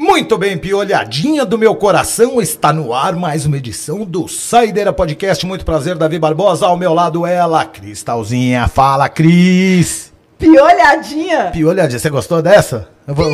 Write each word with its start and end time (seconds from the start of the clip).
Muito 0.00 0.38
bem, 0.38 0.56
piolhadinha 0.56 1.44
do 1.44 1.58
meu 1.58 1.74
coração, 1.74 2.40
está 2.40 2.72
no 2.72 2.94
ar 2.94 3.14
mais 3.14 3.44
uma 3.44 3.58
edição 3.58 4.02
do 4.02 4.26
Saideira 4.26 4.94
Podcast. 4.94 5.44
Muito 5.44 5.62
prazer, 5.62 5.94
Davi 5.94 6.18
Barbosa. 6.18 6.64
Ao 6.64 6.74
meu 6.74 6.94
lado, 6.94 7.26
ela, 7.26 7.66
Cristalzinha. 7.66 8.66
Fala, 8.66 9.10
Cris. 9.10 10.10
Piolhadinha? 10.38 11.50
Piolhadinha, 11.52 11.98
você 11.98 12.08
gostou 12.08 12.40
dessa? 12.40 12.88
Eu 13.06 13.14
vou, 13.14 13.26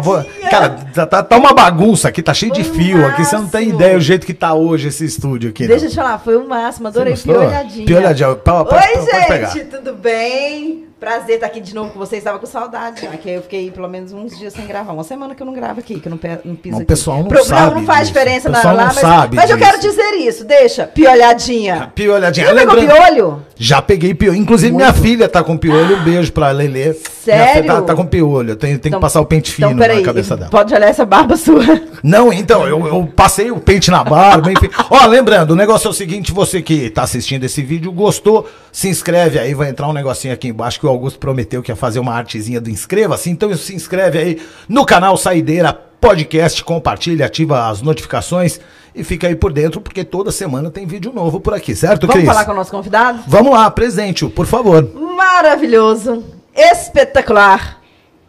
vou, 0.00 0.24
cara, 0.48 0.68
tá, 0.94 1.22
tá, 1.24 1.36
uma 1.36 1.52
bagunça 1.52 2.06
aqui, 2.06 2.22
tá 2.22 2.32
cheio 2.32 2.52
de 2.52 2.62
fio 2.62 3.04
aqui. 3.04 3.24
Você 3.24 3.34
não 3.34 3.48
tem 3.48 3.70
ideia 3.70 3.96
o 3.96 4.00
jeito 4.00 4.24
que 4.24 4.34
tá 4.34 4.54
hoje 4.54 4.86
esse 4.86 5.04
estúdio 5.04 5.50
aqui. 5.50 5.66
Deixa 5.66 5.80
não. 5.80 5.86
eu 5.86 5.90
te 5.90 5.96
falar, 5.96 6.18
foi 6.20 6.36
o 6.36 6.48
máximo, 6.48 6.86
adorei 6.86 7.16
piolhadinha. 7.16 7.84
Piolhadinha. 7.84 8.28
Oi, 8.28 9.46
gente, 9.52 9.64
tudo 9.64 9.94
bem? 9.94 10.87
Prazer 10.98 11.36
estar 11.36 11.46
aqui 11.46 11.60
de 11.60 11.72
novo 11.74 11.92
com 11.92 11.98
vocês. 11.98 12.18
Estava 12.18 12.40
com 12.40 12.46
saudade, 12.46 13.02
já 13.02 13.16
que 13.16 13.30
eu 13.30 13.42
fiquei 13.42 13.70
pelo 13.70 13.88
menos 13.88 14.12
uns 14.12 14.36
dias 14.36 14.52
sem 14.52 14.66
gravar. 14.66 14.92
Uma 14.92 15.04
semana 15.04 15.32
que 15.32 15.40
eu 15.40 15.46
não 15.46 15.52
gravo 15.52 15.78
aqui, 15.78 16.00
que 16.00 16.08
eu 16.08 16.10
não, 16.10 16.18
não 16.44 16.56
piso 16.56 16.72
não, 16.72 16.78
aqui. 16.78 16.84
O 16.84 16.86
pessoal 16.86 17.18
não 17.18 17.28
Pro, 17.28 17.44
sabe. 17.44 17.76
Não, 17.76 17.86
faz 17.86 18.08
disso. 18.08 18.12
diferença 18.12 18.48
na 18.48 18.62
lá, 18.72 18.86
mas, 18.86 18.96
sabe 18.96 19.36
mas 19.36 19.48
eu 19.48 19.56
quero 19.56 19.78
dizer 19.78 20.14
isso. 20.14 20.44
Deixa, 20.44 20.88
piolhadinha. 20.88 21.92
Piolhadinha. 21.94 22.48
Já 22.48 22.54
pegou 22.54 22.74
piolho? 22.74 23.42
Já 23.54 23.82
peguei 23.82 24.12
piolho. 24.12 24.36
Inclusive, 24.36 24.72
Muito. 24.72 24.84
minha 24.84 24.92
filha 24.92 25.28
tá 25.28 25.44
com 25.44 25.56
piolho. 25.56 25.98
Um 25.98 26.04
beijo 26.04 26.32
pra 26.32 26.50
Lelê. 26.50 26.96
Sério? 27.32 27.66
Tá, 27.66 27.82
tá, 27.82 27.94
com 27.94 28.06
piolho. 28.06 28.56
Tenho, 28.56 28.78
tenho 28.78 28.90
então, 28.90 29.00
que 29.00 29.02
passar 29.02 29.20
o 29.20 29.26
pente 29.26 29.52
fino 29.52 29.70
então, 29.70 29.96
na 29.96 30.02
cabeça 30.02 30.36
dela. 30.36 30.50
Pode 30.50 30.74
olhar 30.74 30.88
essa 30.88 31.04
barba 31.04 31.36
sua. 31.38 31.62
Não, 32.02 32.32
então, 32.32 32.66
eu, 32.66 32.86
eu 32.86 33.06
passei 33.14 33.50
o 33.50 33.58
pente 33.58 33.90
na 33.90 34.02
barba, 34.04 34.50
enfim. 34.52 34.68
Ó, 34.90 35.06
lembrando, 35.06 35.52
o 35.52 35.56
negócio 35.56 35.88
é 35.88 35.90
o 35.90 35.94
seguinte: 35.94 36.32
você 36.32 36.62
que 36.62 36.90
tá 36.90 37.02
assistindo 37.02 37.44
esse 37.44 37.62
vídeo, 37.62 37.92
gostou, 37.92 38.48
se 38.72 38.88
inscreve 38.88 39.38
aí, 39.38 39.54
vai 39.54 39.70
entrar 39.70 39.88
um 39.88 39.92
negocinho 39.92 40.32
aqui 40.34 40.48
embaixo 40.48 40.80
que 40.80 40.86
o 40.86 40.88
Augusto 40.88 41.18
prometeu 41.18 41.62
que 41.62 41.70
ia 41.70 41.76
fazer 41.76 41.98
uma 41.98 42.14
artezinha 42.14 42.60
do 42.60 42.70
inscreva-se. 42.70 43.30
Então 43.30 43.54
se 43.56 43.74
inscreve 43.74 44.18
aí 44.18 44.42
no 44.68 44.84
canal 44.84 45.16
Saideira 45.16 45.72
Podcast, 46.00 46.62
compartilha, 46.62 47.26
ativa 47.26 47.68
as 47.68 47.82
notificações 47.82 48.60
e 48.94 49.02
fica 49.02 49.26
aí 49.26 49.34
por 49.34 49.52
dentro, 49.52 49.80
porque 49.80 50.04
toda 50.04 50.30
semana 50.30 50.70
tem 50.70 50.86
vídeo 50.86 51.12
novo 51.12 51.40
por 51.40 51.54
aqui, 51.54 51.74
certo, 51.74 52.06
Vamos 52.06 52.14
Cris? 52.14 52.24
Vamos 52.24 52.36
falar 52.36 52.46
com 52.46 52.52
o 52.52 52.54
nosso 52.54 52.70
convidado? 52.70 53.20
Vamos 53.26 53.52
lá, 53.52 53.70
presente-o, 53.70 54.30
por 54.30 54.46
favor. 54.46 54.88
Maravilhoso, 54.94 56.24
espetacular. 56.58 57.78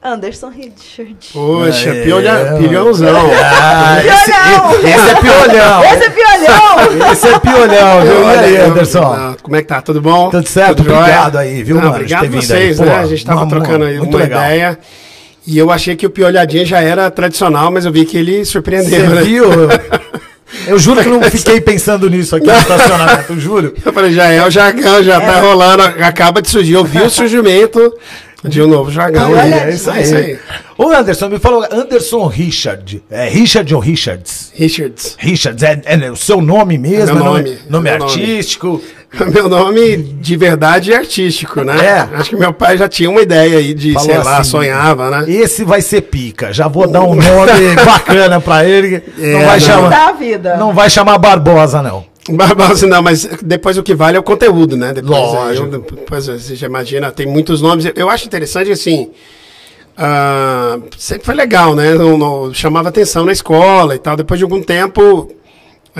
Anderson 0.01 0.47
Richard. 0.47 1.17
Poxa, 1.33 1.89
é, 1.89 2.03
piolha, 2.03 2.55
pilhãozão. 2.57 3.29
Ah, 3.61 3.97
esse, 3.99 4.31
esse, 4.87 5.09
é 5.09 5.15
piolhão. 5.15 5.83
Esse 5.83 6.03
é 6.05 6.09
piolhão. 6.09 7.11
esse 7.11 7.27
é 7.27 7.39
piolhão, 7.39 8.01
viu? 8.03 8.23
E 8.23 8.37
aí, 8.37 8.57
Anderson? 8.57 9.03
Ah, 9.03 9.35
como 9.43 9.57
é 9.57 9.61
que 9.61 9.67
tá? 9.67 9.81
Tudo 9.81 9.99
bom? 9.99 10.29
Tudo 10.29 10.47
certo? 10.47 10.77
Tudo 10.77 10.93
obrigado 10.93 11.33
jóia? 11.33 11.49
aí, 11.49 11.63
viu, 11.63 11.75
Não, 11.75 11.83
mano? 11.83 11.95
Obrigado 11.95 12.25
a 12.25 12.29
vocês, 12.29 12.79
né? 12.79 12.95
a 12.95 13.05
gente 13.07 13.25
tava 13.25 13.45
trocando 13.45 13.83
aí 13.83 13.99
uma 13.99 14.17
legal. 14.17 14.41
ideia. 14.45 14.79
E 15.45 15.57
eu 15.57 15.69
achei 15.69 15.97
que 15.97 16.05
o 16.05 16.09
piolhadinha 16.09 16.65
já 16.65 16.79
era 16.79 17.11
tradicional, 17.11 17.69
mas 17.69 17.83
eu 17.83 17.91
vi 17.91 18.05
que 18.05 18.15
ele 18.15 18.45
surpreendeu. 18.45 19.01
Você 19.01 19.15
né? 19.15 19.21
viu? 19.21 19.45
Eu 20.67 20.79
juro 20.79 21.01
que 21.01 21.09
não 21.09 21.21
fiquei 21.23 21.61
pensando 21.61 22.09
nisso 22.09 22.35
aqui 22.35 22.47
no 22.47 22.53
estacionamento, 22.53 23.39
juro. 23.39 23.73
Eu 23.83 23.93
falei, 23.93 24.13
já 24.13 24.27
é 24.27 24.45
o 24.45 24.49
jargão, 24.49 25.03
já 25.03 25.19
tá 25.19 25.27
é. 25.27 25.33
tá 25.33 25.41
rolando, 25.41 25.83
acaba 25.83 26.41
de 26.41 26.49
surgir. 26.49 26.73
Eu 26.73 26.83
vi 26.83 27.01
o 27.01 27.09
surgimento 27.09 27.93
de 28.43 28.61
um 28.61 28.67
novo 28.67 28.91
jargão. 28.91 29.31
Olha, 29.31 29.67
é 29.67 29.73
isso 29.73 29.89
aí. 29.89 29.99
É 29.99 30.01
isso 30.01 30.15
aí. 30.15 30.39
Ô 30.77 30.89
Anderson, 30.89 31.27
me 31.27 31.39
falou, 31.39 31.65
Anderson 31.69 32.25
Richard. 32.27 33.03
É 33.09 33.27
Richard 33.27 33.73
ou 33.75 33.81
Richards? 33.81 34.51
Richards. 34.55 35.15
Richards, 35.19 35.63
é, 35.63 35.81
é 35.85 36.11
o 36.11 36.15
seu 36.15 36.41
nome 36.41 36.77
mesmo? 36.77 37.09
É 37.09 37.13
meu 37.13 37.23
nome. 37.23 37.43
Nome, 37.43 37.59
nome 37.69 37.89
artístico? 37.89 38.67
Nome. 38.67 38.98
Meu 39.33 39.49
nome 39.49 39.97
de 39.97 40.37
verdade 40.37 40.93
é 40.93 40.97
artístico, 40.97 41.63
né? 41.63 41.75
É. 41.83 42.15
Acho 42.15 42.29
que 42.29 42.35
meu 42.35 42.53
pai 42.53 42.77
já 42.77 42.87
tinha 42.87 43.09
uma 43.09 43.21
ideia 43.21 43.57
aí 43.57 43.73
de, 43.73 43.93
Falou 43.93 44.07
sei 44.07 44.17
assim, 44.17 44.29
lá, 44.29 44.43
sonhava, 44.43 45.09
né? 45.09 45.25
Esse 45.27 45.63
vai 45.63 45.81
ser 45.81 46.01
pica. 46.01 46.53
Já 46.53 46.67
vou 46.67 46.87
dar 46.87 47.01
um 47.01 47.15
nome 47.15 47.75
bacana 47.83 48.39
pra 48.39 48.63
ele. 48.65 49.01
É, 49.17 49.33
não 49.33 49.45
vai 49.45 49.59
não. 49.59 49.65
chamar. 49.65 50.13
vida. 50.13 50.57
Não 50.57 50.73
vai 50.73 50.89
chamar 50.89 51.17
Barbosa, 51.17 51.81
não. 51.81 52.05
Barbosa 52.29 52.85
não, 52.85 53.01
mas 53.01 53.25
depois 53.41 53.77
o 53.77 53.83
que 53.83 53.95
vale 53.95 54.15
é 54.15 54.19
o 54.19 54.23
conteúdo, 54.23 54.77
né? 54.77 54.93
Depois, 54.93 55.17
Lógico. 55.17 55.65
Eu, 55.65 55.79
depois 55.79 56.27
você 56.27 56.55
já 56.55 56.67
imagina, 56.67 57.11
tem 57.11 57.25
muitos 57.25 57.61
nomes. 57.61 57.91
Eu 57.95 58.09
acho 58.09 58.27
interessante 58.27 58.71
assim. 58.71 59.09
Uh, 59.97 60.83
sempre 60.97 61.25
foi 61.25 61.35
legal, 61.35 61.75
né? 61.75 61.93
Não, 61.95 62.17
não, 62.17 62.53
chamava 62.53 62.89
atenção 62.89 63.25
na 63.25 63.31
escola 63.31 63.95
e 63.95 63.99
tal. 63.99 64.15
Depois 64.15 64.37
de 64.37 64.43
algum 64.43 64.61
tempo, 64.61 65.29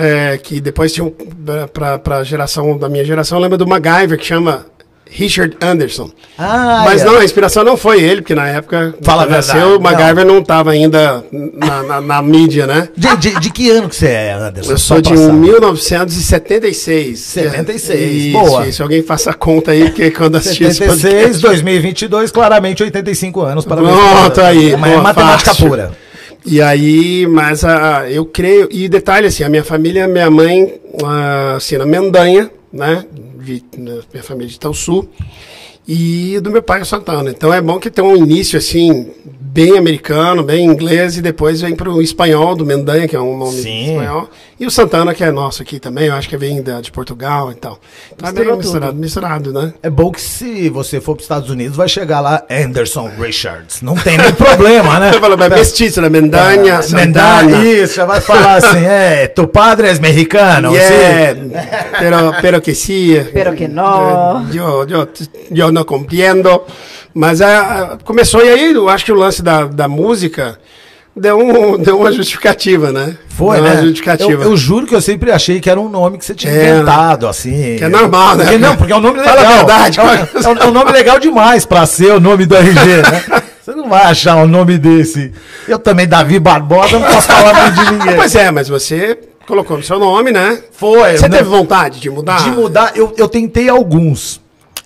é, 0.00 0.38
que 0.38 0.60
depois 0.60 0.92
tinha 0.92 1.12
para 1.72 2.18
a 2.18 2.24
geração 2.24 2.78
da 2.78 2.88
minha 2.88 3.04
geração, 3.04 3.38
lembra 3.38 3.58
do 3.58 3.66
MacGyver 3.66 4.18
que 4.18 4.24
chama 4.24 4.66
Richard 5.10 5.56
Anderson. 5.60 6.10
Ah, 6.38 6.82
Mas 6.84 7.02
é. 7.02 7.04
não, 7.04 7.18
a 7.18 7.24
inspiração 7.24 7.64
não 7.64 7.76
foi 7.76 8.00
ele, 8.00 8.22
porque 8.22 8.34
na 8.34 8.46
época 8.46 8.94
Fala 9.02 9.26
nasceu, 9.26 9.76
o 9.76 9.80
MacGyver 9.80 10.24
não 10.24 10.38
estava 10.38 10.70
ainda 10.70 11.24
na, 11.32 11.82
na, 11.82 12.00
na, 12.00 12.22
mídia, 12.22 12.64
né? 12.66 12.88
De, 12.96 13.16
de, 13.16 13.40
de, 13.40 13.50
que 13.50 13.68
ano 13.70 13.88
que 13.88 13.96
você 13.96 14.06
é, 14.06 14.34
Anderson? 14.34 14.70
Eu 14.70 14.78
sou 14.78 15.00
de 15.00 15.12
1976. 15.12 17.18
76, 17.18 18.24
isso, 18.24 18.32
boa. 18.32 18.68
Isso, 18.68 18.82
alguém 18.82 19.02
faça 19.02 19.30
a 19.30 19.34
conta 19.34 19.72
aí, 19.72 19.90
porque 19.90 20.12
quando 20.12 20.36
assistir 20.36 20.72
76, 20.72 21.40
2022, 21.40 22.30
claramente 22.30 22.82
85 22.82 23.40
anos. 23.40 23.64
Para 23.64 23.82
Pronto, 23.82 24.40
aí. 24.40 24.72
É 24.72 24.76
matemática 24.76 25.50
fácil. 25.50 25.68
pura. 25.68 25.90
E 26.44 26.62
aí, 26.62 27.26
mas 27.26 27.64
a, 27.64 28.10
eu 28.10 28.24
creio, 28.24 28.68
e 28.70 28.88
detalhe 28.88 29.26
assim, 29.26 29.44
a 29.44 29.48
minha 29.48 29.64
família, 29.64 30.08
minha 30.08 30.30
mãe, 30.30 30.80
assim, 31.56 31.76
na 31.76 31.86
Mendanha, 31.86 32.50
né, 32.72 33.04
de, 33.44 33.62
minha 33.76 34.22
família 34.22 34.48
de 34.48 34.76
Sul 34.76 35.08
e 35.92 36.38
do 36.38 36.52
meu 36.52 36.62
pai, 36.62 36.80
o 36.80 36.84
Santana. 36.84 37.30
Então 37.30 37.52
é 37.52 37.60
bom 37.60 37.80
que 37.80 37.90
tem 37.90 38.04
um 38.04 38.16
início, 38.16 38.56
assim, 38.56 39.10
bem 39.40 39.76
americano, 39.76 40.44
bem 40.44 40.64
inglês, 40.64 41.16
e 41.16 41.22
depois 41.22 41.60
vem 41.60 41.74
para 41.74 41.90
o 41.90 42.00
espanhol, 42.00 42.54
do 42.54 42.64
Mendanha, 42.64 43.08
que 43.08 43.16
é 43.16 43.20
um 43.20 43.36
nome 43.36 43.60
Sim. 43.60 43.90
espanhol, 43.90 44.28
e 44.60 44.66
o 44.66 44.70
Santana, 44.70 45.12
que 45.14 45.24
é 45.24 45.30
nosso 45.32 45.62
aqui 45.62 45.80
também, 45.80 46.06
eu 46.06 46.14
acho 46.14 46.28
que 46.28 46.36
vem 46.36 46.62
da, 46.62 46.80
de 46.80 46.92
Portugal 46.92 47.50
e 47.50 47.54
tal. 47.56 47.80
Então 48.12 48.28
é 48.28 48.32
bem 48.32 48.56
misturado, 48.56 48.94
misturado, 48.94 49.52
né? 49.52 49.74
É 49.82 49.90
bom 49.90 50.12
que 50.12 50.20
se 50.20 50.68
você 50.68 51.00
for 51.00 51.14
para 51.14 51.20
os 51.20 51.24
Estados 51.24 51.50
Unidos, 51.50 51.76
vai 51.76 51.88
chegar 51.88 52.20
lá 52.20 52.44
Anderson 52.48 53.10
Richards. 53.18 53.82
Não 53.82 53.96
tem 53.96 54.16
nem 54.16 54.32
problema, 54.32 55.00
né? 55.00 55.10
Você 55.14 55.18
fala, 55.20 55.36
mas 55.36 55.50
mestiço, 55.50 56.00
né? 56.00 56.08
Mendanha, 56.08 56.74
é, 56.74 56.94
Mendanha, 56.94 57.64
isso, 57.64 57.94
já 57.94 58.04
vai 58.04 58.20
falar 58.20 58.56
assim, 58.56 58.84
é, 58.84 59.26
tu 59.26 59.48
padre 59.48 59.88
é 59.88 59.98
mexicano, 59.98 60.72
yeah, 60.76 61.34
pero, 61.98 62.34
pero 62.40 62.60
que 62.60 62.74
sí. 62.74 63.26
Pero 63.32 63.54
que 63.54 63.66
no. 63.66 64.46
Eu, 64.54 64.86
eu, 64.88 65.08
eu 65.50 65.72
não 65.72 65.79
compreendo. 65.84 66.62
Mas 67.14 67.40
a, 67.40 67.60
a, 67.60 67.96
começou, 67.98 68.44
e 68.44 68.48
aí 68.48 68.72
eu 68.72 68.88
acho 68.88 69.04
que 69.04 69.12
o 69.12 69.16
lance 69.16 69.42
da, 69.42 69.64
da 69.64 69.88
música 69.88 70.58
deu, 71.16 71.38
um, 71.38 71.78
deu 71.82 71.98
uma 71.98 72.12
justificativa, 72.12 72.92
né? 72.92 73.16
Foi, 73.28 73.56
deu 73.56 73.64
né? 73.64 73.72
Uma 73.74 73.82
justificativa. 73.82 74.44
Eu, 74.44 74.50
eu, 74.50 74.56
juro 74.56 74.86
que 74.86 74.94
eu 74.94 75.00
sempre 75.00 75.30
achei 75.30 75.60
que 75.60 75.68
era 75.68 75.80
um 75.80 75.88
nome 75.88 76.18
que 76.18 76.24
você 76.24 76.34
tinha 76.34 76.52
é, 76.52 76.70
inventado, 76.70 77.26
assim. 77.26 77.76
Que 77.76 77.84
é 77.84 77.88
normal, 77.88 78.36
né? 78.36 78.44
Porque, 78.44 78.58
não, 78.58 78.76
porque 78.76 78.92
é 78.92 78.96
um 78.96 79.00
nome 79.00 79.18
legal. 79.18 79.36
Fala 79.36 79.48
a 79.48 79.56
verdade. 79.56 80.00
É, 80.00 80.48
um, 80.48 80.58
é 80.58 80.66
um 80.66 80.72
nome 80.72 80.92
legal 80.92 81.18
demais 81.18 81.64
pra 81.64 81.86
ser 81.86 82.12
o 82.12 82.20
nome 82.20 82.46
do 82.46 82.56
RG, 82.56 82.76
né? 82.76 83.42
Você 83.60 83.72
não 83.72 83.88
vai 83.88 84.04
achar 84.04 84.36
um 84.36 84.48
nome 84.48 84.78
desse. 84.78 85.32
Eu 85.68 85.78
também, 85.78 86.08
Davi 86.08 86.38
Barbosa, 86.38 86.98
não 86.98 87.06
posso 87.06 87.28
falar 87.28 87.54
nome 87.54 87.70
de 87.72 87.92
ninguém. 87.92 88.16
Pois 88.16 88.34
é, 88.34 88.50
mas 88.50 88.68
você 88.68 89.18
colocou 89.46 89.76
no 89.76 89.82
seu 89.82 89.98
nome, 89.98 90.30
né? 90.30 90.60
Foi. 90.72 91.16
Você 91.16 91.28
teve 91.28 91.44
vontade 91.44 92.00
de 92.00 92.08
mudar? 92.08 92.42
De 92.42 92.50
mudar, 92.50 92.92
eu, 92.94 93.12
eu 93.16 93.28
tentei 93.28 93.68
alguns. 93.68 94.40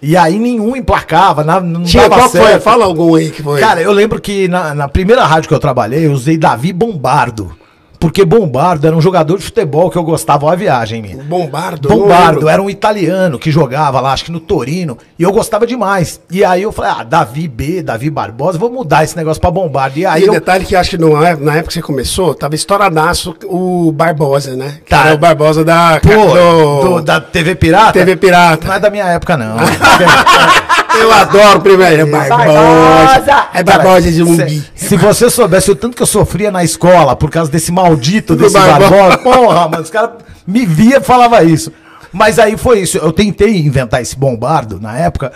E 0.05 0.17
aí 0.17 0.39
nenhum 0.39 0.77
emplacava, 0.77 1.43
não 1.43 1.83
Tinha, 1.83 2.03
dava 2.09 2.23
qual 2.23 2.29
certo. 2.29 2.47
foi? 2.51 2.61
Fala 2.61 2.85
algum 2.85 3.15
aí 3.15 3.31
que 3.31 3.43
foi. 3.43 3.59
Cara, 3.59 3.81
eu 3.81 3.91
lembro 3.91 4.21
que 4.21 4.47
na, 4.49 4.75
na 4.75 4.87
primeira 4.89 5.25
rádio 5.25 5.49
que 5.49 5.55
eu 5.55 5.59
trabalhei, 5.59 6.07
eu 6.07 6.13
usei 6.13 6.37
Davi 6.37 6.73
Bombardo. 6.73 7.57
Porque 8.05 8.23
Bombardo 8.23 8.87
era 8.87 8.95
um 8.95 9.01
jogador 9.01 9.39
de 9.39 9.45
futebol 9.45 9.89
que 9.91 9.97
eu 9.97 10.03
gostava, 10.05 10.45
olha 10.45 10.53
a 10.53 10.57
viagem 10.57 11.01
minha. 11.01 11.17
Bombardo? 11.25 11.89
Bombardo, 11.89 12.51
era 12.51 12.61
um 12.61 12.69
italiano 12.69 13.39
que 13.39 13.51
jogava 13.51 13.99
lá, 13.99 14.13
acho 14.13 14.27
que 14.27 14.31
no 14.31 14.41
Torino, 14.41 14.99
e 15.19 15.23
eu 15.23 15.33
gostava 15.33 15.67
demais. 15.67 16.21
E 16.31 16.45
aí 16.45 16.61
eu 16.65 16.71
falei, 16.71 16.91
ah, 16.99 17.03
Davi 17.03 17.49
B, 17.49 17.83
Davi 17.83 18.11
Barbosa, 18.11 18.59
vou 18.59 18.71
mudar 18.71 19.05
esse 19.05 19.17
negócio 19.17 19.41
pra 19.41 19.51
Bombardo. 19.51 19.99
E 19.99 20.05
aí 20.05 20.23
e 20.23 20.27
eu... 20.27 20.35
detalhe 20.35 20.67
que 20.67 20.77
acho 20.77 20.91
que 20.91 20.99
no, 20.99 21.15
na 21.19 21.55
época 21.55 21.69
que 21.69 21.73
você 21.73 21.81
começou, 21.81 22.35
tava 22.35 22.55
estouradaço 22.55 23.35
o 23.47 23.91
Barbosa, 23.91 24.55
né? 24.55 24.81
Que 24.85 24.91
Tá. 24.91 25.07
era 25.07 25.15
o 25.15 25.19
Barbosa 25.19 25.65
da... 25.65 25.99
Pô, 26.03 26.85
do- 26.99 27.01
da 27.01 27.23
TV 27.23 27.55
Pirata? 27.55 27.93
TV 27.95 28.17
Pirata. 28.17 28.67
Não 28.69 28.75
é 28.75 28.81
da 28.81 28.91
minha 28.91 29.07
época, 29.07 29.35
não. 29.39 29.57
Eu 31.01 31.13
adoro 31.13 31.61
primeiro. 31.61 32.07
Barbosa. 32.07 32.37
Barbosa. 32.37 33.47
É 33.55 33.63
Barbosa 33.63 34.13
de 34.13 34.23
um 34.23 34.37
se, 34.37 34.65
se 34.75 34.97
você 34.97 35.29
soubesse 35.31 35.71
o 35.71 35.77
tanto 35.77 35.97
que 35.97 36.03
eu 36.03 36.07
sofria 36.07 36.51
na 36.51 36.63
escola 36.65 37.15
por 37.17 37.31
causa 37.31 37.51
desse 37.51 37.71
maldito 37.73 38.35
desse 38.37 38.55
Barbosa. 38.55 38.91
Barbosa, 38.91 39.19
porra, 39.25 39.69
mano, 39.69 39.83
os 39.83 39.91
caras 39.91 40.11
me 40.47 40.65
via 40.67 40.99
e 40.99 41.01
falava 41.01 41.43
isso. 41.43 41.73
Mas 42.13 42.39
aí 42.39 42.57
foi 42.57 42.81
isso. 42.81 42.99
Eu 42.99 43.13
tentei 43.13 43.57
inventar 43.59 44.01
esse 44.01 44.17
bombardo 44.17 44.81
na 44.81 44.97
época. 44.97 45.33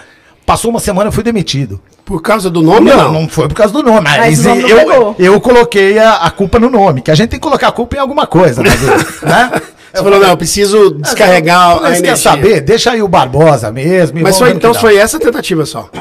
Passou 0.46 0.70
uma 0.70 0.81
semana, 0.81 1.08
eu 1.08 1.12
fui 1.12 1.22
demitido. 1.22 1.81
Por 2.04 2.22
causa 2.22 2.49
do 2.49 2.62
nome, 2.62 2.88
Não, 2.90 2.96
não? 2.96 3.12
não 3.12 3.28
foi 3.28 3.49
por 3.49 3.54
causa 3.54 3.70
do 3.72 3.82
nome. 3.82 4.00
Mas, 4.00 4.19
Mas 4.19 4.46
o 4.46 4.49
nome 4.49 4.62
não 4.62 4.69
eu, 4.70 4.76
pegou. 4.78 5.14
eu 5.19 5.40
coloquei 5.43 5.99
a, 5.99 6.14
a 6.14 6.31
culpa 6.31 6.58
no 6.58 6.70
nome, 6.70 7.02
que 7.02 7.11
a 7.11 7.14
gente 7.14 7.28
tem 7.28 7.38
que 7.38 7.44
colocar 7.44 7.69
a 7.69 7.72
culpa 7.72 7.96
em 7.96 7.99
alguma 7.99 8.26
coisa, 8.26 8.62
né? 8.62 8.70
Você 9.93 10.02
falou, 10.02 10.20
não, 10.20 10.29
eu 10.29 10.37
preciso 10.37 10.90
descarregar 10.94 11.70
a 11.70 11.75
Mas 11.81 11.85
energia. 11.99 12.11
quer 12.11 12.17
saber? 12.17 12.61
Deixa 12.61 12.90
aí 12.93 13.02
o 13.02 13.08
Barbosa 13.08 13.70
mesmo. 13.73 14.19
e 14.19 14.23
Mas 14.23 14.38
foi, 14.38 14.50
então 14.50 14.75
foi 14.75 14.96
essa 14.96 15.19
tentativa 15.19 15.64
só. 15.67 15.88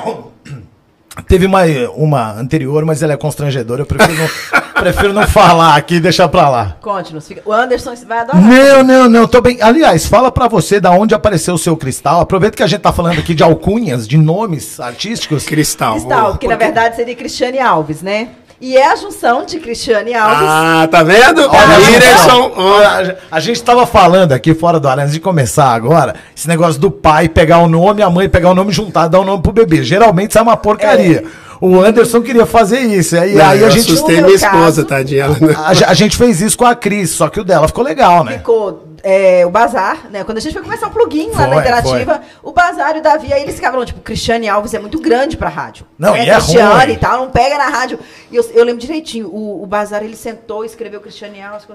Teve 1.28 1.46
uma, 1.48 1.64
uma 1.96 2.32
anterior, 2.34 2.86
mas 2.86 3.02
ela 3.02 3.14
é 3.14 3.18
constrangedora. 3.18 3.82
Eu 3.82 3.86
prefiro 3.88 4.14
não, 4.16 4.30
prefiro 4.80 5.14
não 5.14 5.28
falar 5.28 5.76
aqui, 5.76 6.00
deixar 6.00 6.28
pra 6.28 6.48
lá. 6.48 6.78
Conte-nos. 6.80 7.28
fica- 7.28 7.42
O 7.44 7.52
Anderson 7.52 7.94
vai 8.08 8.20
adorar. 8.20 8.40
Não, 8.42 8.84
não, 8.84 9.10
não, 9.10 9.28
tô 9.28 9.42
bem. 9.42 9.58
Aliás, 9.62 10.06
fala 10.06 10.32
pra 10.32 10.48
você 10.48 10.80
da 10.80 10.92
onde 10.92 11.16
apareceu 11.16 11.56
o 11.56 11.58
seu 11.58 11.76
cristal. 11.76 12.22
Aproveita 12.22 12.56
que 12.56 12.62
a 12.64 12.68
gente 12.68 12.82
tá 12.82 12.94
falando 12.94 13.18
aqui 13.20 13.34
de 13.34 13.42
alcunhas, 13.42 14.08
de 14.08 14.16
nomes 14.16 14.80
artísticos. 14.80 15.44
Cristal. 15.46 15.94
Cristal, 15.96 16.38
que 16.38 16.48
na 16.48 16.56
verdade 16.56 16.96
seria 16.96 17.16
Cristiane 17.16 17.60
Alves, 17.60 18.04
né? 18.04 18.30
E 18.60 18.76
é 18.76 18.92
a 18.92 18.96
junção 18.96 19.46
de 19.46 19.60
Cristiane 19.60 20.16
Alves. 20.16 20.48
Ah, 20.50 20.88
tá 20.90 21.04
vendo? 21.04 21.42
Olha. 21.42 22.54
Olha, 22.56 23.18
a 23.30 23.40
gente 23.40 23.62
tava 23.62 23.86
falando 23.86 24.32
aqui 24.32 24.54
fora 24.54 24.80
do 24.80 24.88
ar, 24.88 24.98
antes 25.00 25.14
de 25.14 25.20
começar 25.20 25.72
agora, 25.74 26.16
esse 26.36 26.48
negócio 26.48 26.80
do 26.82 26.90
pai 26.90 27.30
pegar 27.30 27.60
o 27.60 27.68
nome, 27.70 28.02
a 28.02 28.10
mãe 28.10 28.28
pegar 28.28 28.50
o 28.50 28.56
nome, 28.56 28.72
juntar, 28.72 29.08
dar 29.08 29.20
o 29.20 29.24
nome 29.24 29.44
pro 29.44 29.52
bebê. 29.52 29.84
Geralmente 29.84 30.32
isso 30.32 30.40
é 30.40 30.42
uma 30.42 30.58
porcaria. 30.58 31.24
O 31.62 31.80
Anderson 31.82 32.22
queria 32.22 32.46
fazer 32.46 32.80
isso. 32.80 33.18
Aí, 33.18 33.34
Não, 33.36 33.46
aí 33.46 33.60
eu 33.62 33.68
a 33.68 33.70
gente. 33.70 33.92
assustei 33.92 34.18
No 34.18 34.24
minha 34.28 34.36
esposa, 34.36 34.58
caso- 34.58 34.86
tadinha. 34.86 35.26
A, 35.58 35.92
a 35.92 35.94
gente 35.94 36.16
fez 36.16 36.40
isso 36.42 36.58
com 36.58 36.66
a 36.66 36.76
Cris, 36.76 37.10
só 37.12 37.30
que 37.30 37.40
o 37.40 37.44
dela 37.44 37.68
ficou 37.68 37.84
legal, 37.84 38.24
né? 38.24 38.34
Ficou 38.40 38.87
é, 39.04 39.46
o 39.46 39.50
Bazar, 39.50 40.10
né? 40.10 40.24
Quando 40.24 40.38
a 40.38 40.42
gente 40.42 40.54
foi 40.54 40.62
começar 40.62 40.88
o 40.88 40.92
plugin 40.92 41.30
lá 41.30 41.38
Foi, 41.38 41.48
na 41.48 41.58
Interativa, 41.58 42.22
o 42.44 42.52
Bazar 42.52 42.96
e 42.96 43.00
o 43.00 43.02
Davi, 43.02 43.34
aí 43.34 43.44
eles 43.44 43.56
ficavam, 43.56 43.84
tipo, 43.86 44.02
Cristiane 44.02 44.48
Alves 44.50 44.74
é 44.74 44.80
muito 44.80 45.00
grande 45.00 45.38
pra 45.38 45.50
rádio. 45.50 45.86
Não, 45.98 46.14
né? 46.14 46.26
e 46.26 46.30
é 46.30 46.34
Cristiane 46.36 46.86
ruim. 46.86 46.94
e 46.94 46.98
tal, 46.98 47.20
não 47.26 47.32
pega 47.32 47.58
na 47.58 47.68
rádio. 47.70 48.00
E 48.32 48.36
eu, 48.36 48.44
eu 48.54 48.64
lembro 48.64 48.82
direitinho, 48.82 49.28
o, 49.28 49.64
o 49.64 49.66
Bazar, 49.66 50.04
ele 50.04 50.16
sentou, 50.16 50.64
escreveu 50.66 51.00
Cristiane 51.02 51.42
Alves, 51.42 51.68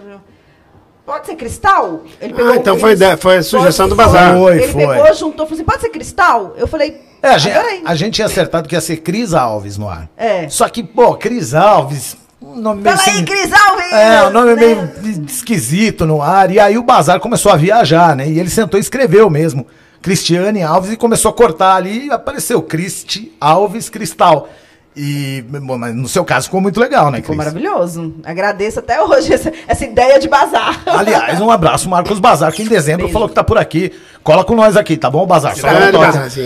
Pode 1.05 1.27
ser 1.27 1.35
cristal? 1.35 2.03
Ele 2.21 2.33
Ah, 2.41 2.57
então 2.57 2.79
foi 2.79 2.93
ideia- 2.93 3.17
foi 3.17 3.39
a 3.39 3.43
sugestão 3.43 3.89
do. 3.89 3.97
Bazar. 3.97 4.37
Foi, 4.39 4.55
Ele 4.57 4.69
foi. 4.69 4.87
pegou, 4.87 5.15
juntou, 5.15 5.47
falou 5.47 5.55
assim, 5.55 5.65
pode 5.65 5.81
ser 5.81 5.89
cristal? 5.89 6.55
Eu 6.57 6.69
falei, 6.69 7.01
É, 7.21 7.31
a 7.31 7.39
gente, 7.39 7.57
a 7.85 7.95
gente 7.97 8.15
tinha 8.15 8.27
acertado 8.27 8.69
que 8.69 8.75
ia 8.77 8.81
ser 8.81 8.99
Cris 8.99 9.35
Alves 9.35 9.77
no 9.77 9.89
ar. 9.89 10.09
É. 10.17 10.49
Só 10.49 10.69
que, 10.69 10.83
pô, 10.83 11.15
Cris 11.17 11.55
Alves, 11.55 12.17
um 12.43 12.57
nome 12.57 12.83
meio. 12.83 12.97
Fala 12.97 13.09
aí, 13.11 13.17
sem- 13.17 13.25
Cris 13.25 13.53
Alves! 13.53 13.93
É, 13.93 14.23
o 14.25 14.31
nome 14.31 14.55
né? 14.55 14.61
meio 14.61 15.25
esquisito 15.27 16.05
no 16.07 16.21
ar. 16.23 16.51
E 16.51 16.59
aí 16.59 16.77
o 16.79 16.83
Bazar 16.83 17.21
começou 17.21 17.53
a 17.53 17.57
viajar, 17.57 18.17
né? 18.17 18.29
E 18.29 18.39
ele 18.39 18.51
sentou 18.51 18.79
e 18.79 18.81
escreveu 18.81 19.29
mesmo. 19.31 19.67
Cristiane 20.01 20.63
Alves 20.63 20.91
e 20.93 20.97
começou 20.97 21.31
a 21.31 21.35
cortar 21.35 21.77
ali 21.77 22.07
e 22.07 22.11
apareceu 22.11 22.61
Cristi 22.61 23.33
Alves 23.41 23.89
Cristal. 23.89 24.49
E, 24.95 25.43
bom, 25.49 25.79
mas 25.79 25.95
no 25.95 26.07
seu 26.07 26.23
caso 26.23 26.47
ficou 26.47 26.61
muito 26.61 26.79
legal, 26.79 27.11
né, 27.11 27.19
Ficou 27.23 27.35
Cris? 27.35 27.39
maravilhoso. 27.39 28.15
Agradeço 28.25 28.79
até 28.79 29.03
hoje 29.03 29.33
essa, 29.33 29.51
essa 29.67 29.85
ideia 29.87 30.19
de 30.21 30.29
bazar. 30.29 30.83
Aliás, 30.87 31.41
um 31.41 31.51
abraço, 31.51 31.89
Marcos 31.89 32.19
Bazar, 32.19 32.53
que 32.53 32.63
em 32.63 32.67
dezembro 32.69 33.05
Beijo. 33.07 33.13
falou 33.15 33.27
que 33.29 33.35
tá 33.35 33.43
por 33.43 33.57
aqui. 33.57 33.91
Cola 34.23 34.45
com 34.45 34.55
nós 34.55 34.77
aqui, 34.77 34.99
tá 34.99 35.11
bom, 35.11 35.27
Bazar? 35.27 35.57
Só. 35.57 35.67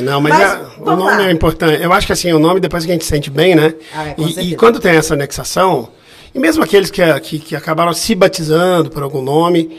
Não, 0.05 0.21
mas, 0.21 0.33
Mas, 0.39 0.43
é- 0.53 0.61
o 0.81 0.85
nome 0.97 1.03
lá. 1.03 1.29
é 1.29 1.33
importante. 1.33 1.83
Eu 1.83 1.93
acho 1.93 2.07
que 2.07 2.13
assim, 2.13 2.33
o 2.33 2.39
nome, 2.39 2.61
depois 2.61 2.85
que 2.85 2.91
a 2.93 2.95
gente 2.95 3.05
se 3.05 3.11
sente 3.11 3.31
bem, 3.31 3.57
né? 3.57 3.75
Ah, 3.93 4.09
é, 4.11 4.15
e, 4.17 4.53
e 4.53 4.57
quando 4.57 4.79
tem 4.79 4.95
essa 4.95 5.15
anexação, 5.15 5.89
e 6.33 6.39
mesmo 6.39 6.63
aqueles 6.63 6.89
que, 6.91 7.03
que, 7.21 7.39
que 7.41 7.57
acabaram 7.57 7.93
se 7.93 8.15
batizando 8.15 8.91
por 8.91 9.03
algum 9.03 9.23
nome, 9.23 9.77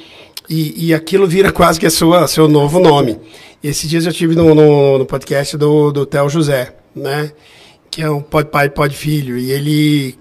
e, 0.50 0.88
e 0.88 0.94
aquilo 0.94 1.26
vira 1.26 1.54
quase 1.54 1.80
que 1.80 1.86
a 1.86 1.90
sua, 1.90 2.28
seu 2.28 2.50
novo 2.50 2.80
nome. 2.80 3.18
Esses 3.64 3.90
dias 3.90 4.06
eu 4.06 4.12
tive 4.14 4.36
no, 4.36 4.54
no, 4.54 4.98
no 5.00 5.06
podcast 5.06 5.56
do, 5.58 5.92
do 5.92 6.06
Theo 6.06 6.30
José, 6.30 6.74
né? 6.94 7.32
Que 7.90 8.02
é 8.02 8.10
um 8.10 8.22
pode 8.22 8.50
pai, 8.50 8.70
pode 8.70 8.96
filho. 8.96 9.38
E 9.38 9.52
ele, 9.52 10.16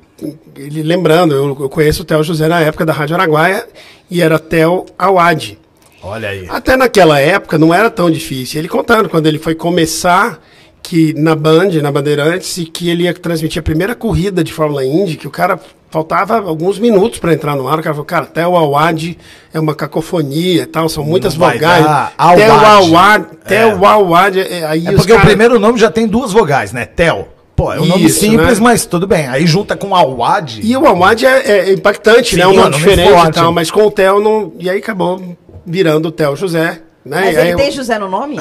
ele 0.57 0.83
lembrando, 0.83 1.35
eu, 1.35 1.57
eu 1.61 1.69
conheço 1.69 2.03
o 2.03 2.05
Theo 2.05 2.23
José 2.23 2.49
na 2.49 2.61
época 2.61 2.87
da 2.87 2.93
Rádio 2.93 3.17
Araguaia, 3.17 3.67
e 4.11 4.23
era 4.23 4.39
Theo 4.39 4.87
Awad. 4.99 5.59
Olha 6.03 6.29
aí. 6.29 6.47
Até 6.49 6.77
naquela 6.77 7.19
época 7.19 7.59
não 7.59 7.75
era 7.75 7.91
tão 7.91 8.11
difícil. 8.11 8.61
Ele 8.61 8.69
contando 8.69 9.09
quando 9.09 9.27
ele 9.27 9.39
foi 9.39 9.55
começar 9.55 10.41
que 10.83 11.13
na 11.15 11.35
Band, 11.35 11.71
na 11.83 11.91
Bandeirantes, 11.91 12.57
e 12.59 12.65
que 12.65 12.89
ele 12.89 13.03
ia 13.05 13.13
transmitir 13.15 13.59
a 13.59 13.63
primeira 13.63 13.93
corrida 13.95 14.45
de 14.45 14.53
Fórmula 14.53 14.85
Indy, 14.85 15.17
que 15.17 15.27
o 15.27 15.31
cara 15.33 15.59
faltava 15.91 16.37
alguns 16.37 16.79
minutos 16.79 17.19
para 17.19 17.33
entrar 17.35 17.57
no 17.57 17.67
ar. 17.67 17.81
O 17.81 17.83
cara 17.83 17.93
falou, 17.95 18.05
cara, 18.05 18.23
até 18.25 18.47
o 18.47 18.57
Awad 18.57 19.19
é 19.53 19.59
uma 19.59 19.75
cacofonia 19.75 20.63
e 20.63 20.67
tal, 20.67 20.89
são 20.89 21.03
muitas 21.03 21.35
vogais. 21.35 21.85
dar. 21.85 22.13
Até 22.17 22.49
o 22.49 22.55
Awad. 22.55 23.27
Até 23.45 23.57
É. 23.63 23.75
o 23.75 23.85
Awad, 23.85 24.39
é, 24.39 24.65
aí 24.65 24.87
É 24.87 24.93
porque 24.93 25.13
o 25.13 25.17
cara- 25.17 25.27
primeiro 25.27 25.59
nome 25.59 25.77
já 25.77 25.91
tem 25.91 26.07
duas 26.07 26.33
vogais, 26.33 26.73
né? 26.73 26.87
Tel. 26.87 27.29
Pô, 27.57 27.73
é 27.73 27.81
um 27.81 27.87
nome 27.87 28.05
Isso, 28.05 28.21
simples, 28.21 28.59
né? 28.59 28.65
mas 28.65 28.85
tudo 28.85 29.07
bem. 29.07 29.27
Aí 29.27 29.47
junta 29.47 29.75
com 29.77 29.97
Awad. 29.97 30.61
E 30.63 30.77
o 30.77 30.87
Awad 30.87 31.25
é, 31.25 31.69
é 31.71 31.73
impactante, 31.73 32.31
Sim, 32.35 32.37
né? 32.37 32.47
Um 32.47 32.51
é 32.51 32.53
um 32.53 32.57
nome 32.57 32.71
nome 32.71 32.77
diferente 32.85 33.11
forte. 33.11 33.29
e 33.29 33.33
tal, 33.33 33.53
mas 33.53 33.71
com 33.71 33.87
o 33.87 33.91
Theo 33.91 34.21
não. 34.21 34.53
E 34.59 34.69
aí 34.69 34.79
acabou 34.79 35.37
virando 35.65 36.09
o 36.09 36.13
Theo 36.13 36.37
José. 36.37 36.83
Né? 37.05 37.21
Mas 37.25 37.35
E 37.35 37.39
aí 37.39 37.45
ele 37.47 37.53
eu- 37.55 37.57
tem 37.57 37.71
José 37.73 37.99
no 37.99 38.09
nome? 38.11 38.39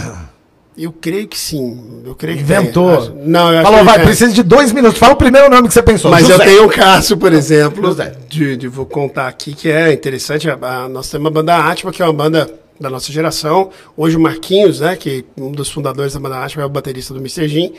Eu 0.77 0.91
creio 0.91 1.25
que 1.29 1.38
sim. 1.38 2.01
Eu 2.06 2.13
creio 2.15 2.35
que 2.38 2.44
Inventou. 2.44 2.89
tem. 2.89 2.97
Acho- 3.00 3.13
Não, 3.23 3.53
eu 3.53 3.63
Falou, 3.63 3.79
que 3.79 3.85
vai, 3.85 3.95
é. 3.95 4.03
precisa 4.03 4.33
de 4.33 4.44
dois 4.44 4.73
minutos. 4.73 4.97
Fala 5.00 5.13
o 5.13 5.15
primeiro 5.15 5.50
nome 5.50 5.69
que 5.69 5.73
você 5.73 5.81
pensou. 5.81 6.12
Mas 6.12 6.23
eu 6.29 6.31
José. 6.38 6.44
tenho 6.50 6.65
um 6.65 6.67
caso, 6.69 7.15
por 7.15 7.31
exemplo, 7.31 7.85
José. 7.85 8.13
de, 8.27 8.57
de- 8.57 8.67
vou 8.67 8.85
contar 8.85 9.27
aqui 9.29 9.53
que 9.53 9.69
é 9.71 9.94
interessante. 9.94 10.50
A, 10.50 10.57
a- 10.62 10.89
nós 10.89 11.09
temos 11.09 11.23
uma 11.25 11.31
banda 11.31 11.56
Atma, 11.56 11.94
que 11.94 12.01
é 12.01 12.06
uma 12.06 12.12
banda 12.12 12.50
da 12.77 12.89
nossa 12.89 13.09
geração. 13.13 13.69
Hoje 13.95 14.17
o 14.17 14.19
Marquinhos, 14.19 14.81
né, 14.81 14.97
que 14.97 15.23
um 15.39 15.50
dos 15.53 15.71
fundadores 15.71 16.12
da 16.13 16.19
banda 16.19 16.44
Atma 16.44 16.63
é 16.63 16.65
o 16.65 16.69
baterista 16.69 17.13
do 17.13 17.21
Mr. 17.21 17.47
Jim. 17.47 17.71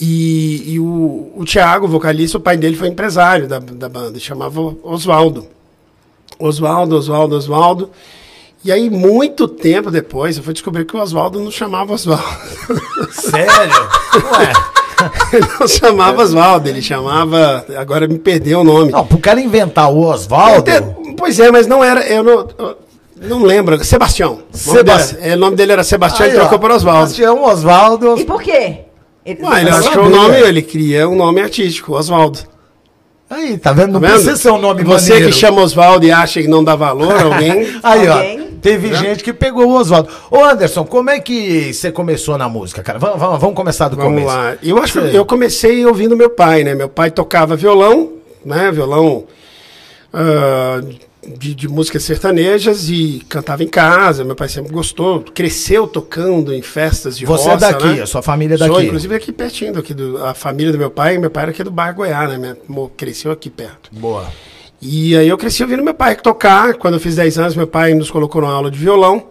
E, 0.00 0.74
e 0.74 0.80
o, 0.80 1.30
o 1.36 1.44
Thiago, 1.44 1.86
vocalista, 1.86 2.38
o 2.38 2.40
pai 2.40 2.56
dele 2.56 2.76
foi 2.76 2.88
empresário 2.88 3.46
da, 3.46 3.58
da 3.58 3.88
banda, 3.88 4.18
chamava 4.18 4.74
Oswaldo. 4.82 5.46
Oswaldo, 6.38 6.96
Oswaldo, 6.96 7.36
Oswaldo. 7.36 7.90
E 8.64 8.72
aí, 8.72 8.88
muito 8.90 9.46
tempo 9.46 9.90
depois, 9.90 10.36
eu 10.36 10.42
fui 10.42 10.52
descobrir 10.52 10.84
que 10.84 10.96
o 10.96 11.00
Oswaldo 11.00 11.38
não 11.40 11.50
chamava 11.50 11.92
Oswaldo. 11.92 12.24
Sério? 13.10 13.50
Ué. 14.32 14.52
ele 15.32 15.46
não 15.58 15.66
chamava 15.68 16.22
Oswaldo, 16.22 16.68
ele 16.68 16.82
chamava. 16.82 17.64
Agora 17.76 18.06
me 18.06 18.18
perdeu 18.18 18.60
o 18.60 18.64
nome. 18.64 18.92
Não, 18.92 19.06
pro 19.06 19.18
cara 19.18 19.40
inventar 19.40 19.90
o 19.90 20.00
Oswaldo. 20.06 20.70
Pois 21.16 21.38
é, 21.40 21.50
mas 21.50 21.66
não 21.66 21.82
era. 21.82 22.06
Eu 22.06 22.22
não, 22.22 22.48
eu 22.58 22.76
não 23.28 23.42
lembro. 23.42 23.82
Sebastião. 23.84 24.32
O 24.32 24.36
nome 24.36 24.48
Sebastião. 24.78 25.20
dele- 25.20 25.32
é, 25.32 25.36
O 25.36 25.38
nome 25.38 25.56
dele 25.56 25.72
era 25.72 25.84
Sebastião 25.84 26.28
e 26.28 26.32
trocou 26.32 26.58
por 26.58 26.70
Oswaldo. 26.70 27.10
Sebastião 27.10 27.44
Oswaldo. 27.44 28.18
E 28.18 28.24
por 28.24 28.42
quê? 28.42 28.80
Ele, 29.30 29.40
Ah, 29.46 29.60
ele 29.60 29.70
achou 29.70 30.04
o 30.04 30.08
nome, 30.10 30.36
ele 30.40 30.62
queria 30.62 31.08
um 31.08 31.14
nome 31.16 31.40
artístico, 31.40 31.92
Oswaldo. 31.94 32.38
Aí, 33.28 33.56
tá 33.58 33.72
vendo? 33.72 33.92
Não 33.92 34.00
Tá 34.00 34.06
vendo? 34.08 34.14
precisa 34.16 34.36
ser 34.36 34.50
um 34.50 34.58
nome 34.58 34.82
Você 34.82 35.10
maneiro. 35.12 35.32
que 35.32 35.36
chama 35.38 35.62
Oswaldo 35.62 36.04
e 36.04 36.10
acha 36.10 36.42
que 36.42 36.48
não 36.48 36.64
dá 36.64 36.74
valor 36.74 37.12
a 37.14 37.22
alguém. 37.32 37.78
Aí, 37.82 38.08
Alguém? 38.08 38.40
ó. 38.46 38.50
Teve 38.60 38.92
gente 38.94 39.22
que 39.24 39.32
pegou 39.32 39.66
o 39.68 39.74
Oswaldo. 39.74 40.08
Ô, 40.30 40.44
Anderson, 40.44 40.84
como 40.84 41.08
é 41.10 41.18
que 41.20 41.72
você 41.72 41.90
começou 41.92 42.36
na 42.36 42.48
música, 42.48 42.82
cara? 42.82 42.98
Vamos, 42.98 43.18
vamos, 43.18 43.40
vamos 43.40 43.56
começar 43.56 43.88
do 43.88 43.96
Vamos 43.96 44.10
começo. 44.20 44.26
lá. 44.26 44.56
Eu 44.62 44.76
acho 44.78 45.00
que 45.00 45.16
eu 45.16 45.24
comecei 45.24 45.86
ouvindo 45.86 46.16
meu 46.16 46.28
pai, 46.28 46.62
né? 46.64 46.74
Meu 46.74 46.88
pai 46.88 47.10
tocava 47.10 47.56
violão, 47.56 48.14
né? 48.44 48.70
Violão 48.70 49.24
ah, 50.12 50.80
de, 51.26 51.54
de 51.54 51.68
músicas 51.68 52.02
sertanejas 52.02 52.88
e 52.88 53.22
cantava 53.28 53.62
em 53.62 53.68
casa. 53.68 54.24
Meu 54.24 54.34
pai 54.34 54.48
sempre 54.48 54.72
gostou, 54.72 55.20
cresceu 55.20 55.86
tocando 55.86 56.52
em 56.52 56.62
festas 56.62 57.16
de 57.16 57.26
Você 57.26 57.48
é 57.48 57.52
roça, 57.52 57.72
daqui, 57.72 57.86
né? 57.86 58.02
a 58.02 58.06
sua 58.06 58.22
família 58.22 58.54
é 58.54 58.58
Sou, 58.58 58.68
daqui. 58.68 58.86
inclusive 58.86 59.14
aqui 59.14 59.32
pertinho, 59.32 59.78
aqui 59.78 59.94
do, 59.94 60.24
a 60.24 60.34
família 60.34 60.72
do 60.72 60.78
meu 60.78 60.90
pai. 60.90 61.18
Meu 61.18 61.30
pai 61.30 61.44
era 61.44 61.52
aqui 61.52 61.62
do 61.62 61.70
bairro 61.70 61.96
Goiás, 61.96 62.38
né? 62.38 62.56
Minha, 62.68 62.90
cresceu 62.96 63.30
aqui 63.30 63.50
perto. 63.50 63.90
Boa. 63.92 64.26
E 64.80 65.14
aí 65.16 65.28
eu 65.28 65.36
cresci 65.36 65.62
ouvindo 65.62 65.82
meu 65.82 65.94
pai 65.94 66.16
tocar. 66.16 66.74
Quando 66.74 66.94
eu 66.94 67.00
fiz 67.00 67.16
10 67.16 67.38
anos, 67.38 67.56
meu 67.56 67.66
pai 67.66 67.92
nos 67.92 68.10
colocou 68.10 68.40
numa 68.40 68.52
aula 68.52 68.70
de 68.70 68.78
violão. 68.78 69.28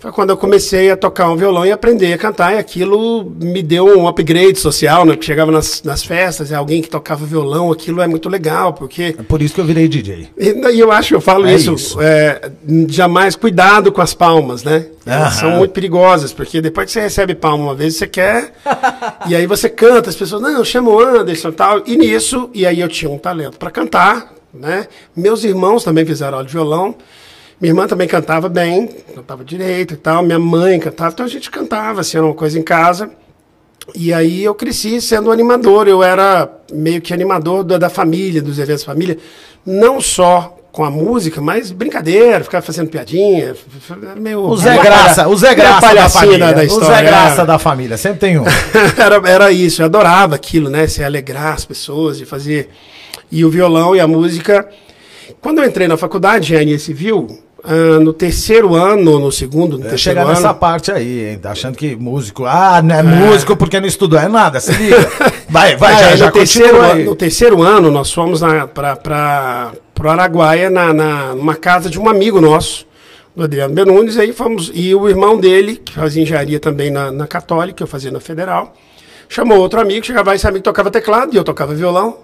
Foi 0.00 0.10
quando 0.10 0.30
eu 0.30 0.36
comecei 0.38 0.90
a 0.90 0.96
tocar 0.96 1.28
um 1.28 1.36
violão 1.36 1.66
e 1.66 1.70
aprender 1.70 2.14
a 2.14 2.16
cantar. 2.16 2.54
E 2.54 2.58
aquilo 2.58 3.30
me 3.38 3.62
deu 3.62 3.98
um 3.98 4.08
upgrade 4.08 4.58
social, 4.58 5.04
né? 5.04 5.12
Porque 5.12 5.26
chegava 5.26 5.52
nas, 5.52 5.82
nas 5.82 6.02
festas, 6.02 6.50
e 6.50 6.54
alguém 6.54 6.80
que 6.80 6.88
tocava 6.88 7.26
violão, 7.26 7.70
aquilo 7.70 8.00
é 8.00 8.06
muito 8.06 8.26
legal, 8.26 8.72
porque... 8.72 9.14
É 9.18 9.22
por 9.22 9.42
isso 9.42 9.54
que 9.54 9.60
eu 9.60 9.64
virei 9.66 9.86
DJ. 9.86 10.28
E 10.38 10.70
e 10.70 10.80
eu 10.80 10.90
acho, 10.90 11.14
eu 11.14 11.20
falo 11.20 11.46
É 11.46 11.54
isso, 11.54 11.74
isso. 11.74 12.00
é, 12.00 12.50
jamais 12.88 13.36
cuidado 13.36 13.92
com 13.92 14.00
as 14.00 14.14
palmas, 14.14 14.64
né? 14.64 14.86
Elas 15.04 15.34
são 15.34 15.50
muito 15.50 15.72
perigosas, 15.72 16.32
porque 16.32 16.62
depois 16.62 16.86
que 16.86 16.92
você 16.92 17.00
recebe 17.00 17.34
palma 17.34 17.64
uma 17.64 17.74
vez, 17.74 17.96
você 17.96 18.06
quer, 18.06 18.54
e 19.28 19.36
aí 19.36 19.46
você 19.46 19.68
canta, 19.68 20.08
as 20.08 20.16
pessoas, 20.16 20.40
não, 20.40 20.64
chama 20.64 20.90
o 20.90 20.98
Anderson 20.98 21.50
e 21.50 21.52
tal, 21.52 21.82
e 21.86 21.96
nisso, 21.96 22.48
e 22.54 22.64
aí 22.64 22.80
eu 22.80 22.88
tinha 22.88 23.10
um 23.10 23.18
talento 23.18 23.58
para 23.58 23.70
cantar, 23.70 24.32
né? 24.54 24.86
Meus 25.14 25.44
irmãos 25.44 25.84
também 25.84 26.06
fizeram 26.06 26.38
aula 26.38 26.46
de 26.46 26.52
violão, 26.52 26.94
minha 27.60 27.70
irmã 27.72 27.86
também 27.86 28.08
cantava 28.08 28.48
bem, 28.48 28.88
cantava 29.14 29.44
direito 29.44 29.94
e 29.94 29.96
tal, 29.96 30.22
minha 30.22 30.38
mãe 30.38 30.78
cantava, 30.80 31.12
então 31.12 31.26
a 31.26 31.28
gente 31.28 31.50
cantava, 31.50 32.00
assim, 32.00 32.16
era 32.16 32.26
uma 32.26 32.34
coisa 32.34 32.58
em 32.58 32.62
casa, 32.62 33.10
e 33.94 34.12
aí 34.12 34.42
eu 34.42 34.54
cresci 34.54 35.00
sendo 35.00 35.30
animador, 35.30 35.86
eu 35.86 36.02
era 36.02 36.48
meio 36.72 37.00
que 37.00 37.12
animador 37.12 37.62
da, 37.64 37.76
da 37.76 37.90
família, 37.90 38.40
dos 38.40 38.58
eventos 38.58 38.82
da 38.82 38.92
família, 38.92 39.18
não 39.66 40.00
só 40.00 40.56
com 40.72 40.84
a 40.84 40.90
música, 40.90 41.40
mas 41.40 41.72
brincadeira, 41.72 42.44
ficava 42.44 42.64
fazendo 42.64 42.88
piadinha, 42.88 43.54
meio... 44.16 44.40
O 44.40 44.56
Zé 44.56 44.78
Graça, 44.78 45.28
o 45.28 45.36
Zé 45.36 45.54
Graça 45.54 45.94
da 45.94 46.08
família. 46.08 46.52
da 46.52 46.60
o 46.60 46.64
história, 46.64 46.96
Zé 46.96 47.02
Graça 47.02 47.34
era. 47.34 47.44
da 47.44 47.58
família, 47.58 47.96
sempre 47.96 48.20
tem 48.20 48.38
um. 48.38 48.44
era, 48.96 49.28
era 49.28 49.52
isso, 49.52 49.82
eu 49.82 49.86
adorava 49.86 50.36
aquilo, 50.36 50.70
né? 50.70 50.86
Se 50.86 51.02
alegrar 51.02 51.54
as 51.54 51.64
pessoas, 51.64 52.18
de 52.18 52.24
fazer. 52.24 52.70
E 53.32 53.44
o 53.44 53.50
violão 53.50 53.94
e 53.94 54.00
a 54.00 54.06
música. 54.06 54.68
Quando 55.40 55.58
eu 55.58 55.64
entrei 55.64 55.88
na 55.88 55.96
faculdade 55.96 56.46
de 56.46 56.52
engenharia 56.52 56.78
civil, 56.78 57.26
ah, 57.64 58.00
no 58.00 58.12
terceiro 58.12 58.74
ano, 58.74 59.18
no 59.18 59.30
segundo, 59.32 59.78
no 59.78 59.84
Eu 59.84 59.90
terceiro 59.90 59.98
chegar 59.98 60.22
ano. 60.22 60.30
nessa 60.30 60.54
parte 60.54 60.90
aí, 60.92 61.30
hein? 61.30 61.38
Tá 61.38 61.52
achando 61.52 61.76
que 61.76 61.94
músico. 61.96 62.44
Ah, 62.46 62.80
não 62.82 62.94
é, 62.94 63.02
músico 63.02 63.56
porque 63.56 63.78
não 63.80 63.86
estudou. 63.86 64.18
É 64.18 64.28
nada, 64.28 64.60
se 64.60 64.72
liga. 64.72 64.96
Vai, 65.50 65.74
vai, 65.76 65.92
Ah, 65.94 65.98
já, 65.98 66.10
é, 66.10 66.16
já 66.16 66.26
no, 66.26 66.32
terceiro, 66.32 66.80
ano- 66.80 67.04
no 67.04 67.16
terceiro 67.16 67.60
ano, 67.62 67.90
nós 67.90 68.12
fomos 68.12 68.40
para 68.72 69.72
o 70.00 70.08
Araguaia, 70.08 70.70
na, 70.70 70.92
na, 70.94 71.34
numa 71.34 71.56
casa 71.56 71.90
de 71.90 71.98
um 71.98 72.08
amigo 72.08 72.40
nosso, 72.40 72.86
do 73.34 73.42
Adriano 73.42 73.74
Benunes, 73.74 74.16
aí 74.16 74.32
fomos, 74.32 74.70
e 74.72 74.94
o 74.94 75.08
irmão 75.08 75.36
dele, 75.38 75.76
que 75.76 75.92
fazia 75.92 76.22
engenharia 76.22 76.60
também 76.60 76.88
na, 76.90 77.10
na 77.10 77.26
Católica, 77.26 77.82
eu 77.82 77.86
fazia 77.88 78.12
na 78.12 78.20
Federal, 78.20 78.74
chamou 79.28 79.58
outro 79.58 79.80
amigo, 79.80 80.06
chegava 80.06 80.30
lá, 80.30 80.36
esse 80.36 80.46
amigo 80.46 80.62
tocava 80.62 80.88
teclado, 80.90 81.34
e 81.34 81.36
eu 81.36 81.42
tocava 81.44 81.74
violão, 81.74 82.18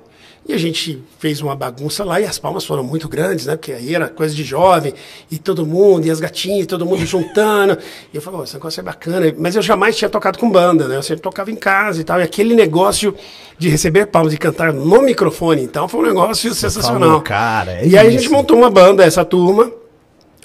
e 0.48 0.52
a 0.52 0.58
gente 0.58 1.02
fez 1.18 1.40
uma 1.40 1.56
bagunça 1.56 2.04
lá, 2.04 2.20
e 2.20 2.24
as 2.24 2.38
palmas 2.38 2.64
foram 2.64 2.84
muito 2.84 3.08
grandes, 3.08 3.46
né, 3.46 3.56
porque 3.56 3.72
aí 3.72 3.94
era 3.94 4.08
coisa 4.08 4.34
de 4.34 4.44
jovem, 4.44 4.94
e 5.30 5.38
todo 5.38 5.66
mundo, 5.66 6.06
e 6.06 6.10
as 6.10 6.20
gatinhas, 6.20 6.66
todo 6.66 6.86
mundo 6.86 7.04
juntando, 7.06 7.78
e 8.12 8.16
eu 8.16 8.22
falei, 8.22 8.40
"Ô, 8.40 8.44
esse 8.44 8.54
negócio 8.54 8.80
é 8.80 8.82
bacana, 8.82 9.34
mas 9.38 9.56
eu 9.56 9.62
jamais 9.62 9.96
tinha 9.96 10.08
tocado 10.08 10.38
com 10.38 10.50
banda, 10.50 10.86
né, 10.86 10.96
eu 10.96 11.02
sempre 11.02 11.22
tocava 11.22 11.50
em 11.50 11.56
casa 11.56 12.00
e 12.00 12.04
tal, 12.04 12.20
e 12.20 12.22
aquele 12.22 12.54
negócio 12.54 13.14
de 13.58 13.68
receber 13.68 14.06
palmas 14.06 14.32
e 14.34 14.38
cantar 14.38 14.72
no 14.72 15.02
microfone, 15.02 15.62
então 15.62 15.88
foi 15.88 16.00
um 16.00 16.06
negócio 16.06 16.54
sensacional. 16.54 17.00
falou, 17.00 17.20
cara, 17.22 17.72
é 17.72 17.86
e 17.86 17.98
aí 17.98 18.06
a 18.06 18.10
gente 18.10 18.28
montou 18.28 18.56
uma 18.56 18.70
banda, 18.70 19.04
essa 19.04 19.24
turma, 19.24 19.72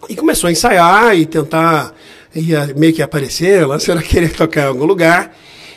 e 0.10 0.16
começou 0.16 0.48
a 0.48 0.52
ensaiar 0.52 1.16
e 1.16 1.26
tentar 1.26 1.94
ia 2.34 2.74
meio 2.76 2.94
que 2.94 3.02
aparecer, 3.02 3.66
lá 3.66 3.80
será 3.80 4.02
querer 4.02 4.32
tocar 4.36 4.62
em 4.62 4.68
algum 4.68 4.86
lugar. 4.86 5.36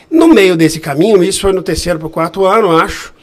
No 0.09 0.27
meio 0.27 0.55
desse 0.55 0.79
caminho, 0.79 1.23
isso 1.23 1.41
foi 1.41 1.51
no 1.51 1.61
terceiro 1.61 1.99
para 1.99 2.07
o 2.07 2.11
quarto 2.11 2.45
ano, 2.45 2.75
acho, 2.77 3.13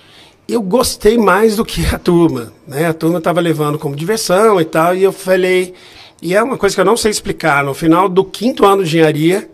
eu 0.53 0.63
gostei 0.63 1.17
mais 1.17 1.57
do 1.57 1.65
que 1.65 1.85
a 1.87 1.99
turma. 1.99 2.53
Né? 2.67 2.87
A 2.87 2.95
turma 2.95 3.19
estava 3.19 3.41
levando 3.41 3.79
como 3.79 3.97
diversão 3.97 4.61
e 4.61 4.65
tal, 4.65 4.95
e 4.95 5.03
eu 5.03 5.13
falei. 5.13 5.75
E 6.21 6.35
é 6.35 6.43
uma 6.43 6.57
coisa 6.57 6.75
que 6.75 6.81
eu 6.81 6.85
não 6.85 6.97
sei 6.97 7.11
explicar. 7.11 7.65
No 7.65 7.75
final 7.75 8.09
do 8.09 8.25
quinto 8.25 8.65
ano 8.65 8.83
de 8.83 8.89
engenharia, 8.89 9.51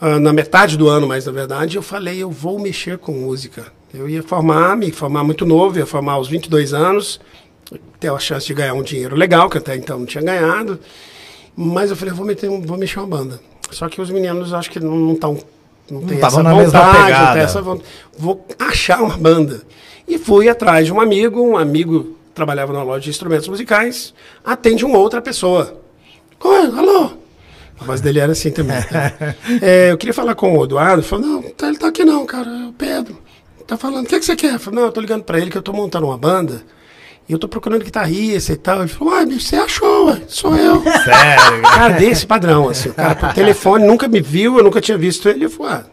ah, 0.00 0.18
na 0.18 0.32
metade 0.32 0.76
do 0.76 0.88
ano, 0.88 1.06
mais 1.06 1.26
na 1.26 1.32
verdade, 1.32 1.76
eu 1.76 1.82
falei: 1.82 2.18
eu 2.18 2.30
vou 2.30 2.58
mexer 2.58 2.98
com 2.98 3.12
música. 3.12 3.72
Eu 3.94 4.08
ia 4.08 4.22
formar, 4.22 4.76
me 4.76 4.90
formar 4.90 5.22
muito 5.22 5.46
novo, 5.46 5.78
ia 5.78 5.86
formar 5.86 6.14
aos 6.14 6.28
22 6.28 6.72
anos, 6.72 7.20
ter 8.00 8.10
a 8.10 8.18
chance 8.18 8.46
de 8.46 8.54
ganhar 8.54 8.74
um 8.74 8.82
dinheiro 8.82 9.14
legal, 9.14 9.48
que 9.48 9.58
até 9.58 9.76
então 9.76 10.00
não 10.00 10.06
tinha 10.06 10.24
ganhado. 10.24 10.80
Mas 11.54 11.90
eu 11.90 11.96
falei: 11.96 12.12
eu 12.12 12.16
vou, 12.16 12.26
meter, 12.26 12.50
vou 12.50 12.76
mexer 12.76 12.98
uma 12.98 13.06
banda. 13.06 13.40
Só 13.70 13.88
que 13.88 14.00
os 14.00 14.10
meninos 14.10 14.52
acho 14.52 14.70
que 14.70 14.80
não 14.80 15.12
estão. 15.12 15.38
Não, 15.90 16.00
tem 16.02 16.18
tavam 16.18 16.40
essa 16.40 16.64
vontade, 16.64 17.26
não 17.26 17.32
tem 17.32 17.42
essa 17.42 17.62
vontade. 17.62 17.88
Vou 18.18 18.46
achar 18.58 19.02
uma 19.02 19.16
banda. 19.16 19.62
E 20.06 20.18
fui 20.18 20.48
atrás 20.48 20.86
de 20.86 20.92
um 20.92 21.00
amigo, 21.00 21.40
um 21.42 21.56
amigo 21.56 22.16
trabalhava 22.34 22.72
na 22.72 22.82
loja 22.82 23.04
de 23.04 23.10
instrumentos 23.10 23.48
musicais, 23.48 24.12
atende 24.44 24.84
uma 24.84 24.98
outra 24.98 25.20
pessoa. 25.20 25.80
Oi, 26.42 26.66
alô? 26.66 27.10
A 27.80 27.84
voz 27.84 28.00
dele 28.00 28.18
era 28.20 28.32
assim 28.32 28.50
também. 28.50 28.80
tá? 28.82 29.12
É, 29.60 29.90
eu 29.90 29.98
queria 29.98 30.14
falar 30.14 30.34
com 30.34 30.56
o 30.56 30.64
Eduardo. 30.64 31.00
Ele 31.02 31.08
falou, 31.08 31.26
não, 31.26 31.42
tá- 31.42 31.68
ele 31.68 31.78
tá 31.78 31.88
aqui 31.88 32.04
não, 32.04 32.24
cara, 32.26 32.48
é 32.48 32.66
o 32.68 32.72
Pedro. 32.72 33.18
Tá 33.66 33.76
falando, 33.76 34.04
o 34.04 34.08
que, 34.08 34.18
que 34.18 34.24
você 34.24 34.34
quer? 34.36 34.54
Eu 34.54 34.60
falei, 34.60 34.80
não, 34.80 34.86
eu 34.86 34.92
tô 34.92 35.00
ligando 35.00 35.22
pra 35.24 35.38
ele 35.38 35.50
que 35.50 35.56
eu 35.58 35.62
tô 35.62 35.72
montando 35.72 36.06
uma 36.06 36.18
banda. 36.18 36.62
E 37.28 37.32
eu 37.32 37.38
tô 37.38 37.46
procurando 37.48 37.84
guitarrista 37.84 38.52
e 38.52 38.56
tal. 38.56 38.80
Ele 38.80 38.88
falou, 38.88 39.24
bicho, 39.26 39.46
você 39.46 39.56
achou, 39.56 40.06
ué, 40.08 40.20
sou 40.26 40.56
eu. 40.56 40.82
Sério. 41.04 41.62
Cara, 41.62 41.88
desse 41.94 42.26
padrão, 42.26 42.68
assim. 42.68 42.88
O 42.90 42.94
cara 42.94 43.14
por 43.14 43.32
telefone 43.34 43.86
nunca 43.86 44.08
me 44.08 44.20
viu, 44.20 44.58
eu 44.58 44.64
nunca 44.64 44.80
tinha 44.80 44.98
visto 44.98 45.28
ele. 45.28 45.44
Eu 45.44 45.50
falei, 45.50 45.72
ah, 45.74 45.84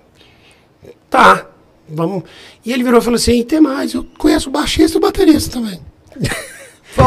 tá, 1.10 1.46
vamos. 1.88 2.24
E 2.66 2.74
ele 2.74 2.84
virou 2.84 3.00
e 3.00 3.04
falou 3.04 3.16
assim: 3.16 3.44
tem 3.44 3.62
mais, 3.62 3.94
eu 3.94 4.06
conheço 4.18 4.50
o 4.50 4.52
baixista 4.52 4.98
e 4.98 5.00
o 5.00 5.02
baterista 5.02 5.60
também. 5.60 5.80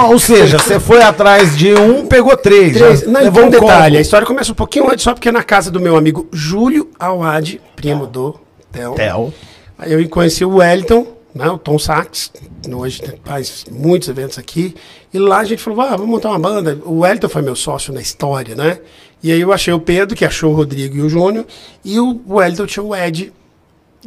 Ou 0.08 0.18
seja, 0.18 0.58
você 0.58 0.78
foi 0.80 1.02
atrás 1.02 1.56
de 1.56 1.74
um, 1.74 2.06
pegou 2.06 2.36
três. 2.36 2.72
Três. 2.72 3.00
já 3.00 3.06
Não, 3.06 3.20
um 3.20 3.50
detalhe: 3.50 3.58
combo. 3.58 3.98
a 3.98 4.00
história 4.00 4.26
começa 4.26 4.52
um 4.52 4.54
pouquinho 4.54 4.90
antes, 4.90 5.02
só 5.02 5.12
porque 5.12 5.28
é 5.28 5.32
na 5.32 5.42
casa 5.42 5.70
do 5.70 5.80
meu 5.80 5.96
amigo 5.96 6.28
Júlio 6.32 6.90
Awad, 6.98 7.60
primo 7.76 8.06
do 8.06 8.38
Theo. 8.70 8.94
Theo. 8.94 9.34
Aí 9.76 9.92
eu 9.92 10.08
conheci 10.08 10.44
o 10.44 10.56
Wellington, 10.56 11.06
né, 11.34 11.48
o 11.50 11.58
Tom 11.58 11.78
Sachs, 11.78 12.30
hoje 12.72 13.02
faz 13.24 13.64
muitos 13.70 14.08
eventos 14.08 14.38
aqui. 14.38 14.74
E 15.12 15.18
lá 15.18 15.38
a 15.38 15.44
gente 15.44 15.62
falou, 15.62 15.80
ah, 15.80 15.90
vamos 15.90 16.08
montar 16.08 16.28
uma 16.30 16.38
banda. 16.38 16.78
O 16.84 17.00
Wellington 17.00 17.28
foi 17.28 17.42
meu 17.42 17.56
sócio 17.56 17.92
na 17.92 18.00
história, 18.00 18.54
né? 18.54 18.78
E 19.22 19.30
aí 19.30 19.40
eu 19.40 19.52
achei 19.52 19.72
o 19.72 19.80
Pedro, 19.80 20.16
que 20.16 20.24
achou 20.24 20.52
o 20.52 20.56
Rodrigo 20.56 20.96
e 20.96 21.00
o 21.00 21.08
Júnior. 21.08 21.44
E 21.84 21.98
o 21.98 22.20
Wellington 22.28 22.66
tinha 22.66 22.82
o 22.82 22.94
Ed, 22.94 23.32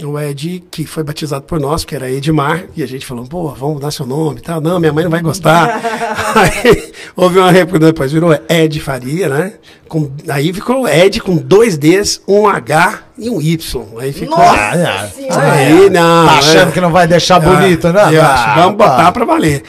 o 0.03 0.19
Ed, 0.19 0.63
que 0.69 0.85
foi 0.85 1.03
batizado 1.03 1.45
por 1.45 1.59
nós, 1.59 1.85
que 1.85 1.95
era 1.95 2.11
Edmar, 2.11 2.65
e 2.75 2.83
a 2.83 2.85
gente 2.87 3.05
falou, 3.05 3.25
pô, 3.25 3.47
vamos 3.49 3.75
mudar 3.75 3.91
seu 3.91 4.05
nome 4.05 4.39
e 4.39 4.41
tal. 4.41 4.59
Não, 4.59 4.79
minha 4.79 4.91
mãe 4.91 5.03
não 5.05 5.11
vai 5.11 5.21
gostar. 5.21 5.79
aí 6.35 6.91
houve 7.15 7.39
uma 7.39 7.51
época 7.55 7.79
depois, 7.79 8.11
virou 8.11 8.37
Ed 8.49 8.79
Faria, 8.81 9.29
né? 9.29 9.53
Com, 9.87 10.11
aí 10.27 10.51
ficou 10.51 10.87
Ed 10.87 11.21
com 11.21 11.37
dois 11.37 11.77
Ds, 11.77 12.21
um 12.27 12.47
H 12.47 13.03
e 13.17 13.29
um 13.29 13.39
Y. 13.39 13.85
Aí 13.99 14.11
ficou. 14.11 14.37
Nossa 14.37 14.51
Ah. 14.53 15.51
Aí 15.53 15.89
não. 15.89 16.25
Tá 16.27 16.39
achando 16.39 16.69
é. 16.69 16.71
que 16.71 16.81
não 16.81 16.91
vai 16.91 17.07
deixar 17.07 17.39
bonito, 17.39 17.87
né? 17.93 18.01
Eu 18.11 18.21
Ah, 18.21 18.33
acho, 18.33 18.59
vamos 18.61 18.77
pá. 18.77 18.89
botar 18.89 19.11
pra 19.11 19.23
valer. 19.25 19.63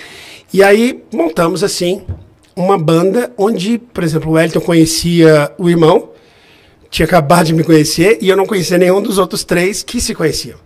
E 0.52 0.62
aí 0.62 1.02
montamos 1.12 1.62
assim 1.62 2.02
uma 2.56 2.78
banda 2.78 3.30
onde, 3.37 3.78
por 3.78 4.02
exemplo, 4.02 4.30
o 4.30 4.35
Wellington 4.35 4.61
conhecia 4.61 5.52
o 5.59 5.68
irmão, 5.68 6.09
tinha 6.97 7.05
acabado 7.05 7.45
de 7.45 7.53
me 7.53 7.62
conhecer 7.62 8.17
e 8.23 8.29
eu 8.31 8.37
não 8.38 8.47
conhecia 8.47 8.79
nenhum 8.79 9.03
dos 9.03 9.19
outros 9.19 9.45
três 9.45 9.83
que 9.83 10.00
se 10.00 10.15
conheciam. 10.15 10.59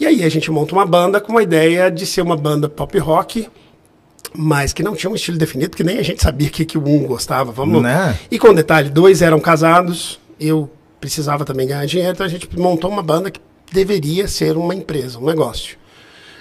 E 0.00 0.06
aí 0.06 0.24
a 0.24 0.28
gente 0.30 0.50
monta 0.50 0.74
uma 0.74 0.86
banda 0.86 1.20
com 1.20 1.36
a 1.36 1.42
ideia 1.42 1.90
de 1.90 2.06
ser 2.06 2.22
uma 2.22 2.34
banda 2.34 2.66
pop 2.66 2.98
rock, 2.98 3.46
mas 4.34 4.72
que 4.72 4.82
não 4.82 4.96
tinha 4.96 5.10
um 5.10 5.14
estilo 5.14 5.36
definido, 5.36 5.70
porque 5.70 5.84
nem 5.84 5.98
a 5.98 6.02
gente 6.02 6.22
sabia 6.22 6.48
o 6.48 6.50
que, 6.50 6.64
que 6.64 6.78
um 6.78 7.02
gostava. 7.02 7.52
Vamos 7.52 7.82
Né? 7.82 8.18
E 8.30 8.38
com 8.38 8.54
detalhe, 8.54 8.88
dois 8.88 9.20
eram 9.20 9.38
casados, 9.38 10.18
eu 10.40 10.70
precisava 10.98 11.44
também 11.44 11.66
ganhar 11.66 11.84
dinheiro, 11.84 12.12
então 12.12 12.24
a 12.24 12.28
gente 12.30 12.48
montou 12.58 12.90
uma 12.90 13.02
banda 13.02 13.30
que 13.30 13.40
deveria 13.70 14.26
ser 14.28 14.56
uma 14.56 14.74
empresa, 14.74 15.18
um 15.18 15.26
negócio. 15.26 15.76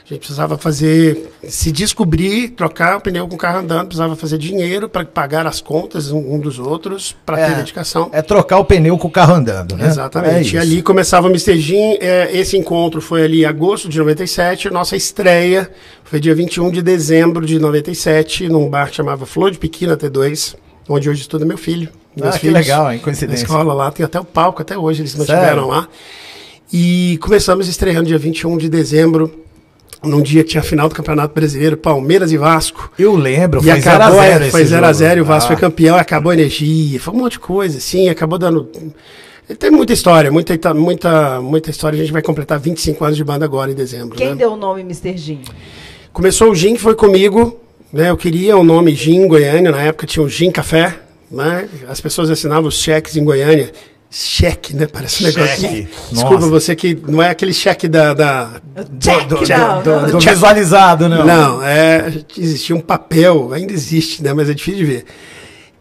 A 0.06 0.08
gente 0.08 0.20
precisava 0.20 0.56
fazer, 0.56 1.32
se 1.48 1.72
descobrir, 1.72 2.50
trocar 2.50 2.98
o 2.98 3.02
pneu 3.02 3.28
com 3.28 3.34
o 3.34 3.38
carro 3.40 3.58
andando, 3.58 3.88
precisava 3.88 4.16
fazer 4.16 4.38
dinheiro 4.38 4.88
para 4.88 5.04
pagar 5.04 5.48
as 5.48 5.60
contas 5.60 6.12
um, 6.12 6.38
dos 6.38 6.60
outros, 6.60 7.16
para 7.26 7.38
ter 7.38 7.56
dedicação. 7.56 8.12
É 8.12 8.22
trocar 8.22 8.60
o 8.60 8.66
pneu 8.66 9.00
com 9.00 9.08
o 9.08 9.12
carro 9.12 9.34
andando, 9.34 9.76
né? 9.76 9.86
É 9.86 9.88
Exatamente. 9.88 10.46
isso. 10.46 10.56
e 10.58 10.60
ali 10.60 10.84
começava 10.84 11.26
o 11.26 11.32
Mr. 11.32 11.58
Jean. 11.60 11.98
é, 12.00 12.30
esse 12.38 12.56
encontro 12.56 13.02
foi 13.02 13.24
ali 13.24 13.42
em 13.42 13.46
agosto 13.46 13.90
de 13.90 13.98
97. 13.98 14.70
Nossa 14.70 14.96
estreia 14.96 15.72
foi 16.04 16.20
dia 16.20 16.36
21 16.36 16.70
de 16.70 16.84
dezembro 16.84 17.44
de 17.44 17.58
97, 17.58 18.48
num 18.48 18.70
bar 18.70 18.92
que 18.92 18.98
chamava 18.98 19.26
Flor 19.26 19.50
de 19.50 19.58
Pequina 19.58 19.98
T2, 19.98 20.56
onde 20.88 21.10
hoje 21.10 21.22
estuda 21.22 21.46
meu 21.46 21.58
filho. 21.58 21.90
Ah, 22.22 22.30
que 22.30 22.40
filhos. 22.42 22.54
legal, 22.54 22.92
hein? 22.92 23.00
Na 23.00 23.04
Coincidência. 23.04 23.44
escola 23.44 23.74
lá, 23.74 23.90
tem 23.90 24.06
até 24.06 24.20
o 24.20 24.24
palco, 24.24 24.62
até 24.62 24.78
hoje 24.78 25.02
eles 25.02 25.14
Sério? 25.14 25.34
mantiveram 25.34 25.68
lá. 25.68 25.88
E 26.72 27.18
começamos 27.24 27.68
estreando 27.68 28.08
dia 28.08 28.20
21 28.20 28.56
de 28.58 28.70
dezembro, 28.70 29.46
num 30.06 30.22
dia 30.22 30.44
que 30.44 30.52
tinha 30.52 30.62
a 30.62 30.64
final 30.64 30.88
do 30.90 30.96
Campeonato 30.96 31.34
Brasileiro, 31.34 31.76
Palmeiras 31.78 32.32
e 32.32 32.38
Vasco. 32.38 32.92
Eu 32.98 33.16
lembro, 33.16 33.60
E 33.60 33.64
foi 33.64 33.80
0x0 33.80 33.88
acabou, 33.96 34.24
é, 34.24 34.50
foi 34.50 34.64
0x0 34.64 34.94
jogo. 35.08 35.18
e 35.18 35.22
o 35.22 35.26
Vasco 35.26 35.54
Ah. 35.54 35.56
foi 35.58 35.62
campeão, 35.62 35.96
acabou 35.98 36.32
a 36.32 36.34
energia, 36.36 37.00
foi 37.00 37.14
um 37.14 37.18
monte 37.18 37.34
de 37.34 37.40
coisa, 37.40 37.78
assim, 37.78 38.10
acabou 38.10 38.38
dando. 38.38 38.70
Tem 39.60 39.70
muita 39.70 39.94
história, 39.94 40.32
muita, 40.32 40.74
muita, 40.74 41.40
muita 41.42 41.70
história. 41.70 41.96
A 41.98 42.00
gente 42.02 42.12
vai 42.12 42.22
completar 42.22 42.60
25 42.60 43.04
anos 43.06 43.16
de 43.18 43.24
banda 43.24 43.46
agora 43.46 43.72
em 43.72 43.76
dezembro. 43.76 44.18
Quem 44.18 44.30
né? 44.30 44.36
deu 44.36 44.54
o 44.54 44.56
nome 44.58 44.82
Mr. 44.82 45.16
Jim? 45.18 45.42
Começou 46.12 46.50
o 46.50 46.56
Gin, 46.56 46.78
foi 46.78 46.96
comigo, 46.96 47.60
né? 47.94 48.10
Eu 48.10 48.18
queria 48.18 48.58
o 48.58 48.64
nome 48.64 48.96
Gin 48.96 49.18
em 49.24 49.28
Goiânia, 49.28 49.70
na 49.72 49.82
época 49.84 50.08
tinha 50.08 50.24
o 50.26 50.30
Gin 50.30 50.50
Café, 50.50 50.96
né? 51.30 51.68
As 51.88 52.02
pessoas 52.02 52.30
assinavam 52.32 52.68
os 52.70 52.80
cheques 52.82 53.16
em 53.18 53.24
Goiânia. 53.24 53.72
Cheque, 54.18 54.74
né? 54.74 54.88
Parece 54.88 55.24
um 55.24 55.28
negócio. 55.28 55.58
Cheque. 55.60 55.88
Desculpa, 56.10 56.36
Nossa. 56.36 56.48
você 56.50 56.74
que 56.74 56.98
não 57.06 57.22
é 57.22 57.30
aquele 57.32 57.52
cheque 57.54 57.86
da. 57.86 58.14
da... 58.14 58.62
Jack, 58.94 59.26
Do, 59.28 59.36
do- 59.40 59.48
não, 59.50 59.84
do- 59.84 59.92
não. 59.92 60.08
do 60.12 60.20
visualizado, 60.20 61.10
não. 61.10 61.26
Não, 61.26 61.62
é, 61.62 62.14
existia 62.38 62.74
um 62.74 62.80
papel, 62.80 63.52
ainda 63.52 63.74
existe, 63.74 64.24
né? 64.24 64.32
Mas 64.34 64.50
é 64.50 64.54
difícil 64.54 64.80
de 64.80 64.86
ver. 64.86 65.06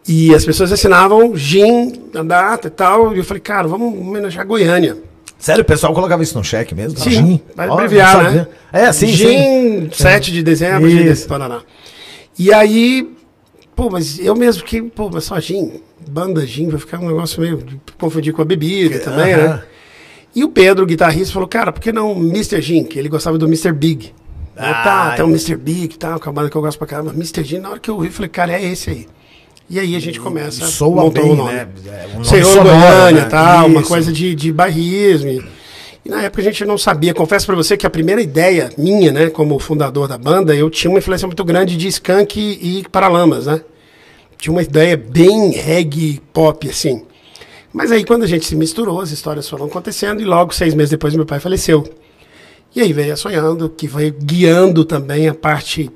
E 0.05 0.35
as 0.35 0.43
pessoas 0.43 0.69
assinavam 0.71 1.33
Gin, 1.35 1.93
a 2.13 2.23
data 2.23 2.67
e 2.67 2.71
tal. 2.71 3.15
E 3.15 3.19
eu 3.19 3.23
falei, 3.23 3.39
cara, 3.39 3.69
vamos 3.69 3.97
homenagear 3.97 4.45
Goiânia. 4.45 4.97
Sério, 5.39 5.61
o 5.61 5.65
pessoal 5.65 5.93
colocava 5.93 6.21
isso 6.21 6.37
no 6.37 6.43
cheque 6.43 6.75
mesmo? 6.75 6.99
Sim, 6.99 7.09
Gin? 7.11 7.41
vai 7.55 7.69
abreviar, 7.69 8.33
né? 8.33 8.47
É, 8.73 8.91
sim, 8.91 9.07
sim. 9.07 9.13
Gin, 9.15 9.89
7 9.93 10.31
de 10.33 10.43
dezembro, 10.43 10.89
Gin 10.89 10.97
Isso. 10.97 11.05
desse 11.05 11.25
Paraná. 11.27 11.61
E 12.37 12.53
aí, 12.53 13.09
pô, 13.75 13.89
mas 13.89 14.19
eu 14.19 14.35
mesmo 14.35 14.61
que, 14.63 14.81
pô, 14.81 15.09
mas 15.11 15.23
só 15.23 15.39
Gin, 15.39 15.79
banda 16.07 16.45
Gin, 16.45 16.69
vai 16.69 16.79
ficar 16.79 16.99
um 16.99 17.07
negócio 17.07 17.41
meio 17.41 17.57
de 17.57 17.79
confundir 17.97 18.33
com 18.33 18.41
a 18.41 18.45
bebida 18.45 18.99
também, 18.99 19.33
Aham. 19.33 19.43
né? 19.55 19.63
E 20.35 20.43
o 20.43 20.49
Pedro, 20.49 20.83
o 20.83 20.87
guitarrista, 20.87 21.33
falou, 21.33 21.47
cara, 21.47 21.71
por 21.71 21.79
que 21.81 21.91
não 21.91 22.11
Mr. 22.17 22.61
Gin? 22.61 22.83
Que 22.83 22.99
ele 22.99 23.07
gostava 23.09 23.37
do 23.37 23.45
Mr. 23.47 23.71
Big. 23.71 24.07
Eu, 24.55 24.63
Ah, 24.63 24.73
tá, 24.83 25.11
tem 25.11 25.19
eu- 25.21 25.25
o 25.25 25.29
Mr. 25.29 25.55
Big 25.55 25.95
e 25.95 25.97
tal, 25.97 26.19
que 26.19 26.27
é 26.27 26.29
uma 26.29 26.33
banda 26.35 26.49
que 26.49 26.55
eu 26.57 26.61
gosto 26.61 26.77
pra 26.77 26.87
caramba. 26.87 27.11
Mr. 27.11 27.43
Gin, 27.43 27.59
na 27.59 27.69
hora 27.71 27.79
que 27.79 27.89
eu 27.89 27.95
ouvi, 27.95 28.09
falei, 28.09 28.29
cara, 28.29 28.53
é 28.53 28.63
esse 28.63 28.89
aí. 28.89 29.07
E 29.69 29.79
aí 29.79 29.95
a 29.95 29.99
gente 29.99 30.19
começa, 30.19 30.65
Soa 30.67 31.03
montou 31.03 31.23
bem, 31.23 31.31
o 31.31 31.35
nome. 31.35 31.51
né? 31.53 31.67
É, 31.87 32.07
um 32.09 32.13
nome 32.13 32.25
Senhor 32.25 32.45
sonoro, 32.45 32.69
Goiânia, 32.69 33.21
né? 33.23 33.27
tal, 33.29 33.65
uma 33.67 33.79
Isso. 33.79 33.89
coisa 33.89 34.11
de, 34.13 34.35
de 34.35 34.51
bairrismo. 34.53 35.29
E, 35.29 35.43
e 36.05 36.09
na 36.09 36.21
época 36.21 36.41
a 36.41 36.45
gente 36.45 36.63
não 36.65 36.77
sabia. 36.77 37.13
Confesso 37.15 37.45
pra 37.47 37.55
você 37.55 37.75
que 37.75 37.87
a 37.87 37.89
primeira 37.89 38.21
ideia 38.21 38.69
minha, 38.77 39.11
né, 39.11 39.29
como 39.31 39.57
fundador 39.57 40.07
da 40.07 40.17
banda, 40.19 40.53
eu 40.55 40.69
tinha 40.69 40.91
uma 40.91 40.99
influência 40.99 41.25
muito 41.27 41.43
grande 41.43 41.75
de 41.77 41.87
Skank 41.87 42.39
e 42.39 42.83
Paralamas, 42.91 43.47
né? 43.47 43.61
Tinha 44.37 44.51
uma 44.51 44.61
ideia 44.61 44.95
bem 44.97 45.51
reggae 45.51 46.21
pop, 46.33 46.69
assim. 46.69 47.03
Mas 47.73 47.91
aí, 47.91 48.05
quando 48.05 48.23
a 48.23 48.27
gente 48.27 48.45
se 48.45 48.55
misturou, 48.55 49.01
as 49.01 49.11
histórias 49.11 49.49
foram 49.49 49.65
acontecendo 49.65 50.21
e 50.21 50.25
logo, 50.25 50.53
seis 50.53 50.73
meses 50.73 50.91
depois, 50.91 51.13
meu 51.13 51.25
pai 51.25 51.39
faleceu. 51.39 51.83
E 52.75 52.81
aí 52.81 52.93
veio 52.93 53.13
a 53.13 53.17
Sonhando, 53.17 53.69
que 53.69 53.87
foi 53.87 54.11
guiando 54.11 54.85
também 54.85 55.27
a 55.27 55.33
parte 55.33 55.91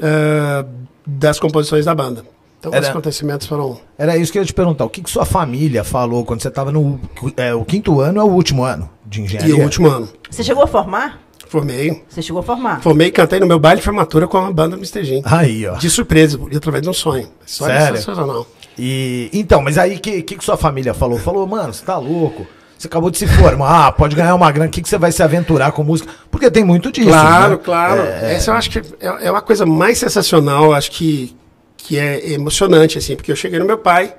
uh, 0.00 0.68
das 1.06 1.38
composições 1.38 1.84
da 1.84 1.94
banda. 1.94 2.24
Então, 2.58 2.72
Era... 2.72 2.82
os 2.82 2.88
acontecimentos 2.88 3.46
foram... 3.46 3.78
Era 3.96 4.16
isso 4.16 4.32
que 4.32 4.38
eu 4.38 4.42
ia 4.42 4.46
te 4.46 4.54
perguntar. 4.54 4.84
O 4.84 4.90
que, 4.90 5.02
que 5.02 5.10
sua 5.10 5.24
família 5.24 5.84
falou 5.84 6.24
quando 6.24 6.42
você 6.42 6.48
estava 6.48 6.72
no 6.72 7.00
é, 7.36 7.54
o 7.54 7.64
quinto 7.64 8.00
ano 8.00 8.22
ou 8.22 8.30
o 8.30 8.34
último 8.34 8.64
ano 8.64 8.90
de 9.06 9.22
engenharia? 9.22 9.54
E 9.54 9.58
o 9.58 9.62
último 9.62 9.88
ano. 9.88 10.08
Você 10.30 10.42
chegou 10.42 10.62
a 10.62 10.66
formar? 10.66 11.27
Formei. 11.48 12.02
Você 12.08 12.20
chegou 12.20 12.40
a 12.40 12.42
formar? 12.42 12.82
Formei 12.82 13.08
e 13.08 13.10
cantei 13.10 13.40
no 13.40 13.46
meu 13.46 13.58
baile 13.58 13.80
de 13.80 13.84
formatura 13.84 14.28
com 14.28 14.36
a 14.36 14.52
banda 14.52 14.76
Mr. 14.76 15.02
Jim. 15.02 15.22
Aí, 15.24 15.66
ó. 15.66 15.76
De 15.76 15.88
surpresa, 15.88 16.38
através 16.54 16.82
de 16.82 16.88
um 16.88 16.92
sonho. 16.92 17.28
História 17.46 17.80
Sério? 17.80 17.96
sensacional. 17.96 18.46
E, 18.78 19.30
então, 19.32 19.62
mas 19.62 19.76
aí 19.78 19.96
o 19.96 20.00
que, 20.00 20.22
que, 20.22 20.36
que 20.36 20.44
sua 20.44 20.56
família 20.56 20.94
falou? 20.94 21.18
Falou, 21.18 21.46
mano, 21.46 21.72
você 21.72 21.84
tá 21.84 21.96
louco. 21.96 22.46
Você 22.78 22.86
acabou 22.86 23.10
de 23.10 23.18
se 23.18 23.26
formar, 23.26 23.88
ah, 23.88 23.92
pode 23.92 24.14
ganhar 24.14 24.36
uma 24.36 24.52
grana, 24.52 24.68
o 24.68 24.70
que, 24.70 24.80
que 24.80 24.88
você 24.88 24.96
vai 24.96 25.10
se 25.10 25.20
aventurar 25.20 25.72
com 25.72 25.82
música? 25.82 26.12
Porque 26.30 26.48
tem 26.48 26.62
muito 26.62 26.92
disso. 26.92 27.08
Claro, 27.08 27.54
né? 27.54 27.60
claro. 27.64 28.02
É... 28.02 28.34
Essa 28.34 28.52
eu 28.52 28.54
acho 28.54 28.70
que 28.70 28.78
é, 28.78 29.26
é 29.26 29.30
uma 29.32 29.40
coisa 29.42 29.66
mais 29.66 29.98
sensacional, 29.98 30.72
acho 30.72 30.92
que, 30.92 31.36
que 31.76 31.98
é 31.98 32.34
emocionante, 32.34 32.96
assim, 32.96 33.16
porque 33.16 33.32
eu 33.32 33.36
cheguei 33.36 33.58
no 33.58 33.64
meu 33.64 33.78
pai. 33.78 34.14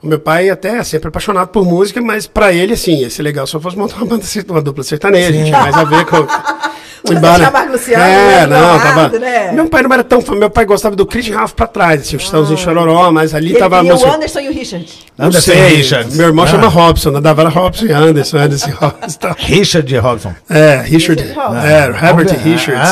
O 0.00 0.06
meu 0.06 0.20
pai 0.20 0.48
até 0.48 0.78
é 0.78 0.84
sempre 0.84 1.08
apaixonado 1.08 1.48
por 1.48 1.64
música, 1.64 2.00
mas 2.00 2.26
para 2.26 2.52
ele, 2.52 2.74
assim, 2.74 2.98
ia 2.98 3.10
ser 3.10 3.22
legal 3.22 3.46
se 3.46 3.54
eu 3.54 3.60
fosse 3.60 3.76
montar 3.76 3.96
uma 3.96 4.06
banda, 4.06 4.24
uma 4.48 4.62
dupla 4.62 4.84
sertaneja, 4.84 5.32
tinha 5.32 5.58
mais 5.58 5.74
a 5.74 5.84
ver 5.84 6.04
com. 6.06 6.18
Embora... 7.10 7.66
Luciano, 7.70 8.02
é, 8.02 8.46
não, 8.46 8.78
tava... 8.78 9.08
Né? 9.18 9.52
Meu 9.52 9.66
pai 9.68 9.82
não 9.82 9.92
era 9.92 10.02
tão 10.04 10.20
fã, 10.20 10.34
meu 10.34 10.50
pai 10.50 10.64
gostava 10.64 10.96
do 10.96 11.06
Chris 11.06 11.28
Ralph 11.28 11.52
pra 11.52 11.66
trás, 11.66 12.00
assim, 12.00 12.16
o 12.16 12.20
Chitãozinho 12.20 12.58
ah. 12.58 12.62
Chororó, 12.62 13.12
mas 13.12 13.34
ali 13.34 13.50
Ele 13.50 13.58
tava... 13.58 13.78
E 13.78 13.82
música... 13.84 14.10
o 14.10 14.14
Anderson 14.14 14.40
e 14.40 14.48
o 14.48 14.52
Richard? 14.52 14.88
Não 15.16 15.26
Anderson 15.26 15.52
sei, 15.52 15.76
Richard. 15.76 16.16
meu 16.16 16.26
irmão 16.26 16.44
ah. 16.44 16.48
chama 16.48 16.66
Robson, 16.68 17.10
na 17.12 17.20
Davara 17.20 17.48
Robson 17.48 17.86
e 17.86 17.92
Anderson, 17.92 18.38
Anderson 18.38 18.70
Robson. 18.80 19.18
Tá. 19.18 19.36
Richard 19.38 19.96
Robson. 19.96 20.34
É, 20.50 20.82
Richard, 20.84 21.22
Richard 21.22 21.56
é, 21.66 21.86
Herbert 22.06 22.30
ah. 22.30 22.42
Richards. 22.42 22.90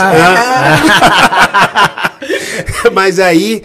Ah. 1.51 2.13
mas 2.95 3.19
aí... 3.19 3.63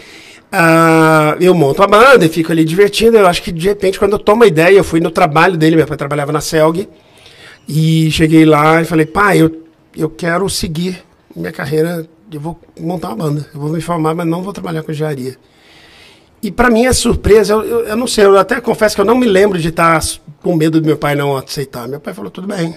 Uh, 0.52 1.42
eu 1.42 1.56
monto 1.56 1.82
a 1.82 1.88
banda 1.88 2.26
e 2.26 2.30
fico 2.30 2.52
ali 2.52 2.66
divertindo. 2.66 3.18
Eu 3.18 3.28
acho 3.28 3.42
que 3.42 3.52
de 3.52 3.68
repente, 3.68 3.98
quando 3.98 4.14
eu 4.14 4.20
tomo 4.20 4.44
a 4.44 4.48
ideia, 4.48 4.78
eu 4.78 4.84
fui 4.84 5.00
no 5.00 5.10
trabalho 5.10 5.56
dele, 5.58 5.78
meu 5.78 5.88
pai 5.88 5.98
trabalhava 5.98 6.32
na 6.32 6.42
Celg, 6.42 6.88
e 7.68 8.12
cheguei 8.12 8.46
lá 8.46 8.82
e 8.82 8.86
falei, 8.86 9.06
pai, 9.06 9.42
eu, 9.42 9.64
eu 9.96 10.10
quero 10.10 10.50
seguir 10.50 11.04
minha 11.36 11.52
carreira, 11.52 12.06
eu 12.32 12.40
vou 12.40 12.60
montar 12.80 13.10
uma 13.10 13.16
banda, 13.16 13.48
eu 13.54 13.60
vou 13.60 13.70
me 13.70 13.80
formar, 13.80 14.14
mas 14.14 14.28
não 14.28 14.44
vou 14.44 14.52
trabalhar 14.52 14.84
com 14.84 14.92
engenharia. 14.92 15.38
E 16.44 16.52
para 16.52 16.70
mim 16.70 16.86
é 16.86 16.94
surpresa, 16.94 17.54
eu, 17.54 17.64
eu, 17.64 17.80
eu, 17.88 17.96
não 17.96 18.08
sei, 18.08 18.26
eu 18.26 18.38
até 18.38 18.60
confesso 18.60 18.96
que 18.96 19.02
eu 19.02 19.06
não 19.06 19.16
me 19.16 19.28
lembro 19.28 19.60
de 19.60 19.70
estar 19.70 20.02
com 20.42 20.56
medo 20.56 20.82
do 20.82 20.86
meu 20.86 20.98
pai 20.98 21.16
não 21.16 21.38
aceitar. 21.38 21.88
Meu 21.88 22.00
pai 22.00 22.14
falou, 22.14 22.32
tudo 22.32 22.48
bem. 22.48 22.76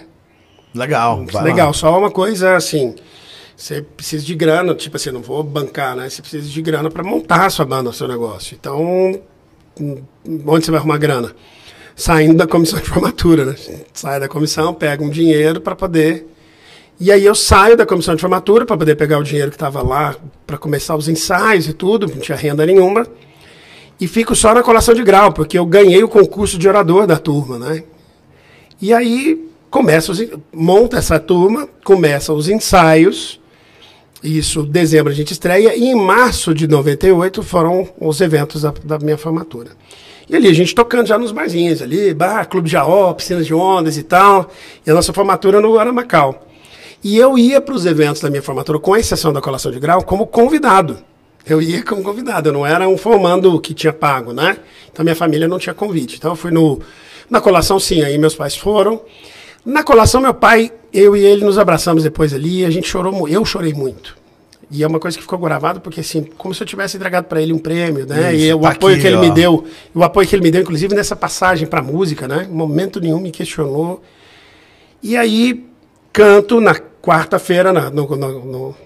Legal. 0.75 1.25
Legal, 1.43 1.73
só 1.73 1.99
uma 1.99 2.11
coisa 2.11 2.57
assim, 2.57 2.95
você 3.57 3.83
precisa 3.83 4.25
de 4.25 4.35
grana, 4.35 4.75
tipo 4.75 4.97
assim, 4.97 5.11
não 5.11 5.23
vou 5.23 5.43
bancar, 5.43 5.97
né? 5.97 6.09
Você 6.09 6.21
precisa 6.21 6.49
de 6.49 6.63
grana 6.63 6.91
para 6.91 7.03
montar 7.03 7.47
a 7.47 7.51
sua 7.51 7.65
banda, 7.65 7.91
o 7.91 7.93
seu 7.93 8.09
negócio. 8.09 8.57
Então, 8.59 9.21
onde 10.47 10.65
você 10.65 10.71
vai 10.71 10.81
arrumar 10.81 10.99
grana? 10.99 11.35
Saindo 11.97 12.35
da 12.35 12.47
comissão 12.47 12.81
de 12.81 12.89
formatura, 12.89 13.45
né? 13.45 13.55
Sai 13.93 14.19
da 14.19 14.29
comissão, 14.29 14.75
pega 14.75 15.03
um 15.03 15.11
dinheiro 15.11 15.61
para 15.61 15.77
poder 15.77 16.27
e 16.99 17.11
aí 17.11 17.25
eu 17.25 17.35
saio 17.35 17.77
da 17.77 17.85
comissão 17.85 18.15
de 18.15 18.21
formatura 18.21 18.65
para 18.65 18.77
poder 18.77 18.95
pegar 18.95 19.19
o 19.19 19.25
dinheiro 19.25 19.51
que 19.51 19.57
estava 19.57 19.83
lá 19.83 20.15
para 20.47 20.57
começar 20.57 20.95
os 20.95 21.09
ensaios 21.09 21.69
e 21.69 21.73
tudo, 21.73 22.07
não 22.07 22.19
tinha 22.19 22.37
renda 22.37 22.65
nenhuma. 22.65 23.07
E 24.01 24.07
fico 24.07 24.35
só 24.35 24.55
na 24.55 24.63
colação 24.63 24.95
de 24.95 25.03
grau, 25.03 25.33
porque 25.33 25.59
eu 25.59 25.67
ganhei 25.67 26.03
o 26.05 26.09
concurso 26.09 26.57
de 26.57 26.69
orador 26.69 27.07
da 27.07 27.17
turma, 27.17 27.59
né? 27.59 27.83
E 28.81 28.93
aí 28.93 29.49
começa 29.71 30.13
monta 30.53 30.97
essa 30.99 31.19
turma, 31.19 31.69
começam 31.83 32.37
os 32.37 32.49
ensaios. 32.49 33.41
Isso, 34.25 34.63
dezembro 34.63 35.13
a 35.13 35.15
gente 35.15 35.33
estreia 35.33 35.77
e 35.77 35.85
em 35.85 35.95
março 35.95 36.55
de 36.55 36.67
98 36.67 37.43
foram 37.43 37.87
os 38.01 38.23
eventos 38.23 38.63
da, 38.63 38.73
da 38.83 38.99
minha 38.99 39.19
formatura. 39.19 39.73
E 40.27 40.35
ali 40.35 40.49
a 40.49 40.53
gente 40.55 40.75
tocando 40.75 41.07
já 41.07 41.19
nos 41.19 41.31
barzinhos 41.31 41.83
ali, 41.83 42.15
bar, 42.15 42.49
clube 42.49 42.75
AO, 42.75 43.15
piscinas 43.15 43.47
de 43.47 43.53
ondas 43.53 43.99
e 43.99 44.03
tal. 44.03 44.51
E 44.87 44.91
a 44.91 44.95
nossa 44.95 45.13
formatura 45.13 45.61
no 45.61 45.79
Aramacau. 45.79 46.47
E 47.03 47.19
eu 47.19 47.37
ia 47.37 47.61
para 47.61 47.75
os 47.75 47.85
eventos 47.85 48.23
da 48.23 48.31
minha 48.31 48.41
formatura, 48.41 48.79
com 48.79 48.97
exceção 48.97 49.31
da 49.31 49.43
colação 49.43 49.71
de 49.71 49.79
grau, 49.79 50.03
como 50.03 50.27
convidado. 50.27 50.97
Eu 51.47 51.61
ia 51.61 51.83
como 51.85 52.03
convidado, 52.03 52.49
eu 52.49 52.53
não 52.55 52.67
era 52.67 52.89
um 52.89 52.97
formando 52.97 53.61
que 53.61 53.75
tinha 53.75 53.93
pago, 53.93 54.33
né? 54.33 54.57
Então 54.91 55.05
minha 55.05 55.15
família 55.15 55.47
não 55.47 55.59
tinha 55.59 55.75
convite. 55.75 56.17
Então 56.17 56.33
eu 56.33 56.37
fui 56.37 56.51
no, 56.51 56.81
na 57.29 57.43
colação, 57.43 57.79
sim, 57.79 58.01
aí 58.01 58.17
meus 58.17 58.35
pais 58.35 58.57
foram. 58.57 59.03
Na 59.65 59.83
colação, 59.83 60.21
meu 60.21 60.35
pai, 60.35 60.71
eu 60.93 61.17
e 61.17 61.25
ele 61.25 61.45
nos 61.45 61.59
abraçamos 61.59 62.03
depois 62.03 62.35
ali, 62.35 62.65
a 62.65 62.71
gente 62.71 62.89
chorou, 62.89 63.29
eu 63.29 63.45
chorei 63.45 63.73
muito. 63.73 64.17
E 64.71 64.83
é 64.83 64.87
uma 64.87 64.99
coisa 64.99 65.17
que 65.17 65.23
ficou 65.23 65.39
gravada 65.39 65.81
porque 65.81 66.01
assim, 66.01 66.25
como 66.37 66.55
se 66.55 66.63
eu 66.63 66.67
tivesse 66.67 66.97
entregado 66.97 67.25
para 67.25 67.41
ele 67.41 67.53
um 67.53 67.59
prêmio, 67.59 68.07
né? 68.07 68.35
Isso, 68.35 68.45
e 68.45 68.55
o 68.55 68.61
tá 68.61 68.71
apoio 68.71 68.95
aqui, 68.95 69.03
que 69.03 69.07
ele 69.07 69.17
ó. 69.17 69.21
me 69.21 69.31
deu, 69.31 69.65
o 69.95 70.03
apoio 70.03 70.27
que 70.27 70.35
ele 70.35 70.43
me 70.43 70.51
deu 70.51 70.63
inclusive 70.63 70.95
nessa 70.95 71.15
passagem 71.15 71.67
para 71.67 71.83
música, 71.83 72.27
né? 72.27 72.47
Em 72.51 72.55
momento 72.55 73.01
nenhum 73.01 73.21
me 73.21 73.31
questionou. 73.31 74.03
E 75.03 75.17
aí 75.17 75.65
canto 76.13 76.61
na 76.61 76.75
quarta-feira, 76.75 77.73
no, 77.73 77.91
no, 77.91 78.17
no, 78.17 78.77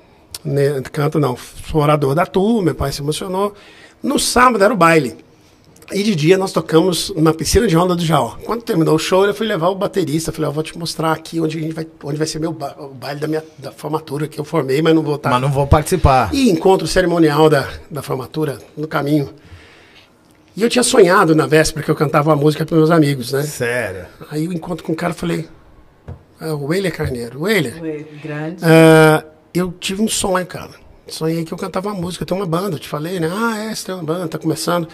no, 0.44 0.82
canto 0.90 1.20
não, 1.20 1.36
sou 1.36 1.80
orador 1.80 2.14
da 2.14 2.26
turma, 2.26 2.62
meu 2.62 2.74
pai 2.74 2.92
se 2.92 3.00
emocionou. 3.00 3.54
No 4.02 4.18
sábado 4.18 4.62
era 4.64 4.72
o 4.72 4.76
baile. 4.76 5.16
E 5.90 6.02
de 6.02 6.14
dia 6.14 6.36
nós 6.36 6.52
tocamos 6.52 7.12
na 7.16 7.32
piscina 7.32 7.66
de 7.66 7.76
onda 7.76 7.96
do 7.96 8.04
Jaó. 8.04 8.36
Quando 8.44 8.62
terminou 8.62 8.94
o 8.94 8.98
show, 8.98 9.24
eu 9.24 9.34
fui 9.34 9.46
levar 9.46 9.68
o 9.68 9.74
baterista. 9.74 10.30
Falei, 10.30 10.48
eu 10.48 10.52
vou 10.52 10.62
te 10.62 10.76
mostrar 10.76 11.12
aqui 11.12 11.40
onde, 11.40 11.58
a 11.58 11.60
gente 11.60 11.74
vai, 11.74 11.86
onde 12.04 12.18
vai 12.18 12.26
ser 12.26 12.38
meu 12.38 12.52
ba 12.52 12.76
o 12.78 12.88
baile 12.88 13.20
da 13.20 13.26
minha 13.26 13.42
da 13.56 13.72
formatura, 13.72 14.28
que 14.28 14.38
eu 14.38 14.44
formei, 14.44 14.82
mas 14.82 14.94
não 14.94 15.02
vou 15.02 15.14
estar. 15.14 15.30
Mas 15.30 15.40
não 15.40 15.50
vou 15.50 15.66
participar. 15.66 16.32
E 16.34 16.50
encontro 16.50 16.86
cerimonial 16.86 17.48
da, 17.48 17.66
da 17.90 18.02
formatura 18.02 18.58
no 18.76 18.86
caminho. 18.86 19.30
E 20.54 20.62
eu 20.62 20.68
tinha 20.68 20.82
sonhado 20.82 21.34
na 21.34 21.46
véspera 21.46 21.84
que 21.84 21.90
eu 21.90 21.94
cantava 21.94 22.30
uma 22.30 22.36
música 22.36 22.66
para 22.66 22.76
meus 22.76 22.90
amigos, 22.90 23.32
né? 23.32 23.42
Sério. 23.42 24.06
Aí 24.30 24.44
eu 24.44 24.52
encontro 24.52 24.84
com 24.84 24.92
o 24.92 24.96
cara 24.96 25.14
falei, 25.14 25.48
é, 26.40 26.52
o 26.52 26.66
Weiler 26.66 26.94
Carneiro. 26.94 27.42
Weiler. 27.42 28.06
Grande. 28.22 28.62
Uh, 28.62 29.26
eu 29.54 29.72
tive 29.72 30.02
um 30.02 30.08
sonho, 30.08 30.44
cara. 30.46 30.72
Sonhei 31.06 31.44
que 31.44 31.52
eu 31.52 31.58
cantava 31.58 31.88
uma 31.88 32.00
música. 32.00 32.26
Tem 32.26 32.36
uma 32.36 32.46
banda, 32.46 32.76
eu 32.76 32.78
te 32.78 32.88
falei, 32.88 33.18
né? 33.18 33.30
Ah, 33.32 33.58
é, 33.58 33.74
você 33.74 33.86
tem 33.86 33.94
uma 33.94 34.04
banda, 34.04 34.28
tá 34.28 34.38
começando. 34.38 34.86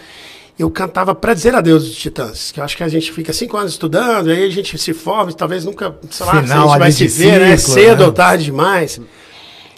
Eu 0.57 0.71
cantava 0.71 1.13
para 1.13 1.33
dizer 1.33 1.53
adeus 1.53 1.83
dos 1.83 1.97
Titãs, 1.97 2.51
que 2.51 2.61
eu 2.61 2.63
acho 2.63 2.77
que 2.77 2.83
a 2.83 2.87
gente 2.87 3.11
fica 3.11 3.33
cinco 3.33 3.57
anos 3.57 3.73
estudando, 3.73 4.29
aí 4.29 4.45
a 4.45 4.49
gente 4.49 4.77
se 4.77 4.93
forma, 4.93 5.33
talvez 5.33 5.65
nunca, 5.65 5.93
sei 6.09 6.25
lá, 6.25 6.41
Final, 6.41 6.69
a 6.69 6.71
gente 6.71 6.79
vai 6.79 6.91
se 6.93 7.07
ver, 7.07 7.39
né? 7.41 7.57
Cedo 7.57 7.99
né? 7.99 8.05
ou 8.05 8.13
tarde 8.13 8.45
demais. 8.45 9.01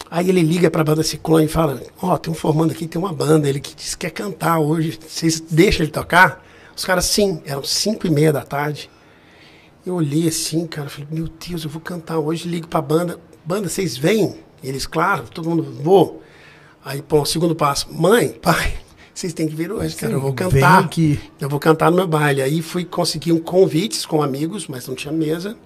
Aí 0.09 0.29
ele 0.29 0.41
liga 0.41 0.69
para 0.69 0.81
a 0.81 0.83
banda 0.83 1.01
Ciclone 1.03 1.45
e 1.45 1.49
fala: 1.49 1.81
Ó, 2.01 2.13
oh, 2.13 2.17
tem 2.17 2.31
um 2.31 2.35
formando 2.35 2.71
aqui, 2.71 2.87
tem 2.87 3.01
uma 3.01 3.11
banda, 3.11 3.49
ele 3.49 3.59
que 3.59 3.75
diz 3.75 3.95
que 3.95 4.05
quer 4.05 4.11
cantar 4.11 4.59
hoje, 4.59 4.99
vocês 5.05 5.39
deixam 5.39 5.83
ele 5.83 5.91
tocar? 5.91 6.45
Os 6.75 6.85
caras, 6.85 7.05
sim, 7.05 7.41
eram 7.43 7.63
cinco 7.63 8.05
e 8.05 8.09
meia 8.09 8.31
da 8.31 8.43
tarde. 8.43 8.89
Eu 9.83 9.95
olhei 9.95 10.27
assim, 10.27 10.67
cara, 10.67 10.89
falei, 10.89 11.07
meu 11.09 11.27
Deus, 11.27 11.63
eu 11.63 11.69
vou 11.69 11.81
cantar 11.81 12.19
hoje, 12.19 12.47
ligo 12.47 12.67
pra 12.67 12.81
banda. 12.81 13.19
Banda, 13.43 13.67
vocês 13.67 13.97
vêm? 13.97 14.35
Eles, 14.63 14.85
claro, 14.85 15.23
todo 15.33 15.49
mundo, 15.49 15.63
vou. 15.81 16.21
Aí, 16.85 17.01
pô, 17.01 17.25
segundo 17.25 17.55
passo, 17.55 17.87
mãe, 17.91 18.29
pai, 18.29 18.77
vocês 19.17 19.33
têm 19.33 19.47
que 19.47 19.55
vir 19.55 19.71
hoje, 19.71 19.95
cara, 19.95 20.13
eu 20.13 20.21
vou 20.21 20.31
cantar. 20.31 20.83
Aqui. 20.83 21.19
Eu 21.41 21.49
vou 21.49 21.59
cantar 21.59 21.89
no 21.89 21.97
meu 21.97 22.07
baile. 22.07 22.39
Aí 22.39 22.61
fui 22.61 22.85
conseguir 22.85 23.31
um 23.31 23.39
convites 23.39 24.05
com 24.05 24.21
amigos, 24.21 24.67
mas 24.67 24.87
não 24.87 24.93
tinha 24.93 25.11
mesa. 25.11 25.57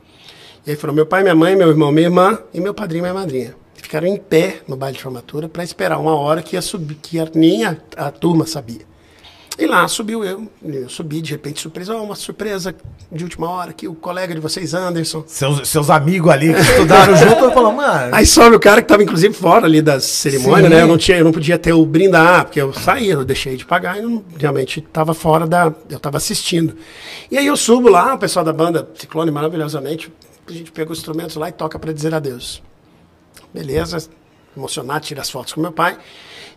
E 0.66 0.70
aí 0.70 0.78
foram 0.78 0.94
meu 0.94 1.06
pai, 1.06 1.22
minha 1.22 1.36
mãe, 1.36 1.54
meu 1.54 1.68
irmão, 1.68 1.92
minha 1.92 2.08
irmã 2.08 2.40
e 2.54 2.62
meu 2.62 2.74
padrinho 2.74 3.02
e 3.02 3.02
minha 3.02 3.14
madrinha. 3.14 3.54
Ficaram 3.76 4.08
em 4.08 4.16
pé 4.16 4.62
no 4.66 4.78
baile 4.78 4.96
de 4.96 5.04
formatura 5.04 5.50
para 5.50 5.66
esperar 5.66 6.00
uma 6.00 6.16
hora 6.16 6.42
que 6.42 6.56
ia 6.56 6.62
subir, 6.62 6.96
que 6.96 7.18
nem 7.36 7.66
a, 7.66 7.76
a 7.98 8.10
turma 8.10 8.46
sabia. 8.46 8.90
E 9.62 9.67
lá 9.67 9.88
subiu 9.88 10.26
eu, 10.26 10.52
eu 10.63 10.89
subi 10.89 11.21
de 11.21 11.30
repente, 11.34 11.62
surpresa, 11.62 11.95
oh, 11.95 12.02
uma 12.02 12.15
surpresa 12.15 12.74
de 13.12 13.24
última 13.24 13.47
hora 13.47 13.71
que 13.71 13.88
o 13.88 13.93
colega 13.93 14.34
de 14.34 14.39
vocês, 14.41 14.74
Anderson. 14.74 15.24
Seus, 15.28 15.69
seus 15.69 15.91
amigos 15.91 16.32
ali 16.32 16.52
que 16.52 16.60
estudaram 16.60 17.15
junto, 17.15 17.52
falou, 17.52 17.71
mano. 17.71 18.15
Aí 18.15 18.26
sobe 18.26 18.56
o 18.56 18.60
cara 18.60 18.82
que 18.82 18.86
estava 18.86 19.04
inclusive 19.04 19.36
fora 19.36 19.67
ali 19.67 19.80
das 19.80 20.04
cerimônias, 20.04 20.67
né? 20.67 20.82
Eu 20.82 20.88
não, 20.88 20.97
tinha, 20.97 21.19
eu 21.19 21.24
não 21.24 21.32
podia 21.32 21.60
ter 21.60 21.74
o 21.74 21.86
brindar, 21.86 22.45
porque 22.45 22.60
eu 22.60 22.74
saí, 22.74 23.08
eu 23.08 23.24
deixei 23.24 23.56
de 23.56 23.63
pagar 23.63 24.00
e 24.00 24.02
não, 24.02 24.26
realmente 24.36 24.80
estava 24.80 25.13
fora 25.13 25.45
da. 25.45 25.71
Eu 25.88 25.97
estava 25.97 26.17
assistindo. 26.17 26.76
E 27.30 27.38
aí 27.38 27.45
eu 27.45 27.56
subo 27.56 27.88
lá, 27.88 28.15
o 28.15 28.17
pessoal 28.17 28.43
da 28.43 28.52
banda 28.52 28.89
Ciclone, 28.95 29.30
maravilhosamente, 29.30 30.12
a 30.47 30.52
gente 30.52 30.71
pega 30.71 30.91
os 30.91 30.97
instrumentos 30.97 31.36
lá 31.36 31.50
e 31.50 31.52
toca 31.52 31.78
para 31.78 31.93
dizer 31.93 32.15
adeus. 32.15 32.63
Beleza, 33.54 34.10
emocionado, 34.58 35.06
tira 35.06 35.21
as 35.21 35.30
fotos 35.30 35.54
com 35.54 35.62
meu 35.62 35.71
pai. 35.71 36.00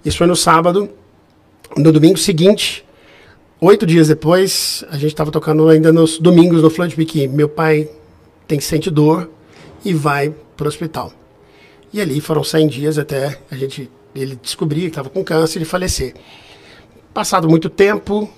Isso 0.02 0.16
foi 0.16 0.26
no 0.26 0.34
sábado. 0.34 0.88
No 1.76 1.90
domingo 1.90 2.16
seguinte, 2.16 2.83
oito 3.64 3.86
dias 3.86 4.08
depois, 4.08 4.84
a 4.90 4.96
gente 4.96 5.12
estava 5.12 5.30
tocando 5.30 5.68
ainda 5.68 5.90
nos 5.90 6.18
domingos 6.18 6.62
no 6.62 6.70
Piqui. 6.70 7.26
Meu 7.26 7.48
pai 7.48 7.88
tem 8.46 8.60
sente 8.60 8.90
dor 8.90 9.30
e 9.82 9.94
vai 9.94 10.34
para 10.56 10.66
o 10.66 10.68
hospital. 10.68 11.12
E 11.92 12.00
ali 12.00 12.20
foram 12.20 12.44
100 12.44 12.68
dias 12.68 12.98
até 12.98 13.38
a 13.50 13.56
gente 13.56 13.90
ele 14.14 14.38
descobrir 14.40 14.82
que 14.82 14.88
estava 14.88 15.08
com 15.08 15.24
câncer 15.24 15.62
e 15.62 15.64
falecer. 15.64 16.14
passado 17.12 17.48
muito 17.48 17.70
tempo, 17.70 18.28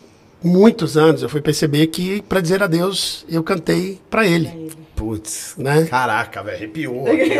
muitos 0.43 0.97
anos, 0.97 1.23
eu 1.23 1.29
fui 1.29 1.41
perceber 1.41 1.89
que, 1.89 2.23
para 2.23 2.41
dizer 2.41 2.63
adeus, 2.63 3.25
eu 3.29 3.43
cantei 3.43 3.99
para 4.09 4.27
ele. 4.27 4.71
Putz, 4.97 5.55
Né? 5.59 5.85
Caraca, 5.85 6.43
velho, 6.43 6.57
arrepiou 6.57 7.07
aqui, 7.13 7.31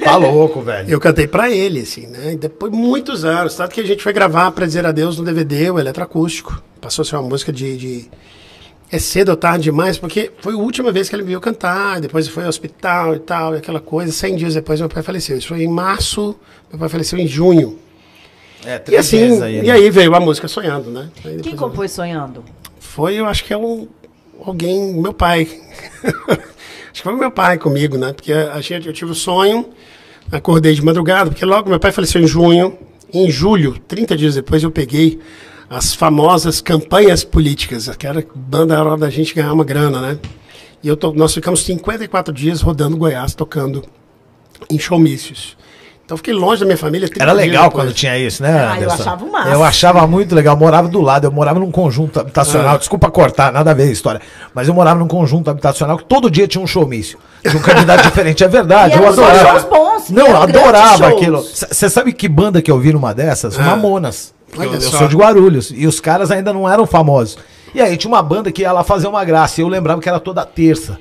ó. 0.00 0.04
Tá 0.04 0.16
louco, 0.16 0.62
velho. 0.62 0.88
Eu 0.90 0.98
cantei 0.98 1.26
para 1.28 1.50
ele, 1.50 1.80
assim, 1.80 2.06
né? 2.06 2.32
E 2.32 2.36
depois, 2.36 2.72
muitos 2.72 3.24
anos, 3.24 3.54
tanto 3.54 3.74
que 3.74 3.80
a 3.82 3.84
gente 3.86 4.02
foi 4.02 4.12
gravar 4.12 4.50
para 4.52 4.64
dizer 4.66 4.84
adeus 4.86 5.18
no 5.18 5.24
DVD, 5.24 5.70
o 5.70 5.78
eletroacústico. 5.78 6.62
Passou 6.80 7.02
a 7.02 7.06
ser 7.06 7.16
uma 7.16 7.28
música 7.28 7.52
de, 7.52 7.76
de- 7.76 8.10
É 8.90 8.98
cedo 8.98 9.28
ou 9.28 9.36
tarde 9.36 9.64
demais, 9.64 9.98
porque 9.98 10.32
foi 10.40 10.54
a 10.54 10.56
última 10.56 10.90
vez 10.90 11.08
que 11.10 11.14
ele 11.14 11.22
me 11.22 11.28
viu 11.28 11.40
cantar, 11.42 12.00
depois 12.00 12.26
foi 12.26 12.42
ao 12.44 12.48
hospital 12.48 13.14
e 13.16 13.18
tal, 13.20 13.54
e 13.54 13.58
aquela 13.58 13.80
coisa. 13.80 14.10
Cem 14.10 14.34
dias 14.34 14.54
depois 14.54 14.80
meu 14.80 14.88
pai 14.88 15.02
faleceu. 15.02 15.36
Isso 15.36 15.48
foi 15.48 15.62
em 15.62 15.68
março, 15.68 16.34
meu 16.70 16.78
pai 16.78 16.88
faleceu 16.88 17.18
em 17.18 17.26
junho. 17.28 17.78
É, 18.64 18.76
E 18.76 18.78
três 18.78 19.00
assim, 19.06 19.20
meses 19.20 19.42
aí, 19.42 19.58
e 19.58 19.62
né? 19.62 19.70
aí 19.72 19.90
veio 19.90 20.14
a 20.14 20.20
música 20.20 20.48
Sonhando, 20.48 20.90
né? 20.90 21.10
Aí 21.18 21.22
Quem 21.22 21.36
depois 21.36 21.52
eu- 21.54 21.58
compôs 21.58 21.90
Sonhando? 21.92 22.42
Foi, 22.80 23.14
eu 23.14 23.26
acho 23.26 23.44
que 23.44 23.52
é 23.52 23.56
um, 23.58 23.88
alguém, 24.44 24.94
meu 24.94 25.12
pai. 25.12 25.48
acho 26.92 27.02
que 27.02 27.02
foi 27.02 27.16
meu 27.16 27.30
pai 27.30 27.58
comigo, 27.58 27.96
né? 27.96 28.12
Porque 28.12 28.32
a 28.32 28.60
gente, 28.60 28.86
eu 28.86 28.92
tive 28.92 29.10
o 29.10 29.14
sonho, 29.14 29.70
acordei 30.30 30.74
de 30.74 30.84
madrugada, 30.84 31.30
porque 31.30 31.44
logo 31.44 31.70
meu 31.70 31.80
pai 31.80 31.90
faleceu 31.90 32.20
em 32.20 32.26
junho. 32.26 32.78
Em 33.12 33.30
julho, 33.30 33.78
30 33.88 34.16
dias 34.16 34.34
depois, 34.34 34.62
eu 34.62 34.70
peguei 34.70 35.18
as 35.68 35.94
famosas 35.94 36.60
campanhas 36.60 37.24
políticas, 37.24 37.88
aquela 37.88 38.22
banda 38.34 38.74
era 38.74 38.96
da 38.96 39.10
gente 39.10 39.34
ganhar 39.34 39.52
uma 39.52 39.64
grana, 39.64 40.00
né? 40.00 40.18
E 40.82 40.88
eu 40.88 40.96
tô, 40.96 41.12
nós 41.12 41.32
ficamos 41.32 41.62
54 41.62 42.32
dias 42.32 42.60
rodando 42.60 42.96
Goiás, 42.96 43.34
tocando 43.34 43.82
em 44.68 44.78
showmícios. 44.78 45.56
Então 46.04 46.16
fiquei 46.16 46.34
longe 46.34 46.60
da 46.60 46.66
minha 46.66 46.76
família. 46.76 47.08
30 47.08 47.22
Era 47.22 47.32
legal 47.32 47.64
depois. 47.68 47.84
quando 47.84 47.94
tinha 47.94 48.18
isso, 48.18 48.42
né? 48.42 48.50
Ah, 48.50 48.76
eu 48.80 48.84
Anderson? 48.84 49.02
achava 49.02 49.24
o 49.24 49.32
máximo. 49.32 49.54
Eu 49.54 49.64
achava 49.64 50.06
muito 50.06 50.34
legal. 50.34 50.54
Eu 50.54 50.58
morava 50.60 50.88
do 50.88 51.00
lado, 51.00 51.26
eu 51.26 51.32
morava 51.32 51.58
num 51.60 51.70
conjunto 51.70 52.18
habitacional. 52.20 52.74
Ah. 52.74 52.78
Desculpa 52.78 53.10
cortar, 53.10 53.52
nada 53.52 53.70
a 53.70 53.74
ver 53.74 53.84
a 53.84 53.92
história. 53.92 54.20
Mas 54.54 54.68
eu 54.68 54.74
morava 54.74 54.98
num 54.98 55.08
conjunto 55.08 55.48
habitacional 55.48 55.96
que 55.96 56.04
todo 56.04 56.30
dia 56.30 56.46
tinha 56.48 56.62
um 56.62 56.66
showmício. 56.66 57.18
De 57.42 57.56
um 57.56 57.60
candidato 57.60 58.02
diferente. 58.08 58.42
É 58.44 58.48
verdade, 58.48 58.94
E 58.96 58.98
eu 59.00 59.08
adorava. 59.08 59.48
shows 59.60 59.64
bons, 59.64 60.10
Não, 60.10 60.26
eu 60.26 60.36
adorava 60.42 61.08
aquilo. 61.08 61.40
Você 61.42 61.88
sabe 61.88 62.12
que 62.12 62.28
banda 62.28 62.60
que 62.60 62.70
eu 62.70 62.78
vi 62.78 62.92
numa 62.92 63.14
dessas? 63.14 63.58
Ah. 63.58 63.62
Mamonas. 63.62 64.34
Eu, 64.58 64.74
eu 64.74 64.80
sou 64.82 65.08
de 65.08 65.16
Guarulhos. 65.16 65.72
E 65.74 65.86
os 65.86 65.98
caras 66.00 66.30
ainda 66.30 66.52
não 66.52 66.68
eram 66.68 66.84
famosos. 66.86 67.38
E 67.74 67.80
aí 67.80 67.96
tinha 67.96 68.10
uma 68.12 68.22
banda 68.22 68.52
que 68.52 68.62
ia 68.62 68.72
lá 68.72 68.84
fazer 68.84 69.06
uma 69.06 69.24
graça. 69.24 69.60
E 69.60 69.64
eu 69.64 69.68
lembrava 69.68 69.98
que 70.00 70.08
era 70.08 70.20
toda 70.20 70.44
terça. 70.44 70.98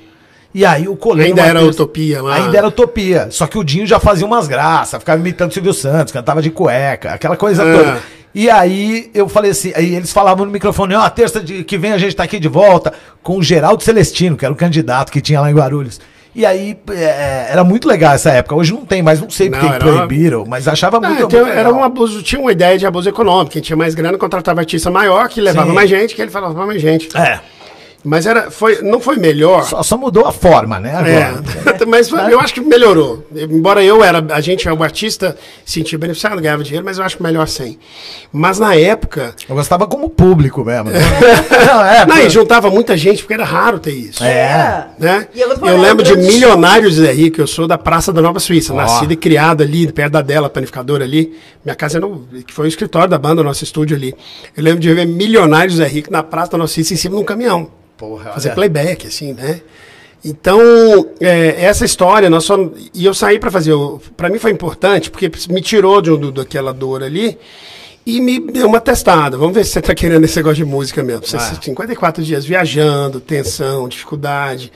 E 0.54 0.66
aí 0.66 0.88
o 0.88 0.96
colei 0.96 1.28
Ainda 1.28 1.42
numa 1.44 1.50
era. 1.60 1.64
Utopia 1.66 2.22
lá. 2.22 2.36
Ainda 2.36 2.58
era 2.58 2.68
utopia. 2.68 3.28
Só 3.32 3.48
que 3.48 3.58
o 3.58 3.64
Dinho 3.64 3.88
já 3.88 4.00
fazia 4.00 4.26
umas 4.28 4.48
graças, 4.48 5.00
ficava 5.00 5.20
imitando 5.20 5.54
Silvio 5.54 5.74
Santos, 5.74 6.12
cantava 6.12 6.42
de 6.42 6.50
cueca, 6.50 7.12
aquela 7.14 7.38
coisa 7.38 7.64
Ah. 7.64 7.78
toda. 7.78 8.00
E 8.34 8.50
aí 8.50 9.10
eu 9.14 9.28
falei 9.28 9.52
assim, 9.52 9.74
aí 9.76 9.94
eles 9.96 10.12
falavam 10.14 10.46
no 10.46 10.52
microfone, 10.52 10.96
ó, 10.96 11.10
terça 11.10 11.42
de, 11.42 11.64
que 11.66 11.78
vem 11.78 11.92
a 11.92 11.98
gente 11.98 12.16
tá 12.16 12.24
aqui 12.24 12.40
de 12.40 12.48
volta 12.48 12.94
com 13.22 13.38
o 13.38 13.44
Geraldo 13.44 13.84
Celestino, 13.84 14.38
que 14.38 14.46
era 14.46 14.54
o 14.54 14.58
candidato 14.58 15.12
que 15.12 15.20
tinha 15.20 15.40
lá 15.42 15.52
em 15.52 15.54
Guarulhos. 15.54 16.00
E 16.34 16.46
aí 16.46 16.78
é, 16.92 17.48
era 17.52 17.62
muito 17.62 17.86
legal 17.90 18.14
essa 18.14 18.30
época. 18.32 18.56
Hoje 18.56 18.72
não 18.72 18.86
tem, 18.86 19.02
mas 19.04 19.20
não 19.20 19.30
sei 19.30 19.50
Não, 19.50 19.60
porque 19.60 19.74
uma- 19.74 19.80
proibiram, 19.80 20.46
mas 20.48 20.66
achava 20.66 20.98
Não, 20.98 21.10
muito, 21.10 21.24
então, 21.26 21.42
muito 21.46 21.58
era 21.58 21.74
um 21.74 21.84
abuso, 21.84 22.24
tinha 22.24 22.40
uma 22.40 22.54
ideia 22.54 22.78
de 22.78 22.86
abuso 22.86 23.10
econômico. 23.10 23.52
Quem 23.52 23.62
tinha 23.62 23.76
mais 23.76 23.94
grana 23.94 24.18
contratava 24.18 24.62
artista 24.62 24.90
maior, 24.90 25.28
que 25.28 25.42
levava 25.42 25.68
Sim. 25.68 25.74
mais 25.76 25.90
gente, 25.90 26.16
que 26.16 26.22
ele 26.22 26.32
falava 26.32 26.54
pra 26.56 26.66
mais 26.66 26.82
gente. 26.82 27.10
É, 27.18 27.38
Mas 28.04 28.26
era, 28.26 28.50
foi, 28.50 28.82
não 28.82 29.00
foi 29.00 29.18
melhor. 29.18 29.64
só, 29.64 29.84
só 29.84 29.96
mudou 29.98 30.26
a 30.26 30.32
forma, 30.32 30.80
né? 30.80 30.90
Agora. 30.96 31.44
É, 31.80 31.86
mas 31.86 32.10
foi- 32.10 32.34
eu 32.34 32.40
acho 32.40 32.54
que 32.54 32.60
melhorou. 32.62 33.24
Embora 33.36 33.84
eu 33.84 34.04
era, 34.04 34.26
a 34.34 34.42
gente, 34.42 34.68
o 34.68 34.84
artista, 34.84 35.38
sentia 35.64 36.00
beneficiado, 36.00 36.42
ganhava 36.42 36.64
dinheiro, 36.64 36.84
mas 36.84 36.98
eu 36.98 37.04
acho 37.04 37.18
que 37.18 37.24
melhor 37.24 37.48
sem. 37.48 37.78
Mas 38.34 38.58
na 38.58 38.74
época, 38.76 39.36
Eu 39.48 39.56
gostava 39.56 39.86
como 39.86 40.10
público 40.10 40.66
mesmo. 40.66 40.90
né? 40.90 41.00
não, 41.68 41.86
é, 41.86 42.06
não, 42.08 42.18
e 42.18 42.30
juntava 42.30 42.72
muita 42.72 42.98
gente, 42.98 43.20
porque 43.22 43.36
era 43.36 43.46
raro 43.46 43.78
ter 43.78 43.92
isso. 43.92 44.24
É. 44.24 44.88
Né? 44.98 45.28
Eu 45.36 45.50
Eu 45.52 45.78
lembro 45.78 46.04
de 46.04 46.16
Milionários 46.16 46.96
Zé 46.96 47.12
Rico, 47.12 47.40
eu 47.40 47.48
sou 47.48 47.68
da 47.68 47.78
Praça 47.78 48.12
da 48.12 48.22
Nova 48.22 48.40
Suíça, 48.40 48.74
Ó. 48.74 48.76
nascida 48.78 49.14
e 49.14 49.16
criada 49.16 49.64
ali, 49.64 49.92
perto 49.92 50.14
da 50.14 50.22
dela, 50.24 50.50
panificadora 50.50 51.04
ali. 51.04 51.38
Minha 51.64 51.76
casa 51.76 52.00
era 52.00 52.08
no, 52.08 52.26
que 52.46 52.52
foi 52.54 52.66
o 52.66 52.68
escritório 52.68 53.10
da 53.10 53.20
banda, 53.20 53.44
nosso 53.44 53.64
estúdio 53.64 53.96
ali. 53.96 54.16
Eu 54.58 54.64
lembro 54.64 54.80
de 54.80 54.92
ver 54.92 55.06
Milionários 55.06 55.76
Zé 55.76 55.86
Rico 55.88 56.12
na 56.12 56.24
Praça 56.24 56.52
da 56.54 56.58
Nova 56.58 56.68
Suíça 56.68 56.94
em 56.96 56.98
cima 56.98 57.16
de 57.16 57.22
um 57.22 57.26
caminhão. 57.26 57.70
Porra, 58.02 58.32
fazer 58.34 58.50
olha. 58.50 58.56
playback, 58.56 59.06
assim, 59.06 59.34
né? 59.34 59.62
Então, 60.26 60.60
é, 61.20 61.64
essa 61.66 61.86
história, 61.86 62.30
nós 62.30 62.44
só, 62.44 62.58
e 62.94 63.06
eu 63.06 63.14
saí 63.14 63.38
para 63.40 63.50
fazer, 63.52 63.74
para 64.18 64.30
mim 64.30 64.38
foi 64.40 64.52
importante, 64.52 65.10
porque 65.12 65.32
me 65.50 65.62
tirou 65.62 66.02
de, 66.02 66.12
um- 66.12 66.18
do, 66.18 66.32
daquela 66.32 66.74
dor 66.74 67.04
ali 67.04 67.38
e 68.06 68.20
me 68.20 68.40
deu 68.40 68.68
uma 68.68 68.80
testada. 68.82 69.38
Vamos 69.38 69.54
ver 69.54 69.64
se 69.66 69.72
você 69.72 69.82
tá 69.82 69.94
querendo 69.96 70.24
esse 70.26 70.36
negócio 70.38 70.58
de 70.64 70.66
música 70.66 71.04
mesmo. 71.04 71.26
Você, 71.26 71.38
Vai. 71.38 71.56
54 71.56 72.24
dias 72.24 72.44
viajando, 72.44 73.20
tensão, 73.20 73.88
dificuldade, 73.88 74.72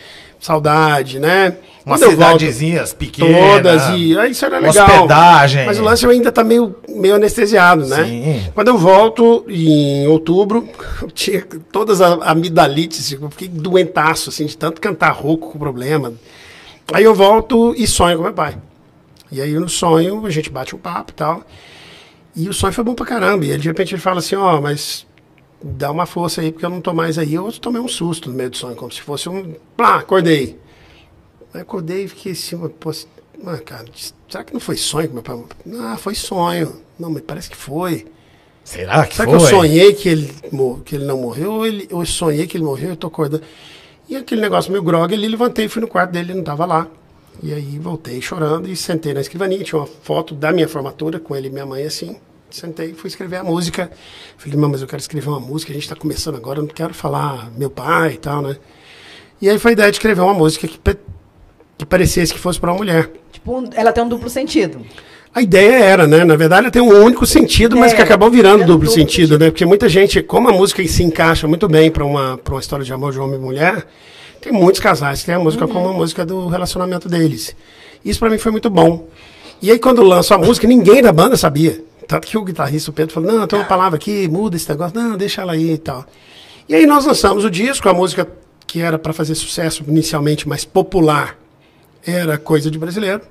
saudade, 0.46 1.20
né? 1.20 1.58
Umas 1.86 2.02
eu 2.02 2.12
volto- 2.16 2.40
cidadezinhas 2.40 2.94
pequenas. 2.94 3.36
Todas, 3.64 3.90
e 3.96 4.18
aí 4.18 4.32
isso 4.32 4.46
era 4.46 4.58
legal. 4.60 4.88
Hospedagem. 4.88 5.66
Mas 5.66 5.80
o 5.80 5.84
lance 5.84 6.04
eu 6.04 6.10
ainda 6.10 6.32
tá 6.32 6.44
meio, 6.44 6.76
meio 6.90 7.16
anestesiado, 7.16 7.86
né? 7.86 8.06
Sim. 8.06 8.52
Quando 8.56 8.70
eu 8.70 8.78
volto 8.78 9.46
em 9.48 10.08
outubro, 10.08 10.68
eu 11.02 11.12
tinha 11.12 11.44
todas 11.72 12.02
as 12.02 12.20
amidalites, 12.22 13.12
eu 13.12 13.30
fiquei 13.30 13.48
doentaço, 13.48 14.30
assim, 14.30 14.46
de 14.46 14.58
tanto 14.58 14.82
cantar 14.82 15.12
rouco 15.12 15.52
com 15.52 15.60
problema. 15.60 16.14
Aí 16.92 17.04
eu 17.04 17.14
volto 17.14 17.74
e 17.78 17.86
sonho 17.88 18.18
com 18.18 18.24
meu 18.24 18.34
pai. 18.34 18.58
E 19.32 19.42
aí 19.42 19.54
no 19.54 19.68
sonho 19.70 20.26
a 20.26 20.30
gente 20.30 20.50
bate 20.50 20.76
um 20.76 20.80
papo 20.80 21.12
e 21.12 21.16
tal. 21.16 21.44
E 22.36 22.50
o 22.50 22.54
sonho 22.54 22.74
foi 22.74 22.84
bom 22.84 22.94
pra 22.96 23.06
caramba. 23.06 23.46
E 23.46 23.50
ele, 23.50 23.60
de 23.60 23.68
repente 23.68 23.94
ele 23.94 24.02
fala 24.02 24.20
assim, 24.20 24.36
ó, 24.36 24.60
mas 24.62 25.06
dá 25.66 25.92
uma 25.92 26.06
força 26.06 26.42
aí, 26.42 26.52
porque 26.52 26.66
eu 26.66 26.70
não 26.70 26.80
tô 26.80 26.94
mais 26.94 27.18
aí. 27.18 27.34
Eu 27.34 27.52
tomei 27.54 27.82
um 27.82 27.88
susto 27.88 28.30
no 28.30 28.36
meio 28.36 28.52
do 28.52 28.58
sonho, 28.58 28.76
como 28.76 28.92
se 28.92 29.02
fosse 29.02 29.28
um. 29.28 29.56
Plá, 29.76 29.96
acordei. 29.98 30.60
Aí 31.54 31.62
acordei 31.62 32.04
e 32.04 32.08
fiquei 32.08 32.34
assim, 32.34 32.58
pô, 32.80 32.92
ah, 33.46 33.58
cara, 33.58 33.86
será 34.30 34.44
que 34.44 34.54
não 34.54 34.60
foi 34.60 34.78
sonho 34.78 35.08
que 35.08 35.14
meu 35.14 35.24
pai. 35.24 35.44
Ah, 35.80 35.98
foi 35.98 36.14
sonho. 36.14 36.82
Não, 37.00 37.10
mas 37.10 37.24
parece 37.24 37.50
que 37.50 37.58
foi. 37.58 38.06
Será 38.64 39.06
que 39.06 39.16
Será 39.16 39.30
foi? 39.30 39.38
que 39.38 39.44
eu 39.44 39.48
sonhei 39.48 39.94
que 39.94 40.10
ele, 40.10 40.34
que 40.86 40.96
ele 40.96 41.06
não 41.06 41.22
morreu? 41.22 41.52
Ou, 41.54 41.66
ele, 41.66 41.88
eu 41.90 42.06
sonhei 42.06 42.48
que 42.48 42.58
ele 42.58 42.64
morreu 42.64 42.92
eu 42.92 42.96
tô 42.96 43.08
acordando? 43.08 43.44
E 44.08 44.16
aquele 44.16 44.42
negócio 44.42 44.72
meio 44.72 44.84
grog, 44.84 45.14
ali 45.14 45.28
levantei, 45.28 45.68
fui 45.68 45.82
no 45.82 45.88
quarto 45.88 46.12
dele, 46.12 46.32
ele 46.32 46.38
não 46.38 46.44
tava 46.44 46.66
lá. 46.66 46.88
E 47.42 47.54
aí 47.54 47.78
voltei 47.80 48.22
chorando 48.22 48.70
e 48.70 48.76
sentei 48.76 49.14
na 49.14 49.22
escrivaninha. 49.22 49.64
Tinha 49.64 49.80
uma 49.80 49.88
foto 49.88 50.34
da 50.34 50.52
minha 50.52 50.68
formatura 50.68 51.20
com 51.20 51.36
ele 51.36 51.48
e 51.48 51.52
minha 51.52 51.66
mãe 51.66 51.84
assim. 51.84 52.18
Sentei 52.56 52.92
e 52.92 52.94
fui 52.94 53.10
escrever 53.10 53.36
a 53.36 53.44
música. 53.44 53.92
Falei, 54.38 54.58
"Mãe, 54.58 54.72
mas 54.72 54.82
eu 54.82 54.88
quero 54.88 55.02
escrever 55.02 55.28
uma 55.28 55.42
música, 55.42 55.74
a 55.74 55.76
gente 55.76 55.90
tá 55.90 55.96
começando 55.96 56.36
agora, 56.36 56.60
eu 56.60 56.64
não 56.64 56.70
quero 56.70 56.94
falar 56.94 57.52
meu 57.58 57.70
pai 57.70 58.14
e 58.14 58.18
tal, 58.18 58.42
né? 58.42 58.56
E 59.42 59.50
aí 59.50 59.60
foi 59.60 59.72
a 59.72 59.74
ideia 59.74 59.92
de 59.92 59.98
escrever 59.98 60.22
uma 60.22 60.34
música 60.34 60.66
que, 60.66 60.80
que 61.78 61.86
parecesse 61.86 62.34
que 62.34 62.40
fosse 62.40 62.58
para 62.58 62.72
uma 62.72 62.78
mulher. 62.78 63.12
Tipo, 63.34 63.62
ela 63.76 63.92
tem 63.92 64.02
um 64.02 64.08
duplo 64.08 64.30
sentido. 64.30 64.80
A 65.34 65.42
ideia 65.42 65.84
era, 65.84 66.08
né? 66.08 66.24
Na 66.24 66.38
verdade, 66.38 66.62
ela 66.62 66.72
tem 66.72 66.82
um 66.82 67.04
único 67.04 67.26
sentido, 67.26 67.76
mas 67.76 67.92
É, 67.92 67.96
que 67.98 68.02
acabou 68.02 68.32
virando 68.32 68.64
é 68.64 68.66
duplo 68.66 68.86
duplo 68.86 68.90
sentido, 68.90 69.28
sentido. 69.32 69.40
né? 69.40 69.52
Porque 69.52 69.66
muita 69.66 69.90
gente, 69.90 70.24
como 70.24 70.48
a 70.48 70.54
música 70.54 70.82
se 70.88 71.04
encaixa 71.04 71.46
muito 71.50 71.68
bem 71.68 71.92
para 71.92 72.06
uma, 72.06 72.38
pra 72.38 72.54
uma 72.54 72.62
história 72.62 72.86
de 72.86 72.94
amor 72.94 73.12
de 73.12 73.20
homem 73.20 73.36
e 73.36 73.40
mulher, 73.44 73.86
tem 74.40 74.54
muitos 74.54 74.80
casais 74.80 75.20
que 75.20 75.26
tem 75.26 75.36
a 75.36 75.40
música 75.40 75.68
como 75.68 75.90
a 75.90 75.94
música 75.94 76.26
do 76.26 76.48
relacionamento 76.48 77.10
deles. 77.10 77.54
Isso 78.06 78.18
para 78.18 78.30
mim 78.30 78.38
foi 78.38 78.54
muito 78.54 78.70
bom. 78.70 79.10
E 79.62 79.70
aí, 79.72 79.78
quando 79.80 80.02
lançou 80.04 80.36
a 80.36 80.38
música, 80.38 80.66
ninguém 80.68 81.02
da 81.02 81.12
banda 81.12 81.36
sabia. 81.36 81.84
Tanto 82.08 82.28
que 82.28 82.38
o 82.38 82.44
guitarrista, 82.44 82.92
o 82.92 82.94
Pedro, 82.94 83.14
falou: 83.14 83.32
Não, 83.32 83.48
tem 83.48 83.58
uma 83.58 83.66
palavra 83.66 83.98
aqui, 83.98 84.28
muda 84.28 84.56
esse 84.56 84.70
negócio, 84.70 85.00
não, 85.00 85.18
deixa 85.18 85.42
ela 85.42 85.54
aí 85.54 85.74
e 85.74 85.78
tal. 85.78 86.06
E 86.68 86.76
aí, 86.76 86.86
nós 86.86 87.06
lançamos 87.06 87.44
o 87.44 87.50
disco, 87.50 87.88
a 87.88 87.94
música 87.94 88.28
que 88.66 88.82
era 88.82 88.98
para 88.98 89.14
fazer 89.14 89.36
sucesso 89.36 89.84
inicialmente, 89.88 90.48
mais 90.48 90.66
popular, 90.66 91.38
era 92.06 92.38
Coisa 92.38 92.70
de 92.70 92.78
Brasileiro 92.80 93.22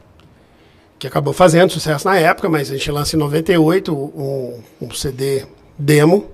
que 1.05 1.09
acabou 1.09 1.35
fazendo 1.35 1.71
sucesso 1.71 2.07
na 2.07 2.17
época, 2.17 2.49
mas 2.49 2.71
a 2.71 2.75
gente 2.75 2.91
lança 2.91 3.15
em 3.15 3.19
98 3.19 3.93
um, 3.93 4.59
um 4.81 4.91
CD 4.91 5.45
demo, 5.79 6.31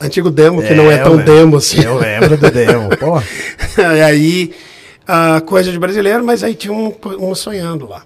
antigo 0.00 0.30
demo, 0.30 0.62
que 0.62 0.74
não 0.74 0.90
é 0.90 1.00
eu 1.00 1.04
tão 1.04 1.14
lembro. 1.16 1.34
demo 1.34 1.56
assim. 1.56 1.82
Eu 1.82 1.98
lembro 1.98 2.36
do 2.36 2.50
demo, 2.52 2.88
pô. 2.96 3.20
e 3.80 4.00
aí, 4.00 4.54
a 5.08 5.40
coisa 5.40 5.72
de 5.72 5.78
brasileiro, 5.78 6.24
mas 6.24 6.44
aí 6.44 6.54
tinha 6.54 6.72
um, 6.72 6.94
um 7.18 7.34
sonhando 7.34 7.88
lá. 7.88 8.04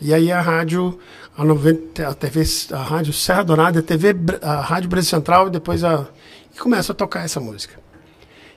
E 0.00 0.14
aí 0.14 0.32
a 0.32 0.40
rádio, 0.40 0.98
a, 1.38 1.44
90, 1.44 2.08
a 2.08 2.14
TV, 2.14 2.42
a 2.72 2.82
rádio 2.82 3.12
Serra 3.12 3.44
Dourada, 3.44 3.78
a 3.78 3.82
TV, 3.82 4.14
a 4.42 4.60
Rádio 4.60 4.90
Brasil 4.90 5.08
Central 5.08 5.46
e 5.46 5.50
depois 5.50 5.84
a. 5.84 6.04
E 6.52 6.58
começa 6.58 6.90
a 6.90 6.94
tocar 6.94 7.24
essa 7.24 7.38
música. 7.38 7.78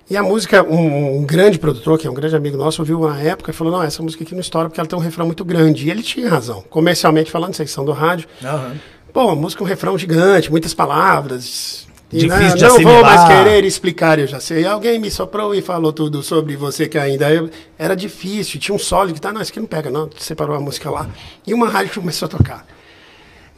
E 0.09 0.17
a 0.17 0.23
música, 0.23 0.63
um, 0.63 1.19
um 1.19 1.25
grande 1.25 1.59
produtor, 1.59 1.99
que 1.99 2.07
é 2.07 2.11
um 2.11 2.13
grande 2.15 2.35
amigo 2.35 2.57
nosso, 2.57 2.81
ouviu 2.81 2.99
na 3.07 3.21
época 3.21 3.51
e 3.51 3.53
falou: 3.53 3.71
não, 3.71 3.83
essa 3.83 4.01
música 4.01 4.23
aqui 4.23 4.33
não 4.33 4.41
estoura 4.41 4.67
porque 4.67 4.79
ela 4.79 4.89
tem 4.89 4.97
um 4.97 5.01
refrão 5.01 5.27
muito 5.27 5.45
grande. 5.45 5.85
E 5.85 5.91
ele 5.91 6.01
tinha 6.01 6.27
razão. 6.27 6.63
Comercialmente 6.69 7.29
falando, 7.29 7.53
secção 7.53 7.85
do 7.85 7.91
rádio, 7.91 8.27
Aham. 8.43 8.75
Pô, 9.13 9.29
a 9.29 9.35
música 9.35 9.61
é 9.61 9.65
um 9.65 9.67
refrão 9.67 9.97
gigante, 9.97 10.49
muitas 10.49 10.73
palavras. 10.73 11.85
E, 12.13 12.17
Difícil 12.19 12.57
de 12.57 12.63
não 12.63 12.81
vou 12.81 13.01
mais 13.01 13.25
querer 13.27 13.63
explicar, 13.63 14.19
eu 14.19 14.27
já 14.27 14.39
sei. 14.39 14.65
Alguém 14.65 14.99
me 14.99 15.09
soprou 15.09 15.55
e 15.55 15.61
falou 15.61 15.93
tudo 15.93 16.21
sobre 16.21 16.57
você 16.57 16.87
que 16.89 16.97
ainda 16.97 17.31
eu- 17.31 17.49
era 17.77 17.95
difícil. 17.95 18.59
Tinha 18.59 18.75
um 18.75 18.79
solo 18.79 19.13
que 19.13 19.21
tá, 19.21 19.31
não, 19.31 19.41
isso 19.41 19.51
aqui 19.51 19.59
não 19.61 19.67
pega, 19.67 19.89
não. 19.89 20.09
Separou 20.17 20.55
a 20.55 20.59
música 20.59 20.89
lá. 20.91 21.09
E 21.47 21.53
uma 21.53 21.69
rádio 21.69 21.93
começou 22.01 22.25
a 22.25 22.29
tocar. 22.29 22.67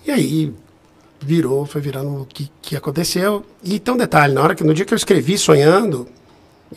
E 0.06 0.12
aí 0.12 0.54
virou, 1.20 1.66
foi 1.66 1.82
virando 1.82 2.22
o 2.22 2.26
que, 2.26 2.52
que 2.62 2.76
aconteceu. 2.76 3.44
E 3.64 3.80
tem 3.80 3.94
um 3.94 3.98
detalhe, 3.98 4.34
na 4.34 4.42
hora 4.44 4.54
que 4.54 4.64
no 4.64 4.74
dia 4.74 4.86
que 4.86 4.94
eu 4.94 4.98
escrevi 4.98 5.36
sonhando, 5.38 6.08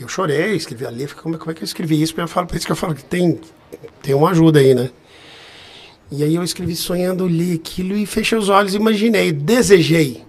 eu 0.00 0.08
chorei, 0.08 0.54
escrevi 0.54 0.86
ali, 0.86 1.06
como, 1.08 1.34
é- 1.34 1.38
como 1.38 1.50
é 1.50 1.54
que 1.54 1.62
eu 1.62 1.66
escrevi 1.66 2.00
isso? 2.00 2.14
Eu 2.16 2.26
falo, 2.28 2.46
por 2.46 2.56
isso 2.56 2.64
que 2.64 2.72
eu 2.72 2.76
falo 2.76 2.94
que 2.94 3.04
tem, 3.04 3.38
tem 4.02 4.14
uma 4.14 4.30
ajuda 4.30 4.60
aí, 4.60 4.74
né? 4.74 4.88
E 6.10 6.22
aí 6.22 6.34
eu 6.36 6.42
escrevi 6.42 6.74
sonhando, 6.76 7.26
li 7.26 7.52
aquilo 7.54 7.94
e 7.96 8.06
fechei 8.06 8.38
os 8.38 8.48
olhos, 8.48 8.74
imaginei, 8.74 9.30
desejei. 9.32 10.24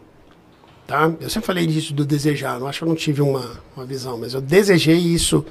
Tá? 0.88 1.12
Eu 1.20 1.30
sempre 1.30 1.46
falei 1.46 1.68
disso 1.68 1.94
do 1.94 2.06
desejar, 2.06 2.58
não 2.60 2.68
acho 2.68 2.80
que 2.80 2.86
eu 2.86 2.88
não 2.88 2.96
tive 2.96 3.22
uma, 3.22 3.60
uma 3.76 3.86
visão, 3.86 4.18
mas 4.18 4.34
eu 4.34 4.40
desejei 4.40 4.96
isso. 4.96 5.46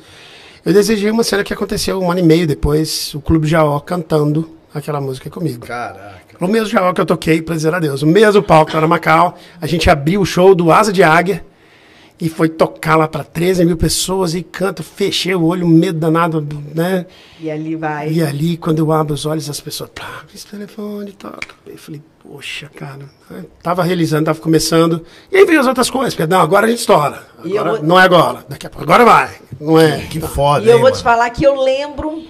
Eu 0.65 0.73
desejei 0.73 1.11
uma 1.11 1.23
cena 1.23 1.45
que 1.45 1.53
aconteceu 1.53 2.01
um 2.01 2.11
ano 2.11 2.21
e 2.21 2.23
meio 2.23 2.47
depois, 2.47 3.15
o 3.15 3.21
Clube 3.21 3.47
Jaó 3.47 3.79
cantando 3.79 4.57
aquela 4.73 5.01
música 5.01 5.29
comigo. 5.29 5.67
Caraca. 5.67 6.37
No 6.41 6.49
mesmo 6.49 6.69
Jaó 6.69 6.93
que 6.95 7.01
eu 7.03 7.07
toquei, 7.07 7.43
pra 7.43 7.55
dizer 7.55 7.75
adeus. 7.75 8.03
O 8.03 8.07
mesmo 8.07 8.43
palco 8.43 8.73
na 8.81 8.87
Macau, 8.87 9.39
a 9.61 9.67
gente 9.67 9.91
abriu 9.91 10.23
o 10.23 10.27
show 10.27 10.55
do 10.55 10.73
Asa 10.73 10.91
de 10.91 11.03
Águia 11.03 11.45
e 12.21 12.29
foi 12.29 12.49
tocar 12.49 12.97
lá 12.97 13.07
para 13.07 13.23
13 13.23 13.65
mil 13.65 13.77
pessoas 13.77 14.35
e 14.35 14.43
canto, 14.43 14.83
fechei 14.83 15.35
o 15.35 15.45
olho, 15.45 15.69
medo 15.69 15.99
danado, 15.99 16.47
né? 16.75 17.05
E 17.41 17.51
ali 17.51 17.77
vai. 17.77 18.11
E 18.11 18.23
ali, 18.23 18.57
quando 18.57 18.79
eu 18.79 18.91
abro 18.91 19.13
os 19.15 19.27
olhos, 19.27 19.51
as 19.51 19.61
pessoas, 19.61 19.91
pá, 19.95 20.23
esse 20.35 20.47
telefone 20.47 21.11
e 21.11 21.13
tal. 21.13 21.35
Eu 21.67 21.77
falei, 21.77 22.01
poxa, 22.23 22.71
cara, 22.75 23.01
né? 23.31 23.45
tava 23.63 23.83
realizando, 23.83 24.25
tava 24.25 24.41
começando. 24.41 25.05
E 25.31 25.37
aí 25.37 25.45
veio 25.45 25.61
as 25.61 25.67
outras 25.67 25.91
coisas, 25.91 26.15
porque, 26.15 26.27
não, 26.31 26.41
agora 26.41 26.67
a 26.67 26.71
gente 26.71 26.79
estoura. 26.81 27.23
Agora, 27.45 27.71
vou- 27.73 27.83
Não 27.83 28.01
é 28.01 28.05
agora, 28.05 28.45
daqui 28.49 28.67
a 28.67 28.71
pouco, 28.71 28.85
agora 28.85 29.05
vai. 29.05 29.31
Não 29.61 29.79
é. 29.79 29.99
Que 30.07 30.19
foda, 30.21 30.65
E 30.65 30.69
eu 30.71 30.77
hein, 30.77 30.81
vou 30.81 30.91
te 30.91 30.95
mano? 30.95 31.05
falar 31.05 31.29
que 31.31 31.45
eu 31.45 31.61
lembro 31.63 32.23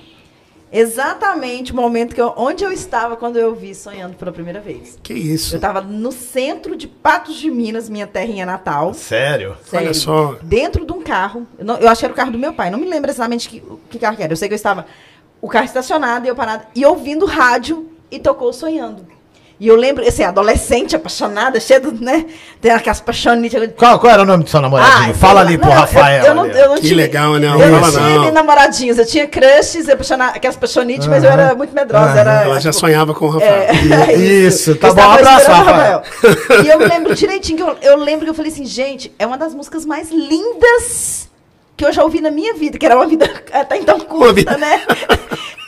exatamente 0.79 1.73
o 1.73 1.77
momento 1.77 2.15
que 2.15 2.21
eu, 2.21 2.33
onde 2.37 2.65
eu 2.65 2.73
estava 2.73 3.17
quando 3.17 3.37
eu 3.39 3.55
vi 3.55 3.75
sonhando 3.75 4.17
pela 4.17 4.31
primeira 4.33 4.61
vez. 4.61 4.99
Que 5.03 5.15
isso. 5.15 5.55
Eu 5.55 5.57
estava 5.57 5.81
no 5.81 6.13
centro 6.13 6.77
de 6.77 6.87
Patos 6.87 7.37
de 7.37 7.51
Minas, 7.51 7.89
minha 7.89 8.07
terrinha 8.07 8.45
natal. 8.47 8.93
Sério? 8.95 9.57
Sério, 9.65 9.87
Olha 9.87 9.95
só. 9.95 10.37
Dentro 10.43 10.85
de 10.87 10.93
um 10.93 11.01
carro. 11.03 11.47
Eu, 11.59 11.65
não- 11.65 11.77
eu 11.79 11.89
acho 11.89 12.01
que 12.01 12.05
era 12.07 12.13
o 12.13 12.17
carro 12.17 12.31
do 12.33 12.39
meu 12.39 12.53
pai. 12.53 12.71
Não 12.71 12.79
me 12.79 12.87
lembro 12.89 13.11
exatamente 13.11 13.49
que, 13.49 13.63
que 13.91 13.99
carro 13.99 14.17
que 14.17 14.23
era. 14.23 14.33
Eu 14.33 14.37
sei 14.37 14.49
que 14.49 14.55
eu 14.55 14.57
estava. 14.57 14.87
O 15.41 15.49
carro 15.49 15.65
estacionado 15.65 16.27
e 16.27 16.29
eu 16.29 16.35
parada. 16.37 16.67
E 16.75 16.85
ouvindo 16.85 17.27
rádio 17.27 17.91
e 18.11 18.19
tocou 18.19 18.53
sonhando. 18.53 19.07
E 19.59 19.69
eu 19.69 19.75
lembro, 19.75 20.07
assim, 20.07 20.23
adolescente, 20.23 20.95
apaixonada, 20.95 21.59
cheia 21.59 21.81
do, 21.81 21.91
né? 21.91 22.27
Tem 22.61 22.71
aquelas 22.71 23.01
paixonites. 23.01 23.59
Qual, 23.75 23.99
qual 23.99 24.13
era 24.13 24.21
o 24.23 24.27
nome 24.27 24.45
do 24.45 24.51
seu 24.51 24.61
namoradinho? 24.61 25.13
Ah, 25.13 25.15
Fala 25.15 25.41
ali 25.41 25.55
lá. 25.57 25.59
pro 25.61 25.69
Não, 25.71 25.75
eu- 25.77 25.81
Rafael. 25.81 26.25
Eu, 26.27 26.35
não, 26.35 26.47
eu 26.47 26.69
não 26.69 26.75
Que 26.77 26.83
tinha, 26.83 26.97
legal, 26.97 27.33
né? 27.39 27.47
Eu 27.47 27.59
Não 27.59 27.81
não 27.81 27.91
não. 28.25 28.33
namoradinhos, 28.33 28.99
eu 28.99 29.07
tinha 29.07 29.27
crushes, 29.27 29.89
apaixona- 29.89 30.27
aquelas 30.29 30.57
paixonites, 30.59 31.07
mas 31.07 31.25
eu 31.25 31.31
era 31.31 31.55
muito 31.55 31.75
medrosa. 31.75 32.05
Aham. 32.05 32.19
Era, 32.19 32.43
Ela 32.43 32.55
já 32.61 32.71
tipo, 32.71 32.81
sonhava 32.81 33.15
com 33.15 33.25
o 33.25 33.31
Rafael. 33.31 33.51
é, 33.51 34.13
Isso, 34.15 34.75
tá 34.77 34.89
Eu 34.89 34.95
bom, 34.95 35.01
abraço, 35.11 35.51
o 35.51 35.55
Rafael. 35.55 36.03
E 36.63 36.69
eu 36.69 36.79
me 36.79 36.85
lembro 36.87 37.15
direitinho, 37.15 37.57
que 37.57 37.63
eu, 37.63 37.93
eu 37.93 37.97
lembro 37.97 38.25
que 38.27 38.31
eu 38.31 38.35
falei 38.35 38.53
assim, 38.53 38.67
gente, 38.67 39.11
é 39.19 39.27
uma 39.27 39.39
das 39.39 39.55
músicas 39.55 39.87
mais 39.87 40.11
lindas 40.11 41.31
que 41.79 41.85
eu 41.85 41.93
já 41.93 42.03
ouvi 42.03 42.21
na 42.21 42.31
minha 42.31 42.53
vida, 42.53 42.77
que 42.77 42.85
era 42.85 42.95
uma 42.95 43.07
vida 43.07 43.25
até 43.53 43.79
então 43.79 43.99
curta, 44.01 44.57
né? 44.59 44.83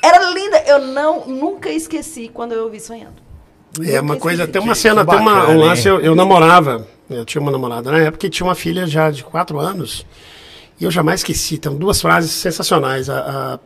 Era 0.05 0.31
linda. 0.31 0.63
Eu 0.67 0.79
não, 0.79 1.25
nunca 1.27 1.71
esqueci 1.71 2.31
quando 2.33 2.53
eu 2.53 2.65
ouvi 2.65 2.81
sonhando. 2.81 3.27
É 3.85 4.01
uma 4.01 4.17
coisa, 4.17 4.47
tem 4.47 4.61
uma 4.61 4.75
cena, 4.75 5.05
tem 5.05 5.19
uma, 5.19 5.49
um 5.51 5.59
lance, 5.59 5.89
hein? 5.89 5.95
eu, 5.95 6.01
eu 6.01 6.15
namorava, 6.15 6.87
eu 7.11 7.25
tinha 7.25 7.41
uma 7.41 7.51
namorada 7.53 7.91
na 7.91 7.99
época 7.99 8.27
e 8.27 8.31
tinha 8.31 8.47
uma 8.47 8.55
filha 8.55 8.87
já 8.87 9.11
de 9.11 9.23
quatro 9.25 9.59
anos, 9.59 10.05
e 10.81 10.85
eu 10.85 10.91
jamais 10.91 11.21
esqueci, 11.21 11.59
tem 11.59 11.75
duas 11.77 12.01
frases 12.01 12.31
sensacionais, 12.31 13.09
a, 13.11 13.59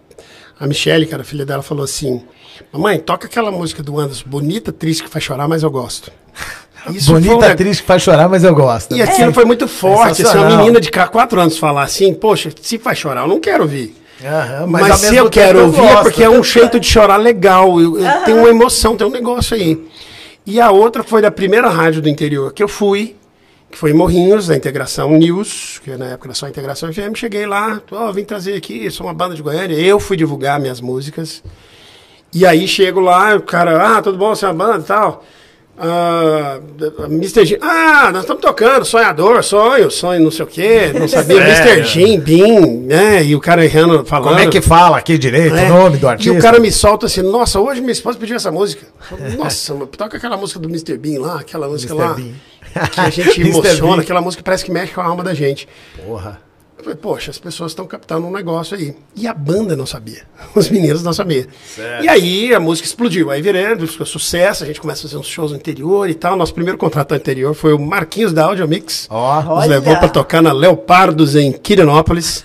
a, 0.58 0.64
a 0.64 0.66
Michelle, 0.66 1.06
que 1.06 1.14
era 1.14 1.22
a 1.22 1.26
filha 1.26 1.46
dela, 1.46 1.62
falou 1.62 1.84
assim, 1.84 2.22
mamãe, 2.72 2.98
toca 2.98 3.26
aquela 3.26 3.50
música 3.50 3.82
do 3.82 3.98
Anderson, 3.98 4.24
bonita, 4.26 4.72
triste, 4.72 5.02
que 5.04 5.08
faz 5.10 5.24
chorar, 5.24 5.48
mas 5.48 5.62
eu 5.62 5.70
gosto. 5.70 6.10
Isso 6.90 7.12
foi 7.12 7.20
Bonita, 7.20 7.54
triste 7.54 7.82
que 7.82 7.86
faz 7.86 8.02
chorar, 8.02 8.28
mas 8.28 8.42
eu 8.42 8.52
gosto. 8.52 8.96
E 8.96 9.00
aquilo 9.00 9.32
foi 9.32 9.44
muito 9.44 9.68
forte, 9.68 10.22
assim, 10.22 10.36
uma 10.36 10.56
menina 10.56 10.80
de 10.80 10.90
ca- 10.90 11.06
quatro 11.06 11.40
anos 11.40 11.56
falar 11.56 11.84
assim, 11.84 12.12
poxa, 12.12 12.50
se 12.60 12.76
faz 12.76 12.98
chorar, 12.98 13.20
eu 13.22 13.28
não 13.28 13.38
quero 13.38 13.62
ouvir. 13.62 13.94
Aham, 14.24 14.66
Mas, 14.66 14.90
ao 14.90 14.96
se 14.96 15.16
eu 15.16 15.30
quero 15.30 15.58
tempo 15.60 15.66
ouvir 15.66 15.80
é 15.88 15.92
gosto. 15.92 16.02
porque 16.02 16.22
é 16.24 16.28
um 16.30 16.42
jeito 16.44 16.78
de 16.80 16.86
chorar 16.86 17.16
legal. 17.18 17.80
Eu, 17.80 17.98
eu 17.98 18.24
tenho 18.24 18.38
uma 18.38 18.48
emoção, 18.48 18.96
tem 18.96 19.06
um 19.06 19.10
negócio 19.10 19.56
aí. 19.56 19.80
E 20.44 20.60
a 20.60 20.70
outra 20.70 21.04
foi 21.04 21.22
da 21.22 21.30
primeira 21.30 21.68
rádio 21.68 22.02
do 22.02 22.08
interior 22.08 22.52
que 22.52 22.62
eu 22.62 22.68
fui, 22.68 23.16
que 23.70 23.78
foi 23.78 23.90
em 23.90 23.94
Morrinhos, 23.94 24.48
da 24.48 24.56
Integração 24.56 25.16
News, 25.16 25.80
que 25.84 25.96
na 25.96 26.06
época 26.06 26.28
era 26.28 26.34
só 26.34 26.48
Integração 26.48 26.92
FM. 26.92 27.16
Cheguei 27.16 27.46
lá, 27.46 27.80
ó, 27.90 28.10
vim 28.10 28.24
trazer 28.24 28.54
aqui, 28.54 28.90
sou 28.90 29.06
uma 29.06 29.14
banda 29.14 29.34
de 29.34 29.42
Goiânia. 29.42 29.76
Eu 29.76 30.00
fui 30.00 30.16
divulgar 30.16 30.58
minhas 30.60 30.80
músicas. 30.80 31.42
E 32.34 32.44
aí 32.44 32.66
chego 32.66 32.98
lá, 32.98 33.36
o 33.36 33.42
cara, 33.42 33.98
ah, 33.98 34.02
tudo 34.02 34.18
bom, 34.18 34.34
você 34.34 34.44
é 34.44 34.48
uma 34.48 34.54
banda 34.54 34.80
e 34.80 34.86
tal. 34.86 35.24
Ah, 35.78 36.60
Mr. 37.08 37.44
Jim, 37.46 37.56
ah, 37.60 38.10
nós 38.12 38.22
estamos 38.22 38.42
tocando, 38.42 38.84
sonhador, 38.84 39.42
sonho, 39.42 39.90
sonho, 39.90 40.22
não 40.22 40.30
sei 40.30 40.44
o 40.44 40.48
quê, 40.48 40.92
não 40.94 41.08
sabia, 41.08 41.38
Mr. 41.38 41.82
Jim, 41.84 42.20
Bim, 42.20 42.60
né? 42.86 43.24
E 43.24 43.34
o 43.34 43.40
cara 43.40 43.64
errando, 43.64 44.04
falando. 44.04 44.28
Como 44.28 44.38
é 44.40 44.46
que 44.48 44.60
fala 44.60 44.98
aqui 44.98 45.16
direito 45.16 45.56
É. 45.56 45.64
o 45.64 45.68
nome 45.70 45.96
do 45.96 46.06
E 46.06 46.10
artista? 46.10 46.38
o 46.38 46.42
cara 46.42 46.60
me 46.60 46.70
solta 46.70 47.06
assim, 47.06 47.22
nossa, 47.22 47.58
hoje 47.58 47.80
minha 47.80 47.92
esposa 47.92 48.18
pediu 48.18 48.36
essa 48.36 48.52
música. 48.52 48.86
Nossa, 49.38 49.74
toca 49.96 50.18
aquela 50.18 50.36
música 50.36 50.60
do 50.60 50.68
Mr. 50.68 50.96
Bean 50.98 51.20
lá, 51.20 51.40
aquela 51.40 51.66
música 51.68 51.94
Mr. 51.94 52.08
lá. 52.08 52.14
Bean. 52.14 52.88
Que 52.90 53.00
a 53.00 53.10
gente 53.10 53.40
emociona, 53.40 53.94
Bean. 53.96 54.02
aquela 54.02 54.20
música 54.20 54.42
que 54.42 54.44
parece 54.44 54.64
que 54.64 54.70
mexe 54.70 54.92
com 54.92 55.00
a 55.00 55.04
alma 55.06 55.24
da 55.24 55.34
gente. 55.34 55.66
Porra. 56.06 56.38
Eu 56.78 56.84
falei, 56.84 56.98
poxa, 56.98 57.30
as 57.30 57.38
pessoas 57.38 57.70
estão 57.72 57.86
captando 57.86 58.26
um 58.26 58.30
negócio 58.32 58.76
aí. 58.76 58.96
E 59.14 59.28
a 59.28 59.34
banda 59.34 59.76
não 59.76 59.86
sabia. 59.86 60.22
Os 60.54 60.68
meninos 60.68 61.02
não 61.02 61.12
sabiam. 61.12 61.46
Certo. 61.64 62.04
E 62.04 62.08
aí 62.08 62.52
a 62.54 62.58
música 62.58 62.88
explodiu. 62.88 63.30
Aí 63.30 63.40
virando, 63.40 63.86
ficou 63.86 64.04
sucesso, 64.06 64.64
a 64.64 64.66
gente 64.66 64.80
começa 64.80 65.00
a 65.00 65.02
fazer 65.02 65.16
uns 65.16 65.28
shows 65.28 65.52
no 65.52 65.58
interior 65.58 66.08
e 66.10 66.14
tal. 66.14 66.36
Nosso 66.36 66.52
primeiro 66.52 66.76
contrato 66.78 67.10
no 67.12 67.16
interior 67.16 67.54
foi 67.54 67.72
o 67.72 67.78
Marquinhos 67.78 68.32
da 68.32 68.46
Audio 68.46 68.66
Mix. 68.66 69.06
Ó, 69.10 69.42
Nos 69.42 69.48
Olha. 69.50 69.68
levou 69.68 69.96
para 69.96 70.08
tocar 70.08 70.42
na 70.42 70.52
Leopardos, 70.52 71.36
em 71.36 71.52
Quirinópolis. 71.52 72.44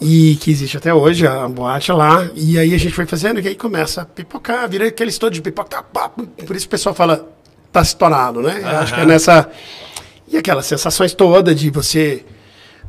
E 0.00 0.34
que 0.40 0.50
existe 0.50 0.76
até 0.76 0.92
hoje, 0.92 1.24
a 1.26 1.46
boate 1.46 1.92
lá. 1.92 2.28
E 2.34 2.58
aí 2.58 2.74
a 2.74 2.78
gente 2.78 2.92
foi 2.92 3.06
fazendo, 3.06 3.38
e 3.38 3.46
aí 3.46 3.54
começa 3.54 4.02
a 4.02 4.04
pipocar, 4.04 4.68
vira 4.68 4.88
aquele 4.88 5.10
estouro 5.10 5.32
de 5.32 5.40
pipoca. 5.40 5.68
tá, 5.68 6.08
por 6.08 6.56
isso 6.56 6.66
o 6.66 6.70
pessoal 6.70 6.92
fala, 6.92 7.28
tá 7.70 7.80
estourado, 7.82 8.42
né? 8.42 8.58
Eu 8.60 8.78
acho 8.78 8.92
que 8.92 9.00
é 9.00 9.06
nessa. 9.06 9.48
E 10.26 10.36
aquelas 10.36 10.66
sensações 10.66 11.14
todas 11.14 11.54
de 11.54 11.70
você. 11.70 12.24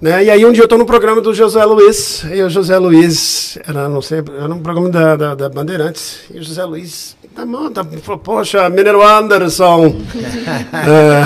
Né? 0.03 0.25
E 0.25 0.29
aí 0.29 0.45
um 0.45 0.51
dia 0.51 0.63
eu 0.63 0.67
tô 0.67 0.77
no 0.77 0.85
programa 0.85 1.21
do 1.21 1.33
José 1.33 1.63
Luiz, 1.63 2.25
e 2.29 2.41
o 2.43 2.49
José 2.49 2.77
Luiz, 2.77 3.57
era, 3.65 3.87
não 3.87 4.01
sei, 4.01 4.17
era 4.37 4.53
um 4.53 4.59
programa 4.59 4.89
da, 4.89 5.15
da, 5.15 5.33
da 5.33 5.47
Bandeirantes, 5.47 6.23
e 6.29 6.39
o 6.39 6.43
José 6.43 6.61
Luiz, 6.65 7.15
tá 7.33 7.45
bom, 7.45 7.71
tá, 7.71 7.85
falou, 8.01 8.19
poxa, 8.19 8.69
menino 8.69 9.01
Anderson, 9.01 9.95
é, 10.75 11.23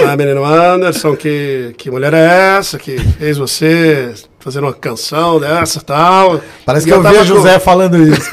ah, 0.08 0.16
menino 0.16 0.42
Anderson, 0.42 1.14
que, 1.16 1.74
que 1.76 1.90
mulher 1.90 2.14
é 2.14 2.56
essa 2.56 2.78
que 2.78 2.98
fez 2.98 3.36
você 3.36 4.14
fazer 4.40 4.60
uma 4.60 4.72
canção 4.72 5.38
dessa 5.38 5.80
e 5.80 5.82
tal? 5.82 6.40
Parece 6.64 6.86
E 6.86 6.90
que 6.92 6.96
eu, 6.96 7.02
tava 7.02 7.18
vejo 7.18 7.34
o 7.34 7.36
com- 7.36 7.42
Zé 7.42 7.58
falando 7.58 7.98
isso. 7.98 8.30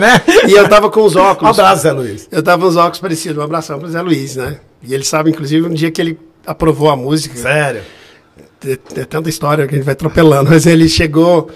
né? 0.00 0.20
E 0.48 0.52
eu 0.52 0.68
tava 0.68 0.90
com 0.90 1.02
os 1.04 1.14
Um 1.14 1.20
óculos. 1.20 1.56
abraço, 1.58 1.82
Zé 1.82 1.92
Luiz. 1.92 2.28
Eu 2.32 2.42
tava 2.42 2.62
com 2.62 2.68
os 2.68 2.76
óculos 2.76 2.98
parecidos. 2.98 3.38
Um 3.38 3.42
abração 3.42 3.78
pro 3.78 3.88
Zé 3.88 4.00
Luiz, 4.02 4.34
né? 4.36 4.58
E 4.82 4.94
ele 4.94 5.02
sabe, 5.04 5.30
inclusive, 5.30 5.66
um 5.66 5.74
dia 5.74 5.90
que 5.92 6.00
ele 6.00 6.18
aprovou 6.46 6.90
a 6.90 6.96
música. 6.96 7.36
Sério. 7.36 7.82
É, 8.66 9.00
é 9.00 9.04
tanta 9.04 9.28
história 9.28 9.66
que 9.66 9.74
a 9.74 9.78
gente 9.78 9.84
vai 9.84 9.92
atropelando, 9.92 10.50
mas 10.50 10.66
ele 10.66 10.88
chegou. 10.88 11.50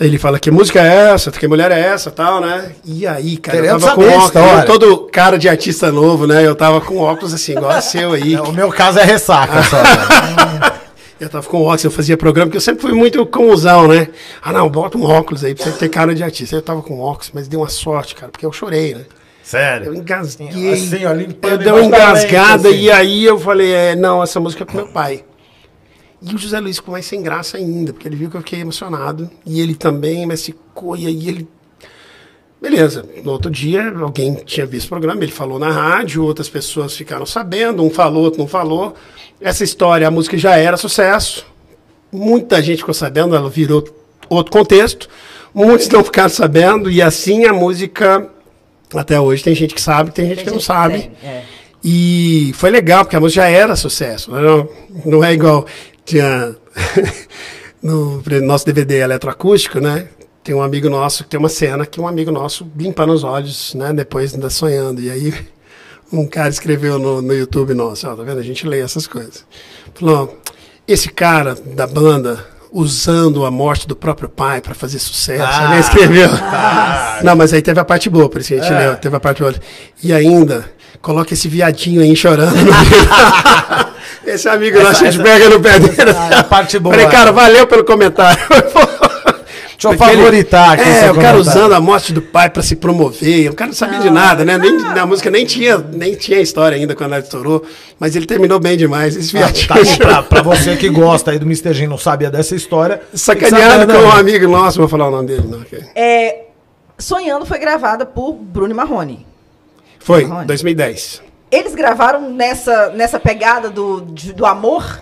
Ele 0.00 0.18
fala 0.18 0.40
que 0.40 0.50
música 0.50 0.80
é 0.80 1.12
essa, 1.12 1.30
que 1.30 1.46
mulher 1.46 1.70
é 1.70 1.78
essa 1.78 2.10
tal, 2.10 2.40
né? 2.40 2.72
E 2.84 3.06
aí, 3.06 3.36
cara, 3.36 3.58
Queremos 3.58 3.82
eu 3.82 3.88
tava 3.88 4.00
com 4.00 4.08
óculos, 4.08 4.58
eu 4.58 4.64
todo 4.66 4.96
cara 5.12 5.38
de 5.38 5.48
artista 5.48 5.92
novo, 5.92 6.26
né? 6.26 6.44
Eu 6.44 6.54
tava 6.54 6.80
com 6.80 6.96
óculos 6.98 7.32
assim, 7.32 7.52
igual 7.52 7.70
a 7.70 7.80
seu 7.80 8.12
aí. 8.12 8.36
O 8.36 8.50
meu 8.50 8.70
caso 8.70 8.98
é 8.98 9.04
ressaca 9.04 9.62
só. 9.62 9.80
cara. 9.82 10.74
Eu 11.20 11.28
tava 11.28 11.46
com 11.48 11.62
óculos, 11.62 11.84
eu 11.84 11.90
fazia 11.92 12.16
programa, 12.16 12.48
porque 12.48 12.56
eu 12.56 12.60
sempre 12.60 12.82
fui 12.82 12.92
muito 12.92 13.24
comusão, 13.24 13.86
né? 13.86 14.08
Ah, 14.42 14.52
não, 14.52 14.68
bota 14.68 14.98
um 14.98 15.04
óculos 15.04 15.44
aí 15.44 15.54
pra 15.54 15.64
você 15.64 15.70
ter 15.70 15.88
cara 15.88 16.12
de 16.12 16.22
artista. 16.24 16.56
Eu 16.56 16.60
tava 16.60 16.82
com 16.82 17.00
óculos, 17.00 17.30
mas 17.32 17.46
deu 17.46 17.60
uma 17.60 17.68
sorte, 17.68 18.16
cara, 18.16 18.32
porque 18.32 18.44
eu 18.44 18.52
chorei, 18.52 18.94
né? 18.94 19.02
Eu 19.02 19.06
Sério. 19.42 19.94
engasguei. 19.94 20.72
Assim, 20.72 21.06
ó, 21.06 21.12
eu 21.48 21.58
dei 21.58 21.72
uma 21.72 21.84
engasgada 21.84 22.68
assim. 22.68 22.78
e 22.78 22.90
aí 22.90 23.24
eu 23.24 23.38
falei, 23.38 23.72
é, 23.72 23.94
não, 23.94 24.22
essa 24.22 24.40
música 24.40 24.64
é 24.64 24.66
pro 24.66 24.76
meu 24.76 24.88
pai. 24.88 25.24
E 26.26 26.34
o 26.34 26.38
José 26.38 26.58
Luiz 26.58 26.76
ficou 26.76 26.92
mais 26.92 27.04
sem 27.04 27.22
graça 27.22 27.58
ainda, 27.58 27.92
porque 27.92 28.08
ele 28.08 28.16
viu 28.16 28.30
que 28.30 28.36
eu 28.36 28.40
fiquei 28.40 28.60
emocionado. 28.60 29.30
E 29.44 29.60
ele 29.60 29.74
também, 29.74 30.24
mas 30.24 30.44
ficou, 30.44 30.96
e 30.96 31.06
aí 31.06 31.28
ele. 31.28 31.48
Beleza, 32.62 33.04
no 33.22 33.32
outro 33.32 33.50
dia 33.50 33.92
alguém 34.00 34.34
tinha 34.46 34.64
visto 34.64 34.86
o 34.86 34.88
programa, 34.88 35.22
ele 35.22 35.30
falou 35.30 35.58
na 35.58 35.70
rádio, 35.70 36.24
outras 36.24 36.48
pessoas 36.48 36.96
ficaram 36.96 37.26
sabendo, 37.26 37.84
um 37.84 37.90
falou, 37.90 38.24
outro 38.24 38.40
não 38.40 38.48
falou. 38.48 38.94
Essa 39.38 39.62
história, 39.64 40.08
a 40.08 40.10
música 40.10 40.38
já 40.38 40.56
era 40.56 40.78
sucesso, 40.78 41.44
muita 42.10 42.62
gente 42.62 42.78
ficou 42.78 42.94
sabendo, 42.94 43.36
ela 43.36 43.50
virou 43.50 43.84
outro 44.30 44.50
contexto, 44.50 45.10
muitos 45.52 45.90
não 45.90 46.02
ficaram 46.02 46.30
sabendo, 46.30 46.90
e 46.90 47.02
assim 47.02 47.44
a 47.44 47.52
música, 47.52 48.30
até 48.94 49.20
hoje, 49.20 49.44
tem 49.44 49.54
gente 49.54 49.74
que 49.74 49.82
sabe, 49.82 50.10
tem 50.10 50.28
gente 50.28 50.36
Tem 50.36 50.44
que 50.44 50.50
não 50.50 50.58
gente 50.58 50.66
sabe. 50.66 50.98
tem, 51.00 51.12
é. 51.22 51.42
E 51.86 52.52
foi 52.54 52.70
legal, 52.70 53.04
porque 53.04 53.14
a 53.14 53.20
música 53.20 53.42
já 53.42 53.48
era 53.48 53.76
sucesso. 53.76 54.30
Não, 54.30 54.66
não 55.04 55.22
é 55.22 55.34
igual. 55.34 55.66
Tinha. 56.04 56.54
no 57.82 58.22
nosso 58.42 58.64
DVD 58.64 59.00
eletroacústico, 59.00 59.78
né? 59.80 60.06
Tem 60.42 60.54
um 60.54 60.62
amigo 60.62 60.88
nosso 60.88 61.24
que 61.24 61.30
tem 61.30 61.38
uma 61.40 61.48
cena 61.48 61.86
que 61.86 62.00
um 62.00 62.08
amigo 62.08 62.30
nosso 62.30 62.66
limpa 62.76 63.06
nos 63.06 63.24
olhos, 63.24 63.74
né? 63.74 63.92
Depois 63.92 64.34
ainda 64.34 64.48
sonhando. 64.50 65.00
E 65.00 65.10
aí 65.10 65.34
um 66.12 66.26
cara 66.26 66.48
escreveu 66.48 66.98
no, 66.98 67.20
no 67.22 67.34
YouTube 67.34 67.74
nosso, 67.74 68.08
ó, 68.08 68.14
tá 68.14 68.22
vendo? 68.22 68.38
A 68.38 68.42
gente 68.42 68.66
lê 68.66 68.80
essas 68.80 69.06
coisas. 69.06 69.44
Falou, 69.94 70.38
esse 70.86 71.08
cara 71.08 71.54
da 71.54 71.86
banda 71.86 72.44
usando 72.72 73.44
a 73.46 73.50
morte 73.50 73.86
do 73.86 73.94
próprio 73.94 74.28
pai 74.28 74.60
para 74.60 74.74
fazer 74.74 74.98
sucesso. 74.98 75.42
Ah, 75.42 75.64
Alguém 75.64 75.80
escreveu. 75.80 76.28
Não, 77.22 77.36
mas 77.36 77.52
aí 77.52 77.62
teve 77.62 77.78
a 77.80 77.84
parte 77.84 78.10
boa, 78.10 78.28
por 78.28 78.40
isso 78.40 78.48
que 78.48 78.54
a 78.60 78.62
gente 78.62 78.72
É. 78.72 78.78
leu, 78.78 78.96
teve 78.96 79.14
a 79.16 79.20
parte 79.20 79.40
boa. 79.42 79.54
E 80.02 80.12
ainda, 80.12 80.64
coloca 81.00 81.32
esse 81.32 81.48
viadinho 81.48 82.00
aí 82.02 82.14
chorando. 82.16 82.54
Esse 84.26 84.48
amigo 84.48 84.76
Essa- 84.78 84.88
nosso, 84.88 85.04
a 85.04 85.10
gente 85.10 85.22
pega 85.22 85.48
no 85.50 85.60
pé 85.60 85.78
dele. 85.78 86.10
Ah, 86.16 86.40
a 86.40 86.44
parte 86.44 86.78
boa. 86.78 86.94
Falei, 86.94 87.10
cara, 87.10 87.32
valeu 87.32 87.66
pelo 87.66 87.84
comentário. 87.84 88.40
Deixa 89.76 89.88
eu 89.88 89.98
favoritar 89.98 90.72
aqui. 90.72 90.88
É, 90.88 91.10
o 91.10 91.14
cara 91.16 91.36
usando 91.36 91.74
a 91.74 91.80
morte 91.80 92.12
do 92.12 92.22
pai 92.22 92.48
pra 92.48 92.62
se 92.62 92.76
promover. 92.76 93.50
O 93.50 93.54
cara 93.54 93.68
não 93.68 93.74
sabia 93.74 93.98
de 93.98 94.08
nada, 94.08 94.42
né? 94.44 94.56
Nem, 94.56 94.78
na 94.78 95.04
música 95.04 95.30
nem 95.30 95.44
tinha, 95.44 95.76
nem 95.76 96.14
tinha 96.14 96.40
história 96.40 96.76
ainda 96.76 96.94
quando 96.94 97.12
ela 97.12 97.22
estourou. 97.22 97.62
Mas 97.98 98.16
ele 98.16 98.24
terminou 98.24 98.58
bem 98.58 98.78
demais. 98.78 99.14
Esse 99.16 99.36
Ah, 99.36 99.40
viadinho. 99.40 99.68
tá 99.68 99.74
aí 99.74 99.96
pra, 99.98 100.22
pra 100.24 100.42
você 100.42 100.76
que 100.76 100.88
gosta 100.88 101.32
aí 101.32 101.38
do 101.38 101.44
Mr. 101.44 101.82
E 101.82 101.86
não 101.86 101.98
sabia 101.98 102.30
dessa 102.30 102.54
história. 102.54 103.02
Sacaneado 103.12 103.86
com 103.86 103.92
né? 103.92 103.98
um 103.98 104.12
amigo 104.12 104.48
nosso, 104.48 104.78
vou 104.78 104.88
falar 104.88 105.08
o 105.08 105.10
nome 105.10 105.26
dele. 105.28 105.44
Não, 105.46 105.60
ok. 105.60 105.78
É, 105.94 106.44
Sonhando 106.96 107.44
foi 107.44 107.58
gravada 107.58 108.06
por 108.06 108.32
Bruno 108.32 108.74
Marrone. 108.74 109.26
Foi, 109.98 110.24
Marrone. 110.24 110.46
2010. 110.46 111.20
Eles 111.54 111.74
gravaram 111.74 112.30
nessa, 112.30 112.88
nessa 112.90 113.20
pegada 113.20 113.70
do, 113.70 114.00
de- 114.00 114.32
do 114.32 114.44
amor? 114.46 115.00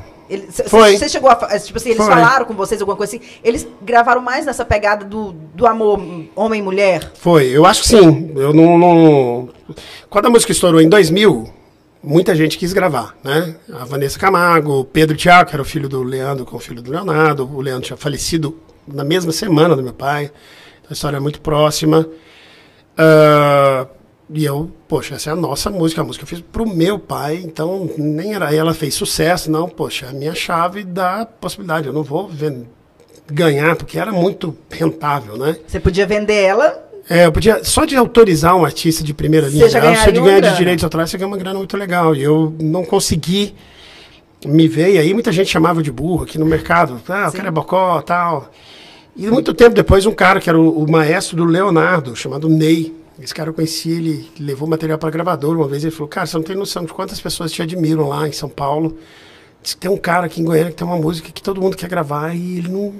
Você 0.49 1.09
chegou 1.09 1.29
a. 1.31 1.37
fa- 1.37 1.59
Tipo 1.59 1.77
assim, 1.79 1.91
eles 1.91 2.05
Foi. 2.05 2.15
falaram 2.15 2.47
com 2.47 2.55
vocês 2.55 2.81
alguma 2.81 2.97
coisa 2.97 3.17
assim? 3.17 3.25
Eles 3.45 3.67
gravaram 3.83 4.21
mais 4.21 4.47
nessa 4.47 4.65
pegada 4.65 5.05
do, 5.05 5.33
do 5.33 5.67
amor 5.67 5.99
homem 6.35 6.61
e 6.61 6.63
mulher? 6.63 7.11
Foi, 7.15 7.47
eu 7.49 7.67
acho 7.67 7.83
que 7.83 7.89
sim. 7.89 8.33
Eu 8.37 8.53
não, 8.55 8.79
não- 8.79 9.49
Quando 10.09 10.27
a 10.27 10.31
música 10.31 10.51
estourou 10.53 10.81
em 10.81 10.89
2000, 10.89 11.51
muita 12.03 12.35
gente 12.35 12.57
quis 12.57 12.73
gravar, 12.73 13.15
né? 13.23 13.55
A 13.75 13.85
Vanessa 13.85 14.19
Camargo, 14.19 14.81
o 14.81 14.85
Pedro 14.85 15.17
Thiago, 15.17 15.51
que 15.51 15.55
era 15.57 15.63
o 15.63 15.67
filho 15.67 15.89
do 15.89 16.03
Leandro 16.03 16.47
com 16.47 16.57
o 16.57 16.61
filho 16.61 16.81
do 16.81 16.91
Leonardo. 16.91 17.49
O 17.55 17.61
Leandro 17.61 17.85
tinha 17.87 17.97
falecido 17.97 18.59
na 18.87 19.05
mesma 19.05 19.33
semana 19.33 19.77
do 19.77 19.83
meu 19.83 19.93
pai. 19.93 20.31
A 20.89 20.93
história 20.95 21.19
é 21.19 21.21
muito 21.21 21.41
próxima. 21.43 22.09
Ah, 22.97 23.87
e 24.31 24.45
eu, 24.45 24.71
poxa, 24.89 25.17
essa 25.17 25.31
é 25.31 25.33
a 25.33 25.37
nossa 25.37 25.71
música, 25.71 26.01
a 26.01 26.05
música 26.05 26.25
eu 26.25 26.29
fiz 26.29 26.41
pro 26.41 26.67
meu 26.67 26.99
pai, 26.99 27.43
então 27.45 27.91
nem 27.99 28.35
era 28.35 28.55
ela 28.55 28.73
fez 28.73 28.95
sucesso, 28.95 29.51
não, 29.51 29.69
poxa, 29.69 30.09
a 30.09 30.13
minha 30.13 30.35
chave 30.35 30.85
da 30.85 31.27
possibilidade. 31.27 31.87
Eu 31.87 31.93
não 31.93 32.03
vou 32.03 32.31
ganhar, 33.31 33.77
porque 33.77 33.99
era 33.99 34.13
muito 34.13 34.57
rentável, 34.71 35.37
né? 35.37 35.57
Você 35.67 35.81
podia 35.81 36.07
vender 36.07 36.43
ela. 36.43 36.91
É, 37.09 37.27
eu 37.27 37.33
podia. 37.33 37.65
Só 37.65 37.85
de 37.85 37.97
autorizar 37.97 38.57
um 38.57 38.65
artista 38.65 39.03
de 39.03 39.13
primeira 39.13 39.49
linha, 39.49 39.69
já 39.69 39.81
só 39.97 40.11
de 40.11 40.21
ganhar 40.21 40.41
de 40.41 40.57
direitos 40.57 40.85
autorais, 40.85 41.11
você 41.11 41.19
ganha 41.19 41.29
uma 41.29 41.37
grana 41.37 41.59
muito 41.59 41.77
legal. 41.77 42.15
E 42.15 42.23
eu 42.23 42.55
não 42.61 42.85
consegui 42.85 43.55
me 44.47 44.69
ver. 44.69 44.95
E 44.95 44.99
aí 44.99 45.13
muita 45.13 45.33
gente 45.33 45.51
chamava 45.51 45.83
de 45.83 45.91
burro 45.91 46.25
aqui 46.25 46.39
no 46.39 46.47
mercado. 46.47 47.01
Ah, 47.09 47.29
o 47.29 47.33
cara 47.33 47.49
é 47.49 47.51
bocó 47.51 48.01
tal. 48.03 48.51
E 49.17 49.27
muito 49.27 49.53
tempo 49.53 49.75
depois, 49.75 50.07
um 50.07 50.13
cara 50.13 50.41
que 50.41 50.49
era 50.49 50.59
o, 50.59 50.85
o 50.85 50.91
maestro 50.91 51.37
do 51.37 51.45
Leonardo, 51.45 52.17
chamado 52.17 52.49
Ney. 52.49 52.95
Esse 53.21 53.35
cara 53.35 53.51
eu 53.51 53.55
conheci, 53.55 53.91
ele 53.91 54.31
levou 54.39 54.69
material 54.69 54.99
para 54.99 55.11
gravador 55.11 55.57
uma 55.57 55.69
vez. 55.69 55.85
Ele 55.85 55.93
falou: 55.93 56.09
Cara, 56.09 56.27
você 56.27 56.37
não 56.37 56.45
tem 56.45 56.57
noção 56.57 56.85
de 56.85 56.93
quantas 56.93 57.21
pessoas 57.21 57.53
te 57.53 57.63
admiram 57.63 58.09
lá 58.09 58.27
em 58.27 58.33
São 58.33 58.49
Paulo. 58.49 58.97
Diz 59.63 59.75
que 59.75 59.81
tem 59.81 59.91
um 59.91 59.97
cara 59.97 60.27
aqui 60.27 60.41
em 60.41 60.45
Goiânia 60.45 60.71
que 60.71 60.77
tem 60.77 60.87
uma 60.87 60.97
música 60.97 61.31
que 61.31 61.43
todo 61.43 61.61
mundo 61.61 61.77
quer 61.77 61.89
gravar 61.89 62.35
e 62.35 62.59
ele 62.59 62.69
não. 62.69 62.95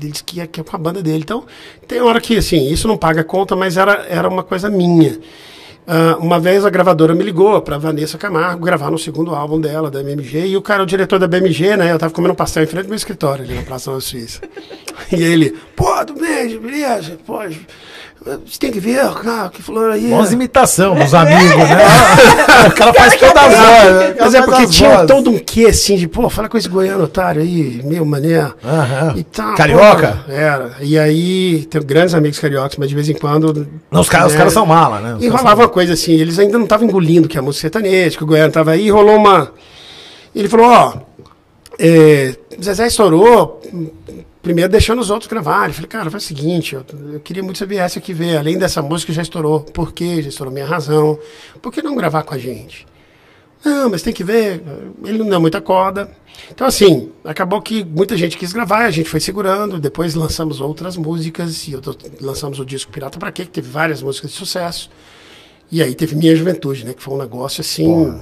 Ele 0.00 0.10
disse 0.10 0.22
que 0.22 0.40
é, 0.40 0.46
que 0.46 0.60
é 0.60 0.64
com 0.64 0.76
a 0.76 0.78
banda 0.78 1.02
dele. 1.02 1.22
Então, 1.24 1.44
tem 1.86 2.00
hora 2.02 2.20
que, 2.20 2.36
assim, 2.36 2.68
isso 2.70 2.86
não 2.86 2.96
paga 2.96 3.24
conta, 3.24 3.56
mas 3.56 3.78
era, 3.78 4.04
era 4.08 4.28
uma 4.28 4.42
coisa 4.42 4.68
minha. 4.68 5.18
Ah, 5.90 6.18
uma 6.20 6.38
vez 6.38 6.66
a 6.66 6.70
gravadora 6.70 7.14
me 7.14 7.24
ligou 7.24 7.62
para 7.62 7.78
Vanessa 7.78 8.18
Camargo 8.18 8.62
gravar 8.62 8.90
no 8.90 8.98
segundo 8.98 9.34
álbum 9.34 9.58
dela, 9.58 9.90
da 9.90 10.02
BMG, 10.02 10.48
e 10.48 10.54
o 10.54 10.60
cara, 10.60 10.82
o 10.82 10.86
diretor 10.86 11.18
da 11.18 11.26
BMG, 11.26 11.78
né? 11.78 11.90
Eu 11.90 11.98
tava 11.98 12.12
comendo 12.12 12.34
um 12.34 12.36
pastel 12.36 12.64
em 12.64 12.66
frente 12.66 12.84
do 12.84 12.88
meu 12.88 12.96
escritório 12.96 13.42
ali 13.42 13.54
na 13.54 13.62
Praça 13.62 13.90
da 13.90 13.98
Suíça. 13.98 14.42
e 15.10 15.22
ele, 15.22 15.56
pô, 15.74 16.04
tudo 16.04 16.20
bem, 16.20 16.58
beleza, 16.58 17.18
pô, 17.24 17.38
você 18.46 18.58
tem 18.58 18.70
que 18.70 18.80
ver, 18.80 19.00
cara, 19.14 19.48
que 19.48 19.62
falou 19.62 19.90
aí. 19.90 20.08
Bons 20.08 20.32
imitação 20.32 20.94
dos 20.94 21.14
amigos, 21.14 21.68
né? 21.68 21.84
o 22.68 22.72
cara 22.72 22.92
faz 22.92 23.16
todas 23.16 23.42
as 23.42 23.54
vozes. 23.54 24.16
Mas 24.20 24.34
é 24.34 24.42
porque 24.42 24.66
tinha 24.66 25.06
todo 25.06 25.30
um 25.30 25.38
quê 25.38 25.66
assim 25.66 25.96
de, 25.96 26.06
pô, 26.06 26.28
fala 26.28 26.48
com 26.48 26.58
esse 26.58 26.68
goiano 26.68 27.04
otário 27.04 27.40
aí, 27.40 27.80
meu 27.84 28.04
mané. 28.04 28.52
Aham. 28.64 29.14
E 29.16 29.24
tal, 29.24 29.54
Carioca? 29.54 30.24
pô, 30.26 30.32
era. 30.32 30.72
E 30.80 30.98
aí, 30.98 31.66
tenho 31.70 31.84
grandes 31.84 32.14
amigos 32.14 32.38
cariocas, 32.38 32.76
mas 32.76 32.88
de 32.88 32.94
vez 32.94 33.08
em 33.08 33.14
quando. 33.14 33.66
Não, 33.90 34.00
os 34.00 34.08
caras, 34.08 34.28
os 34.28 34.32
né, 34.32 34.38
caras 34.38 34.52
são 34.52 34.66
mala, 34.66 35.00
né? 35.00 35.14
Os 35.14 35.24
E 35.24 35.28
rolava 35.28 35.62
uma 35.62 35.68
coisa 35.68 35.94
assim, 35.94 36.12
eles 36.12 36.38
ainda 36.38 36.58
não 36.58 36.64
estavam 36.64 36.86
engolindo 36.86 37.28
que 37.28 37.38
a 37.38 37.42
música 37.42 37.62
sertaneja, 37.62 38.16
que 38.16 38.24
o 38.24 38.26
Goiano 38.26 38.52
tava 38.52 38.72
aí, 38.72 38.86
e 38.86 38.90
rolou 38.90 39.16
uma. 39.16 39.52
Ele 40.34 40.48
falou, 40.48 40.66
ó, 40.66 40.94
é, 41.78 42.34
Zezé 42.62 42.86
estourou, 42.88 43.60
primeiro 44.48 44.70
deixando 44.72 44.98
os 45.00 45.10
outros 45.10 45.28
gravarem. 45.28 45.74
Falei, 45.74 45.88
cara, 45.88 46.10
faz 46.10 46.24
o 46.24 46.26
seguinte, 46.26 46.74
eu, 46.74 46.82
eu 47.12 47.20
queria 47.20 47.42
muito 47.42 47.52
que 47.56 47.58
você 47.58 47.66
viesse 47.66 47.98
aqui 47.98 48.14
ver, 48.14 48.38
além 48.38 48.56
dessa 48.56 48.80
música 48.80 49.12
já 49.12 49.20
estourou, 49.20 49.60
por 49.60 49.92
quê? 49.92 50.22
Já 50.22 50.30
estourou 50.30 50.50
minha 50.52 50.64
razão. 50.64 51.18
Por 51.60 51.70
que 51.70 51.82
não 51.82 51.94
gravar 51.94 52.22
com 52.22 52.32
a 52.34 52.38
gente? 52.38 52.86
Não, 53.62 53.90
mas 53.90 54.00
tem 54.00 54.12
que 54.12 54.24
ver, 54.24 54.62
ele 55.04 55.18
não 55.18 55.28
deu 55.28 55.38
muita 55.40 55.60
corda. 55.60 56.10
Então, 56.50 56.66
assim, 56.66 57.10
acabou 57.24 57.60
que 57.60 57.84
muita 57.84 58.16
gente 58.16 58.38
quis 58.38 58.50
gravar, 58.52 58.84
a 58.86 58.90
gente 58.90 59.10
foi 59.10 59.20
segurando, 59.20 59.78
depois 59.78 60.14
lançamos 60.14 60.60
outras 60.62 60.96
músicas, 60.96 61.68
e 61.68 61.76
tô- 61.76 61.94
lançamos 62.22 62.58
o 62.58 62.64
disco 62.64 62.90
Pirata 62.90 63.18
Pra 63.18 63.30
Quê, 63.30 63.44
que 63.44 63.50
teve 63.50 63.68
várias 63.68 64.00
músicas 64.02 64.30
de 64.30 64.36
sucesso. 64.36 64.88
E 65.70 65.82
aí 65.82 65.94
teve 65.94 66.14
Minha 66.16 66.34
Juventude, 66.34 66.86
né? 66.86 66.94
Que 66.94 67.02
foi 67.02 67.12
um 67.12 67.18
negócio 67.18 67.60
assim. 67.60 68.18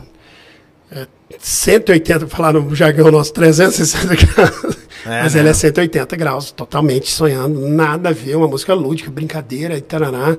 é, 0.91 1.07
180, 1.39 2.21
vou 2.21 2.29
falar 2.29 2.53
no 2.55 2.75
jargão 2.75 3.11
nosso, 3.13 3.33
360 3.33 4.17
graus. 4.17 4.76
É, 5.07 5.23
mas 5.23 5.35
né? 5.35 5.41
ela 5.41 5.51
é 5.51 5.55
180 5.55 6.17
graus, 6.17 6.51
totalmente 6.51 7.09
sonhando, 7.11 7.61
nada 7.69 8.09
a 8.09 8.13
ver, 8.13 8.37
uma 8.37 8.49
música 8.49 8.75
lúdica, 8.75 9.09
brincadeira 9.11 9.79
e 9.79 9.81
tarará. 9.81 10.37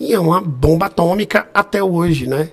E 0.00 0.12
é 0.12 0.18
uma 0.18 0.40
bomba 0.40 0.86
atômica 0.86 1.48
até 1.54 1.82
hoje, 1.82 2.26
né? 2.26 2.48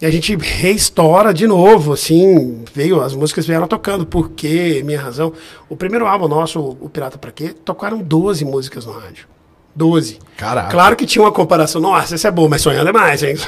E 0.00 0.06
a 0.06 0.10
gente 0.10 0.34
reestoura 0.36 1.32
de 1.32 1.46
novo, 1.46 1.92
assim, 1.92 2.64
veio, 2.72 3.00
as 3.02 3.14
músicas 3.14 3.46
vieram 3.46 3.66
tocando, 3.66 4.06
Por 4.06 4.30
quê? 4.30 4.82
Minha 4.84 5.00
Razão. 5.00 5.32
O 5.68 5.76
primeiro 5.76 6.06
álbum 6.06 6.28
nosso, 6.28 6.60
o 6.80 6.88
Pirata 6.88 7.18
Pra 7.18 7.30
Quê, 7.30 7.54
tocaram 7.64 7.98
12 7.98 8.44
músicas 8.44 8.86
no 8.86 8.92
rádio. 8.92 9.26
12. 9.76 10.18
Caraca. 10.36 10.70
Claro 10.70 10.96
que 10.96 11.06
tinha 11.06 11.22
uma 11.22 11.30
comparação, 11.32 11.80
nossa, 11.80 12.14
essa 12.14 12.28
é 12.28 12.30
boa, 12.30 12.48
mas 12.48 12.62
sonhando 12.62 12.88
é 12.88 12.92
mais, 12.92 13.22
hein? 13.22 13.34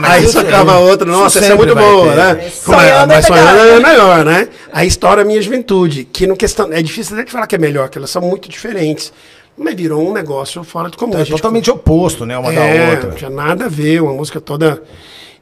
mas 0.00 0.24
Aí 0.24 0.28
socava 0.28 0.76
aí- 0.78 0.82
outra, 0.84 1.06
nossa, 1.10 1.38
essa 1.38 1.52
é 1.52 1.56
muito 1.56 1.74
boa, 1.74 2.10
ter. 2.10 2.16
né? 2.16 2.44
É, 2.46 2.50
sonhando 2.50 3.08
mas 3.08 3.24
é 3.24 3.28
sonhando 3.28 3.56
melhor. 3.56 3.68
é 3.68 3.80
melhor, 3.80 4.24
né? 4.24 4.48
A 4.72 4.84
história 4.84 5.24
Minha 5.24 5.40
Juventude, 5.40 6.04
que 6.04 6.26
no 6.26 6.36
questão. 6.36 6.72
É 6.72 6.82
difícil 6.82 7.14
até 7.16 7.24
de 7.24 7.32
falar 7.32 7.46
que 7.46 7.54
é 7.54 7.58
melhor, 7.58 7.88
que 7.88 7.98
elas 7.98 8.10
são 8.10 8.20
muito 8.22 8.48
diferentes. 8.48 9.12
Mas 9.58 9.74
virou 9.74 10.06
um 10.06 10.12
negócio 10.12 10.62
fora 10.62 10.90
do 10.90 10.98
comum. 10.98 11.14
É 11.14 11.16
A 11.16 11.24
gente 11.24 11.30
totalmente 11.36 11.70
oposto, 11.70 12.26
né? 12.26 12.36
Uma 12.36 12.52
da 12.52 12.60
é, 12.60 12.90
outra. 12.90 13.08
Não 13.08 13.16
tinha 13.16 13.30
nada 13.30 13.64
a 13.64 13.68
ver, 13.68 14.02
uma 14.02 14.12
música 14.12 14.38
toda. 14.40 14.82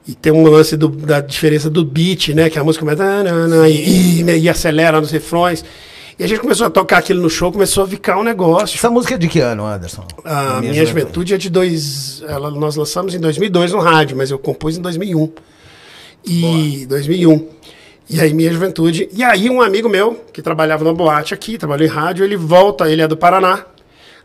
E 0.07 0.15
tem 0.15 0.33
um 0.33 0.47
lance 0.47 0.77
do- 0.77 0.89
da 0.89 1.21
diferença 1.21 1.69
do 1.69 1.85
beat, 1.85 2.29
né? 2.29 2.49
Que 2.49 2.59
a 2.59 2.63
música 2.63 2.85
começa. 2.85 3.03
"Ah, 3.03 3.23
não, 3.25 3.49
não", 3.49 3.67
E, 3.67 4.21
e, 4.23 4.39
e 4.39 4.49
acelera 4.49 5.01
nos 5.01 5.11
refrões. 5.11 5.65
E 6.17 6.23
a 6.23 6.29
gente 6.29 6.41
começou 6.41 6.67
a 6.67 6.71
tocar 6.71 6.99
aquilo 6.99 7.21
no 7.21 7.29
show, 7.29 7.51
começou 7.51 7.85
a 7.85 7.89
ficar 7.89 8.17
um 8.19 8.23
negócio. 8.23 8.77
Essa 8.77 8.89
música 8.89 9.15
é 9.15 9.19
de 9.19 9.27
que 9.27 9.41
ano, 9.41 9.67
Anderson? 9.67 10.07
A 10.25 10.61
minha, 10.61 10.87
juventude. 10.87 11.35
é 11.35 11.37
de 11.37 11.51
dois. 11.51 12.23
Ela, 12.29 12.51
nós 12.51 12.77
lançamos 12.77 13.15
em 13.15 13.19
2002 13.19 13.73
no 13.73 13.81
rádio, 13.81 14.17
mas 14.17 14.31
eu 14.31 14.39
compus 14.39 14.79
em 14.79 14.81
2001. 14.81 15.33
E 16.25 16.87
2001. 16.89 17.49
E 18.09 18.21
aí, 18.21 18.33
minha 18.33 18.53
juventude. 18.53 19.09
E 19.13 19.25
aí, 19.25 19.51
um 19.51 19.61
amigo 19.61 19.89
meu, 19.89 20.25
que 20.33 20.41
trabalhava 20.41 20.85
na 20.85 20.93
boate 20.93 21.35
aqui, 21.35 21.59
trabalhou 21.59 21.87
em 21.87 21.91
rádio, 21.91 22.25
ele 22.25 22.37
volta, 22.37 22.89
ele 22.89 23.03
é 23.03 23.09
do 23.09 23.17
Paraná, 23.17 23.65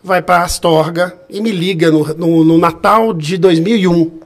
vai 0.03 0.21
pra 0.21 0.43
Astorga 0.43 1.17
e 1.29 1.41
me 1.41 1.51
liga 1.51 1.89
no, 1.89 2.05
no, 2.13 2.43
no 2.43 2.57
Natal 2.57 3.13
de 3.13 3.37
2001. 3.37 4.19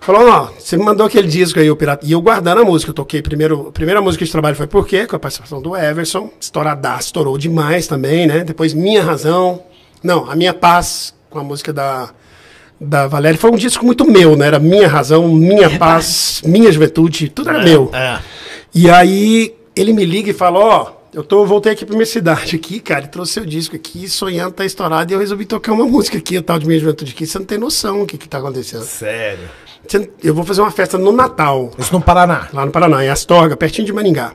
Falou, 0.00 0.28
ó, 0.28 0.50
você 0.58 0.76
me 0.76 0.84
mandou 0.84 1.06
aquele 1.06 1.26
disco 1.26 1.58
aí, 1.58 1.70
o 1.70 1.76
Pirata. 1.76 2.06
E 2.06 2.12
eu 2.12 2.20
guardando 2.20 2.60
a 2.60 2.64
música, 2.64 2.90
eu 2.90 2.94
toquei 2.94 3.20
primeiro. 3.22 3.68
A 3.68 3.72
primeira 3.72 4.00
música 4.00 4.24
de 4.24 4.30
trabalho 4.30 4.56
foi 4.56 4.66
Por 4.66 4.86
quê? 4.86 5.06
Com 5.06 5.16
a 5.16 5.18
participação 5.18 5.60
do 5.60 5.76
Everson. 5.76 6.30
Estouradaço, 6.40 7.08
estourou 7.08 7.36
demais 7.36 7.86
também, 7.86 8.26
né? 8.26 8.44
Depois 8.44 8.72
Minha 8.72 9.02
Razão. 9.02 9.62
Não, 10.02 10.30
A 10.30 10.36
Minha 10.36 10.54
Paz, 10.54 11.14
com 11.30 11.38
a 11.38 11.44
música 11.44 11.72
da, 11.72 12.10
da 12.80 13.06
Valéria. 13.06 13.38
Foi 13.38 13.50
um 13.50 13.56
disco 13.56 13.84
muito 13.84 14.08
meu, 14.08 14.36
né? 14.36 14.46
Era 14.46 14.58
Minha 14.58 14.88
Razão, 14.88 15.28
Minha 15.28 15.78
Paz, 15.78 16.42
Minha 16.44 16.70
Juventude, 16.70 17.28
tudo 17.28 17.50
era 17.50 17.62
meu. 17.62 17.90
É. 17.92 18.18
E 18.74 18.90
aí 18.90 19.54
ele 19.74 19.92
me 19.92 20.04
liga 20.04 20.30
e 20.30 20.34
fala, 20.34 20.58
ó, 20.58 20.92
eu 21.12 21.24
tô, 21.24 21.44
voltei 21.46 21.72
aqui 21.72 21.84
pra 21.86 21.94
minha 21.94 22.06
cidade 22.06 22.56
aqui, 22.56 22.78
cara, 22.78 23.04
e 23.04 23.08
trouxe 23.08 23.32
seu 23.32 23.46
disco 23.46 23.74
aqui, 23.74 24.08
sonhando 24.08 24.52
tá 24.52 24.64
estourado, 24.64 25.10
e 25.10 25.14
eu 25.14 25.18
resolvi 25.18 25.46
tocar 25.46 25.72
uma 25.72 25.86
música 25.86 26.18
aqui, 26.18 26.36
o 26.36 26.42
tal 26.42 26.58
de 26.58 26.66
minha 26.66 26.78
juventude 26.78 27.12
aqui, 27.12 27.26
você 27.26 27.38
não 27.38 27.46
tem 27.46 27.56
noção 27.56 28.02
o 28.02 28.06
que 28.06 28.18
que 28.18 28.28
tá 28.28 28.38
acontecendo. 28.38 28.84
Sério. 28.84 29.48
Eu 30.22 30.34
vou 30.34 30.44
fazer 30.44 30.60
uma 30.60 30.70
festa 30.70 30.98
no 30.98 31.12
Natal, 31.12 31.70
Isso 31.78 31.92
no 31.92 32.00
Paraná. 32.00 32.48
lá 32.52 32.66
no 32.66 32.72
Paraná, 32.72 33.04
em 33.04 33.08
Astorga, 33.08 33.56
pertinho 33.56 33.86
de 33.86 33.92
Maringá. 33.92 34.32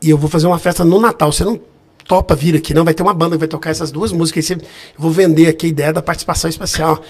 E 0.00 0.10
eu 0.10 0.18
vou 0.18 0.30
fazer 0.30 0.46
uma 0.46 0.58
festa 0.58 0.84
no 0.84 1.00
Natal, 1.00 1.32
você 1.32 1.44
não 1.44 1.60
topa 2.06 2.34
vir 2.34 2.54
aqui, 2.54 2.74
não, 2.74 2.84
vai 2.84 2.94
ter 2.94 3.02
uma 3.02 3.14
banda 3.14 3.36
que 3.36 3.40
vai 3.40 3.48
tocar 3.48 3.70
essas 3.70 3.90
duas 3.90 4.12
músicas, 4.12 4.50
aí 4.50 4.58
você, 4.58 4.64
eu 4.64 4.68
vou 4.98 5.10
vender 5.10 5.48
aqui 5.48 5.66
a 5.66 5.68
ideia 5.68 5.92
da 5.92 6.02
participação 6.02 6.48
especial. 6.48 7.02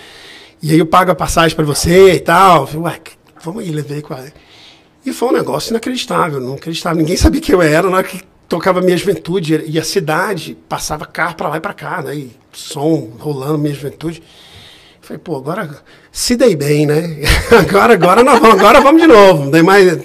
E 0.63 0.71
aí 0.71 0.79
eu 0.79 0.87
pago 0.87 1.11
a 1.11 1.15
passagem 1.15 1.55
pra 1.55 1.65
você 1.65 2.15
e 2.15 2.21
tal. 2.21 2.67
Falei, 2.67 2.83
Ué, 2.83 3.01
vamos 3.43 3.63
aí, 3.63 3.71
levei 3.71 4.01
quase. 4.01 4.33
E 5.05 5.13
foi 5.13 5.29
um 5.29 5.33
negócio 5.33 5.71
inacreditável, 5.71 6.41
não 6.41 6.55
acreditava. 6.55 6.97
Ninguém 6.97 7.17
sabia 7.17 7.41
quem 7.41 7.55
eu 7.55 7.61
era, 7.61 7.91
na 7.91 7.99
hora 7.99 8.07
que 8.07 8.23
tocava 8.49 8.81
minha 8.81 8.97
juventude. 8.97 9.63
E 9.67 9.79
a 9.79 9.85
cidade 9.85 10.57
passava 10.69 11.05
carro 11.05 11.35
pra 11.35 11.49
lá 11.49 11.59
e 11.59 11.61
pra 11.61 11.75
cá, 11.75 12.01
né? 12.01 12.15
E 12.15 12.31
som 12.53 13.11
rolando 13.19 13.59
minha 13.59 13.75
juventude. 13.75 14.23
Falei, 15.05 15.21
pô, 15.23 15.37
agora 15.37 15.69
se 16.11 16.35
dei 16.35 16.57
bem, 16.57 16.87
né? 16.87 17.21
agora, 17.53 17.93
agora 17.93 18.23
nós 18.23 18.41
vamos, 18.41 18.59
agora 18.59 18.81
vamos 18.81 19.03
de 19.03 19.07
novo. 19.07 19.45
Não 19.45 19.51
tem 19.51 19.63
mais. 19.63 19.99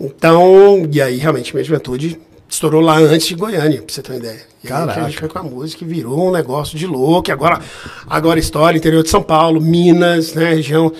Então, 0.00 0.88
e 0.90 1.02
aí 1.02 1.18
realmente 1.18 1.54
minha 1.54 1.62
juventude 1.62 2.18
estourou 2.48 2.80
lá 2.80 2.96
antes 2.96 3.26
de 3.26 3.34
Goiânia, 3.34 3.82
pra 3.82 3.94
você 3.94 4.00
ter 4.00 4.12
uma 4.12 4.18
ideia. 4.18 4.40
E 4.64 4.66
aí 4.66 4.68
que 4.68 4.72
a 4.72 4.76
Caraca. 4.78 5.04
gente 5.04 5.18
foi 5.18 5.28
com 5.28 5.38
a 5.38 5.42
música 5.42 5.84
e 5.84 5.86
virou 5.86 6.28
um 6.28 6.32
negócio 6.32 6.78
de 6.78 6.86
louco. 6.86 7.28
E 7.28 7.32
agora, 7.32 7.60
agora 8.06 8.38
história, 8.38 8.78
interior 8.78 9.02
de 9.02 9.10
São 9.10 9.22
Paulo, 9.22 9.60
Minas, 9.60 10.32
né, 10.32 10.54
região. 10.54 10.90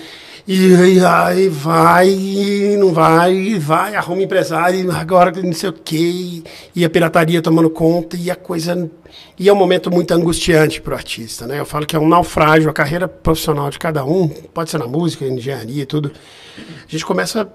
E 0.45 0.99
aí, 1.05 1.47
vai, 1.47 2.75
não 2.77 2.93
vai, 2.93 3.57
vai, 3.57 3.95
arruma 3.95 4.23
empresário, 4.23 4.91
agora 4.91 5.31
não 5.41 5.53
sei 5.53 5.69
o 5.69 5.73
quê, 5.73 6.43
e 6.75 6.83
a 6.83 6.89
pirataria 6.89 7.41
tomando 7.41 7.69
conta, 7.69 8.17
e 8.17 8.29
a 8.29 8.35
coisa. 8.35 8.91
E 9.39 9.47
é 9.47 9.53
um 9.53 9.55
momento 9.55 9.89
muito 9.89 10.13
angustiante 10.13 10.81
para 10.81 10.93
o 10.93 10.97
artista, 10.97 11.47
né? 11.47 11.61
Eu 11.61 11.65
falo 11.65 11.85
que 11.85 11.95
é 11.95 11.99
um 11.99 12.09
naufrágio, 12.09 12.69
a 12.69 12.73
carreira 12.73 13.07
profissional 13.07 13.69
de 13.69 13.79
cada 13.79 14.03
um, 14.03 14.27
pode 14.27 14.69
ser 14.69 14.79
na 14.79 14.87
música, 14.87 15.25
engenharia 15.25 15.83
e 15.83 15.85
tudo. 15.85 16.11
A 16.57 16.91
gente 16.91 17.05
começa 17.05 17.49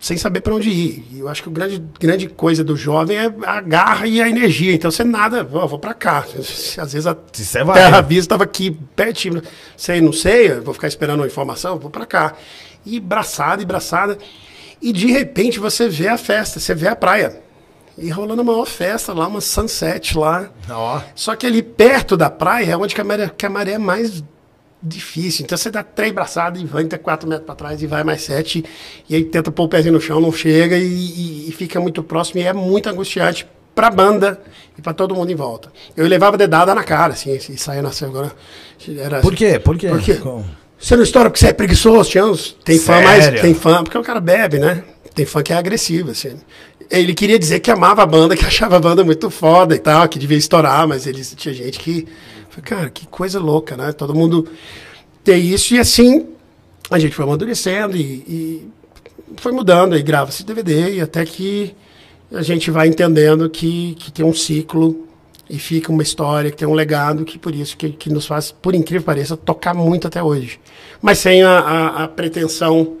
sem 0.00 0.16
saber 0.16 0.40
para 0.40 0.54
onde 0.54 0.70
ir. 0.70 1.04
E 1.12 1.18
eu 1.20 1.28
acho 1.28 1.42
que 1.42 1.50
a 1.50 1.52
grande, 1.52 1.84
grande 2.00 2.26
coisa 2.26 2.64
do 2.64 2.74
jovem 2.74 3.18
é 3.18 3.32
a 3.44 3.60
garra 3.60 4.06
e 4.06 4.20
a 4.20 4.26
energia. 4.28 4.72
Então 4.72 4.90
você 4.90 5.04
nada, 5.04 5.46
"Ó, 5.52 5.66
vou 5.66 5.78
para 5.78 5.92
cá. 5.92 6.24
Às 6.34 6.92
vezes 6.92 7.06
a 7.06 7.14
vai. 7.62 7.74
terra 7.74 8.00
vista 8.00 8.20
estava 8.22 8.44
aqui 8.44 8.70
pertinho. 8.96 9.42
Sei, 9.76 10.00
não 10.00 10.12
sei, 10.12 10.58
vou 10.60 10.72
ficar 10.72 10.88
esperando 10.88 11.20
uma 11.20 11.26
informação, 11.26 11.78
vou 11.78 11.90
para 11.90 12.06
cá. 12.06 12.34
E 12.84 12.98
braçada 12.98 13.62
e 13.62 13.66
braçada. 13.66 14.16
E 14.80 14.90
de 14.90 15.06
repente 15.12 15.60
você 15.60 15.86
vê 15.86 16.08
a 16.08 16.16
festa, 16.16 16.58
você 16.58 16.74
vê 16.74 16.88
a 16.88 16.96
praia. 16.96 17.42
E 17.98 18.08
rolando 18.08 18.40
uma 18.40 18.52
maior 18.52 18.64
festa 18.64 19.12
lá, 19.12 19.26
uma 19.26 19.42
sunset 19.42 20.16
lá. 20.16 20.48
Ó. 20.70 21.02
Só 21.14 21.36
que 21.36 21.46
ali 21.46 21.62
perto 21.62 22.16
da 22.16 22.30
praia 22.30 22.72
é 22.72 22.76
onde 22.76 22.98
a 22.98 23.04
maré, 23.04 23.28
que 23.36 23.44
a 23.44 23.50
maré 23.50 23.72
é 23.72 23.78
mais 23.78 24.24
difícil. 24.82 25.44
Então 25.44 25.56
você 25.58 25.70
dá 25.70 25.82
três 25.82 26.12
braçadas 26.12 26.60
e 26.62 26.64
vai 26.64 26.84
até 26.84 26.96
quatro 26.98 27.28
metros 27.28 27.46
para 27.46 27.54
trás 27.54 27.82
e 27.82 27.86
vai 27.86 28.02
mais 28.04 28.22
sete. 28.22 28.64
E 29.08 29.14
aí 29.14 29.24
tenta 29.24 29.50
pôr 29.50 29.64
o 29.64 29.68
pezinho 29.68 29.94
no 29.94 30.00
chão, 30.00 30.20
não 30.20 30.32
chega 30.32 30.76
e, 30.76 30.82
e- 30.84 31.48
e 31.48 31.52
fica 31.52 31.78
muito 31.80 32.02
próximo. 32.02 32.40
E 32.40 32.44
é 32.44 32.52
muito 32.52 32.88
angustiante 32.88 33.46
pra 33.74 33.90
banda 33.90 34.40
e 34.78 34.82
pra 34.82 34.92
todo 34.92 35.14
mundo 35.14 35.30
em 35.30 35.34
volta. 35.34 35.70
Eu 35.96 36.06
levava 36.06 36.36
dedada 36.36 36.74
na 36.74 36.82
cara, 36.82 37.12
assim, 37.12 37.34
e 37.34 37.56
saía 37.58 37.82
na 37.82 37.90
agora. 38.02 38.32
Era, 38.98 39.20
Por 39.20 39.34
quê? 39.34 39.58
Por 39.58 39.76
quê? 39.78 39.88
Por 39.88 40.00
quê? 40.02 40.14
Com- 40.14 40.44
Você 40.78 40.96
não 40.96 41.02
estoura 41.02 41.28
porque 41.28 41.40
você 41.40 41.48
é 41.48 41.52
preguiçoso, 41.52 42.08
tinha 42.10 42.24
uns, 42.24 42.56
tem 42.64 42.78
fã 42.78 43.00
mais, 43.02 43.24
Sério? 43.24 43.40
tem 43.42 43.52
fã, 43.54 43.84
porque 43.84 43.98
o 43.98 44.02
cara 44.02 44.18
bebe, 44.20 44.58
né? 44.58 44.82
Tem 45.14 45.26
fã 45.26 45.42
que 45.42 45.52
é 45.52 45.56
agressivo, 45.56 46.10
assim. 46.12 46.36
Ele 46.90 47.12
queria 47.14 47.38
dizer 47.38 47.60
que 47.60 47.70
amava 47.70 48.02
a 48.02 48.06
banda, 48.06 48.34
que 48.36 48.44
achava 48.44 48.76
a 48.76 48.80
banda 48.80 49.04
muito 49.04 49.28
foda 49.30 49.74
e 49.74 49.78
tal, 49.78 50.08
que 50.08 50.18
devia 50.18 50.38
estourar, 50.38 50.88
mas 50.88 51.06
eles 51.06 51.34
tinha 51.36 51.52
gente 51.54 51.78
que, 51.78 52.06
cara, 52.60 52.90
que 52.90 53.06
coisa 53.06 53.38
louca, 53.38 53.76
né? 53.76 53.92
Todo 53.92 54.14
mundo 54.14 54.48
ter 55.24 55.36
isso 55.36 55.74
e 55.74 55.78
assim 55.78 56.28
a 56.90 56.98
gente 56.98 57.14
foi 57.14 57.24
amadurecendo 57.24 57.96
e, 57.96 58.00
e 58.00 58.68
foi 59.36 59.52
mudando, 59.52 59.94
aí 59.94 60.02
grava-se 60.02 60.44
DVD 60.44 60.94
e 60.94 61.00
até 61.00 61.24
que 61.24 61.74
a 62.32 62.42
gente 62.42 62.70
vai 62.70 62.88
entendendo 62.88 63.48
que, 63.48 63.94
que 63.96 64.10
tem 64.10 64.24
um 64.24 64.34
ciclo 64.34 65.06
e 65.48 65.58
fica 65.58 65.90
uma 65.90 66.02
história, 66.02 66.50
que 66.50 66.56
tem 66.56 66.68
um 66.68 66.74
legado, 66.74 67.24
que 67.24 67.38
por 67.38 67.54
isso 67.54 67.76
que, 67.76 67.90
que 67.90 68.08
nos 68.10 68.26
faz, 68.26 68.52
por 68.52 68.74
incrível 68.74 69.02
que 69.02 69.06
pareça, 69.06 69.36
tocar 69.36 69.74
muito 69.74 70.06
até 70.06 70.22
hoje. 70.22 70.60
Mas 71.02 71.18
sem 71.18 71.42
a, 71.42 71.58
a, 71.58 72.04
a 72.04 72.08
pretensão 72.08 72.96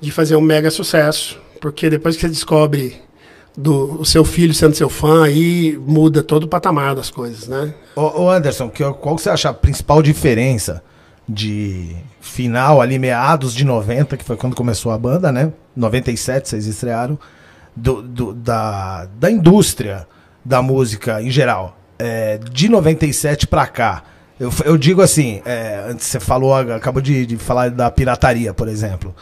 de 0.00 0.10
fazer 0.10 0.36
um 0.36 0.40
mega 0.40 0.70
sucesso, 0.70 1.38
porque 1.60 1.90
depois 1.90 2.14
que 2.14 2.22
você 2.22 2.28
descobre 2.28 2.96
do 3.56 4.00
o 4.00 4.04
seu 4.04 4.24
filho 4.24 4.52
sendo 4.52 4.74
seu 4.74 4.88
fã, 4.88 5.24
aí 5.24 5.78
muda 5.86 6.22
todo 6.22 6.44
o 6.44 6.48
patamar 6.48 6.94
das 6.94 7.10
coisas, 7.10 7.46
né? 7.48 7.72
Ô, 7.94 8.22
ô, 8.24 8.30
Anderson, 8.30 8.68
que, 8.68 8.82
qual 8.94 9.16
você 9.16 9.30
acha 9.30 9.48
a 9.50 9.54
principal 9.54 10.02
diferença 10.02 10.82
de 11.28 11.94
final 12.20 12.80
ali, 12.80 12.98
meados 12.98 13.54
de 13.54 13.64
90, 13.64 14.16
que 14.16 14.24
foi 14.24 14.36
quando 14.36 14.54
começou 14.56 14.92
a 14.92 14.98
banda, 14.98 15.30
né? 15.32 15.52
97 15.76 16.48
vocês 16.48 16.66
estrearam, 16.66 17.18
do, 17.74 18.02
do- 18.02 18.32
da, 18.34 19.06
da 19.18 19.30
indústria 19.30 20.06
da 20.44 20.60
música 20.60 21.22
em 21.22 21.30
geral. 21.30 21.78
É, 21.98 22.38
de 22.38 22.68
97 22.68 23.46
pra 23.46 23.66
cá. 23.66 24.02
Eu, 24.38 24.52
eu 24.64 24.76
digo 24.76 25.00
assim, 25.00 25.40
é, 25.44 25.84
antes 25.88 26.06
você 26.06 26.18
falou, 26.18 26.54
acabou 26.54 27.00
de, 27.00 27.24
de 27.24 27.36
falar 27.36 27.70
da 27.70 27.88
pirataria, 27.90 28.52
por 28.52 28.68
exemplo. 28.68 29.14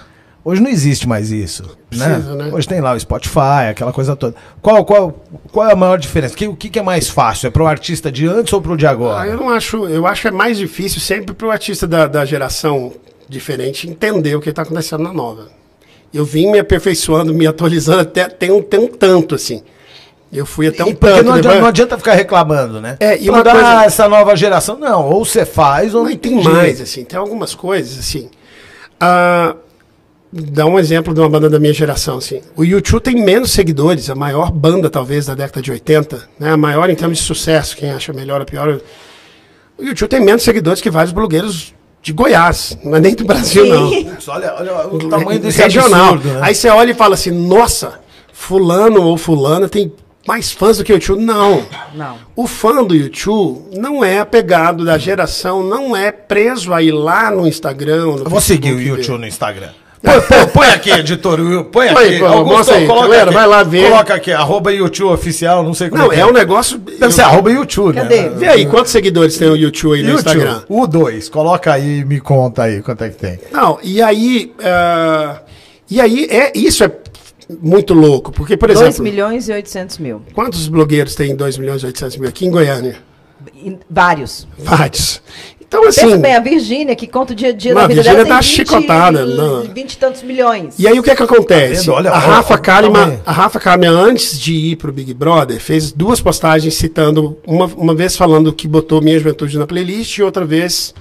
Hoje 0.44 0.60
não 0.60 0.70
existe 0.70 1.06
mais 1.08 1.30
isso. 1.30 1.62
né? 1.62 1.68
Precisa, 1.88 2.34
né? 2.34 2.50
Hoje 2.52 2.66
tem 2.66 2.80
lá 2.80 2.94
o 2.94 2.98
Spotify, 3.00 3.68
aquela 3.70 3.92
coisa 3.92 4.16
toda. 4.16 4.34
Qual, 4.60 4.84
qual, 4.84 5.14
qual 5.52 5.68
é 5.68 5.72
a 5.72 5.76
maior 5.76 5.96
diferença? 5.98 6.34
Que- 6.34 6.48
o 6.48 6.56
que, 6.56 6.76
é 6.78 6.82
mais 6.82 7.08
fácil? 7.08 7.46
É 7.46 7.50
pro 7.50 7.66
artista 7.66 8.10
de 8.10 8.26
antes 8.26 8.52
ou 8.52 8.60
pro 8.60 8.76
de 8.76 8.84
Ah, 8.86 8.90
agora? 8.90 9.28
eu 9.28 9.36
não 9.36 9.48
acho, 9.50 9.86
eu 9.86 10.04
acho 10.06 10.22
que 10.22 10.28
é 10.28 10.32
mais 10.32 10.58
difícil 10.58 11.00
sempre 11.00 11.32
para 11.32 11.46
o 11.46 11.50
artista 11.50 11.86
da, 11.86 12.06
da 12.08 12.24
geração 12.24 12.92
diferente 13.28 13.88
entender 13.88 14.34
o 14.34 14.40
que 14.40 14.50
está 14.50 14.62
acontecendo 14.62 15.04
na 15.04 15.12
nova. 15.12 15.46
Eu 16.12 16.24
vim 16.24 16.50
me 16.50 16.58
aperfeiçoando, 16.58 17.32
me 17.32 17.46
atualizando 17.46 18.00
até 18.00 18.28
tem 18.28 18.50
um, 18.50 18.60
tem 18.60 18.80
um 18.80 18.88
tanto 18.88 19.36
assim. 19.36 19.62
Eu 20.32 20.44
fui 20.44 20.66
até 20.66 20.82
um 20.82 20.88
E 20.88 20.94
porque 20.94 21.14
tanto. 21.14 21.24
não, 21.26 21.32
adianta, 21.34 21.42
depois- 21.42 21.60
não 21.60 21.68
adianta 21.68 21.98
ficar 21.98 22.14
reclamando, 22.14 22.80
né? 22.80 22.96
É, 22.98 23.16
e 23.16 23.24
Pra 23.26 23.32
uma 23.34 23.44
dar 23.44 23.52
coisa- 23.52 23.84
essa 23.84 24.08
nova 24.08 24.34
geração, 24.34 24.76
não. 24.78 25.08
Ou 25.08 25.24
você 25.24 25.44
faz, 25.46 25.94
ou 25.94 26.02
Mas 26.02 26.12
não 26.14 26.18
tem 26.18 26.42
mais, 26.42 26.80
assim, 26.80 27.04
tem 27.04 27.18
algumas 27.18 27.54
coisas, 27.54 27.98
assim. 27.98 28.28
Ah, 29.00 29.54
dá 30.32 30.64
um 30.64 30.78
exemplo 30.78 31.12
de 31.12 31.20
uma 31.20 31.28
banda 31.28 31.50
da 31.50 31.60
minha 31.60 31.72
geração, 31.74 32.18
assim. 32.18 32.40
O 32.56 32.64
YouTube 32.64 33.02
tem 33.02 33.16
menos 33.16 33.52
seguidores, 33.52 34.08
a 34.08 34.14
maior 34.14 34.50
banda, 34.50 34.88
talvez, 34.88 35.26
da 35.26 35.34
década 35.34 35.60
de 35.60 35.70
80, 35.70 36.28
né? 36.40 36.52
A 36.52 36.56
maior 36.56 36.88
em 36.88 36.94
termos 36.94 37.18
de 37.18 37.24
sucesso, 37.24 37.76
quem 37.76 37.90
acha 37.90 38.12
melhor 38.12 38.40
ou 38.40 38.46
pior. 38.46 38.80
O 39.78 39.84
YouTube 39.84 40.08
tem 40.08 40.20
menos 40.24 40.42
seguidores 40.42 40.80
que 40.80 40.90
vários 40.90 41.12
blogueiros 41.12 41.74
de 42.00 42.12
Goiás, 42.12 42.76
não 42.82 42.96
é 42.96 43.00
nem 43.00 43.14
do 43.14 43.24
Brasil, 43.24 43.66
não. 43.66 43.90
Olha, 44.28 44.54
olha 44.58 44.86
o 44.88 45.08
tamanho 45.08 45.38
desse 45.38 45.62
regional. 45.62 46.14
absurdo, 46.14 46.34
né? 46.34 46.40
Aí 46.42 46.54
você 46.54 46.68
olha 46.68 46.90
e 46.90 46.94
fala 46.94 47.14
assim, 47.14 47.30
nossa, 47.30 48.00
fulano 48.32 49.02
ou 49.02 49.16
fulana 49.16 49.68
tem 49.68 49.92
mais 50.26 50.50
fãs 50.50 50.78
do 50.78 50.84
que 50.84 50.92
o 50.92 50.94
YouTube. 50.94 51.22
Não. 51.22 51.64
Não. 51.94 52.16
O 52.34 52.46
fã 52.46 52.82
do 52.82 52.94
YouTube 52.94 53.76
não 53.78 54.04
é 54.04 54.18
apegado 54.18 54.84
da 54.84 54.96
geração, 54.98 55.62
não 55.62 55.96
é 55.96 56.10
preso 56.10 56.72
a 56.72 56.82
ir 56.82 56.92
lá 56.92 57.30
no 57.30 57.46
Instagram. 57.46 58.06
No 58.06 58.18
Eu 58.18 58.30
vou 58.30 58.40
seguir 58.40 58.72
o 58.72 58.80
YouTube 58.80 59.18
no 59.18 59.26
Instagram. 59.26 59.70
Põe, 60.02 60.20
põe- 60.20 60.46
põe 60.48 60.66
aqui, 60.68 60.90
editor. 60.90 61.38
Põe 61.66 61.92
Põe, 61.94 62.06
aqui. 62.08 62.18
pô, 62.18 62.26
Augusto, 62.26 62.56
mostra 62.56 62.76
aí, 62.76 62.86
coloca 62.86 63.06
galera, 63.06 63.24
aqui. 63.24 63.34
vai 63.34 63.46
lá 63.46 63.62
ver. 63.62 63.88
Coloca 63.90 64.14
aqui, 64.14 64.32
arroba 64.32 64.72
YouTube 64.72 65.12
oficial, 65.12 65.62
não 65.62 65.74
sei 65.74 65.88
como 65.90 66.02
Não, 66.02 66.12
é 66.12 66.20
é 66.20 66.26
um 66.26 66.32
negócio. 66.32 66.76
Deve 66.78 67.12
ser 67.12 67.22
arroba 67.22 67.50
YouTube, 67.52 67.94
Cadê? 67.94 68.22
né? 68.22 68.28
Vê 68.30 68.48
aí, 68.48 68.66
quantos 68.66 68.90
seguidores 68.90 69.36
tem 69.38 69.48
o 69.48 69.56
YouTube 69.56 69.94
aí 69.94 70.02
no 70.02 70.10
YouTube, 70.10 70.36
Instagram? 70.36 70.62
o 70.68 70.86
2. 70.88 71.28
Coloca 71.28 71.72
aí 71.72 72.00
e 72.00 72.04
me 72.04 72.18
conta 72.20 72.64
aí 72.64 72.82
quanto 72.82 73.04
é 73.04 73.10
que 73.10 73.16
tem. 73.16 73.38
Não, 73.52 73.78
e 73.82 74.02
aí. 74.02 74.52
ah, 74.64 75.40
e 75.88 76.00
aí, 76.00 76.26
é, 76.30 76.52
isso 76.56 76.82
é 76.82 76.90
muito 77.62 77.94
louco, 77.94 78.32
porque, 78.32 78.56
por 78.56 78.68
2 78.68 78.80
exemplo, 78.80 79.04
milhões 79.04 79.48
e 79.48 79.52
800 79.52 79.98
mil. 79.98 80.22
quantos 80.34 80.66
blogueiros 80.68 81.14
tem 81.14 81.36
2 81.36 81.58
milhões 81.58 81.82
e 81.82 81.86
800 81.86 82.16
mil 82.16 82.28
aqui 82.28 82.46
em 82.46 82.50
Goiânia? 82.50 82.96
Vários. 83.90 84.48
Vários. 84.58 85.22
Então, 85.72 85.84
Pensa 85.84 86.06
assim. 86.06 86.18
bem, 86.18 86.34
a 86.36 86.40
Virgínia, 86.40 86.94
que 86.94 87.06
conta 87.06 87.32
o 87.32 87.36
dia 87.36 87.48
a 87.48 87.52
dia 87.52 87.72
Não, 87.72 87.80
da 87.80 87.84
a 87.84 87.88
vida 87.88 88.02
Virgínia 88.02 88.24
dela, 88.24 88.36
tá 88.36 88.42
chicotada, 88.42 89.24
não. 89.24 89.62
20 89.62 89.92
e 89.92 89.96
tantos 89.96 90.22
milhões. 90.22 90.74
E 90.78 90.86
aí 90.86 90.98
o 90.98 91.02
que 91.02 91.10
é 91.10 91.16
que 91.16 91.22
acontece? 91.22 91.86
Tá? 91.86 91.92
Olha, 91.94 92.10
a 92.10 92.12
olha, 92.14 92.26
Rafa 92.26 92.58
tamanho. 92.58 93.20
a 93.24 93.32
Rafa 93.32 93.58
Kalimann 93.58 93.94
antes 94.10 94.38
de 94.38 94.52
ir 94.52 94.76
pro 94.76 94.92
Big 94.92 95.14
Brother, 95.14 95.58
fez 95.58 95.90
duas 95.90 96.20
postagens 96.20 96.74
citando 96.74 97.38
uma, 97.46 97.64
uma 97.74 97.94
vez 97.94 98.16
falando 98.16 98.52
que 98.52 98.68
botou 98.68 99.00
Minha 99.00 99.18
Juventude 99.18 99.56
na 99.58 99.66
playlist 99.66 100.18
e 100.18 100.22
outra 100.22 100.44
vez 100.44 100.92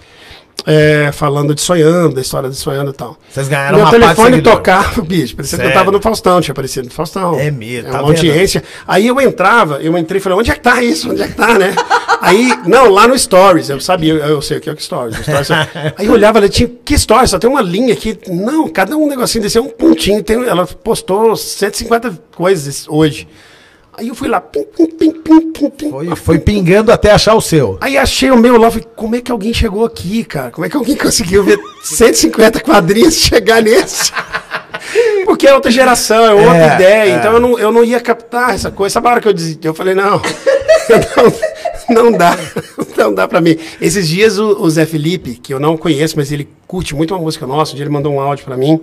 é, 0.66 1.10
falando 1.12 1.54
de 1.56 1.62
Sonhando, 1.62 2.16
da 2.16 2.22
história 2.22 2.50
de 2.50 2.56
Sonhando 2.56 2.92
e 2.92 2.94
tal. 2.94 3.18
Vocês 3.30 3.48
ganharam 3.48 3.78
Meu 3.78 3.86
uma 3.86 3.92
telefone 3.92 4.42
tocava, 4.42 5.02
bicho, 5.04 5.36
parecia 5.36 5.58
que 5.58 5.64
eu 5.64 5.68
Sério? 5.70 5.74
tava 5.74 5.92
no 5.92 6.02
Faustão, 6.02 6.40
tinha 6.40 6.52
aparecido 6.54 6.86
no 6.88 6.94
Faustão. 6.94 7.38
É 7.40 7.50
mesmo, 7.52 7.90
É 7.90 7.92
tá 7.92 7.98
uma 8.02 8.08
vendo? 8.14 8.16
audiência. 8.18 8.64
Aí 8.88 9.08
eu 9.08 9.20
entrava, 9.20 9.80
eu 9.82 9.98
entrei 9.98 10.20
e 10.20 10.22
falei, 10.22 10.38
onde 10.38 10.52
é 10.52 10.54
que 10.54 10.62
tá 10.62 10.82
isso? 10.84 11.10
Onde 11.12 11.24
é 11.24 11.28
que 11.28 11.34
tá, 11.34 11.58
né? 11.58 11.74
Aí, 12.22 12.54
não, 12.68 12.90
lá 12.90 13.08
no 13.08 13.18
Stories, 13.18 13.70
eu 13.70 13.80
sabia, 13.80 14.14
eu, 14.14 14.20
eu 14.20 14.42
sei 14.42 14.58
o 14.58 14.62
que 14.62 14.70
é 14.70 14.74
o 14.74 14.80
Stories. 14.80 15.18
o 15.20 15.24
Stories 15.24 15.50
aí 15.98 16.06
eu 16.06 16.14
olhava, 16.14 16.38
ela 16.38 16.48
tinha, 16.48 16.70
que 16.86 16.98
Stories? 16.98 17.32
Só 17.32 17.40
tem 17.40 17.50
uma 17.50 17.62
linha 17.62 17.94
aqui. 17.94 18.18
Não, 18.28 18.70
cada 18.70 18.96
um 18.96 19.08
negocinho 19.08 19.44
desse 19.44 19.58
é 19.58 19.62
um 19.62 19.70
pontinho. 19.70 20.24
Tem, 20.24 20.38
ela 20.46 20.66
postou 20.68 21.36
150 21.36 22.20
coisas 22.36 22.86
hoje. 22.88 23.28
Aí 23.98 24.08
eu 24.08 24.16
fui 24.16 24.28
lá, 24.30 24.40
pim, 24.40 24.64
pim, 24.64 24.86
pim, 24.88 25.12
pim, 25.12 25.52
pim, 25.52 25.70
pim. 25.70 25.90
Foi, 25.90 26.16
foi 26.16 26.40
pingando 26.40 26.92
até 26.94 27.12
achar 27.12 27.36
o 27.36 27.42
seu. 27.42 27.78
Aí 27.82 27.98
achei 27.98 28.32
o 28.32 28.38
meu 28.38 28.56
lá, 28.58 28.72
falei, 28.72 28.88
como 28.96 29.16
é 29.16 29.22
que 29.22 29.32
alguém 29.32 29.54
chegou 29.54 29.84
aqui, 29.84 30.24
cara? 30.24 30.50
Como 30.52 30.66
é 30.66 30.70
que 30.70 30.78
alguém 30.78 30.96
conseguiu 30.96 31.44
ver 31.44 31.60
150 31.84 32.62
quadrinhos 32.62 33.16
chegar 33.16 33.62
nesse? 33.62 34.12
Porque 35.26 35.46
é 35.48 35.54
outra 35.54 35.70
geração, 35.70 36.24
é 36.26 36.34
outra 36.34 36.58
É, 36.58 36.76
ideia. 36.76 37.14
é. 37.14 37.18
Então 37.18 37.34
eu 37.34 37.40
não, 37.40 37.60
eu 37.60 37.72
não 37.72 37.84
ia 37.84 38.00
captar 38.00 38.56
essa 38.56 38.72
coisa. 38.72 38.94
Sabe 38.94 39.08
a 39.08 39.12
hora 39.12 39.22
que 39.22 39.28
eu 39.28 39.34
disse? 39.34 39.60
Eu 39.62 39.74
falei, 39.74 39.94
não, 39.94 40.12
não, 40.90 41.34
não 41.92 42.12
dá, 42.12 42.38
não 42.98 43.14
dá 43.14 43.28
pra 43.28 43.42
mim. 43.42 43.58
Esses 43.80 44.08
dias 44.08 44.40
o, 44.40 44.62
o 44.62 44.70
Zé 44.70 44.86
Felipe, 44.86 45.36
que 45.36 45.54
eu 45.54 45.60
não 45.60 45.78
conheço, 45.78 46.16
mas 46.18 46.32
ele 46.32 46.48
curte 46.68 46.96
muito 46.96 47.14
uma 47.14 47.22
música 47.22 47.46
nossa, 47.46 47.74
um 47.74 47.76
dia 47.76 47.84
ele 47.84 47.92
mandou 47.92 48.14
um 48.14 48.20
áudio 48.20 48.46
pra 48.46 48.58
mim. 48.58 48.80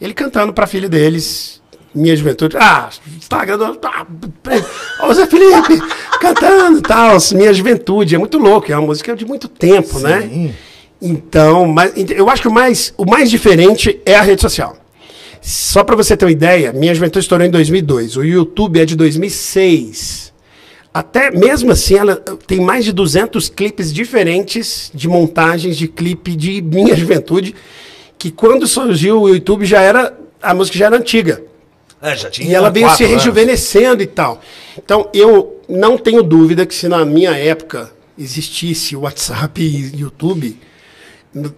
Ele 0.00 0.12
cantando 0.12 0.52
pra 0.52 0.66
filha 0.66 0.88
deles, 0.88 1.62
minha 1.94 2.14
juventude. 2.16 2.56
Ah, 2.58 2.88
Instagram 3.16 3.58
do. 3.58 3.78
Ah, 3.84 4.06
ó, 5.00 5.08
o 5.08 5.14
Zé 5.14 5.26
Felipe 5.26 5.80
cantando 6.20 6.78
e 6.78 6.82
tal, 6.82 7.16
minha 7.32 7.52
juventude. 7.52 8.14
É 8.14 8.18
muito 8.18 8.38
louco, 8.38 8.70
é 8.70 8.76
uma 8.76 8.86
música 8.86 9.14
de 9.14 9.24
muito 9.24 9.48
tempo, 9.48 9.98
né? 9.98 10.22
Sim. 10.22 10.54
Então, 11.00 11.66
mas, 11.66 11.92
eu 12.10 12.28
acho 12.30 12.42
que 12.42 12.48
o 12.48 12.52
mais, 12.52 12.94
o 12.96 13.04
mais 13.04 13.30
diferente 13.30 14.00
é 14.06 14.16
a 14.16 14.22
rede 14.22 14.40
social. 14.40 14.76
Só 15.40 15.84
pra 15.84 15.94
você 15.94 16.16
ter 16.16 16.24
uma 16.24 16.32
ideia, 16.32 16.72
minha 16.72 16.94
juventude 16.94 17.22
estourou 17.22 17.46
em 17.46 17.50
2002. 17.50 18.16
O 18.16 18.24
YouTube 18.24 18.80
é 18.80 18.86
de 18.86 18.96
2006. 18.96 20.32
Até 20.94 21.30
mesmo 21.32 21.72
assim, 21.72 21.96
ela 21.98 22.14
tem 22.46 22.60
mais 22.60 22.84
de 22.84 22.92
200 22.92 23.48
clipes 23.48 23.92
diferentes 23.92 24.92
de 24.94 25.08
montagens 25.08 25.76
de 25.76 25.88
clipe 25.88 26.36
de 26.36 26.62
minha 26.62 26.94
juventude, 26.96 27.52
que 28.16 28.30
quando 28.30 28.64
surgiu 28.66 29.22
o 29.22 29.28
YouTube 29.28 29.64
já 29.66 29.80
era 29.82 30.16
a 30.40 30.54
música 30.54 30.78
já 30.78 30.86
era 30.86 30.96
antiga. 30.96 31.42
É, 32.00 32.14
já 32.16 32.30
tinha 32.30 32.48
E 32.48 32.54
ela 32.54 32.70
veio 32.70 32.84
se 32.86 32.90
quatro 32.92 33.06
anos. 33.06 33.16
rejuvenescendo 33.24 34.02
e 34.02 34.06
tal. 34.06 34.40
Então, 34.78 35.08
eu 35.12 35.60
não 35.68 35.96
tenho 35.98 36.22
dúvida 36.22 36.64
que 36.66 36.74
se 36.74 36.86
na 36.86 37.04
minha 37.04 37.32
época 37.36 37.90
existisse 38.16 38.94
WhatsApp 38.94 39.60
e 39.60 39.96
YouTube, 40.00 40.56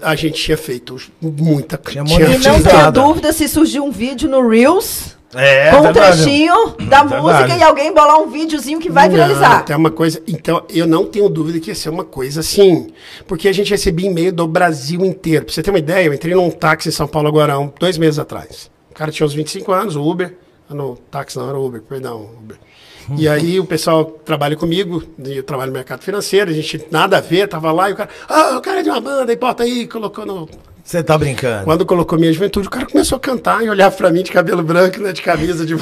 a 0.00 0.14
gente 0.14 0.40
tinha 0.42 0.56
feito 0.56 0.96
muita 1.20 1.76
Tinha 1.76 2.02
tinha- 2.04 2.26
E 2.34 2.38
não 2.38 2.62
tenho 2.62 2.92
dúvida 2.92 3.32
se 3.32 3.46
surgir 3.48 3.80
um 3.80 3.90
vídeo 3.90 4.28
no 4.30 4.48
Reels 4.48 5.15
É, 5.34 5.70
com 5.70 5.78
um 5.78 5.82
verdade. 5.82 6.22
trechinho 6.22 6.54
da 6.88 7.02
Verdade. 7.02 7.22
música 7.22 7.56
e 7.56 7.62
alguém 7.62 7.92
bolar 7.92 8.20
um 8.20 8.28
videozinho 8.28 8.78
que 8.78 8.88
vai 8.90 9.08
Não, 9.08 9.14
viralizar. 9.14 9.64
Tem 9.64 9.74
uma 9.76 9.90
coisa. 9.90 10.22
Então, 10.26 10.62
eu 10.70 10.86
não 10.86 11.04
tenho 11.04 11.28
dúvida 11.28 11.58
que 11.58 11.70
ia 11.70 11.74
ser 11.74 11.88
uma 11.90 12.04
coisa 12.04 12.40
assim. 12.40 12.92
Porque 13.26 13.48
a 13.48 13.52
gente 13.52 13.70
recebia 13.70 14.08
e-mail 14.08 14.32
do 14.32 14.46
Brasil 14.46 15.04
inteiro. 15.04 15.44
Pra 15.44 15.52
você 15.54 15.62
ter 15.62 15.70
uma 15.70 15.78
ideia, 15.78 16.06
eu 16.06 16.14
entrei 16.14 16.34
num 16.34 16.50
táxi 16.50 16.88
em 16.88 16.92
São 16.92 17.08
Paulo 17.08 17.28
agora, 17.28 17.58
um, 17.58 17.72
dois 17.78 17.98
meses 17.98 18.18
atrás. 18.18 18.70
O 18.90 18.94
cara 18.94 19.10
tinha 19.10 19.26
uns 19.26 19.34
25 19.34 19.72
anos, 19.72 19.96
o 19.96 20.02
Uber. 20.02 20.36
Ah, 20.70 20.74
não, 20.74 20.96
táxi 21.10 21.36
não, 21.38 21.48
era 21.48 21.58
Uber, 21.58 21.82
perdão, 21.82 22.30
Uber. 22.40 22.56
E 23.18 23.28
aí 23.28 23.60
o 23.60 23.64
pessoal 23.66 24.04
trabalha 24.04 24.56
comigo, 24.56 25.02
eu 25.24 25.42
trabalho 25.42 25.70
no 25.70 25.76
mercado 25.76 26.02
financeiro, 26.02 26.50
a 26.50 26.54
gente 26.54 26.86
nada 26.90 27.18
a 27.18 27.20
ver, 27.20 27.46
tava 27.48 27.70
lá 27.72 27.90
e 27.90 27.92
o 27.92 27.96
cara, 27.96 28.08
ah, 28.28 28.56
o 28.56 28.60
cara 28.60 28.80
é 28.80 28.82
de 28.82 28.90
uma 28.90 29.00
banda, 29.00 29.32
e 29.32 29.36
bota 29.36 29.64
aí, 29.64 29.86
colocou 29.86 30.24
no. 30.24 30.48
Você 30.86 31.02
tá 31.02 31.18
brincando. 31.18 31.64
Quando 31.64 31.84
colocou 31.84 32.16
minha 32.16 32.32
juventude, 32.32 32.68
o 32.68 32.70
cara 32.70 32.86
começou 32.86 33.16
a 33.16 33.20
cantar 33.20 33.60
e 33.64 33.68
olhar 33.68 33.90
pra 33.90 34.08
mim 34.08 34.22
de 34.22 34.30
cabelo 34.30 34.62
branco, 34.62 35.00
né, 35.00 35.12
de 35.12 35.20
camisa 35.20 35.66
de. 35.66 35.74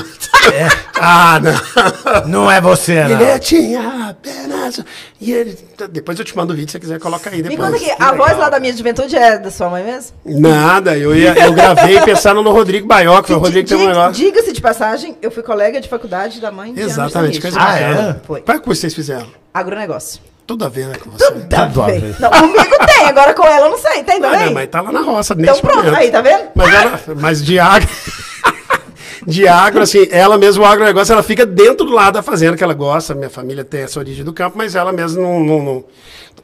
ah, 0.98 1.38
não. 1.42 2.26
Não 2.26 2.50
é 2.50 2.59
você, 2.59 3.05
não. 3.05 3.20
Ele 3.20 3.38
tinha 3.38 4.09
apenas. 4.09 4.80
E 5.20 5.30
ele. 5.30 5.59
Depois 5.90 6.18
eu 6.18 6.24
te 6.24 6.34
mando 6.34 6.55
o 6.55 6.57
vídeo 6.57 6.70
se 6.70 6.78
você 6.78 6.80
quiser, 6.80 6.98
coloca 6.98 7.28
aí 7.28 7.36
Me 7.36 7.50
depois. 7.50 7.70
conta 7.70 7.76
aqui, 7.92 8.02
a 8.02 8.12
voz 8.12 8.38
lá 8.38 8.48
da 8.48 8.59
minha 8.59 8.74
juventude 8.74 9.14
é 9.14 9.38
da 9.38 9.50
sua 9.50 9.68
mãe 9.68 9.84
mesmo? 9.84 10.16
Nada, 10.24 10.96
eu, 10.96 11.14
ia, 11.14 11.34
eu 11.38 11.52
gravei 11.52 12.00
pensando 12.02 12.42
no 12.42 12.50
Rodrigo 12.50 12.86
Baioca, 12.86 13.26
foi 13.28 13.36
o 13.36 13.40
Rodrigo 13.40 13.68
que 13.68 13.74
tem 13.74 13.84
um 13.84 13.88
negócio. 13.88 14.12
Diga-se 14.14 14.52
de 14.55 14.61
passagem, 14.62 15.18
eu 15.20 15.30
fui 15.30 15.42
colega 15.42 15.82
de 15.82 15.88
faculdade 15.88 16.40
da 16.40 16.50
mãe 16.50 16.72
de 16.72 16.80
Exatamente, 16.80 17.42
coisa 17.42 17.61
Ah, 17.61 17.64
bacana. 17.72 18.20
é? 18.22 18.26
Foi. 18.26 18.40
Qual 18.40 18.57
é 18.57 18.61
que 18.61 18.66
vocês 18.66 18.94
fizeram? 18.94 19.26
Agronegócio. 19.52 20.20
Tudo 20.47 20.64
a 20.64 20.68
ver, 20.68 20.86
né, 20.88 20.95
com 21.03 21.11
você. 21.11 21.30
Tudo 21.32 21.82
a 21.82 21.86
bem. 21.86 22.01
ver. 22.01 22.16
Não, 22.20 22.30
comigo 22.30 22.76
tem, 22.86 23.07
agora 23.07 23.32
com 23.32 23.45
ela 23.47 23.66
eu 23.66 23.70
não 23.70 23.78
sei. 23.78 24.03
Tem 24.05 24.16
Ah, 24.18 24.20
também? 24.20 24.38
minha 24.40 24.51
mãe 24.51 24.66
tá 24.66 24.80
lá 24.82 24.92
na 24.92 25.01
roça, 25.01 25.32
então 25.32 25.47
nesse 25.47 25.61
pronto, 25.62 25.76
momento. 25.78 25.97
aí, 25.97 26.11
tá 26.11 26.20
vendo? 26.20 26.45
Mas, 26.55 26.74
ela, 26.74 27.01
mas 27.18 27.42
de 27.45 27.59
agro. 27.59 27.88
de 29.26 29.49
agro, 29.49 29.82
assim, 29.82 30.07
ela 30.11 30.36
mesmo, 30.36 30.62
o 30.62 30.66
agronegócio, 30.66 31.12
ela 31.12 31.22
fica 31.22 31.47
dentro 31.47 31.86
do 31.86 31.92
lado 31.92 32.14
da 32.14 32.22
fazenda 32.22 32.57
que 32.57 32.64
ela 32.64 32.74
gosta. 32.74 33.14
Minha 33.14 33.30
família 33.30 33.64
tem 33.64 33.82
essa 33.82 33.99
origem 33.99 34.22
do 34.24 34.32
campo, 34.34 34.59
mas 34.59 34.74
ela 34.74 34.92
mesmo 34.92 35.22
não. 35.22 35.40
não- 35.40 35.62
não- 35.62 35.84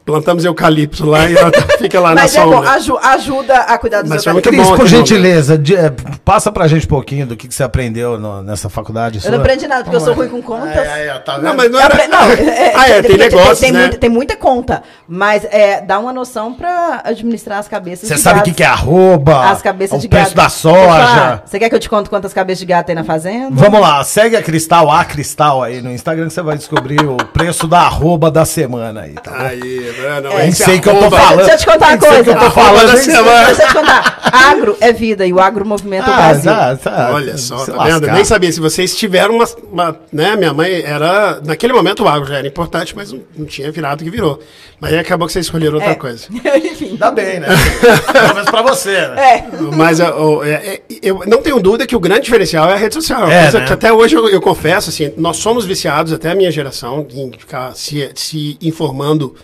Plantamos 0.03 0.43
eucalipto 0.43 1.05
lá 1.05 1.29
e 1.29 1.35
ela 1.37 1.51
fica 1.77 1.99
lá 1.99 2.09
na 2.15 2.21
Mas 2.21 2.35
é 2.35 2.43
bom, 2.43 2.53
sombra. 2.53 2.71
aju- 2.71 2.97
ajuda 2.97 3.55
a 3.55 3.77
cuidar 3.77 4.01
dos 4.01 4.09
Mas 4.09 4.23
foi 4.23 4.33
muito 4.33 4.49
Cris, 4.49 4.61
bom 4.61 4.67
por 4.69 4.73
aquele 4.85 4.89
gentileza, 4.89 5.57
de- 5.57 5.75
é, 5.75 5.93
passa 6.25 6.51
pra 6.51 6.67
gente 6.67 6.85
um 6.85 6.89
pouquinho 6.89 7.27
do 7.27 7.35
que, 7.37 7.47
que 7.47 7.53
você 7.53 7.61
aprendeu 7.63 8.19
no- 8.19 8.41
nessa 8.41 8.67
faculdade. 8.67 9.17
Eu 9.17 9.21
sua. 9.21 9.31
não 9.31 9.39
aprendi 9.39 9.67
nada, 9.67 9.83
porque 9.83 9.95
eu 9.95 9.99
sou 10.01 10.13
ruim 10.15 10.27
com 10.27 10.41
contas. 10.41 10.75
Aí, 10.75 10.87
aí, 10.87 11.09
ó, 11.09 11.19
tá 11.19 11.37
Não, 11.37 11.55
mas 11.55 11.69
não 11.71 11.79
era. 11.79 11.93
apre- 11.93 12.07
não, 12.07 12.19
é- 12.23 12.73
ah, 12.75 12.89
é, 12.89 12.93
tem 13.01 13.11
porque 13.11 13.17
negócios, 13.17 13.59
tem, 13.59 13.71
né? 13.71 13.79
muita, 13.81 13.97
tem 13.97 14.09
muita 14.09 14.35
conta, 14.35 14.81
mas 15.07 15.45
é, 15.45 15.81
dá 15.81 15.99
uma 15.99 16.11
noção 16.11 16.51
pra 16.53 17.01
administrar 17.05 17.59
as 17.59 17.67
cabeças 17.67 18.09
Você 18.09 18.17
sabe 18.17 18.39
o 18.39 18.43
que, 18.43 18.53
que 18.53 18.63
é 18.63 18.67
arroba, 18.67 19.49
As 19.51 19.61
cabeças 19.61 19.99
o 19.99 20.01
de 20.01 20.09
preço 20.09 20.35
gato. 20.35 20.35
da 20.35 20.49
soja. 20.49 21.43
Você 21.45 21.59
quer 21.59 21.69
que 21.69 21.75
eu 21.75 21.79
te 21.79 21.87
conte 21.89 22.09
quantas 22.09 22.33
cabeças 22.33 22.59
de 22.59 22.65
gato 22.65 22.87
tem 22.87 22.95
na 22.95 23.03
fazenda? 23.03 23.49
Vamos 23.51 23.79
lá, 23.79 24.03
segue 24.03 24.35
a 24.35 24.41
Cristal, 24.41 24.89
a 24.91 25.05
Cristal 25.05 25.61
aí 25.61 25.79
no 25.81 25.91
Instagram 25.91 26.27
que 26.27 26.33
você 26.33 26.41
vai 26.41 26.57
descobrir 26.57 27.05
o 27.05 27.17
preço 27.17 27.67
da 27.67 27.81
arroba 27.81 28.31
da 28.31 28.45
semana 28.45 29.01
aí, 29.01 29.13
tá 29.13 29.31
bom? 29.31 29.80
Aí, 29.89 30.01
mano, 30.01 30.27
É. 30.29 30.33
esse 30.35 30.43
Nem 30.43 30.51
sei 30.53 30.79
que 30.79 30.89
eu 30.89 30.95
tô 30.95 31.09
falando. 31.11 31.37
Deixa 31.37 31.53
eu 31.53 31.57
te 31.57 31.65
contar 31.65 31.87
uma 31.89 31.97
coisa. 31.97 32.23
que 32.23 32.29
eu 32.29 32.39
tô 32.39 32.51
falando. 32.51 32.87
da 32.87 32.97
sei. 32.97 33.13
semana. 33.15 33.45
Deixa 33.45 33.63
eu 33.63 33.67
te 33.67 33.73
contar. 33.73 34.31
Agro 34.31 34.77
é 34.79 34.93
vida 34.93 35.25
e 35.25 35.33
o 35.33 35.39
agro 35.39 35.65
movimenta 35.65 36.09
o 36.09 36.13
Ah, 36.13 36.17
Brasil. 36.17 36.51
tá, 36.51 36.75
tá. 36.77 37.11
Olha 37.13 37.37
só, 37.37 37.65
tá 37.65 37.83
vendo? 37.83 38.07
Nem 38.07 38.23
sabia. 38.23 38.51
Se 38.51 38.59
vocês 38.59 38.95
tiveram 38.95 39.35
uma, 39.35 39.45
uma- 39.71 39.99
Né, 40.11 40.35
minha 40.35 40.53
mãe 40.53 40.81
era. 40.83 41.39
Naquele 41.45 41.73
momento 41.73 42.03
o 42.03 42.07
agro 42.07 42.27
já 42.29 42.37
era 42.37 42.47
importante, 42.47 42.95
mas 42.95 43.11
não, 43.11 43.21
não 43.37 43.45
tinha 43.45 43.71
virado 43.71 44.01
o 44.01 44.03
que 44.03 44.09
virou. 44.09 44.39
Mas 44.79 44.93
aí 44.93 44.99
acabou 44.99 45.27
que 45.27 45.33
vocês 45.33 45.45
escolheram 45.45 45.75
outra 45.75 45.91
É. 45.91 45.95
coisa. 45.95 46.27
Enfim. 46.31 46.91
Ainda 46.91 47.11
bem, 47.11 47.39
né? 47.39 47.47
Pelo 48.11 48.33
menos 48.35 48.49
pra 48.49 48.61
você, 48.61 49.07
né? 49.07 49.21
É. 49.21 49.47
Mas 49.75 49.99
ó, 49.99 50.43
é, 50.43 50.53
é, 50.53 50.81
eu 51.01 51.21
não 51.27 51.41
tenho 51.41 51.59
dúvida 51.59 51.85
que 51.85 51.95
o 51.95 51.99
grande 51.99 52.21
diferencial 52.21 52.69
é 52.69 52.73
a 52.73 52.77
rede 52.77 52.93
social. 52.95 53.29
É, 53.29 53.43
Coisa 53.43 53.59
né? 53.59 53.65
que 53.67 53.73
até 53.73 53.91
hoje 53.93 54.15
eu, 54.15 54.27
eu 54.29 54.41
confesso, 54.41 54.89
assim, 54.89 55.13
nós 55.17 55.37
somos 55.37 55.65
viciados, 55.65 56.11
até 56.13 56.31
a 56.31 56.35
minha 56.35 56.51
geração, 56.51 57.05
em 57.11 57.31
ficar 57.37 57.75
se, 57.75 58.09
se 58.15 58.57
informando 58.61 59.35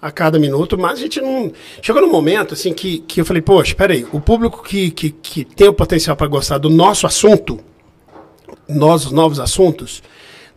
a 0.00 0.10
cada 0.10 0.38
minuto, 0.38 0.78
mas 0.78 0.98
a 0.98 1.02
gente 1.02 1.20
não. 1.20 1.52
Chegou 1.80 2.02
num 2.02 2.10
momento 2.10 2.54
assim 2.54 2.72
que, 2.72 2.98
que 3.00 3.20
eu 3.20 3.24
falei, 3.24 3.42
poxa, 3.42 3.74
peraí, 3.74 4.06
o 4.12 4.20
público 4.20 4.62
que, 4.62 4.90
que, 4.90 5.10
que 5.10 5.44
tem 5.44 5.68
o 5.68 5.72
potencial 5.72 6.16
para 6.16 6.26
gostar 6.26 6.58
do 6.58 6.68
nosso 6.68 7.06
assunto, 7.06 7.58
nós, 8.68 9.06
os 9.06 9.12
novos 9.12 9.40
assuntos, 9.40 10.02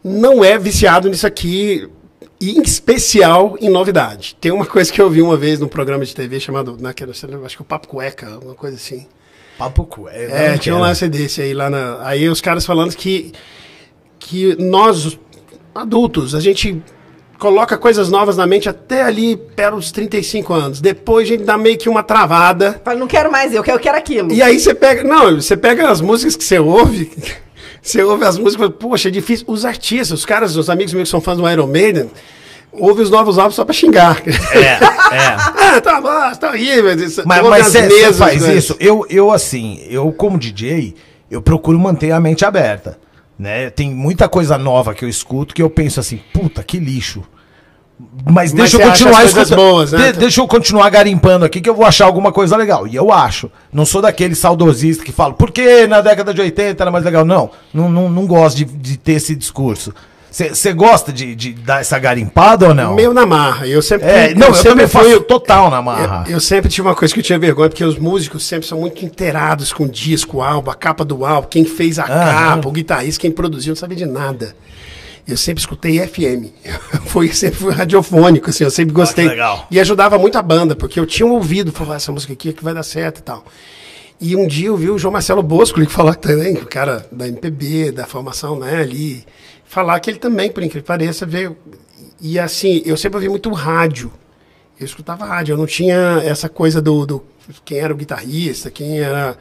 não 0.03 0.43
é 0.43 0.57
viciado 0.57 1.09
nisso 1.09 1.27
aqui, 1.27 1.89
em 2.41 2.61
especial 2.61 3.57
em 3.59 3.69
novidade. 3.69 4.35
Tem 4.39 4.51
uma 4.51 4.65
coisa 4.65 4.91
que 4.91 5.01
eu 5.01 5.09
vi 5.09 5.21
uma 5.21 5.37
vez 5.37 5.59
num 5.59 5.67
programa 5.67 6.05
de 6.05 6.15
TV 6.15 6.39
chamado, 6.39 6.77
naquele, 6.79 7.11
acho 7.11 7.55
que 7.55 7.61
o 7.61 7.65
Papo 7.65 7.87
Cueca, 7.87 8.39
uma 8.39 8.55
coisa 8.55 8.75
assim. 8.75 9.07
Papo 9.57 9.85
cu. 9.85 10.07
É, 10.07 10.57
tinha 10.57 10.73
um 10.73 10.79
lance 10.79 11.09
desse 11.09 11.41
aí 11.41 11.53
lá 11.53 11.69
na. 11.69 11.99
Aí 12.07 12.29
os 12.29 12.39
caras 12.39 12.65
falando 12.65 12.95
que, 12.95 13.33
que 14.17 14.55
nós, 14.55 15.19
adultos, 15.75 16.33
a 16.33 16.39
gente 16.39 16.81
coloca 17.39 17.77
coisas 17.77 18.09
novas 18.09 18.35
na 18.35 18.45
mente 18.45 18.67
até 18.67 19.01
ali 19.01 19.37
pelos 19.37 19.91
35 19.91 20.53
anos. 20.53 20.81
Depois 20.81 21.25
a 21.25 21.31
gente 21.31 21.43
dá 21.43 21.57
meio 21.57 21.77
que 21.77 21.87
uma 21.89 22.03
travada. 22.03 22.79
Fala, 22.83 22.99
não 22.99 23.07
quero 23.07 23.31
mais 23.31 23.53
eu, 23.53 23.63
quero, 23.63 23.77
eu 23.77 23.81
quero 23.81 23.97
aquilo. 23.97 24.31
E 24.31 24.43
aí 24.43 24.59
você 24.59 24.75
pega. 24.75 25.03
Não, 25.03 25.35
você 25.35 25.55
pega 25.55 25.89
as 25.89 26.01
músicas 26.01 26.35
que 26.35 26.43
você 26.43 26.59
ouve. 26.59 27.11
Você 27.81 28.03
ouve 28.03 28.25
as 28.25 28.37
músicas, 28.37 28.69
poxa, 28.77 29.07
é 29.07 29.11
difícil. 29.11 29.45
Os 29.47 29.63
artistas, 29.63 30.11
os 30.11 30.25
caras, 30.25 30.57
os 30.57 30.69
amigos 30.69 30.93
meus 30.93 31.07
que 31.07 31.11
são 31.11 31.21
fãs 31.21 31.37
do 31.37 31.49
Iron 31.49 31.65
Maiden, 31.65 32.11
ouvem 32.73 33.01
os 33.01 33.09
novos 33.09 33.39
álbuns 33.39 33.55
só 33.55 33.63
pra 33.63 33.73
xingar. 33.73 34.21
É, 34.53 34.59
é. 34.59 34.79
ah, 34.83 35.79
tá 35.81 36.01
bom, 36.01 36.37
tá 36.37 36.51
aí, 36.51 36.81
mas, 36.81 37.01
isso- 37.01 37.23
Mas, 37.25 37.41
ouve 37.41 38.17
faz 38.17 38.45
isso? 38.47 38.75
Eu, 38.81 39.05
eu, 39.09 39.31
assim, 39.31 39.81
eu 39.89 40.11
como 40.11 40.37
DJ, 40.37 40.93
eu 41.31 41.41
procuro 41.41 41.79
manter 41.79 42.11
a 42.11 42.19
mente 42.19 42.43
aberta. 42.43 42.99
Né? 43.39 43.69
Tem 43.69 43.89
muita 43.89 44.27
coisa 44.27 44.57
nova 44.57 44.93
que 44.93 45.05
eu 45.05 45.09
escuto 45.09 45.55
que 45.55 45.61
eu 45.63 45.69
penso 45.69 45.97
assim, 45.99 46.19
puta, 46.33 46.61
que 46.61 46.77
lixo. 46.77 47.23
Mas, 48.25 48.53
Mas 48.53 48.53
deixa 48.53 48.77
eu 48.77 48.89
continuar 48.89 49.25
escutando. 49.25 49.55
boas, 49.55 49.91
né? 49.91 50.11
De- 50.11 50.19
deixa 50.19 50.39
eu 50.41 50.47
continuar 50.47 50.89
garimpando 50.89 51.43
aqui 51.45 51.59
que 51.59 51.69
eu 51.69 51.75
vou 51.75 51.85
achar 51.85 52.05
alguma 52.05 52.31
coisa 52.31 52.55
legal. 52.55 52.87
E 52.87 52.95
eu 52.95 53.11
acho. 53.11 53.51
Não 53.73 53.85
sou 53.85 54.01
daquele 54.01 54.35
saudosista 54.35 55.03
que 55.03 55.11
fala, 55.11 55.33
por 55.33 55.51
que 55.51 55.85
na 55.87 55.99
década 56.01 56.33
de 56.33 56.39
80 56.41 56.81
era 56.83 56.91
mais 56.91 57.03
legal? 57.03 57.25
Não, 57.25 57.49
não, 57.73 57.89
não, 57.89 58.09
não 58.09 58.25
gosto 58.27 58.57
de, 58.57 58.65
de 58.65 58.97
ter 58.97 59.13
esse 59.13 59.35
discurso. 59.35 59.93
Você 60.31 60.73
gosta 60.73 61.11
de, 61.11 61.33
de 61.35 61.53
dar 61.53 61.81
essa 61.81 61.97
garimpada 61.97 62.67
ou 62.67 62.73
não? 62.73 62.93
Meio 62.95 63.13
na 63.13 63.25
marra. 63.25 63.67
Eu 63.67 63.81
sempre. 63.81 64.07
É, 64.07 64.33
não, 64.35 64.47
eu, 64.47 64.53
sempre 64.53 64.69
também 64.71 64.87
fui- 64.87 65.03
faço 65.11 65.21
total 65.21 65.71
na 65.71 65.81
marra. 65.81 66.23
Eu, 66.27 66.33
eu 66.33 66.39
sempre 66.39 66.69
tive 66.69 66.87
uma 66.87 66.95
coisa 66.95 67.13
que 67.13 67.19
eu 67.19 67.23
tinha 67.23 67.39
vergonha, 67.39 67.67
porque 67.69 67.83
os 67.83 67.97
músicos 67.97 68.45
sempre 68.45 68.67
são 68.67 68.79
muito 68.79 69.03
inteirados 69.03 69.73
com 69.73 69.85
o 69.85 69.89
disco, 69.89 70.41
álbum, 70.41 70.69
a 70.69 70.75
capa 70.75 71.03
do 71.03 71.25
álbum, 71.25 71.47
quem 71.49 71.65
fez 71.65 71.97
a 71.97 72.03
Aham. 72.03 72.55
capa, 72.55 72.69
o 72.69 72.71
guitarrista, 72.71 73.21
quem 73.21 73.31
produziu, 73.31 73.71
não 73.71 73.75
sabia 73.75 73.97
de 73.97 74.05
nada. 74.05 74.55
Eu 75.27 75.37
sempre 75.37 75.61
escutei 75.61 75.99
FM. 76.07 76.45
Eu 76.63 77.01
fui, 77.07 77.31
sempre 77.33 77.57
fui 77.59 77.73
radiofônico, 77.73 78.49
assim, 78.49 78.63
eu 78.63 78.71
sempre 78.71 78.93
gostei. 78.93 79.25
que 79.25 79.31
legal. 79.31 79.67
E 79.71 79.79
ajudava 79.79 80.17
muito 80.17 80.37
a 80.37 80.41
banda, 80.41 80.75
porque 80.75 80.99
eu 80.99 81.05
tinha 81.05 81.25
um 81.25 81.31
ouvido, 81.33 81.71
falava, 81.71 81.95
essa 81.97 82.11
música 82.11 82.33
aqui 82.33 82.49
é 82.49 82.53
que 82.53 82.63
vai 82.63 82.73
dar 82.73 82.83
certo 82.83 83.19
e 83.19 83.23
tal. 83.23 83.43
E 84.21 84.35
um 84.35 84.45
dia 84.47 84.67
eu 84.67 84.75
vi 84.77 84.89
o 84.89 84.97
João 84.97 85.11
Marcelo 85.13 85.41
Bosco, 85.41 85.79
que 85.79 85.91
falou 85.91 86.13
também, 86.13 86.53
o 86.55 86.65
cara 86.65 87.05
da 87.11 87.27
MPB, 87.27 87.91
da 87.91 88.05
formação, 88.05 88.59
né, 88.59 88.75
ali, 88.81 89.23
falar 89.69 89.99
que 89.99 90.09
ele 90.09 90.17
também, 90.17 90.49
por 90.51 90.63
incrível 90.63 90.81
que 90.81 90.87
pareça, 90.87 91.25
veio. 91.27 91.55
E 92.19 92.39
assim, 92.39 92.81
eu 92.85 92.97
sempre 92.97 93.17
ouvi 93.17 93.29
muito 93.29 93.51
rádio. 93.51 94.11
Eu 94.79 94.85
escutava 94.85 95.25
rádio, 95.25 95.53
eu 95.53 95.57
não 95.57 95.67
tinha 95.67 96.21
essa 96.25 96.49
coisa 96.49 96.81
do, 96.81 97.05
do 97.05 97.23
quem 97.63 97.77
era 97.77 97.93
o 97.93 97.97
guitarrista, 97.97 98.71
quem 98.71 98.99
era. 98.99 99.37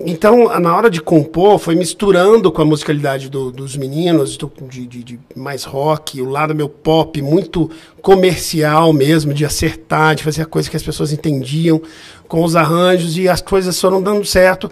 Então, 0.00 0.58
na 0.58 0.74
hora 0.74 0.88
de 0.88 1.00
compor, 1.02 1.58
foi 1.58 1.74
misturando 1.74 2.50
com 2.50 2.62
a 2.62 2.64
musicalidade 2.64 3.28
do- 3.28 3.52
dos 3.52 3.76
meninos, 3.76 4.36
do- 4.38 4.50
de, 4.62 4.86
de- 4.86 5.04
de 5.04 5.20
mais 5.36 5.64
rock, 5.64 6.20
o 6.22 6.28
lado 6.30 6.54
meu 6.54 6.68
pop, 6.68 7.20
muito 7.20 7.70
comercial 8.00 8.92
mesmo, 8.92 9.34
de 9.34 9.44
acertar, 9.44 10.14
de 10.14 10.24
fazer 10.24 10.42
a 10.42 10.46
coisa 10.46 10.70
que 10.70 10.76
as 10.76 10.82
pessoas 10.82 11.12
entendiam, 11.12 11.80
com 12.26 12.42
os 12.42 12.56
arranjos, 12.56 13.16
e 13.18 13.28
as 13.28 13.40
coisas 13.42 13.78
foram 13.78 14.02
dando 14.02 14.24
certo. 14.24 14.70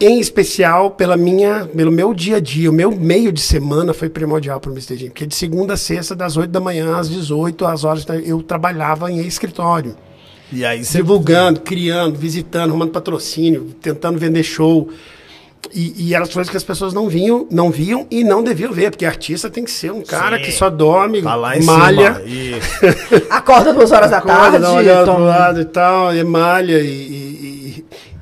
Em 0.00 0.20
especial 0.20 0.92
pela 0.92 1.16
minha, 1.16 1.68
pelo 1.74 1.90
meu 1.90 2.14
dia 2.14 2.36
a 2.36 2.40
dia, 2.40 2.70
o 2.70 2.72
meu 2.72 2.90
meio 2.92 3.32
de 3.32 3.40
semana 3.40 3.92
foi 3.92 4.08
primordial 4.08 4.60
para 4.60 4.70
o 4.70 4.72
Mr. 4.72 4.96
Jim, 4.96 5.06
porque 5.08 5.26
de 5.26 5.34
segunda 5.34 5.74
a 5.74 5.76
sexta, 5.76 6.14
das 6.14 6.36
8 6.36 6.50
da 6.50 6.60
manhã 6.60 6.96
às 6.96 7.08
18, 7.10 7.66
às 7.66 7.82
horas, 7.84 8.04
da- 8.04 8.16
eu 8.16 8.40
trabalhava 8.42 9.10
em 9.10 9.18
escritório, 9.26 9.96
E 10.52 10.64
aí 10.64 10.84
você. 10.84 10.98
divulgando, 10.98 11.60
criando, 11.60 12.16
visitando, 12.16 12.70
arrumando 12.70 12.90
patrocínio, 12.92 13.74
tentando 13.82 14.18
vender 14.18 14.42
show. 14.44 14.88
E, 15.74 15.92
e 15.98 16.14
eram 16.14 16.22
as 16.24 16.32
coisas 16.32 16.48
que 16.50 16.56
as 16.56 16.62
pessoas 16.64 16.94
não 16.94 17.08
vinham, 17.08 17.46
não 17.50 17.68
viam 17.70 18.06
e 18.10 18.22
não 18.24 18.42
deviam 18.42 18.72
ver, 18.72 18.90
porque 18.90 19.04
artista 19.04 19.50
tem 19.50 19.64
que 19.64 19.70
ser 19.70 19.92
um 19.92 20.00
cara 20.02 20.38
Sim. 20.38 20.44
que 20.44 20.52
só 20.52 20.70
dorme, 20.70 21.20
Tá 21.20 21.34
lá 21.34 21.58
em 21.58 21.62
malha, 21.62 22.14
cima. 22.14 22.22
E... 22.26 22.54
Acorda 23.28 23.74
duas 23.74 23.90
horas 23.90 24.10
da 24.10 24.18
acorda, 24.18 24.38
tarde. 24.52 24.58
dá 24.60 24.70
uma 24.70 24.78
olhada 24.78 25.04
pro 25.04 25.12
toma- 25.14 25.26
lado 25.26 25.60
e 25.60 25.64
tal, 25.64 26.14
e 26.14 26.24
malha 26.24 26.78
e, 26.80 26.86
e- 26.86 27.38
e- 27.42 27.57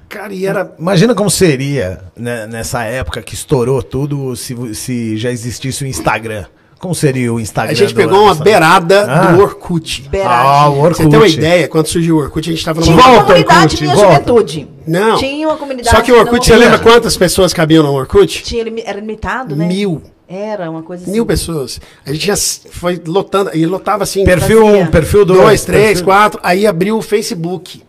cara, 0.08 0.32
e 0.32 0.46
era 0.46 0.74
Imagina 0.78 1.14
como 1.14 1.30
seria 1.30 2.00
né, 2.16 2.46
nessa 2.46 2.82
época 2.84 3.20
que 3.22 3.34
estourou 3.34 3.82
tudo 3.82 4.34
se, 4.36 4.74
se 4.74 5.16
já 5.16 5.30
existisse 5.30 5.84
o 5.84 5.86
Instagram. 5.86 6.44
Como 6.78 6.94
seria 6.94 7.32
o 7.32 7.40
Instagram? 7.40 7.72
A 7.72 7.74
gente 7.74 7.94
do 7.94 7.96
pegou 7.96 8.24
uma 8.24 8.34
beirada 8.34 9.06
Ah. 9.10 9.32
do 9.32 9.40
Orkut. 9.42 10.02
Beirada. 10.10 10.34
Ah, 10.34 10.68
o 10.68 10.78
Orkut. 10.80 11.02
Você 11.04 11.08
tem 11.08 11.18
uma 11.18 11.26
ideia, 11.26 11.68
quando 11.68 11.86
surgiu 11.86 12.16
o 12.16 12.18
Orkut, 12.20 12.48
a 12.48 12.52
gente 12.52 12.58
estava 12.58 12.82
Tinha 12.82 12.94
numa... 12.94 13.08
uma 13.08 13.14
Volta, 13.14 13.26
comunidade 13.32 13.62
Orkut, 13.64 13.82
Minha 13.82 13.94
volta. 13.96 14.12
Juventude. 14.12 14.68
Não. 14.86 15.16
Tinha 15.16 15.48
uma 15.48 15.56
comunidade. 15.56 15.96
Só 15.96 16.02
que 16.02 16.12
o 16.12 16.18
Orkut, 16.18 16.50
não- 16.50 16.56
você 16.58 16.64
lembra 16.64 16.78
quantas 16.78 17.16
pessoas 17.16 17.54
cabiam 17.54 17.82
no 17.82 17.92
Orkut? 17.94 18.42
Tinha, 18.42 18.62
era 18.84 19.00
limitado, 19.00 19.56
né? 19.56 19.66
Mil. 19.66 20.02
Era 20.28 20.68
uma 20.70 20.82
coisa 20.82 21.04
assim. 21.04 21.12
Mil 21.12 21.24
pessoas. 21.24 21.80
A 22.04 22.12
gente 22.12 22.26
já 22.26 22.36
foi 22.36 23.00
lotando, 23.06 23.50
e 23.54 23.64
lotava 23.64 24.02
assim... 24.02 24.22
Perfil 24.24 24.62
1, 24.66 24.70
Fazia. 24.70 24.86
perfil 24.88 25.24
2. 25.24 25.40
dois, 25.40 25.64
três, 25.64 26.02
quatro. 26.02 26.38
Aí 26.42 26.66
abriu 26.66 26.98
o 26.98 27.02
Facebook. 27.02 27.82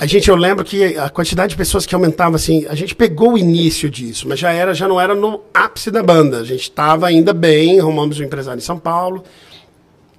A 0.00 0.06
gente, 0.06 0.30
eu 0.30 0.34
lembro 0.34 0.64
que 0.64 0.96
a 0.96 1.10
quantidade 1.10 1.50
de 1.50 1.58
pessoas 1.58 1.84
que 1.84 1.94
aumentava 1.94 2.34
assim, 2.34 2.64
a 2.70 2.74
gente 2.74 2.94
pegou 2.94 3.34
o 3.34 3.38
início 3.38 3.90
disso, 3.90 4.26
mas 4.26 4.38
já 4.38 4.50
era, 4.50 4.72
já 4.72 4.88
não 4.88 4.98
era 4.98 5.14
no 5.14 5.42
ápice 5.52 5.90
da 5.90 6.02
banda. 6.02 6.38
A 6.38 6.44
gente 6.44 6.62
estava 6.62 7.06
ainda 7.06 7.34
bem, 7.34 7.78
arrumamos 7.78 8.18
um 8.18 8.22
empresário 8.22 8.58
em 8.58 8.64
São 8.64 8.78
Paulo. 8.78 9.22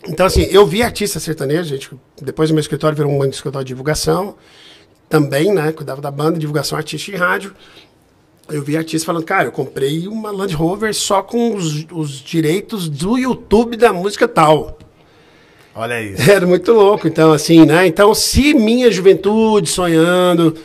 Então, 0.08 0.24
assim, 0.24 0.44
eu 0.52 0.68
vi 0.68 0.84
artista 0.84 1.20
sertanejo, 1.20 1.64
gente. 1.64 1.90
Depois 2.22 2.50
do 2.50 2.54
meu 2.54 2.62
escritório 2.62 2.96
virou 2.96 3.12
um 3.12 3.26
escritório 3.26 3.66
de 3.66 3.70
divulgação. 3.70 4.36
Também, 5.10 5.52
né? 5.52 5.72
Cuidava 5.72 6.00
da 6.00 6.12
banda, 6.12 6.38
divulgação 6.38 6.78
artística 6.78 7.18
e 7.18 7.20
rádio. 7.20 7.56
Eu 8.50 8.62
vi 8.62 8.78
artista 8.78 9.08
falando, 9.08 9.26
cara, 9.26 9.46
eu 9.46 9.52
comprei 9.52 10.08
uma 10.08 10.30
Land 10.30 10.54
Rover 10.54 10.94
só 10.94 11.24
com 11.24 11.56
os, 11.56 11.88
os 11.92 12.12
direitos 12.20 12.88
do 12.88 13.18
YouTube 13.18 13.76
da 13.78 13.92
música 13.92 14.28
tal. 14.28 14.78
Olha 15.74 16.01
isso. 16.01 16.30
Era 16.30 16.45
muito 16.45 16.72
louco, 16.74 17.07
então, 17.07 17.32
assim, 17.32 17.65
né? 17.65 17.88
Então, 17.88 18.13
se 18.13 18.53
minha 18.53 18.91
juventude 18.91 19.69
sonhando 19.69 20.55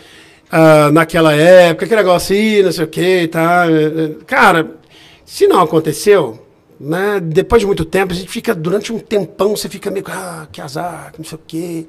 ah, 0.51 0.91
naquela 0.93 1.35
época, 1.35 1.85
aquele 1.85 2.01
negócio 2.01 2.35
aí, 2.35 2.63
não 2.63 2.73
sei 2.73 2.85
o 2.85 2.89
que, 2.89 3.29
tá? 3.29 3.67
eh, 3.71 4.11
eh, 4.11 4.25
Cara, 4.27 4.77
se 5.25 5.47
não 5.47 5.61
aconteceu, 5.61 6.45
né? 6.79 7.21
Depois 7.21 7.61
de 7.61 7.67
muito 7.67 7.85
tempo, 7.85 8.13
a 8.13 8.17
gente 8.17 8.29
fica, 8.29 8.55
durante 8.55 8.93
um 8.93 8.99
tempão, 8.99 9.57
você 9.57 9.69
fica 9.69 9.91
meio, 9.91 10.05
ah, 10.09 10.47
que 10.51 10.61
azar, 10.61 11.13
não 11.17 11.25
sei 11.25 11.39
o 11.39 11.41
quê. 11.47 11.87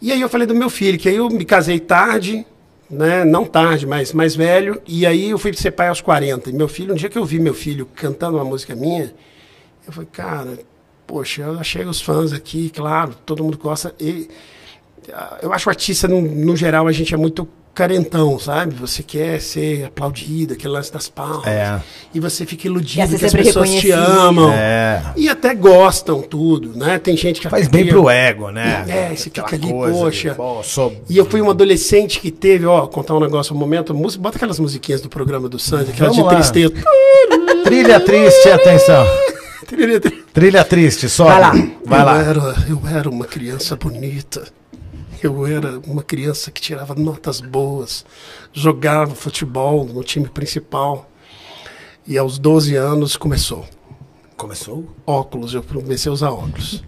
E 0.00 0.12
aí 0.12 0.20
eu 0.20 0.28
falei 0.28 0.46
do 0.46 0.54
meu 0.54 0.70
filho, 0.70 0.98
que 0.98 1.08
aí 1.08 1.16
eu 1.16 1.28
me 1.28 1.44
casei 1.44 1.78
tarde, 1.78 2.46
né? 2.90 3.24
Não 3.24 3.44
tarde, 3.44 3.86
mas 3.86 4.12
mais 4.12 4.34
velho. 4.34 4.80
E 4.86 5.06
aí 5.06 5.30
eu 5.30 5.38
fui 5.38 5.52
ser 5.52 5.70
pai 5.72 5.88
aos 5.88 6.00
40. 6.00 6.50
E 6.50 6.52
meu 6.52 6.68
filho, 6.68 6.92
um 6.94 6.96
dia 6.96 7.08
que 7.10 7.18
eu 7.18 7.24
vi 7.24 7.38
meu 7.38 7.54
filho 7.54 7.86
cantando 7.94 8.38
uma 8.38 8.44
música 8.44 8.74
minha, 8.74 9.12
eu 9.86 9.92
falei, 9.92 10.08
cara, 10.10 10.58
poxa, 11.10 11.42
eu 11.42 11.58
achei 11.58 11.84
os 11.84 12.00
fãs 12.00 12.32
aqui, 12.32 12.70
claro, 12.70 13.12
todo 13.26 13.42
mundo 13.42 13.58
gosta. 13.58 13.92
E 13.98 14.28
ah, 15.12 15.38
eu 15.42 15.52
acho 15.52 15.68
o 15.68 15.70
artista, 15.70 16.06
no, 16.06 16.20
no 16.22 16.54
geral, 16.56 16.86
a 16.86 16.92
gente 16.92 17.12
é 17.12 17.16
muito 17.16 17.48
carentão, 17.74 18.38
sabe? 18.38 18.74
Você 18.76 19.02
quer 19.02 19.40
ser 19.40 19.86
aplaudido, 19.86 20.52
aquele 20.54 20.72
lance 20.72 20.92
das 20.92 21.08
palmas. 21.08 21.46
É. 21.48 21.80
E 22.14 22.20
você 22.20 22.46
fica 22.46 22.68
iludido 22.68 23.08
que 23.08 23.24
as 23.24 23.30
sempre 23.32 23.42
pessoas 23.44 23.72
te 23.74 23.90
amam. 23.90 24.52
É. 24.52 25.02
E 25.16 25.28
até 25.28 25.52
gostam 25.52 26.22
tudo, 26.22 26.78
né? 26.78 26.98
Tem 27.00 27.16
gente 27.16 27.40
que 27.40 27.48
Faz 27.48 27.66
bem 27.66 27.86
pro 27.88 28.08
ego, 28.08 28.50
né? 28.50 28.84
É, 28.88 29.16
você 29.16 29.30
Aquela 29.30 29.48
fica 29.48 29.66
ali, 29.66 29.72
poxa. 29.72 30.30
de, 30.30 30.68
sou- 30.68 30.92
E 31.08 31.16
eu 31.18 31.24
fui 31.26 31.40
um 31.42 31.50
adolescente 31.50 32.20
que 32.20 32.30
teve, 32.30 32.66
ó, 32.66 32.86
contar 32.86 33.16
um 33.16 33.20
negócio 33.20 33.52
um 33.52 33.58
momento, 33.58 33.92
música, 33.92 34.22
bota 34.22 34.36
aquelas 34.36 34.60
musiquinhas 34.60 35.00
do 35.00 35.08
programa 35.08 35.48
do 35.48 35.58
Sandy, 35.58 35.90
aquelas 35.90 36.14
Vamos 36.14 36.16
de 36.16 36.22
lá. 36.22 36.40
tristeza. 36.40 36.74
Trilha 37.64 37.98
triste, 37.98 38.48
atenção. 38.48 39.04
Trilha 39.66 40.00
triste. 40.00 40.24
Trilha 40.32 40.64
triste, 40.64 41.08
só. 41.08 41.24
Vai 41.24 41.40
lá. 41.40 41.52
Vai 41.84 42.00
eu 42.00 42.04
lá. 42.06 42.22
Era, 42.22 42.40
eu 42.68 42.80
era 42.88 43.08
uma 43.10 43.24
criança 43.26 43.76
bonita. 43.76 44.46
Eu 45.22 45.46
era 45.46 45.78
uma 45.86 46.02
criança 46.02 46.50
que 46.50 46.60
tirava 46.62 46.94
notas 46.94 47.40
boas, 47.42 48.06
jogava 48.54 49.14
futebol 49.14 49.84
no 49.84 50.02
time 50.02 50.28
principal. 50.28 51.10
E 52.06 52.16
aos 52.16 52.38
12 52.38 52.74
anos 52.76 53.16
começou. 53.16 53.66
Começou? 54.36 54.88
Óculos, 55.06 55.52
eu 55.52 55.62
comecei 55.62 56.08
a 56.08 56.12
usar 56.14 56.30
óculos. 56.30 56.82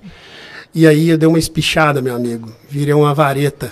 E 0.75 0.87
aí 0.87 1.11
eu 1.11 1.19
dei 1.19 1.29
uma 1.29 1.39
espichada, 1.39 2.01
meu 2.01 2.17
amigo. 2.17 2.51
Virei 2.71 2.95
uma 2.95 3.13
vareta. 3.13 3.71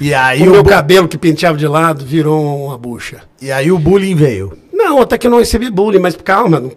E 0.00 0.12
aí, 0.12 0.42
o 0.48 0.48
o, 0.48 0.50
meu 0.50 0.62
bu- 0.64 0.68
cabelo 0.70 1.06
que 1.06 1.16
penteava 1.16 1.56
de 1.56 1.68
lado 1.68 2.04
virou 2.04 2.66
uma 2.66 2.76
bucha. 2.76 3.22
e 3.40 3.52
aí 3.52 3.70
o 3.70 3.78
bullying 3.78 4.16
veio. 4.16 4.58
Não, 4.88 5.00
até 5.00 5.18
que 5.18 5.26
eu 5.26 5.30
não 5.30 5.38
recebi 5.38 5.68
bullying, 5.68 5.98
mas 5.98 6.16
calma, 6.16 6.60
não, 6.60 6.70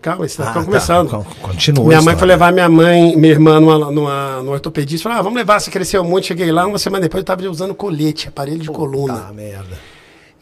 calma, 0.00 0.28
você 0.28 0.40
Ah, 0.40 0.46
tá 0.46 0.52
tá. 0.52 0.64
começando. 0.64 1.08
Con- 1.10 1.24
Continua. 1.42 1.84
Minha 1.88 2.00
mãe 2.02 2.16
foi 2.16 2.28
levar 2.28 2.52
minha 2.52 2.68
mãe, 2.68 3.16
minha 3.16 3.32
irmã 3.32 3.58
numa, 3.58 3.78
numa, 3.90 4.36
numa 4.38 4.52
ortopedista. 4.52 5.02
Falou, 5.02 5.18
ah, 5.18 5.22
vamos 5.22 5.36
levar, 5.36 5.58
você 5.60 5.70
cresceu 5.70 6.04
muito. 6.04 6.26
Cheguei 6.28 6.52
lá, 6.52 6.64
uma 6.66 6.78
semana 6.78 7.02
depois 7.02 7.20
eu 7.22 7.24
tava 7.24 7.42
usando 7.48 7.74
colete, 7.74 8.28
aparelho 8.28 8.60
de 8.60 8.68
coluna. 8.70 9.14
Tá, 9.14 9.32
merda. 9.32 9.76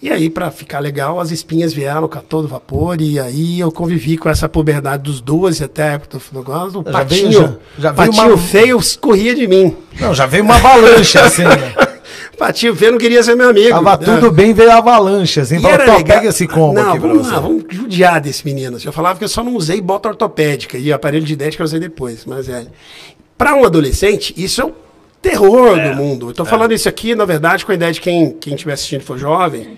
E 0.02 0.10
aí, 0.10 0.28
pra 0.28 0.50
ficar 0.50 0.80
legal, 0.80 1.18
as 1.18 1.30
espinhas 1.30 1.72
vieram 1.72 2.06
com 2.06 2.18
todo 2.18 2.46
vapor. 2.46 3.00
E 3.00 3.18
aí 3.18 3.58
eu 3.60 3.72
convivi 3.72 4.18
com 4.18 4.28
essa 4.28 4.46
puberdade 4.46 5.02
dos 5.04 5.22
12 5.22 5.64
até 5.64 5.96
do 5.96 6.20
negócio. 6.32 6.80
O 6.80 6.84
Já 6.84 6.92
patinho, 6.92 7.30
veio- 7.30 7.40
já- 7.40 7.56
já 7.78 7.92
veio 7.92 8.10
patinho 8.12 8.34
uma- 8.34 8.38
feio 8.38 8.78
corria 9.00 9.34
de 9.34 9.46
mim. 9.48 9.74
Não, 9.98 10.12
já 10.14 10.26
veio 10.26 10.44
uma 10.44 10.56
avalanche, 10.56 11.16
assim, 11.18 11.44
né? 11.44 11.72
Patinho 12.36 12.74
feio 12.74 12.92
não 12.92 12.98
queria 12.98 13.22
ser 13.22 13.34
meu 13.34 13.50
amigo. 13.50 13.70
Tava 13.70 13.96
né? 13.96 14.04
tudo 14.04 14.30
bem, 14.32 14.52
veio 14.52 14.70
a 14.70 14.76
avalanche, 14.78 15.40
assim. 15.40 15.56
E 15.56 15.60
Falou, 15.60 15.74
era 15.74 15.84
"Tó, 15.86 15.96
legal- 15.96 16.16
pega 16.18 16.28
esse 16.30 16.46
combo 16.46 16.74
não, 16.74 16.90
aqui 16.90 17.00
pra 17.00 17.08
vamos 17.08 17.26
você. 17.26 17.34
lá, 17.34 17.40
vamos 17.40 17.64
judiar 17.70 18.20
desse 18.20 18.44
menino. 18.44 18.76
Eu 18.84 18.92
falava 18.92 19.18
que 19.18 19.24
eu 19.24 19.28
só 19.28 19.42
não 19.44 19.54
usei 19.54 19.80
bota 19.80 20.08
ortopédica 20.08 20.76
e 20.78 20.92
aparelho 20.92 21.24
de 21.24 21.36
dente 21.36 21.56
que 21.56 21.62
eu 21.62 21.64
usei 21.66 21.80
depois, 21.80 22.24
mas 22.24 22.48
é. 22.48 22.66
Para 23.38 23.54
um 23.54 23.64
adolescente, 23.64 24.32
isso 24.36 24.60
é 24.60 24.64
o 24.64 24.72
terror 25.22 25.78
do 25.80 25.94
mundo. 25.96 26.30
Eu 26.30 26.34
tô 26.34 26.44
falando 26.44 26.72
isso 26.72 26.88
aqui, 26.88 27.14
na 27.14 27.24
verdade, 27.24 27.64
com 27.64 27.72
a 27.72 27.74
ideia 27.74 27.92
de 27.92 28.00
quem 28.00 28.30
quem 28.32 28.54
estiver 28.54 28.74
assistindo 28.74 29.02
for 29.02 29.18
jovem, 29.18 29.76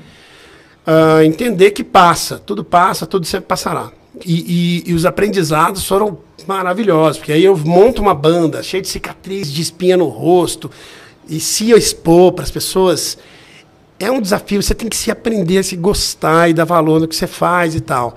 ah, 0.86 1.24
entender 1.24 1.70
que 1.72 1.82
passa, 1.84 2.38
tudo 2.38 2.64
passa, 2.64 3.06
tudo 3.06 3.26
sempre 3.26 3.46
passará. 3.46 3.90
E, 4.24 4.82
e- 4.86 4.90
e 4.90 4.94
os 4.94 5.04
aprendizados 5.04 5.86
foram 5.86 6.18
maravilhosos, 6.46 7.18
porque 7.18 7.32
aí 7.32 7.44
eu 7.44 7.56
monto 7.56 8.00
uma 8.00 8.14
banda 8.14 8.62
cheia 8.62 8.80
de 8.80 8.88
cicatriz, 8.88 9.52
de 9.52 9.60
espinha 9.60 9.96
no 9.96 10.06
rosto, 10.06 10.70
e 11.28 11.40
se 11.40 11.70
eu 11.70 11.76
expor 11.76 12.32
para 12.32 12.44
as 12.44 12.50
pessoas, 12.50 13.18
é 13.98 14.10
um 14.10 14.20
desafio, 14.20 14.62
você 14.62 14.74
tem 14.74 14.88
que 14.88 14.96
se 14.96 15.10
aprender 15.10 15.58
a 15.58 15.62
se 15.62 15.76
gostar 15.76 16.48
e 16.48 16.54
dar 16.54 16.64
valor 16.64 17.00
no 17.00 17.08
que 17.08 17.16
você 17.16 17.26
faz 17.26 17.74
e 17.74 17.80
tal. 17.80 18.16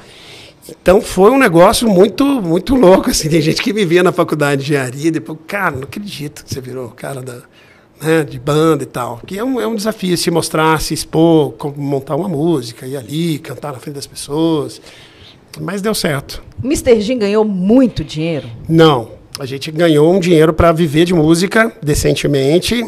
Então 0.69 1.01
foi 1.01 1.31
um 1.31 1.37
negócio 1.37 1.87
muito 1.87 2.23
muito 2.41 2.75
louco, 2.75 3.09
assim, 3.09 3.27
tem 3.29 3.41
gente 3.41 3.61
que 3.61 3.73
me 3.73 3.85
via 3.85 4.03
na 4.03 4.11
faculdade 4.11 4.63
de 4.63 4.71
engenharia 4.71 5.07
e 5.07 5.11
depois, 5.11 5.39
cara, 5.47 5.75
não 5.75 5.83
acredito 5.83 6.43
que 6.43 6.53
você 6.53 6.61
virou 6.61 6.89
cara 6.89 7.21
da, 7.21 7.41
né, 8.01 8.23
de 8.23 8.39
banda 8.39 8.83
e 8.83 8.85
tal. 8.85 9.19
Que 9.25 9.37
é 9.37 9.43
um, 9.43 9.59
é 9.59 9.67
um 9.67 9.75
desafio 9.75 10.17
se 10.17 10.29
mostrar, 10.29 10.79
se 10.81 10.93
expor, 10.93 11.53
como 11.53 11.75
montar 11.77 12.15
uma 12.15 12.29
música, 12.29 12.85
ir 12.85 12.97
ali, 12.97 13.39
cantar 13.39 13.73
na 13.73 13.79
frente 13.79 13.95
das 13.95 14.07
pessoas. 14.07 14.81
Mas 15.59 15.81
deu 15.81 15.95
certo. 15.95 16.43
Mr. 16.63 17.01
Jim 17.01 17.17
ganhou 17.17 17.43
muito 17.43 18.03
dinheiro. 18.03 18.47
Não, 18.67 19.11
a 19.39 19.45
gente 19.45 19.71
ganhou 19.71 20.13
um 20.13 20.19
dinheiro 20.19 20.53
para 20.53 20.71
viver 20.71 21.05
de 21.05 21.13
música 21.13 21.71
decentemente. 21.81 22.85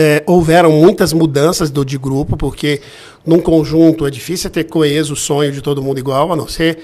É, 0.00 0.22
houveram 0.26 0.70
muitas 0.70 1.12
mudanças 1.12 1.70
do, 1.70 1.84
de 1.84 1.98
grupo, 1.98 2.36
porque 2.36 2.80
num 3.26 3.40
conjunto 3.40 4.06
é 4.06 4.10
difícil 4.10 4.48
ter 4.48 4.62
coeso 4.62 5.14
o 5.14 5.16
sonho 5.16 5.50
de 5.50 5.60
todo 5.60 5.82
mundo 5.82 5.98
igual, 5.98 6.32
a 6.32 6.36
não 6.36 6.46
ser 6.46 6.78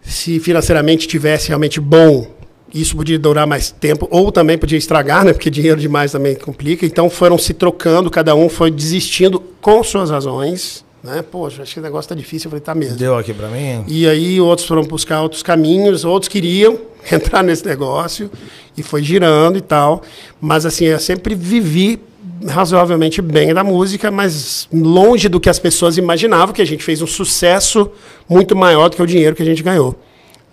se 0.00 0.40
financeiramente 0.40 1.06
tivesse 1.06 1.48
realmente 1.48 1.80
bom, 1.80 2.26
isso 2.72 2.96
podia 2.96 3.18
durar 3.18 3.46
mais 3.46 3.70
tempo, 3.70 4.08
ou 4.10 4.32
também 4.32 4.58
podia 4.58 4.76
estragar, 4.76 5.24
né? 5.24 5.32
Porque 5.32 5.48
dinheiro 5.48 5.80
demais 5.80 6.12
também 6.12 6.34
complica. 6.34 6.84
Então 6.84 7.08
foram 7.08 7.38
se 7.38 7.54
trocando, 7.54 8.10
cada 8.10 8.34
um 8.34 8.48
foi 8.48 8.70
desistindo 8.70 9.38
com 9.60 9.84
suas 9.84 10.10
razões. 10.10 10.84
Né? 11.02 11.22
Poxa, 11.22 11.62
acho 11.62 11.74
que 11.74 11.80
o 11.80 11.82
negócio 11.82 12.08
tá 12.08 12.14
difícil. 12.14 12.48
Eu 12.48 12.50
falei, 12.50 12.62
tá 12.62 12.74
mesmo. 12.74 12.96
Deu 12.96 13.16
aqui 13.16 13.32
pra 13.32 13.48
mim? 13.48 13.84
E 13.86 14.08
aí 14.08 14.40
outros 14.40 14.66
foram 14.66 14.82
buscar 14.82 15.20
outros 15.20 15.42
caminhos, 15.42 16.04
outros 16.04 16.28
queriam 16.28 16.78
entrar 17.12 17.42
nesse 17.42 17.64
negócio 17.64 18.30
e 18.76 18.82
foi 18.82 19.02
girando 19.02 19.58
e 19.58 19.60
tal. 19.60 20.02
Mas 20.40 20.66
assim, 20.66 20.86
eu 20.86 20.98
sempre 20.98 21.34
vivi 21.34 22.00
razoavelmente 22.46 23.22
bem 23.22 23.52
da 23.54 23.64
música, 23.64 24.10
mas 24.10 24.68
longe 24.72 25.28
do 25.28 25.40
que 25.40 25.48
as 25.48 25.58
pessoas 25.58 25.96
imaginavam, 25.96 26.54
que 26.54 26.62
a 26.62 26.66
gente 26.66 26.82
fez 26.82 27.00
um 27.02 27.06
sucesso 27.06 27.90
muito 28.28 28.56
maior 28.56 28.88
do 28.88 28.96
que 28.96 29.02
o 29.02 29.06
dinheiro 29.06 29.36
que 29.36 29.42
a 29.42 29.46
gente 29.46 29.62
ganhou. 29.62 29.94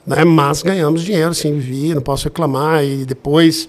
Né? 0.05 0.23
Mas 0.23 0.61
ganhamos 0.61 1.03
dinheiro, 1.03 1.33
sim, 1.33 1.57
vivi, 1.59 1.93
não 1.93 2.01
posso 2.01 2.25
reclamar. 2.25 2.83
E 2.83 3.05
depois 3.05 3.67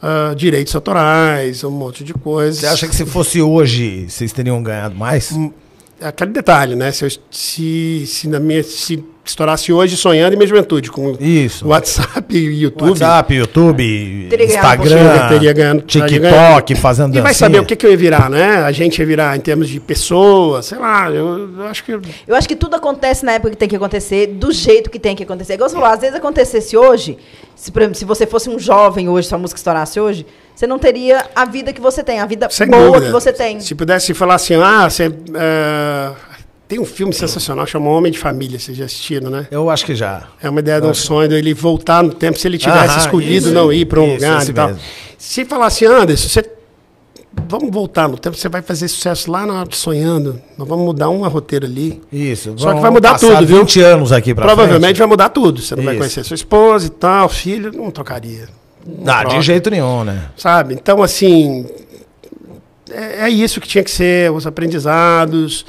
ah, 0.00 0.34
direitos 0.36 0.74
autorais, 0.74 1.62
um 1.64 1.70
monte 1.70 2.02
de 2.02 2.12
coisas. 2.12 2.60
Você 2.60 2.66
acha 2.66 2.88
que 2.88 2.94
se 2.94 3.06
fosse 3.06 3.40
hoje, 3.40 4.06
vocês 4.08 4.32
teriam 4.32 4.62
ganhado 4.62 4.94
mais? 4.94 5.32
é 6.02 6.08
aquele 6.08 6.32
detalhe, 6.32 6.74
né? 6.74 6.90
Se, 6.90 7.04
eu, 7.04 7.10
se, 7.30 8.04
se 8.06 8.28
na 8.28 8.40
minha. 8.40 8.62
Se 8.62 9.02
estourasse 9.24 9.72
hoje 9.72 9.96
sonhando 9.96 10.32
em 10.34 10.36
minha 10.36 10.48
juventude, 10.48 10.90
com 10.90 11.16
Isso. 11.20 11.66
WhatsApp 11.68 12.36
e 12.36 12.62
YouTube. 12.62 12.88
WhatsApp, 12.90 13.32
YouTube, 13.34 14.26
Teria 14.28 14.46
ganhado 14.46 14.82
Instagram, 14.84 15.28
teria 15.28 15.52
ganhado- 15.52 15.82
teria 15.82 16.08
TikTok, 16.08 16.74
fazendo 16.74 17.16
E 17.16 17.20
vai 17.20 17.32
saber 17.32 17.60
o 17.60 17.64
que, 17.64 17.76
que 17.76 17.86
eu 17.86 17.90
ia 17.90 17.96
virar, 17.96 18.28
né? 18.28 18.56
A 18.64 18.72
gente 18.72 18.98
ia 18.98 19.06
virar 19.06 19.36
em 19.36 19.40
termos 19.40 19.68
de 19.68 19.78
pessoa, 19.78 20.60
sei 20.62 20.78
lá, 20.78 21.08
eu, 21.10 21.48
eu 21.58 21.66
acho 21.66 21.84
que. 21.84 21.92
Eu 22.26 22.34
acho 22.34 22.48
que 22.48 22.56
tudo 22.56 22.74
acontece 22.76 23.24
na 23.24 23.32
época 23.32 23.50
que 23.50 23.56
tem 23.56 23.68
que 23.68 23.76
acontecer, 23.76 24.26
do 24.26 24.50
jeito 24.52 24.90
que 24.90 24.98
tem 24.98 25.14
que 25.14 25.22
acontecer. 25.22 25.54
Igual 25.54 25.68
você 25.68 25.76
falou, 25.76 25.90
às 25.90 26.00
vezes 26.00 26.16
acontecesse 26.16 26.76
hoje, 26.76 27.16
se, 27.54 27.70
por 27.70 27.82
exemplo, 27.82 27.98
se 27.98 28.04
você 28.04 28.26
fosse 28.26 28.50
um 28.50 28.58
jovem 28.58 29.08
hoje, 29.08 29.28
sua 29.28 29.38
música 29.38 29.58
estourasse 29.58 30.00
hoje, 30.00 30.26
você 30.54 30.66
não 30.66 30.78
teria 30.78 31.24
a 31.34 31.44
vida 31.44 31.72
que 31.72 31.80
você 31.80 32.02
tem, 32.02 32.20
a 32.20 32.26
vida 32.26 32.48
Sem 32.50 32.66
boa 32.68 32.86
dúvida. 32.86 33.06
que 33.06 33.12
você 33.12 33.32
tem. 33.32 33.60
Se 33.60 33.74
pudesse 33.74 34.12
falar 34.14 34.34
assim, 34.34 34.54
ah, 34.56 34.88
você. 34.90 35.04
é, 35.34 36.10
Tem 36.72 36.80
um 36.80 36.86
filme 36.86 37.12
sensacional 37.12 37.66
chamado 37.66 37.90
Homem 37.90 38.10
de 38.10 38.18
Família, 38.18 38.58
vocês 38.58 38.74
já 38.74 38.86
assistiram, 38.86 39.28
né? 39.28 39.46
Eu 39.50 39.68
acho 39.68 39.84
que 39.84 39.94
já. 39.94 40.28
É 40.42 40.48
uma 40.48 40.60
ideia 40.60 40.80
de 40.80 40.86
um 40.86 40.94
sonho 40.94 41.28
dele 41.28 41.52
voltar 41.52 42.02
no 42.02 42.14
tempo, 42.14 42.38
se 42.38 42.48
ele 42.48 42.56
tivesse 42.56 42.98
escolhido 43.00 43.48
isso, 43.48 43.52
não 43.52 43.70
ir 43.70 43.84
para 43.84 44.00
um 44.00 44.06
isso, 44.06 44.14
lugar 44.14 44.48
e 44.48 44.52
tal. 44.54 44.68
mesmo. 44.68 44.82
Se 45.18 45.44
falasse, 45.44 45.84
Anderson, 45.84 46.28
você. 46.30 46.50
Vamos 47.46 47.70
voltar 47.70 48.08
no 48.08 48.16
tempo, 48.16 48.38
você 48.38 48.48
vai 48.48 48.62
fazer 48.62 48.88
sucesso 48.88 49.30
lá 49.30 49.44
na 49.44 49.52
hora 49.52 49.68
de 49.68 49.76
sonhando. 49.76 50.40
Nós 50.56 50.66
vamos 50.66 50.86
mudar 50.86 51.10
uma 51.10 51.28
roteira 51.28 51.66
ali. 51.66 52.00
Isso. 52.10 52.54
Só 52.56 52.72
que 52.72 52.80
vai 52.80 52.90
mudar 52.90 53.18
tudo, 53.18 53.46
viu? 53.46 53.58
20 53.58 53.80
anos 53.82 54.10
aqui 54.10 54.34
pra 54.34 54.46
Provavelmente 54.46 54.80
frente. 54.82 54.98
vai 54.98 55.08
mudar 55.08 55.28
tudo. 55.28 55.60
Você 55.60 55.76
não 55.76 55.84
vai 55.84 55.92
Isso. 55.92 56.00
conhecer 56.00 56.24
sua 56.24 56.36
esposa 56.36 56.86
e 56.86 56.90
tal, 56.90 57.28
filho, 57.28 57.70
não 57.70 57.90
tocaria. 57.90 58.48
Ah, 59.04 59.24
de 59.24 59.42
jeito 59.42 59.68
nenhum, 59.68 60.04
né? 60.04 60.30
Sabe? 60.38 60.72
Então, 60.72 61.02
assim, 61.02 61.66
é, 62.90 63.26
é 63.26 63.28
isso 63.28 63.60
que 63.60 63.68
tinha 63.68 63.84
que 63.84 63.90
ser, 63.90 64.32
os 64.32 64.46
aprendizados. 64.46 65.66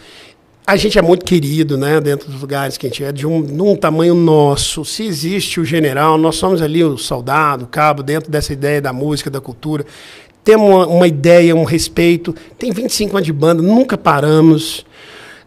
A 0.66 0.78
gente 0.78 0.98
é 0.98 1.02
muito 1.02 1.26
querido, 1.26 1.78
né, 1.78 2.00
dentro 2.00 2.32
dos 2.32 2.40
lugares 2.40 2.78
que 2.78 2.88
a 2.88 2.90
gente 2.90 3.04
é, 3.04 3.12
de 3.12 3.28
um, 3.28 3.76
tamanho 3.76 4.16
nosso. 4.16 4.86
Se 4.86 5.04
existe 5.04 5.60
o 5.60 5.66
general, 5.66 6.18
nós 6.18 6.38
somos 6.38 6.62
ali 6.62 6.84
o 6.84 6.98
soldado, 6.98 7.66
o 7.66 7.68
cabo, 7.68 8.02
dentro 8.02 8.32
dessa 8.32 8.54
ideia 8.54 8.82
da 8.82 8.94
música, 8.94 9.30
da 9.30 9.42
cultura. 9.42 9.86
Temos 10.42 10.70
uma, 10.70 10.88
uma 10.88 11.08
ideia, 11.08 11.54
um 11.54 11.66
respeito. 11.66 12.34
Tem 12.58 12.72
25 12.72 13.18
anos 13.18 13.26
de 13.26 13.34
banda, 13.34 13.62
nunca 13.62 13.98
paramos. 13.98 14.86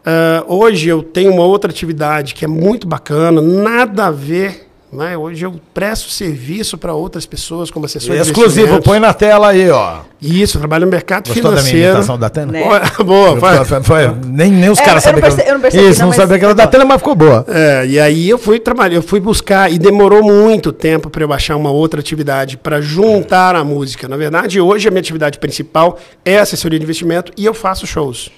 Ah, 0.08 0.44
hoje 0.46 0.88
eu 0.88 1.02
tenho 1.02 1.32
uma 1.32 1.44
outra 1.44 1.68
atividade 1.68 2.32
que 2.32 2.44
é 2.44 2.48
muito 2.48 2.86
bacana, 2.86 3.42
nada 3.42 4.06
a 4.06 4.10
ver. 4.12 4.65
Né? 4.96 5.16
Hoje 5.16 5.44
eu 5.44 5.54
presto 5.74 6.10
serviço 6.10 6.78
para 6.78 6.94
outras 6.94 7.26
pessoas 7.26 7.70
como 7.70 7.84
assessor 7.86 8.16
de 8.16 8.22
Exclusivo, 8.22 8.80
põe 8.82 8.98
na 8.98 9.12
tela 9.12 9.48
aí, 9.50 9.68
ó. 9.70 9.98
Isso, 10.20 10.56
eu 10.56 10.60
trabalho 10.60 10.86
no 10.86 10.90
mercado 10.90 11.28
Gostou 11.28 11.42
da 11.44 11.50
minha 11.50 11.62
financeiro. 11.62 11.88
imitação 11.92 12.18
da 12.18 12.30
Tena? 12.30 12.52
Né? 12.52 12.64
Boa, 13.04 13.36
vai. 13.38 13.64
Foi- 13.64 13.82
foi- 13.82 14.10
nem, 14.26 14.50
nem 14.50 14.70
os 14.70 14.78
É, 14.78 14.84
caras 14.84 15.04
perce- 15.04 15.44
eu 15.46 15.54
não 15.54 15.60
percebi, 15.60 15.84
Isso, 15.90 15.98
não, 16.00 16.06
não 16.06 16.08
mas 16.08 16.16
sabia 16.16 16.38
que 16.38 16.44
era 16.44 16.54
foi 16.54 16.56
da 16.56 16.64
bom. 16.64 16.70
Tena, 16.70 16.84
mas 16.86 16.96
ficou 16.98 17.14
boa. 17.14 17.44
É, 17.48 17.86
e 17.86 18.00
aí 18.00 18.28
eu 18.28 18.38
fui 18.38 18.58
trabalhar, 18.58 18.96
eu 18.96 19.02
fui 19.02 19.20
buscar 19.20 19.70
e 19.70 19.78
demorou 19.78 20.22
muito 20.22 20.72
tempo 20.72 21.10
para 21.10 21.22
eu 21.22 21.32
achar 21.32 21.56
uma 21.56 21.70
outra 21.70 22.00
atividade 22.00 22.56
para 22.56 22.80
juntar 22.80 23.54
a 23.54 23.62
música. 23.62 24.08
Na 24.08 24.16
verdade, 24.16 24.58
hoje 24.60 24.88
a 24.88 24.90
minha 24.90 25.00
atividade 25.00 25.38
principal 25.38 25.98
é 26.24 26.38
assessoria 26.38 26.78
de 26.78 26.84
investimento 26.84 27.30
e 27.36 27.44
eu 27.44 27.52
faço 27.52 27.86
shows. 27.86 28.30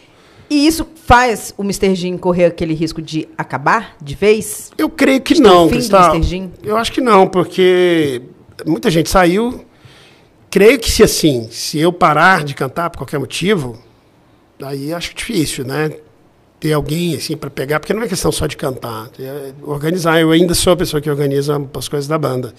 E 0.50 0.66
isso 0.66 0.86
faz 1.04 1.52
o 1.58 1.62
Mr. 1.62 1.94
Jim 1.94 2.16
correr 2.16 2.46
aquele 2.46 2.74
risco 2.74 3.02
de 3.02 3.28
acabar 3.36 3.96
de 4.00 4.14
vez? 4.14 4.70
Eu 4.78 4.88
creio 4.88 5.20
que 5.20 5.34
o 5.34 5.42
não, 5.42 5.68
Cristal. 5.68 6.14
Eu 6.62 6.76
acho 6.76 6.92
que 6.92 7.00
não, 7.00 7.26
porque 7.26 8.22
muita 8.66 8.90
gente 8.90 9.10
saiu. 9.10 9.64
Creio 10.50 10.78
que 10.78 10.90
se 10.90 11.02
assim, 11.02 11.48
se 11.50 11.78
eu 11.78 11.92
parar 11.92 12.42
de 12.42 12.54
cantar 12.54 12.88
por 12.88 12.98
qualquer 12.98 13.18
motivo, 13.18 13.78
aí 14.62 14.92
acho 14.94 15.14
difícil, 15.14 15.64
né? 15.64 15.92
Ter 16.58 16.72
alguém 16.72 17.14
assim 17.14 17.36
para 17.36 17.50
pegar, 17.50 17.78
porque 17.78 17.92
não 17.92 18.02
é 18.02 18.08
questão 18.08 18.32
só 18.32 18.46
de 18.46 18.56
cantar, 18.56 19.10
é 19.20 19.52
organizar. 19.62 20.18
Eu 20.20 20.30
ainda 20.30 20.54
sou 20.54 20.72
a 20.72 20.76
pessoa 20.76 21.00
que 21.00 21.10
organiza 21.10 21.60
as 21.74 21.88
coisas 21.88 22.08
da 22.08 22.18
banda. 22.18 22.54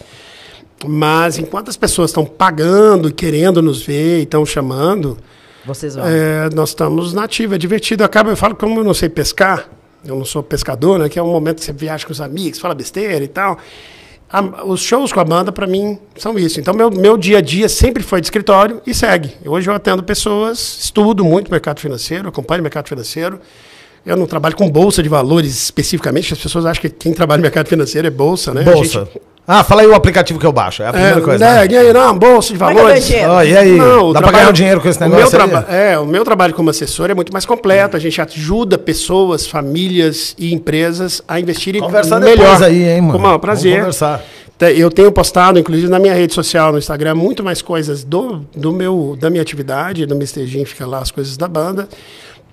Mas 0.86 1.38
enquanto 1.38 1.70
as 1.70 1.76
pessoas 1.76 2.12
estão 2.12 2.26
pagando, 2.26 3.12
querendo 3.12 3.62
nos 3.62 3.82
ver, 3.82 4.22
estão 4.22 4.46
chamando, 4.46 5.18
Vocês 5.66 5.96
vão. 5.96 6.06
é, 6.08 6.50
nós 6.54 6.70
estamos 6.70 7.14
na 7.14 7.24
ativa, 7.26 7.56
é 7.56 7.58
divertido. 7.58 8.04
Acaba, 8.04 8.30
eu 8.32 8.38
falo, 8.38 8.56
como 8.56 8.80
eu 8.80 8.84
não 8.84 8.94
sei 8.94 9.10
pescar, 9.10 9.70
eu 10.06 10.16
não 10.16 10.26
sou 10.26 10.42
pescador, 10.42 11.00
né? 11.00 11.10
Que 11.10 11.20
é 11.20 11.24
um 11.24 11.32
momento 11.32 11.58
que 11.60 11.66
você 11.66 11.74
viaja 11.74 12.06
com 12.06 12.12
os 12.12 12.22
amigos, 12.22 12.60
fala 12.60 12.74
besteira 12.74 13.24
e 13.24 13.28
tal. 13.28 13.58
A- 14.32 14.64
os 14.66 14.80
shows 14.82 15.12
com 15.12 15.20
a 15.20 15.24
banda, 15.24 15.52
para 15.52 15.66
mim, 15.66 15.98
são 16.16 16.38
isso. 16.38 16.60
Então, 16.60 16.74
meu, 16.74 16.92
meu 16.92 17.18
dia 17.18 17.40
a 17.40 17.42
dia 17.42 17.68
sempre 17.68 18.04
foi 18.04 18.22
de 18.22 18.28
escritório 18.28 18.80
e 18.86 18.94
segue. 18.94 19.32
Hoje 19.46 19.70
eu 19.70 19.74
atendo 19.74 20.04
pessoas, 20.04 20.60
estudo 20.84 21.26
muito 21.26 21.50
mercado 21.52 21.80
financeiro, 21.80 22.30
acompanho 22.30 22.60
o 22.62 22.64
mercado 22.64 22.88
financeiro. 22.88 23.40
Eu 24.06 24.16
não 24.16 24.26
trabalho 24.28 24.56
com 24.56 24.70
bolsa 24.70 25.04
de 25.04 25.10
valores 25.10 25.52
especificamente, 25.64 26.32
as 26.34 26.40
pessoas 26.40 26.66
acham 26.66 26.82
que 26.82 26.90
quem 26.90 27.12
trabalha 27.12 27.40
no 27.40 27.42
mercado 27.44 27.68
financeiro 27.68 28.08
é 28.08 28.12
bolsa, 28.12 28.54
né? 28.54 28.64
Bolsa. 28.64 29.00
gente- 29.06 29.22
Ah, 29.52 29.64
fala 29.64 29.82
aí 29.82 29.88
o 29.88 29.96
aplicativo 29.96 30.38
que 30.40 30.46
eu 30.46 30.52
baixo. 30.52 30.84
É 30.84 30.88
a 30.90 30.94
primeira 30.94 31.18
é, 31.18 31.22
coisa. 31.22 31.44
né, 31.44 31.68
né? 31.68 31.92
não, 31.92 32.16
bolsa 32.16 32.50
de 32.50 32.54
é 32.54 32.58
valores. 32.60 33.12
Ó, 33.28 33.42
e 33.42 33.58
aí? 33.58 33.72
Não, 33.72 34.14
Dá 34.14 34.20
pra 34.20 34.30
trabalho- 34.30 34.32
ganhar 34.32 34.50
um 34.50 34.54
dinheiro 34.54 34.80
com 34.80 34.88
esse 34.88 35.00
o 35.00 35.10
meu 35.10 35.18
negócio 35.18 35.66
É, 35.68 35.98
o 35.98 36.06
meu 36.06 36.24
trabalho 36.24 36.54
como 36.54 36.70
assessor 36.70 37.10
é 37.10 37.16
muito 37.16 37.34
mais 37.34 37.48
completo. 37.48 37.98
A 37.98 38.00
gente 38.00 38.22
ajuda 38.22 38.78
pessoas, 38.78 39.48
famílias 39.48 40.36
e 40.38 40.54
empresas 40.54 41.24
a 41.28 41.40
investirem 41.40 41.82
Conversar 41.82 42.20
melhor. 42.20 42.38
depois 42.38 42.62
aí, 42.62 42.90
hein, 42.90 43.02
mano? 43.02 43.14
Com 43.14 43.18
o 43.18 43.22
maior 43.24 43.40
prazer. 43.40 43.82
Vamos 43.82 43.98
conversar. 43.98 44.24
Eu 44.78 44.92
tenho 44.92 45.12
postado, 45.12 45.58
inclusive, 45.58 45.88
na 45.88 45.98
minha 45.98 46.14
rede 46.14 46.36
social, 46.36 46.72
no 46.72 46.78
Instagram, 46.78 47.16
muito 47.16 47.44
mais 47.44 47.60
coisas 47.60 48.04
do, 48.04 48.46
do 48.56 48.72
meu, 48.72 49.18
da 49.20 49.32
minha 49.32 49.42
atividade, 49.42 50.06
do 50.06 50.14
Mr. 50.14 50.46
Jim, 50.46 50.64
fica 50.64 50.86
lá 50.86 51.00
as 51.00 51.10
coisas 51.10 51.38
da 51.38 51.48
banda, 51.48 51.90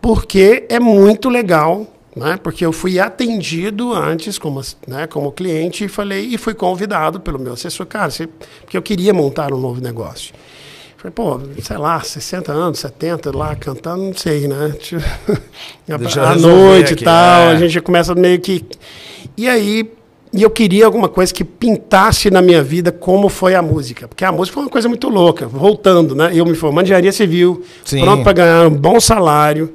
porque 0.01 0.65
é 0.71 0.81
muito 0.81 1.29
legal, 1.29 1.87
né? 2.17 2.39
Porque 2.43 2.65
eu 2.65 2.73
fui 2.73 2.99
atendido 2.99 3.93
antes 3.93 4.39
como, 4.39 4.63
né, 4.89 5.07
como 5.07 5.31
cliente 5.31 5.85
e 5.85 5.89
falei, 5.89 6.25
e 6.25 6.39
fui 6.39 6.55
convidado 6.55 7.21
pelo 7.21 7.39
meu 7.39 7.53
assessor, 7.53 7.85
cara, 7.85 8.11
você, 8.11 8.27
porque 8.63 8.77
eu 8.77 8.83
queria 8.83 9.13
montar 9.13 9.53
um 9.53 9.61
novo 9.61 9.83
negócio. 9.83 10.35
Falei, 10.97 11.13
pô, 11.13 11.39
sei 11.63 11.77
lá, 11.77 12.01
60 12.01 12.51
anos, 12.51 12.79
70, 12.79 13.37
lá 13.37 13.55
cantando, 13.55 14.03
não 14.03 14.15
sei, 14.15 14.49
né? 14.49 14.75
À 16.27 16.35
noite 16.35 16.95
e 16.95 16.97
tal, 16.97 17.43
é. 17.43 17.53
a 17.53 17.57
gente 17.59 17.81
começa 17.83 18.15
meio 18.15 18.41
que. 18.41 18.65
E 19.37 19.47
aí, 19.47 19.93
e 20.33 20.43
eu 20.43 20.49
queria 20.49 20.87
alguma 20.87 21.09
coisa 21.09 21.33
que 21.33 21.45
pintasse 21.45 22.31
na 22.31 22.41
minha 22.41 22.63
vida 22.63 22.91
como 22.91 23.29
foi 23.29 23.55
a 23.55 23.61
música. 23.61 24.09
Porque 24.09 24.25
a 24.25 24.33
música 24.33 24.55
foi 24.55 24.63
uma 24.65 24.71
coisa 24.71 24.89
muito 24.89 25.09
louca. 25.11 25.47
Voltando, 25.47 26.15
né? 26.15 26.31
Eu 26.35 26.47
me 26.47 26.55
formando 26.55 26.85
em 26.85 26.87
engenharia 26.87 27.13
civil, 27.13 27.63
Sim. 27.85 28.01
pronto 28.01 28.23
para 28.23 28.33
ganhar 28.33 28.67
um 28.67 28.75
bom 28.75 28.99
salário. 28.99 29.75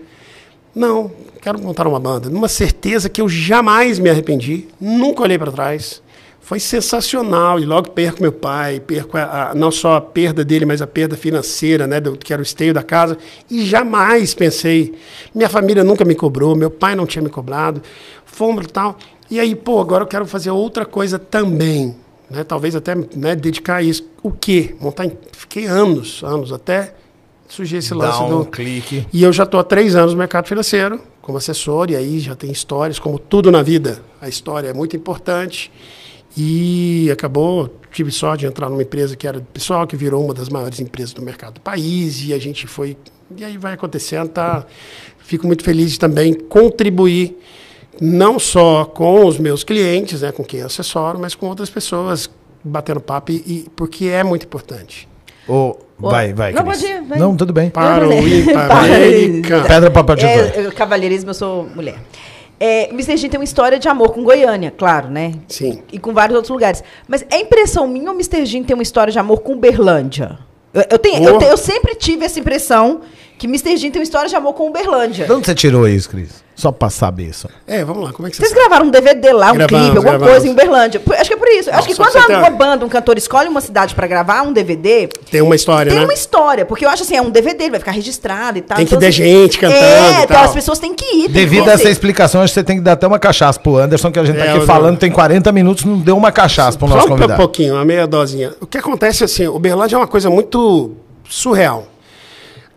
Não, 0.74 1.12
quero 1.42 1.60
montar 1.60 1.88
uma 1.88 2.00
banda. 2.00 2.30
Numa 2.30 2.48
certeza 2.48 3.10
que 3.10 3.22
eu 3.22 3.28
jamais 3.28 3.98
me 4.00 4.10
arrependi, 4.10 4.68
nunca 4.80 5.24
olhei 5.24 5.38
para 5.38 5.52
trás. 5.52 6.02
Foi 6.39 6.60
sensacional. 6.60 7.60
E 7.60 7.66
logo 7.66 7.92
perco 7.92 8.22
meu 8.22 8.32
pai, 8.32 8.80
perco 8.80 9.18
a- 9.18 9.52
a- 9.52 9.56
não 9.56 9.72
só 9.72 9.96
a 9.96 10.02
perda 10.02 10.44
dele, 10.44 10.66
mas 10.66 10.82
a 10.82 10.88
perda 10.88 11.16
financeira, 11.16 11.88
né? 11.88 12.00
Do, 12.00 12.18
que 12.18 12.34
era 12.34 12.42
o 12.42 12.44
esteio 12.44 12.74
da 12.74 12.84
casa. 12.84 13.18
E 13.50 13.64
jamais 13.66 14.34
pensei. 14.34 14.94
Minha 15.34 15.48
família 15.50 15.84
nunca 15.84 16.04
me 16.04 16.14
cobrou, 16.16 16.56
meu 16.56 16.70
pai 16.70 16.96
não 16.96 17.06
tinha 17.06 17.22
me 17.22 17.30
cobrado. 17.30 17.82
Fomos 18.26 18.66
e 18.66 18.68
tal. 18.70 18.98
E 19.30 19.39
aí, 19.39 19.56
pô, 19.56 19.80
agora 19.80 20.04
eu 20.04 20.08
quero 20.08 20.26
fazer 20.26 20.52
outra 20.52 20.86
coisa 20.86 21.18
também. 21.18 21.96
Né? 22.30 22.44
Talvez 22.44 22.76
até 22.76 22.96
né, 22.96 23.36
dedicar 23.36 23.78
a 23.78 23.82
isso. 23.84 24.06
O 24.22 24.32
quê? 24.32 24.76
Montar. 24.80 25.06
em- 25.06 25.18
Fiquei 25.32 25.68
anos, 25.68 26.22
anos, 26.24 26.52
até 26.52 26.94
surgir 27.48 27.78
esse 27.78 27.94
lance 27.94 28.20
Dá 28.20 28.26
um 28.26 28.39
do. 28.39 28.46
clique. 28.46 29.06
E 29.14 29.24
eu 29.24 29.32
já 29.32 29.44
estou 29.44 29.60
há 29.60 29.64
três 29.64 29.96
anos 29.96 30.14
no 30.14 30.18
mercado 30.20 30.48
financeiro, 30.48 31.00
como 31.22 31.38
assessor, 31.38 31.89
e 31.91 31.95
aí 31.95 32.19
já 32.19 32.36
tem 32.36 32.51
histórias, 32.51 32.99
como 32.99 33.19
tudo 33.19 33.51
na 33.51 33.61
vida. 33.61 34.01
A 34.19 34.28
história 34.28 34.69
é 34.69 34.74
muito 34.74 34.95
importante. 34.95 35.72
E 36.38 37.09
acabou, 37.11 37.69
tive 37.91 38.09
sorte 38.11 38.41
de 38.41 38.45
entrar 38.47 38.69
numa 38.69 38.82
empresa 38.82 39.15
que 39.15 39.28
era 39.28 39.41
pessoal, 39.53 39.86
que 39.86 39.95
virou 39.97 40.24
uma 40.24 40.34
das 40.34 40.47
maiores 40.49 40.80
empresas 40.80 41.13
do 41.13 41.22
mercado 41.22 41.55
do 41.55 41.61
país, 41.61 42.24
e 42.24 42.34
a 42.34 42.39
gente 42.39 42.65
foi. 42.67 42.95
E 43.36 43.43
aí 43.43 43.57
vai 43.57 43.74
acontecendo, 43.74 44.30
tá? 44.30 44.65
Fico 45.19 45.45
muito 45.45 45.63
feliz 45.63 45.91
de 45.91 45.99
também 45.99 46.34
contribuir, 46.34 47.38
não 47.99 48.39
só 48.39 48.86
com 48.86 49.26
os 49.26 49.38
meus 49.38 49.63
clientes, 49.63 50.22
né, 50.22 50.32
com 50.32 50.43
quem 50.43 50.61
eu 50.61 50.65
assessoro, 50.67 51.19
mas 51.19 51.36
com 51.36 51.47
outras 51.47 51.69
pessoas, 51.69 52.30
batendo 52.63 52.99
papo, 53.01 53.32
e- 53.32 53.67
porque 53.76 54.05
é 54.05 54.24
muito 54.24 54.45
importante. 54.45 55.07
Ô, 55.48 55.76
vai, 55.98 56.34
vai. 56.34 56.52
Não, 56.54 56.64
Cris. 56.64 56.82
pode 56.82 56.92
ir, 56.94 57.02
vai. 57.04 57.20
Não, 57.20 57.36
tudo 57.36 57.52
bem. 57.54 57.70
Para 57.70 58.08
o 58.08 58.12
americano. 58.12 59.68
Pedra, 59.68 59.92
papel, 59.92 60.16
tesoura. 60.16 60.54
É, 60.56 60.66
eu- 60.66 60.72
cavalheirismo, 60.72 61.30
eu 61.32 61.34
sou 61.34 61.68
mulher. 61.76 61.96
É, 62.60 62.89
o 62.92 62.94
Mr. 62.94 63.28
Tem 63.28 63.39
uma 63.39 63.44
história 63.44 63.80
de 63.80 63.88
amor 63.89 64.12
com 64.14 64.24
Goiânia, 64.24 64.72
claro, 64.76 65.10
né? 65.10 65.34
Sim. 65.48 65.82
E 65.92 65.98
com 65.98 66.14
vários 66.14 66.36
outros 66.36 66.52
lugares. 66.52 66.84
Mas 67.08 67.26
é 67.32 67.39
impressão 67.39 67.88
minha 67.88 68.06
ou 68.10 68.12
o 68.12 68.16
Mr. 68.16 68.46
Jim 68.46 68.62
tem 68.64 68.76
uma 68.76 68.84
história 68.84 69.12
de 69.12 69.18
amor 69.18 69.39
com 69.42 69.58
Berlândia? 69.58 70.38
Eu, 70.72 70.84
eu, 70.92 71.00
tenho, 71.00 71.24
eu, 71.24 71.32
Boa. 71.32 71.39
te- 71.39 71.46
eu 71.50 71.58
sempre 71.58 71.96
tive 71.96 72.24
essa 72.24 72.39
impressão 72.39 73.02
que 73.42 73.48
Mr. 73.48 73.76
Jean 73.76 73.89
tem 73.89 74.00
uma 74.00 74.04
história 74.04 74.30
de 74.30 74.36
amor 74.36 74.54
com 74.54 74.68
Uberlândia. 74.70 75.26
De 75.26 75.32
onde 75.32 75.48
você 75.48 75.56
tirou 75.56 75.88
isso, 75.88 76.08
Cris? 76.08 76.30
Só 76.56 76.72
pra 76.72 76.92
saber 76.92 77.24
isso. 77.24 77.50
É, 77.66 77.84
vamos 77.84 78.04
lá, 78.04 78.14
como 78.14 78.28
é 78.28 78.30
que 78.30 78.36
você 78.38 78.44
Vocês 78.44 78.52
sabe? 78.54 78.62
gravaram 78.62 78.86
um 78.86 78.92
DVD 78.92 79.34
lá, 79.34 79.52
um 79.52 79.56
Gravamos, 79.56 79.68
clipe, 79.86 79.98
alguma 79.98 80.02
gravamos. 80.18 80.30
coisa 80.32 80.48
em 80.48 80.52
Uberlândia. 80.52 81.02
Acho 81.18 81.30
que 81.30 81.34
é 81.34 81.38
por 81.38 81.48
isso. 81.48 81.72
Acho 81.72 81.88
que 81.88 81.96
só 81.96 82.04
quando 82.04 82.12
você 82.14 82.20
uma 82.36 82.44
ter- 82.44 82.56
banda, 82.56 82.86
um 82.86 82.89
cantor 82.89 83.18
escolhe 83.18 83.50
uma 83.50 83.62
cidade 83.62 83.96
pra 83.96 84.06
gravar 84.06 84.44
um 84.44 84.54
DVD, 84.54 85.08
Tem 85.32 85.42
uma 85.42 85.56
história, 85.56 85.89
tem 85.89 85.98
né? 86.00 86.06
uma 86.06 86.14
história. 86.14 86.64
Porque 86.64 86.86
eu 86.86 86.89
acho 86.89 87.02
assim, 87.02 87.16
é 87.16 87.22
um 87.22 87.32
DVD, 87.32 87.64
ele 87.64 87.72
vai 87.72 87.80
ficar 87.80 87.94
registrado 87.94 88.60
e 88.60 88.62
tal. 88.62 88.78
Tem 88.78 88.86
que 88.86 88.92
Então, 88.92 89.00
ter 89.00 89.08
assim, 89.08 89.24
gente 89.24 89.58
cantando 89.58 89.80
É, 89.82 90.12
e 90.20 90.24
então 90.24 90.28
tal. 90.36 90.44
as 90.46 90.54
pessoas 90.54 90.78
têm 90.78 90.94
que 90.94 91.04
ir. 91.06 91.10
tem 91.22 91.24
que 91.24 91.30
Devido 91.34 91.68
a 91.68 91.74
essa 91.74 91.89
explicação, 91.89 92.42
acho 92.44 92.54
que 92.54 92.60
você 92.60 92.64
tem 92.64 92.76
que 92.78 92.84
dar 92.84 92.92
até 92.92 93.08
uma 93.08 93.18
cachaça 93.18 93.60
pro 93.60 93.78
Anderson, 93.78 94.12
que 94.12 94.20
a 94.20 94.24
gente 94.24 94.38
tá 94.38 94.46
É, 94.46 94.54
aqui 94.56 94.66
falando, 94.68 95.00
tem 95.00 95.10
40 95.10 95.52
minutos, 95.52 95.84
não 95.84 95.98
deu 95.98 96.16
uma 96.16 96.32
cachaça 96.32 96.78
pro 96.78 96.88
nosso 96.88 97.02
Só 97.02 97.08
um 97.08 97.10
convidado. 97.18 97.38
pouquinho, 97.39 97.74
uma 97.74 97.86
meia 97.86 98.06
dosinha. 98.06 98.54
O 98.62 98.68
que 98.68 98.78
acontece 98.78 99.24
assim, 99.24 99.48
Uberlândia 99.48 99.96
é 99.96 99.98
uma 99.98 100.08
coisa 100.08 100.30
muito 100.30 100.92
surreal. 101.28 101.88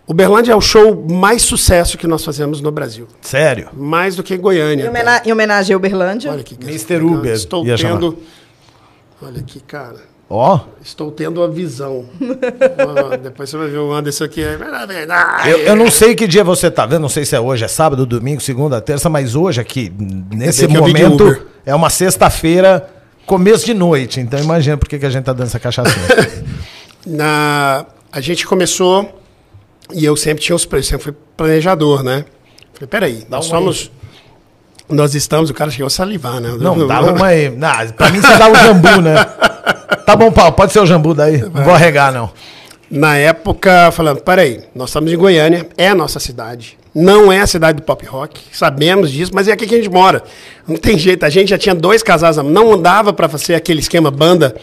Uberlândia 0.07 0.53
é 0.53 0.57
o 0.57 0.61
show 0.61 1.07
mais 1.11 1.43
sucesso 1.43 1.97
que 1.97 2.07
nós 2.07 2.23
fazemos 2.25 2.61
no 2.61 2.71
Brasil. 2.71 3.09
Sério? 3.23 3.69
Mais 3.73 4.15
do 4.17 4.23
que 4.23 4.37
Goiânia. 4.37 4.85
Em, 4.85 4.89
homena- 4.89 5.23
em 5.25 5.33
homenagem 5.33 5.73
a 5.73 5.77
Uberlândia. 5.77 6.31
Olha 6.31 6.41
aqui. 6.43 6.57
Mr. 6.63 6.97
Uber, 7.03 7.33
Estou 7.33 7.65
ia 7.65 7.77
chamar. 7.77 7.95
tendo... 7.95 8.19
Olha 9.23 9.41
aqui, 9.41 9.61
cara. 9.61 9.97
Ó, 10.29 10.61
Estou 10.83 11.11
tendo 11.11 11.43
a 11.43 11.49
visão. 11.49 12.07
Depois 13.23 13.49
você 13.49 13.57
vai 13.57 13.69
ver 13.69 13.79
o 13.79 13.93
Anderson 13.93 14.25
aqui. 14.25 14.41
Eu, 15.47 15.59
eu 15.59 15.77
não 15.77 15.91
sei 15.91 16.15
que 16.15 16.27
dia 16.27 16.43
você 16.45 16.71
tá 16.71 16.85
vendo, 16.85 17.01
não 17.03 17.09
sei 17.09 17.25
se 17.25 17.35
é 17.37 17.41
hoje, 17.41 17.65
é 17.65 17.69
sábado, 17.69 18.05
domingo, 18.05 18.41
segunda, 18.43 18.81
terça, 18.81 19.09
mas 19.09 19.35
hoje 19.35 19.61
aqui, 19.61 19.93
nesse 20.33 20.67
que 20.67 20.77
momento, 20.77 21.47
é 21.65 21.75
uma 21.75 21.89
sexta-feira, 21.89 22.91
começo 23.27 23.65
de 23.65 23.73
noite. 23.75 24.21
Então 24.21 24.39
imagina 24.41 24.77
por 24.77 24.89
que 24.89 24.99
que 24.99 25.07
a 25.07 25.11
gente 25.11 25.25
tá 25.25 25.33
dando 25.33 25.47
essa 25.47 25.61
cachaçinha. 25.61 26.07
Na, 27.07 27.87
a 28.11 28.21
gente 28.21 28.47
começou 28.47 29.23
e 29.93 30.05
eu 30.05 30.17
sempre 30.17 30.43
tinha 30.43 30.57
os 30.57 30.67
eu 30.71 30.83
sempre 30.83 31.05
fui 31.05 31.15
planejador, 31.37 32.03
né? 32.03 32.25
Falei, 32.73 32.89
peraí, 32.89 33.27
nós 33.29 33.47
um 33.47 33.51
somos. 33.51 33.91
Nós 34.89 35.15
estamos, 35.15 35.49
o 35.49 35.55
cara 35.55 35.71
chegou 35.71 35.87
a 35.87 35.91
salivar, 35.91 36.41
né? 36.41 36.55
Não, 36.59 36.87
dá 36.87 37.01
uma 37.13 37.27
aí. 37.27 37.51
Não, 37.51 37.71
pra 37.97 38.11
mim 38.11 38.21
você 38.21 38.37
dá 38.37 38.51
o 38.51 38.55
jambu, 38.55 39.01
né? 39.01 39.15
Tá 40.05 40.15
bom, 40.15 40.31
Paulo, 40.31 40.53
pode 40.53 40.71
ser 40.71 40.81
o 40.81 40.87
jambu 40.87 41.15
daí. 41.15 41.39
Não 41.39 41.65
vou 41.65 41.73
arregar, 41.73 42.13
não. 42.13 42.31
Na 42.91 43.17
época, 43.17 43.91
falando, 43.91 44.21
peraí, 44.21 44.63
nós 44.75 44.91
estamos 44.91 45.11
em 45.11 45.17
Goiânia, 45.17 45.67
é 45.79 45.89
a 45.89 45.95
nossa 45.95 46.21
cidade. 46.21 46.77
Não 46.95 47.33
é 47.33 47.41
a 47.41 47.47
cidade 47.47 47.81
do 47.81 47.83
pop 47.83 48.05
rock, 48.05 48.41
sabemos 48.53 49.11
disso, 49.11 49.33
mas 49.35 49.49
é 49.49 49.53
aqui 49.53 49.67
que 49.67 49.75
a 49.75 49.79
gente 49.79 49.91
mora. 49.91 50.23
Não 50.69 50.77
tem 50.77 50.99
jeito, 50.99 51.25
a 51.25 51.31
gente 51.31 51.49
já 51.49 51.59
tinha 51.59 51.75
dois 51.75 52.03
casais, 52.03 52.37
não 52.37 52.81
dava 52.81 53.13
para 53.13 53.29
fazer 53.29 53.55
aquele 53.55 53.81
esquema 53.81 54.11
banda 54.11 54.55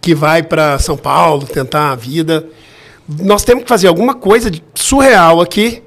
que 0.00 0.14
vai 0.14 0.42
para 0.42 0.78
São 0.78 0.96
Paulo 0.96 1.44
tentar 1.44 1.90
a 1.90 1.96
vida. 1.96 2.46
Nós 3.08 3.44
temos 3.44 3.64
que 3.64 3.68
fazer 3.68 3.88
alguma 3.88 4.14
coisa 4.14 4.50
de 4.50 4.62
surreal 4.74 5.40
aqui 5.40 5.82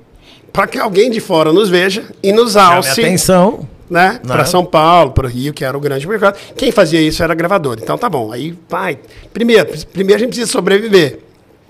para 0.53 0.67
que 0.67 0.77
alguém 0.77 1.09
de 1.09 1.19
fora 1.19 1.51
nos 1.51 1.69
veja 1.69 2.03
e 2.21 2.31
nos 2.31 2.55
alce 2.55 3.01
atenção. 3.01 3.67
né? 3.89 4.13
Né? 4.13 4.19
Para 4.25 4.45
São 4.45 4.65
Paulo, 4.65 5.11
para 5.11 5.25
o 5.27 5.29
Rio, 5.29 5.53
que 5.53 5.63
era 5.63 5.77
o 5.77 5.79
grande 5.79 6.07
mercado. 6.07 6.37
Quem 6.55 6.71
fazia 6.71 7.01
isso 7.01 7.23
era 7.23 7.33
a 7.33 7.35
gravadora. 7.35 7.79
Então 7.81 7.97
tá 7.97 8.09
bom. 8.09 8.31
Aí 8.31 8.55
vai. 8.69 8.99
Primeiro, 9.33 9.69
primeiro 9.93 10.15
a 10.17 10.19
gente 10.19 10.29
precisa 10.29 10.51
sobreviver. 10.51 11.19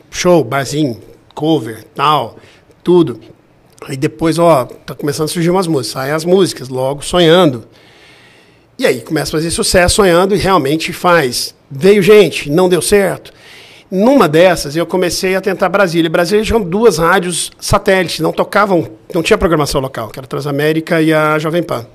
Show, 0.10 0.44
barzinho, 0.44 1.00
cover, 1.36 1.84
tal, 1.94 2.38
tudo. 2.84 3.20
Aí 3.88 3.96
depois, 3.96 4.40
ó, 4.40 4.66
tá 4.66 4.96
começando 4.96 5.26
a 5.26 5.28
surgir 5.28 5.50
umas 5.50 5.68
músicas. 5.68 5.94
Saem 5.94 6.14
as 6.14 6.26
músicas, 6.26 6.70
logo 6.70 7.04
sonhando. 7.04 7.66
E 8.80 8.86
aí 8.86 9.02
começa 9.02 9.30
a 9.30 9.40
fazer 9.40 9.52
sucesso 9.52 9.96
sonhando 9.96 10.36
e 10.36 10.38
realmente 10.38 10.92
faz. 10.94 11.54
Veio 11.70 12.02
gente, 12.02 12.50
não 12.50 12.68
deu 12.70 12.82
certo. 12.82 13.32
Numa 13.90 14.28
dessas, 14.28 14.76
eu 14.76 14.86
comecei 14.86 15.36
a 15.36 15.42
tentar 15.42 15.70
Brasília. 15.70 16.10
Brasília 16.10 16.44
tinha 16.44 16.60
duas 16.60 16.98
rádios 16.98 17.52
satélites, 17.60 18.20
não 18.20 18.34
tocavam, 18.34 18.88
não 19.14 19.24
tinha 19.24 19.38
programação 19.38 19.80
local, 19.80 20.10
que 20.10 20.20
era 20.20 20.26
a 20.26 20.28
Transamérica 20.28 21.02
e 21.02 21.14
a 21.14 21.40
Jovem 21.40 21.64
Pan. 21.64 21.86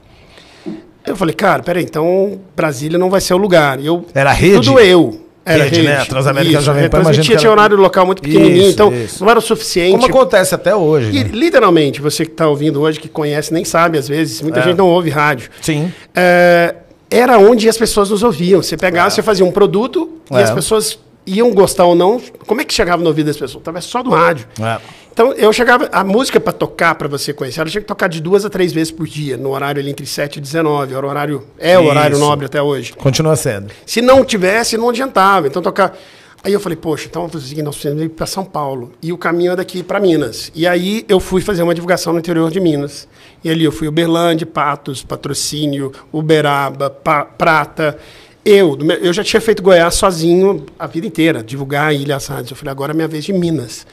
Eu 1.06 1.16
falei, 1.16 1.34
cara, 1.34 1.62
peraí, 1.62 1.82
então 1.82 2.40
Brasília 2.56 2.98
não 2.98 3.10
vai 3.10 3.20
ser 3.20 3.34
o 3.34 3.36
lugar. 3.36 3.78
E 3.80 3.86
Eu, 3.86 4.06
Era 4.14 4.32
rede? 4.32 4.54
Tudo 4.68 4.78
eu. 4.80 5.20
Era 5.44 5.64
Rede, 5.64 5.76
rede, 5.80 5.88
né? 5.88 5.96
A 6.00 6.06
Transamérica 6.06 6.52
e 6.52 6.56
Isso, 6.56 6.64
Jovem 6.64 6.88
Pan, 6.88 7.02
Transmitia, 7.02 7.36
tinha 7.36 7.50
era- 7.50 7.60
horário 7.60 7.76
local 7.76 8.06
muito 8.06 8.22
pequenininho, 8.22 8.62
Isso, 8.62 8.70
então 8.70 8.94
isso. 8.94 9.24
não 9.24 9.28
era 9.28 9.40
o 9.40 9.42
suficiente. 9.42 9.90
Como 9.90 10.06
acontece 10.06 10.54
até 10.54 10.72
hoje. 10.72 11.10
E, 11.10 11.24
né? 11.24 11.30
literalmente, 11.32 12.00
você 12.00 12.24
que 12.24 12.30
está 12.30 12.46
ouvindo 12.46 12.80
hoje, 12.80 13.00
que 13.00 13.08
conhece, 13.08 13.52
nem 13.52 13.64
sabe 13.64 13.98
às 13.98 14.06
vezes, 14.06 14.40
muita 14.40 14.60
É. 14.60 14.62
gente 14.62 14.76
não 14.78 14.86
ouve 14.88 15.10
rádio. 15.10 15.50
Sim. 15.60 15.92
É, 16.14 16.76
era 17.10 17.38
onde 17.38 17.68
as 17.68 17.76
pessoas 17.76 18.08
nos 18.10 18.22
ouviam. 18.22 18.62
Você 18.62 18.76
pegava, 18.76 19.10
você 19.10 19.20
fazia 19.20 19.44
um 19.44 19.50
produto 19.50 20.10
e 20.30 20.36
É. 20.36 20.42
as 20.44 20.52
pessoas 20.52 20.96
iam 21.26 21.52
gostar 21.52 21.84
ou 21.84 21.94
não. 21.94 22.20
Como 22.46 22.60
é 22.60 22.64
que 22.64 22.72
chegava 22.74 23.02
no 23.02 23.08
ouvido 23.08 23.26
das 23.26 23.36
pessoas? 23.36 23.60
Através 23.62 23.84
só 23.84 24.02
do 24.02 24.10
rádio. 24.10 24.46
É. 24.60 24.78
Então, 25.12 25.32
eu 25.34 25.52
chegava. 25.52 25.88
A 25.92 26.02
música 26.02 26.40
para 26.40 26.52
tocar, 26.52 26.94
para 26.94 27.06
você 27.06 27.32
conhecer, 27.34 27.60
ela 27.60 27.68
tinha 27.68 27.82
que 27.82 27.86
tocar 27.86 28.08
de 28.08 28.20
duas 28.20 28.44
a 28.46 28.50
três 28.50 28.72
vezes 28.72 28.90
por 28.90 29.06
dia, 29.06 29.36
no 29.36 29.50
horário 29.50 29.80
ali 29.80 29.90
entre 29.90 30.06
7 30.06 30.36
e 30.36 30.40
19. 30.40 30.94
Era 30.94 31.06
o 31.06 31.08
horário, 31.10 31.46
é 31.58 31.78
o 31.78 31.84
horário 31.84 32.14
Isso. 32.14 32.20
nobre 32.24 32.46
até 32.46 32.62
hoje. 32.62 32.94
Continua 32.94 33.36
sendo. 33.36 33.70
Se 33.84 34.00
não 34.00 34.24
tivesse, 34.24 34.76
não 34.78 34.88
adiantava. 34.88 35.46
Então 35.46 35.60
tocar. 35.60 35.96
Aí 36.44 36.52
eu 36.52 36.58
falei, 36.58 36.74
poxa, 36.74 37.06
então 37.08 37.22
vamos 37.28 37.34
fazer 37.48 37.62
nós 37.62 37.76
precisamos 37.76 38.02
ir 38.02 38.08
para 38.08 38.26
São 38.26 38.44
Paulo. 38.44 38.92
E 39.00 39.12
o 39.12 39.18
caminho 39.18 39.52
é 39.52 39.56
daqui 39.56 39.80
para 39.80 40.00
Minas. 40.00 40.50
E 40.56 40.66
aí 40.66 41.04
eu 41.08 41.20
fui 41.20 41.40
fazer 41.40 41.62
uma 41.62 41.72
divulgação 41.72 42.12
no 42.12 42.18
interior 42.18 42.50
de 42.50 42.58
Minas. 42.58 43.06
E 43.44 43.50
ali 43.50 43.62
eu 43.64 43.70
fui 43.70 43.86
Uberlândia, 43.86 44.44
Patos, 44.44 45.04
Patrocínio, 45.04 45.92
Uberaba, 46.12 46.90
Pa- 46.90 47.24
Prata. 47.26 47.96
Eu, 48.44 48.76
eu 49.00 49.12
já 49.12 49.22
tinha 49.22 49.40
feito 49.40 49.62
Goiás 49.62 49.94
sozinho 49.94 50.66
a 50.76 50.86
vida 50.88 51.06
inteira, 51.06 51.44
divulgar 51.44 51.88
a 51.88 51.92
Ilha 51.92 52.18
Sádios. 52.18 52.50
Eu 52.50 52.56
falei, 52.56 52.72
agora 52.72 52.92
é 52.92 52.94
minha 52.94 53.06
vez 53.06 53.24
de 53.24 53.32
Minas. 53.32 53.86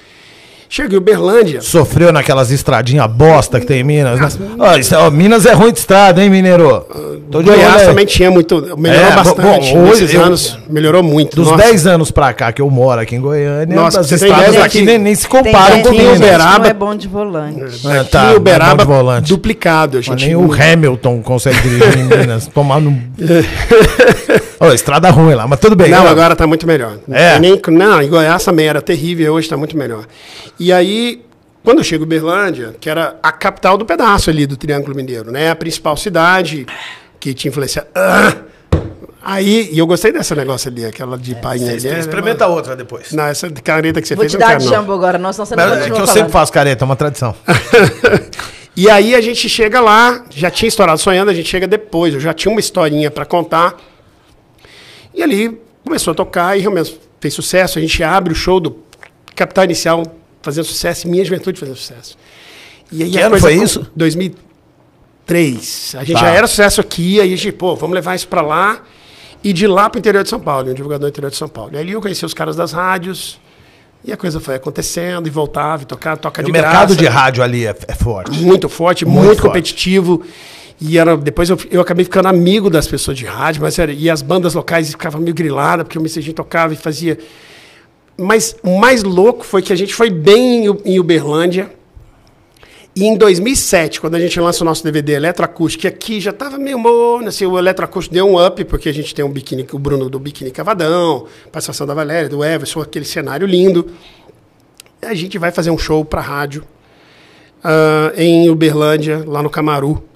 Cheguei 0.72 0.98
em 0.98 1.02
Uberlândia. 1.02 1.62
Sofreu 1.62 2.14
naquelas 2.14 2.52
estradinhas 2.52 3.08
bosta 3.12 3.60
que 3.60 3.66
tem 3.66 3.80
em 3.80 3.84
Minas, 3.84 4.20
né? 4.20 4.28
Ó, 4.60 4.76
isso- 4.78 4.96
ó, 4.96 5.10
Minas 5.10 5.48
é 5.48 5.52
ruim 5.54 5.72
de 5.74 5.80
estrada, 5.80 6.24
hein, 6.24 6.30
mineiro? 6.30 6.86
Tô 7.32 7.42
de 7.42 7.50
Goiás 7.50 7.82
também 7.84 8.06
tinha 8.06 8.30
muito. 8.30 8.76
Melhorou 8.78 9.12
É, 9.12 9.16
bastante. 9.16 9.42
bom, 9.42 9.60
hoje 9.90 10.02
Nesses 10.02 10.14
eu- 10.14 10.24
anos, 10.24 10.60
melhorou 10.70 11.02
muito. 11.02 11.36
Dos 11.36 11.48
Nossa. 11.50 11.64
10 11.64 11.88
anos 11.88 12.12
pra 12.12 12.32
cá 12.34 12.52
que 12.52 12.62
eu 12.62 12.70
moro 12.70 13.02
aqui 13.02 13.16
em 13.16 13.20
Goiânia, 13.20 13.76
Nossa, 13.76 14.00
as 14.02 14.12
estradas 14.12 14.58
aqui 14.58 14.84
nem, 14.84 15.00
nem 15.00 15.16
se 15.16 15.28
comparam 15.28 15.82
com 15.82 15.90
Minas. 15.90 16.18
Uberaba- 16.18 16.60
não 16.60 16.66
é 16.68 16.74
bom 16.74 16.96
de 16.96 17.08
volante. 17.08 17.88
Ah, 17.88 18.02
Aqui 18.02 18.12
tá, 18.12 18.22
em 18.22 18.26
não 18.28 18.34
é 18.34 18.38
Uberaba, 18.38 18.76
bom 18.76 18.78
de 18.78 18.86
volante. 19.00 19.30
duplicado. 19.30 19.98
A 19.98 20.00
Mas 20.00 20.06
gente 20.06 20.26
nem 20.28 20.36
o 20.36 20.52
Hamilton 20.54 21.22
consegue 21.24 21.60
dirigir 21.62 21.98
em 21.98 22.04
Minas. 22.04 22.46
Tomar 22.46 22.80
no. 22.80 22.96
Ó, 24.60 24.72
estrada 24.74 25.10
ruim 25.10 25.34
lá, 25.36 25.48
mas 25.48 25.60
tudo 25.60 25.76
bem. 25.76 25.90
Não, 25.90 26.06
ó. 26.06 26.08
agora 26.08 26.34
está 26.34 26.46
muito 26.46 26.68
melhor. 26.68 26.98
Não 27.08 27.16
É? 27.18 27.40
tem 27.40 27.42
Nem, 27.42 27.62
não, 27.70 28.02
em 28.02 28.10
Goiás 28.10 28.44
também 28.44 28.68
era 28.68 28.82
terrível, 28.82 29.34
hoje 29.34 29.46
está 29.46 29.56
muito 29.56 29.78
melhor. 29.78 30.06
E 30.60 30.74
aí, 30.74 31.24
quando 31.64 31.78
eu 31.80 31.84
chego 31.84 32.04
em 32.04 32.08
Uberlândia, 32.08 32.76
que 32.80 32.90
era 32.90 33.16
a 33.24 33.32
capital 33.32 33.78
do 33.78 33.86
pedaço 33.86 34.30
ali 34.30 34.46
do 34.46 34.58
Triângulo 34.58 34.96
Mineiro, 34.96 35.32
né? 35.32 35.50
A 35.52 35.56
principal 35.56 35.96
cidade 35.96 36.66
que 37.20 37.34
tinha 37.34 37.50
influência. 37.50 37.88
Ah! 37.96 38.34
Aí, 39.22 39.70
e 39.72 39.78
eu 39.78 39.86
gostei 39.86 40.12
dessa 40.14 40.34
negócio 40.34 40.70
ali, 40.72 40.86
aquela 40.86 41.18
de 41.18 41.36
painha 41.36 41.74
ali. 41.74 41.88
é- 41.88 42.00
Experimenta 42.00 42.48
outra 42.48 42.76
depois. 42.76 43.12
Não, 43.12 43.26
essa 43.26 43.50
careta 43.50 44.02
que 44.02 44.08
você 44.08 44.16
Vou 44.16 44.24
fez 44.24 44.32
te 44.32 44.36
eu 44.36 44.40
não 44.40 44.48
dar 44.48 44.58
de 44.58 44.66
jambu 44.68 44.94
agora, 44.94 45.18
você 45.20 45.56
não 45.56 45.66
Mas 45.70 45.78
é 45.82 45.84
que 45.86 45.92
eu 45.92 45.96
falando. 45.98 46.08
sempre 46.14 46.32
faço 46.32 46.52
careta, 46.54 46.84
é 46.84 46.86
uma 46.86 46.96
tradição. 46.96 47.36
E 48.76 48.90
aí 48.90 49.14
a 49.14 49.20
gente 49.20 49.50
chega 49.50 49.82
lá, 49.82 50.24
já 50.30 50.50
tinha 50.50 50.70
estourado 50.70 50.98
sonhando, 51.02 51.30
a 51.30 51.34
gente 51.34 51.50
chega 51.50 51.68
depois, 51.68 52.14
eu 52.14 52.20
já 52.20 52.34
tinha 52.34 52.50
uma 52.50 52.62
historinha 52.62 53.12
para 53.12 53.26
contar. 53.26 53.76
E 55.14 55.24
ali 55.24 55.60
começou 55.84 56.12
a 56.12 56.16
tocar 56.16 56.58
e 56.58 56.62
realmente 56.62 57.00
fez 57.20 57.34
sucesso. 57.34 57.80
A 57.80 57.82
gente 57.82 58.04
abre 58.04 58.34
o 58.34 58.36
show 58.36 58.60
do 58.60 58.78
Capital 59.36 59.64
Inicial 59.66 60.04
fazendo 60.42 60.66
sucesso 60.66 61.08
e 61.08 61.10
Minha 61.10 61.24
Juventude 61.26 61.60
fazendo 61.60 61.76
sucesso. 61.76 62.18
E 62.92 63.04
aí 63.04 63.12
Que 63.12 63.20
ano 63.20 63.38
foi 63.40 63.54
isso? 63.56 63.88
2003. 63.96 65.96
A 65.98 66.04
gente 66.04 66.14
Tá. 66.14 66.20
já 66.22 66.30
era 66.30 66.48
sucesso 66.48 66.82
aqui, 66.82 67.20
aí 67.22 67.34
a 67.34 67.38
gente, 67.38 67.52
pô, 67.52 67.76
vamos 67.76 67.94
levar 67.96 68.16
isso 68.16 68.28
para 68.28 68.42
lá 68.42 68.82
e 69.44 69.54
de 69.54 69.68
lá 69.68 69.90
para 69.90 69.98
o 69.98 70.00
interior 70.00 70.24
de 70.24 70.30
São 70.30 70.40
Paulo, 70.40 70.70
um 70.70 70.74
divulgador 70.74 71.08
do 71.10 71.12
interior 71.12 71.30
de 71.30 71.38
São 71.38 71.48
Paulo. 71.48 71.72
E 71.74 71.78
ali 71.78 71.92
eu 71.92 72.02
conheci 72.02 72.26
os 72.26 72.34
caras 72.34 72.56
das 72.56 72.72
rádios. 72.72 73.40
E 74.04 74.14
a 74.14 74.18
coisa 74.18 74.40
foi 74.40 74.56
acontecendo 74.56 75.28
e 75.28 75.30
voltava 75.30 75.84
e 75.84 75.86
tocava, 75.86 76.16
toca 76.16 76.42
E 76.42 76.46
de 76.46 76.52
o 76.52 76.54
mercado 76.54 76.72
graça 76.74 76.96
de 76.96 77.06
rádio 77.06 77.44
ali 77.44 77.66
é, 77.66 77.76
é 77.86 77.94
forte. 77.94 78.32
muito 78.40 78.70
forte, 78.70 79.04
Muito 79.06 79.16
muito, 79.18 79.28
forte. 79.42 79.48
competitivo. 79.48 80.24
E 80.82 80.98
era, 80.98 81.18
depois 81.18 81.50
eu, 81.50 81.58
eu 81.70 81.82
acabei 81.82 82.06
ficando 82.06 82.28
amigo 82.28 82.70
das 82.70 82.88
pessoas 82.88 83.18
de 83.18 83.26
rádio, 83.26 83.62
mas 83.62 83.78
era, 83.78 83.92
e 83.92 84.10
as 84.10 84.22
bandas 84.22 84.54
locais 84.54 84.90
ficavam 84.90 85.20
meio 85.20 85.36
griladas, 85.36 85.84
porque 85.84 86.00
o 86.00 86.02
Messejinho 86.02 86.34
tocava 86.34 86.74
e 86.74 86.78
fazia. 86.78 87.18
Mas 88.18 88.56
o 88.64 88.80
mais 88.80 89.04
louco 89.04 89.46
foi 89.46 89.62
que 89.62 89.74
a 89.74 89.76
gente 89.76 89.94
foi 89.94 90.10
bem 90.10 90.66
em, 90.86 91.00
Uberlândia. 91.00 91.70
E 92.96 93.06
em 93.06 93.16
2007, 93.16 94.00
quando 94.00 94.16
a 94.16 94.20
gente 94.20 94.40
lança 94.40 94.64
o 94.64 94.66
nosso 94.66 94.84
DVD 94.84 95.14
Eletroacústico, 95.14 95.82
que 95.82 95.88
aqui 95.88 96.20
já 96.20 96.32
estava 96.32 96.58
meio 96.58 96.80
morno, 96.80 97.28
assim, 97.28 97.46
o 97.46 97.58
Eletroacústico 97.58 98.14
deu 98.14 98.26
um 98.26 98.46
up, 98.46 98.64
porque 98.66 98.90
a 98.90 98.94
gente 98.94 99.14
tem 99.14 99.24
um 99.24 99.30
biquíni, 99.30 99.66
o 99.72 99.80
Bruno 99.80 100.10
do 100.10 100.20
Biquíni 100.20 100.50
Cavadão, 100.50 101.28
participação 101.52 101.86
da 101.86 101.94
Valéria, 101.94 102.30
do 102.30 102.44
Everson, 102.44 102.82
aquele 102.82 103.06
cenário 103.06 103.46
lindo. 103.46 103.88
A 105.02 105.14
gente 105.14 105.38
vai 105.38 105.52
fazer 105.52 105.72
um 105.72 105.78
show 105.78 106.04
para 106.04 106.20
rádio 106.20 106.64
ah, 107.64 108.12
em 108.18 108.50
Uberlândia, 108.50 109.24
lá 109.26 109.44
no 109.44 109.50
Camaru, 109.50 110.09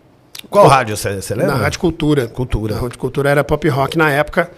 Qual 0.54 0.68
rádio 0.68 0.96
você 0.96 1.10
lembra? 1.36 1.48
na 1.48 1.56
Rádio 1.56 1.80
Cultura. 1.80 2.28
Cultura. 2.28 2.76
A 2.76 2.80
Rádio 2.80 3.00
Cultura 3.00 3.30
era 3.30 3.44
pop 3.44 3.68
rock 3.70 3.98
na 3.98 4.12
época. 4.12 4.52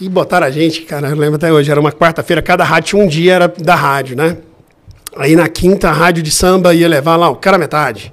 E 0.00 0.08
botaram 0.08 0.46
a 0.46 0.50
gente, 0.50 0.80
cara, 0.82 1.08
eu 1.10 1.16
lembro 1.16 1.36
até 1.36 1.52
hoje, 1.52 1.70
era 1.70 1.78
uma 1.78 1.92
quarta-feira, 1.92 2.40
cada 2.40 2.64
rádio 2.64 2.88
tinha 2.88 3.04
um 3.04 3.06
dia 3.06 3.34
era 3.34 3.48
da 3.48 3.74
rádio, 3.74 4.16
né? 4.16 4.38
Aí 5.14 5.36
na 5.36 5.46
quinta, 5.46 5.90
a 5.90 5.92
rádio 5.92 6.22
de 6.22 6.30
samba 6.30 6.72
ia 6.72 6.88
levar 6.88 7.16
lá 7.16 7.28
o 7.28 7.36
cara 7.36 7.58
metade. 7.58 8.10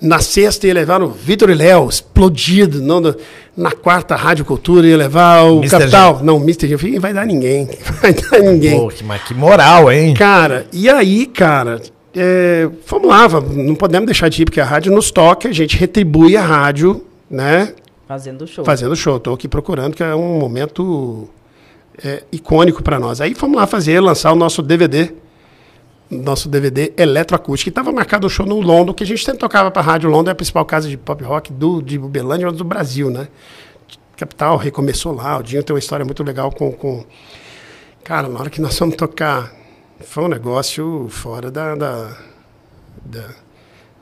Na 0.00 0.20
sexta 0.20 0.68
ia 0.68 0.74
levar 0.74 1.02
o 1.02 1.08
Vitor 1.08 1.50
e 1.50 1.54
Léo, 1.54 1.88
explodido. 1.88 2.80
Não, 2.80 3.00
na 3.56 3.72
quarta, 3.72 4.14
a 4.14 4.16
Rádio 4.16 4.44
Cultura 4.44 4.86
ia 4.86 4.96
levar 4.96 5.44
o 5.44 5.58
Mr. 5.58 5.70
Capital. 5.70 6.20
Não, 6.22 6.36
Mr. 6.36 6.68
G. 6.68 6.74
Eu 6.74 6.78
falei, 6.78 6.98
vai 7.00 7.14
dar 7.14 7.26
ninguém. 7.26 7.66
Vai 8.00 8.12
dar 8.12 8.38
ninguém. 8.40 8.78
Pô, 8.78 8.88
que, 8.88 9.02
mas 9.02 9.22
que 9.22 9.32
moral, 9.32 9.90
hein? 9.90 10.12
Cara, 10.12 10.66
e 10.70 10.88
aí, 10.88 11.24
cara, 11.24 11.80
é, 12.16 12.68
vamos 12.86 13.08
lá, 13.08 13.28
não 13.28 13.74
podemos 13.74 14.06
deixar 14.06 14.28
de 14.28 14.42
ir, 14.42 14.44
porque 14.46 14.60
a 14.60 14.64
rádio 14.64 14.90
nos 14.92 15.10
toca, 15.10 15.48
a 15.48 15.52
gente 15.52 15.76
retribui 15.76 16.36
a 16.36 16.42
rádio, 16.42 17.04
né? 17.30 17.74
Fazendo 18.08 18.46
show. 18.46 18.64
Fazendo 18.64 18.96
show. 18.96 19.16
Estou 19.16 19.34
aqui 19.34 19.48
procurando, 19.48 19.94
que 19.94 20.02
é 20.02 20.14
um 20.14 20.38
momento 20.38 21.28
é, 22.02 22.22
icônico 22.30 22.82
para 22.82 22.98
nós. 22.98 23.20
Aí 23.20 23.34
fomos 23.34 23.56
lá 23.56 23.66
fazer, 23.66 24.00
lançar 24.00 24.32
o 24.32 24.36
nosso 24.36 24.62
DVD, 24.62 25.12
nosso 26.10 26.48
DVD 26.48 26.92
eletroacústico, 26.96 27.64
que 27.64 27.70
estava 27.70 27.92
marcado 27.92 28.26
um 28.26 28.30
show 28.30 28.46
no 28.46 28.60
London, 28.60 28.94
que 28.94 29.02
a 29.02 29.06
gente 29.06 29.24
sempre 29.24 29.40
tocava 29.40 29.70
para 29.70 29.82
a 29.82 29.84
Rádio 29.84 30.08
London, 30.08 30.30
é 30.30 30.32
a 30.32 30.36
principal 30.36 30.64
casa 30.64 30.88
de 30.88 30.96
pop 30.96 31.22
rock 31.24 31.52
do, 31.52 31.82
de 31.82 31.98
Uberlândia, 31.98 32.50
do 32.52 32.64
Brasil, 32.64 33.10
né? 33.10 33.28
Capital 34.16 34.56
recomeçou 34.56 35.12
lá, 35.12 35.38
o 35.38 35.42
Dinho 35.42 35.62
tem 35.62 35.74
uma 35.74 35.78
história 35.78 36.04
muito 36.04 36.22
legal 36.22 36.50
com, 36.50 36.72
com... 36.72 37.04
Cara, 38.02 38.28
na 38.28 38.38
hora 38.40 38.48
que 38.48 38.60
nós 38.60 38.78
fomos 38.78 38.96
tocar, 38.96 39.52
foi 40.04 40.24
um 40.24 40.28
negócio 40.28 41.08
fora 41.10 41.50
da... 41.50 41.74
da, 41.74 42.08
da- 43.04 43.46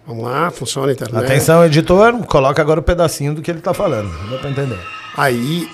Vamos 0.07 0.23
lá, 0.23 0.51
funciona 0.51 0.89
a 0.89 0.93
internet. 0.93 1.25
Atenção, 1.25 1.65
editor, 1.65 2.13
coloca 2.27 2.61
agora 2.61 2.79
o 2.79 2.83
pedacinho 2.83 3.35
do 3.35 3.41
que 3.41 3.51
ele 3.51 3.63
tá 3.63 3.73
falando. 3.73 4.11
Dá 4.31 4.37
pra 4.37 4.51
entender. 4.51 4.79
Aí, 5.17 5.67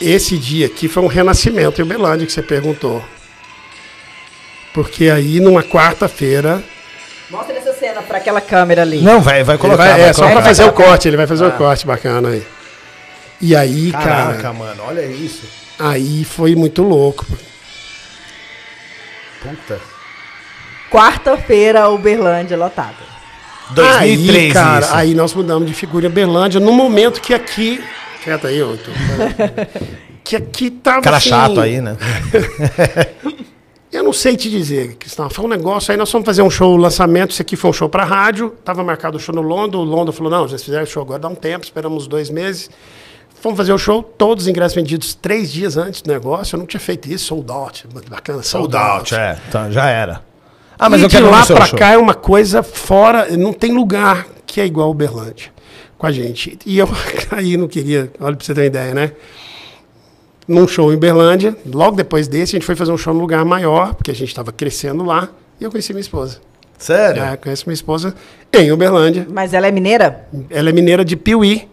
esse 0.00 0.36
dia 0.36 0.66
aqui 0.66 0.88
foi 0.88 1.04
um 1.04 1.06
renascimento 1.06 1.80
em 1.80 1.84
Uberlândia 1.84 2.26
que 2.26 2.32
você 2.32 2.42
perguntou. 2.42 3.00
Porque 4.74 5.08
aí, 5.08 5.38
numa 5.38 5.62
quarta-feira. 5.62 6.62
Mostra 7.30 7.56
essa 7.56 7.72
cena 7.74 8.02
pra 8.02 8.18
aquela 8.18 8.40
câmera 8.40 8.82
ali. 8.82 9.00
Não, 9.00 9.20
vai, 9.20 9.44
vai 9.44 9.56
colocar. 9.56 9.84
vai- 9.84 9.92
vai 10.00 10.08
é, 10.08 10.12
só 10.12 10.28
pra 10.28 10.42
fazer 10.42 10.64
o 10.64 10.72
corte, 10.72 11.06
ele 11.06 11.16
vai 11.16 11.28
fazer 11.28 11.46
o 11.46 11.52
corte 11.52 11.86
bacana 11.86 12.30
aí. 12.30 12.44
E 13.40 13.54
aí, 13.54 13.92
Caraca, 13.92 14.34
cara, 14.42 14.52
mano, 14.52 14.82
olha 14.84 15.06
isso. 15.06 15.44
aí 15.78 16.24
foi 16.24 16.56
muito 16.56 16.82
louco. 16.82 17.24
Puta. 19.50 19.80
Quarta-feira, 20.90 21.88
Uberlândia 21.88 22.56
lotada. 22.56 23.16
2003 23.70 24.46
aí, 24.46 24.52
cara, 24.52 24.84
isso. 24.84 24.94
aí 24.94 25.14
nós 25.14 25.34
mudamos 25.34 25.66
de 25.66 25.74
figura 25.74 26.06
em 26.06 26.08
Uberlândia 26.08 26.60
no 26.60 26.72
momento 26.72 27.20
que 27.20 27.34
aqui. 27.34 27.82
Quieta 28.22 28.48
aí, 28.48 28.62
outro. 28.62 28.92
que 30.22 30.36
aqui 30.36 30.70
tava. 30.70 31.02
Cara 31.02 31.16
assim, 31.16 31.30
chato 31.30 31.60
aí, 31.60 31.80
né? 31.80 31.96
Eu 33.92 34.02
não 34.02 34.12
sei 34.12 34.36
te 34.36 34.50
dizer, 34.50 34.96
Cristão. 34.96 35.30
Foi 35.30 35.44
um 35.44 35.48
negócio. 35.48 35.90
Aí 35.90 35.96
nós 35.96 36.10
fomos 36.10 36.26
fazer 36.26 36.42
um 36.42 36.50
show, 36.50 36.76
lançamento. 36.76 37.30
Isso 37.30 37.40
aqui 37.40 37.56
foi 37.56 37.70
um 37.70 37.72
show 37.72 37.88
para 37.88 38.04
rádio. 38.04 38.50
Tava 38.62 38.84
marcado 38.84 39.16
o 39.16 39.20
show 39.20 39.34
no 39.34 39.40
London. 39.40 39.78
O 39.78 39.84
London 39.84 40.12
falou: 40.12 40.30
não, 40.30 40.46
já 40.46 40.58
fizeram 40.58 40.84
o 40.84 40.86
show 40.86 41.02
agora, 41.02 41.18
dá 41.18 41.28
um 41.28 41.34
tempo. 41.34 41.64
Esperamos 41.64 42.06
dois 42.06 42.28
meses. 42.28 42.70
Fomos 43.40 43.56
fazer 43.56 43.72
o 43.72 43.78
show, 43.78 44.02
todos 44.02 44.44
os 44.44 44.48
ingressos 44.48 44.74
vendidos 44.74 45.14
três 45.14 45.52
dias 45.52 45.76
antes 45.76 46.02
do 46.02 46.10
negócio. 46.12 46.56
Eu 46.56 46.58
não 46.58 46.66
tinha 46.66 46.80
feito 46.80 47.10
isso. 47.10 47.26
Sold 47.26 47.50
out. 47.50 47.86
Muito 47.92 48.10
bacana. 48.10 48.42
Sold, 48.42 48.72
Sold 48.72 48.76
out, 48.76 49.14
é. 49.14 49.38
Tá, 49.50 49.70
já 49.70 49.86
era. 49.88 50.22
Ah, 50.78 50.90
mas 50.90 51.00
e 51.00 51.04
eu 51.04 51.08
de 51.08 51.16
quero 51.16 51.30
lá 51.30 51.44
show. 51.44 51.56
cá 51.76 51.92
é 51.92 51.96
uma 51.98 52.14
coisa 52.14 52.62
fora. 52.62 53.36
Não 53.36 53.52
tem 53.52 53.72
lugar 53.72 54.26
que 54.46 54.60
é 54.60 54.66
igual 54.66 54.90
Uberlândia 54.90 55.56
com 55.98 56.06
a 56.06 56.12
gente. 56.12 56.58
E 56.66 56.78
eu 56.78 56.88
aí 57.30 57.56
não 57.56 57.68
queria. 57.68 58.10
Olha 58.20 58.36
pra 58.36 58.44
você 58.44 58.54
ter 58.54 58.60
uma 58.62 58.66
ideia, 58.66 58.94
né? 58.94 59.12
Num 60.46 60.68
show 60.68 60.92
em 60.92 60.96
Uberlândia, 60.96 61.56
logo 61.66 61.96
depois 61.96 62.28
desse, 62.28 62.54
a 62.54 62.58
gente 62.58 62.66
foi 62.66 62.76
fazer 62.76 62.92
um 62.92 62.96
show 62.96 63.12
num 63.12 63.20
lugar 63.20 63.44
maior, 63.44 63.94
porque 63.94 64.12
a 64.12 64.14
gente 64.14 64.28
estava 64.28 64.52
crescendo 64.52 65.04
lá. 65.04 65.28
E 65.60 65.64
eu 65.64 65.70
conheci 65.70 65.92
minha 65.92 66.00
esposa. 66.00 66.38
Sério? 66.78 67.22
É, 67.22 67.36
conheço 67.36 67.64
minha 67.66 67.74
esposa 67.74 68.14
em 68.52 68.70
Uberlândia. 68.70 69.26
Mas 69.28 69.54
ela 69.54 69.66
é 69.66 69.72
mineira? 69.72 70.28
Ela 70.50 70.68
é 70.68 70.72
mineira 70.72 71.04
de 71.04 71.16
Piuí, 71.16 71.68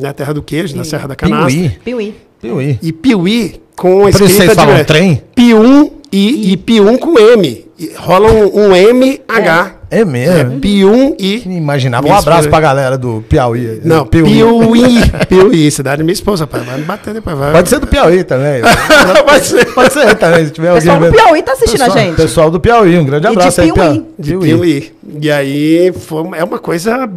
na 0.00 0.12
terra 0.12 0.32
do 0.32 0.42
queijo, 0.42 0.76
na 0.76 0.84
Serra 0.84 1.08
da 1.08 1.16
Canastra. 1.16 1.50
Piuí. 1.50 1.70
Piuí. 1.84 2.14
Piuí. 2.40 2.78
E 2.82 2.92
Piuí 2.92 3.60
com 3.76 4.00
a 4.00 4.02
Por 4.02 4.08
isso 4.10 4.24
escrita 4.24 4.44
vocês 4.46 4.54
falam 4.54 4.76
de 4.76 4.84
trem? 4.84 5.22
Pium 5.34 5.90
e, 6.12 6.52
e 6.52 6.56
Pium 6.56 6.96
com 6.96 7.18
M. 7.18 7.66
E 7.78 7.92
rola 7.96 8.30
um, 8.30 8.66
um 8.68 8.76
MH. 8.76 9.76
É 9.90 10.04
mesmo? 10.04 10.60
Pium 10.60 11.16
e. 11.18 11.42
Imaginava. 11.56 12.06
Um 12.06 12.12
abraço 12.12 12.40
esposa- 12.42 12.48
pra 12.50 12.60
galera 12.60 12.96
do 12.98 13.24
Piauí. 13.28 13.80
Não, 13.84 14.06
Piuí. 14.06 14.34
Piuí. 14.34 15.00
Piuí, 15.28 15.70
cidade 15.70 15.98
da 15.98 16.04
minha 16.04 16.12
esposa, 16.12 16.46
pai. 16.46 16.60
Vai 16.60 16.78
me 16.78 16.84
bater 16.84 17.12
depois. 17.14 17.36
Vai. 17.36 17.52
Pode 17.52 17.68
ser 17.68 17.80
do 17.80 17.86
Piauí 17.86 18.22
também. 18.22 18.62
Pode 19.26 19.46
ser. 19.46 19.64
Pode 19.74 19.92
ser 19.92 20.14
também, 20.14 20.44
se 20.44 20.52
tiver 20.52 20.72
O 20.72 20.74
pessoal 20.76 20.96
alguém 20.96 21.10
do. 21.10 21.16
Piauí 21.16 21.42
tá 21.42 21.52
assistindo 21.52 21.80
pessoal, 21.80 21.96
a 21.98 22.00
gente. 22.00 22.16
Pessoal 22.16 22.50
do 22.50 22.60
Piauí, 22.60 22.98
um 22.98 23.04
grande 23.04 23.26
E 23.26 23.30
de 23.30 23.36
abraço 23.36 23.60
aí, 23.62 23.72
Piuí. 23.72 24.06
De 24.18 24.36
Piuí. 24.36 24.92
E 25.22 25.30
aí 25.30 25.92
foi, 25.92 26.22
é 26.36 26.44
uma 26.44 26.58
coisa 26.58 27.08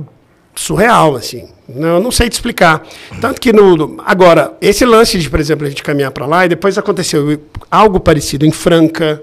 surreal, 0.55 1.15
assim. 1.15 1.45
Não, 1.75 1.99
não 1.99 2.11
sei 2.11 2.29
te 2.29 2.33
explicar. 2.33 2.85
Tanto 3.19 3.39
que 3.39 3.51
no. 3.51 4.01
Agora, 4.05 4.53
esse 4.61 4.85
lance 4.85 5.17
de, 5.17 5.29
por 5.29 5.39
exemplo, 5.39 5.65
a 5.65 5.69
gente 5.69 5.83
caminhar 5.83 6.11
para 6.11 6.25
lá, 6.25 6.45
e 6.45 6.49
depois 6.49 6.77
aconteceu 6.77 7.39
algo 7.69 7.99
parecido 7.99 8.45
em 8.45 8.51
Franca. 8.51 9.21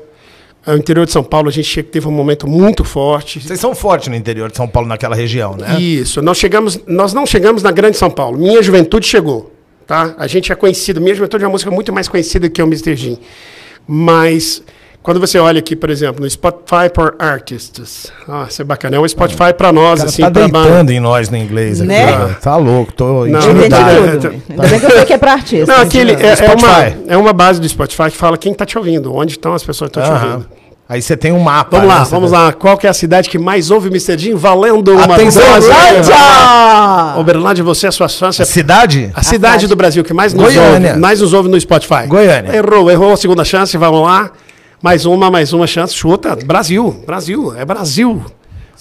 No 0.67 0.77
interior 0.77 1.07
de 1.07 1.13
São 1.13 1.25
Paulo, 1.25 1.49
a 1.49 1.53
gente 1.53 1.83
teve 1.83 2.07
um 2.07 2.11
momento 2.11 2.47
muito 2.47 2.85
forte. 2.85 3.41
Vocês 3.41 3.59
são 3.59 3.75
fortes 3.75 4.09
no 4.09 4.15
interior 4.15 4.51
de 4.51 4.57
São 4.59 4.69
Paulo, 4.69 4.87
naquela 4.87 5.17
região, 5.17 5.57
né? 5.57 5.81
Isso, 5.81 6.21
nós 6.21 6.37
chegamos, 6.37 6.79
nós 6.87 7.15
não 7.15 7.25
chegamos 7.25 7.63
na 7.63 7.71
Grande 7.71 7.97
São 7.97 8.11
Paulo. 8.11 8.39
Minha 8.39 8.63
Juventude 8.63 9.07
chegou, 9.07 9.51
tá? 9.87 10.15
A 10.19 10.27
gente 10.27 10.53
é 10.53 10.55
conhecido, 10.55 11.01
Minha 11.01 11.15
Juventude 11.15 11.45
é 11.45 11.47
uma 11.47 11.53
música 11.53 11.71
muito 11.71 11.93
mais 11.95 12.09
conhecida 12.09 12.49
que 12.51 12.63
o 12.63 12.67
Mr. 12.67 12.95
Jim. 12.95 13.19
Mas 13.89 14.63
quando 15.03 15.19
você 15.19 15.39
olha 15.39 15.59
aqui, 15.59 15.75
por 15.75 15.89
exemplo, 15.89 16.23
no 16.23 16.29
Spotify 16.29 16.91
for 16.95 17.15
Artists, 17.19 18.13
ah, 18.29 18.47
isso 18.49 18.61
é 18.61 18.65
bacana, 18.65 18.97
é 18.97 19.01
um 19.01 19.09
Spotify 19.09 19.53
para 19.57 19.73
nós, 19.73 20.01
O 20.01 20.05
assim, 20.05 20.23
tá 20.23 20.29
deitando 20.29 20.91
em 20.91 21.01
nós 21.01 21.31
no 21.31 21.37
inglês 21.37 21.81
aqui. 21.81 21.89
Né? 21.89 22.37
Tá 22.41 22.57
louco, 22.57 22.93
tô 22.93 23.27
Não, 23.27 23.41
entendi 23.41 23.69
tá, 23.71 23.93
é, 23.93 23.97
Ainda 24.51 24.69
bem 24.69 24.81
que 24.81 24.87
eu 24.87 24.91
sei 24.91 25.05
que 25.07 25.13
é 25.13 25.19
pra 25.19 25.33
artista. 25.33 25.73
Não, 25.73 25.83
aquele 25.83 26.13
é, 26.13 26.35
é 26.45 26.55
uma, 26.55 27.13
é 27.15 27.17
uma 27.17 27.33
base 27.33 27.61
do 27.61 27.69
Spotify 27.69 28.11
que 28.11 28.17
fala 28.17 28.37
quem 28.37 28.53
está 28.53 28.67
te 28.67 28.77
ouvindo, 28.77 29.15
onde 29.15 29.33
estão 29.33 29.55
as 29.55 29.65
pessoas 29.65 29.91
que 29.91 29.99
estão 29.99 30.19
te 30.19 30.25
ouvindo. 30.25 30.61
Aí 30.91 31.01
você 31.01 31.17
tem 31.17 31.31
um 31.31 31.39
mapa. 31.39 31.77
Vamos 31.77 31.89
né? 31.89 31.95
lá, 31.95 32.05
Você 32.05 32.11
vamos 32.11 32.33
lá. 32.33 32.53
Qual 32.53 32.77
que 32.77 32.85
é 32.85 32.91
a 32.91 32.93
cidade 32.93 33.31
que 33.31 33.39
mais 33.39 33.71
ouve 33.71 33.87
Mr. 33.87 34.19
Jim? 34.19 34.35
Valendo 34.35 34.93
uma 34.93 35.15
Atenção. 35.15 35.41
Uberlândia! 35.41 36.17
Uberlândia, 37.17 37.63
você, 37.63 37.87
a 37.87 37.93
sua 37.93 38.09
chance. 38.09 38.43
A 38.43 38.45
cidade? 38.45 39.09
A 39.15 39.23
cidade 39.23 39.29
cidade. 39.29 39.67
do 39.69 39.77
Brasil 39.77 40.03
que 40.03 40.13
mais 40.13 40.35
nos, 40.35 40.53
Goiânia. 40.53 40.89
ouve, 40.89 41.01
mais 41.01 41.21
nos 41.21 41.33
ouve 41.33 41.49
no 41.49 41.61
Spotify. 41.61 42.09
Goiânia. 42.09 42.57
Errou, 42.57 42.91
errou 42.91 43.13
a 43.13 43.17
segunda 43.17 43.45
chance, 43.45 43.77
vamos 43.77 44.03
lá. 44.03 44.33
Mais 44.83 45.05
uma, 45.05 45.31
mais 45.31 45.53
uma 45.53 45.66
chance. 45.66 45.95
Chuta. 45.95 46.37
Brasil, 46.37 47.03
Brasil, 47.07 47.55
é 47.57 47.64
Brasil. 47.64 48.22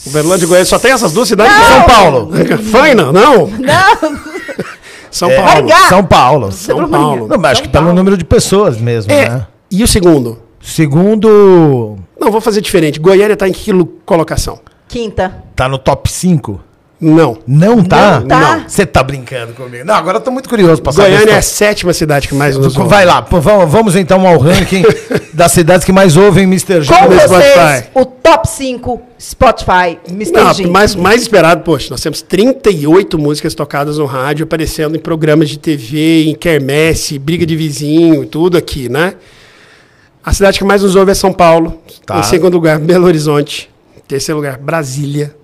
Uberlândia 0.05 0.45
e 0.45 0.47
Goiânia. 0.47 0.65
Só 0.65 0.79
tem 0.79 0.91
essas 0.91 1.11
duas 1.11 1.27
cidades. 1.27 1.53
Não. 1.53 1.63
São 1.65 1.83
Paulo. 1.83 2.31
Faina, 2.71 3.11
não. 3.11 3.47
Não! 3.47 4.19
São 5.11 5.29
É, 5.29 5.35
Paulo. 5.35 5.69
São 5.89 6.05
Paulo. 6.05 6.51
São 6.51 6.89
Paulo. 6.89 7.27
Não, 7.27 7.37
mas 7.37 7.51
acho 7.53 7.63
que 7.63 7.69
pelo 7.69 7.91
número 7.93 8.15
de 8.15 8.23
pessoas 8.23 8.77
mesmo, 8.79 9.11
É. 9.11 9.27
né? 9.29 9.47
E 9.71 9.83
o 9.83 9.87
segundo? 9.87 10.39
Segundo, 10.61 11.97
Não, 12.19 12.31
vou 12.31 12.39
fazer 12.41 12.61
diferente. 12.61 12.99
Goiânia 12.99 13.33
está 13.33 13.47
em 13.47 13.51
que 13.51 13.71
colocação? 14.05 14.59
Quinta. 14.87 15.43
tá 15.55 15.67
no 15.67 15.77
top 15.77 16.09
5? 16.11 16.59
Não. 16.99 17.37
Não 17.47 17.81
tá? 17.81 18.19
Não 18.19 18.27
tá. 18.27 18.65
Você 18.67 18.85
tá 18.85 19.01
brincando 19.01 19.53
comigo. 19.53 19.85
Não, 19.85 19.95
agora 19.95 20.17
eu 20.17 20.21
tô 20.21 20.31
muito 20.31 20.49
curioso 20.49 20.81
pra 20.81 20.91
saber. 20.91 21.11
Goiânia 21.11 21.31
é 21.31 21.35
a 21.35 21.39
esse 21.39 21.51
sétima 21.51 21.93
cidade 21.93 22.27
que 22.27 22.35
mais 22.35 22.57
nos 22.57 22.75
ouve. 22.75 22.89
Vai 22.89 23.05
lá, 23.05 23.21
vamos, 23.21 23.71
vamos 23.71 23.95
então 23.95 24.27
ao 24.27 24.37
ranking 24.37 24.83
das 25.33 25.53
cidades 25.53 25.85
que 25.85 25.93
mais 25.93 26.17
ouvem 26.17 26.43
Mr. 26.43 26.81
G. 26.81 26.93
Com 26.93 27.05
no 27.05 27.15
vocês, 27.15 27.23
Spotify. 27.23 27.89
o 27.95 28.05
top 28.05 28.47
5 28.47 29.01
Spotify 29.19 29.97
Mr. 30.09 30.31
Não, 30.33 30.53
Jim. 30.53 30.67
mais, 30.67 30.93
mais 30.95 31.21
esperado, 31.21 31.63
poxa, 31.63 31.87
nós 31.89 32.01
temos 32.01 32.21
38 32.21 33.17
músicas 33.17 33.53
tocadas 33.53 33.97
no 33.97 34.05
rádio, 34.05 34.43
aparecendo 34.43 34.95
em 34.95 34.99
programas 34.99 35.49
de 35.49 35.57
TV, 35.57 36.25
em 36.25 36.35
quermesse, 36.35 37.17
briga 37.17 37.45
de 37.45 37.55
vizinho, 37.55 38.25
tudo 38.25 38.57
aqui, 38.57 38.89
né? 38.89 39.13
A 40.23 40.33
cidade 40.33 40.57
que 40.59 40.65
mais 40.65 40.83
nos 40.83 40.95
ouve 40.95 41.11
é 41.11 41.15
São 41.15 41.31
Paulo. 41.31 41.81
Tá. 42.05 42.19
Em 42.19 42.23
segundo 42.23 42.53
lugar, 42.53 42.77
Belo 42.77 43.05
Horizonte. 43.05 43.69
Em 43.97 44.01
terceiro 44.07 44.37
lugar, 44.37 44.57
Brasília. 44.57 45.38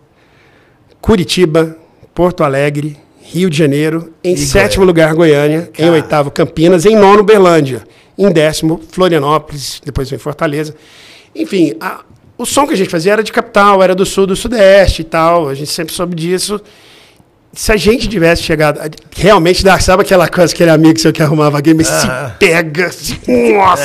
Curitiba, 1.09 1.77
Porto 2.15 2.43
Alegre, 2.43 2.97
Rio 3.21 3.47
de 3.47 3.55
Janeiro. 3.55 4.11
Em 4.23 4.33
E 4.33 4.37
sétimo 4.39 4.83
lugar, 4.83 5.13
Goiânia. 5.13 5.69
Em 5.77 5.87
oitavo, 5.87 6.31
Campinas. 6.31 6.83
Em 6.83 6.95
nono, 6.95 7.21
Berlândia. 7.21 7.83
Em 8.17 8.31
décimo, 8.31 8.81
Florianópolis. 8.91 9.79
Depois 9.85 10.09
vem 10.09 10.17
Fortaleza. 10.17 10.73
Enfim, 11.35 11.75
a- 11.79 11.99
o 12.39 12.43
som 12.43 12.65
que 12.65 12.73
a 12.73 12.75
gente 12.75 12.89
fazia 12.89 13.13
era 13.13 13.21
de 13.21 13.31
capital, 13.31 13.83
era 13.83 13.93
do 13.93 14.03
sul, 14.03 14.25
do 14.25 14.35
sudeste 14.35 15.03
e 15.03 15.05
tal. 15.05 15.47
A 15.47 15.53
gente 15.53 15.69
sempre 15.69 15.93
soube 15.93 16.15
disso. 16.15 16.59
Se 17.53 17.71
a 17.71 17.77
gente 17.77 18.07
tivesse 18.09 18.41
chegado. 18.41 18.79
Realmente, 19.15 19.61
sabe 19.81 20.01
aquela 20.01 20.27
coisa, 20.27 20.51
aquele 20.51 20.71
amigo 20.71 20.99
seu 20.99 21.13
que 21.13 21.21
arrumava 21.21 21.61
game, 21.61 21.85
se 21.85 21.91
pega. 22.39 22.91
se- 22.91 23.19
nossa! 23.53 23.83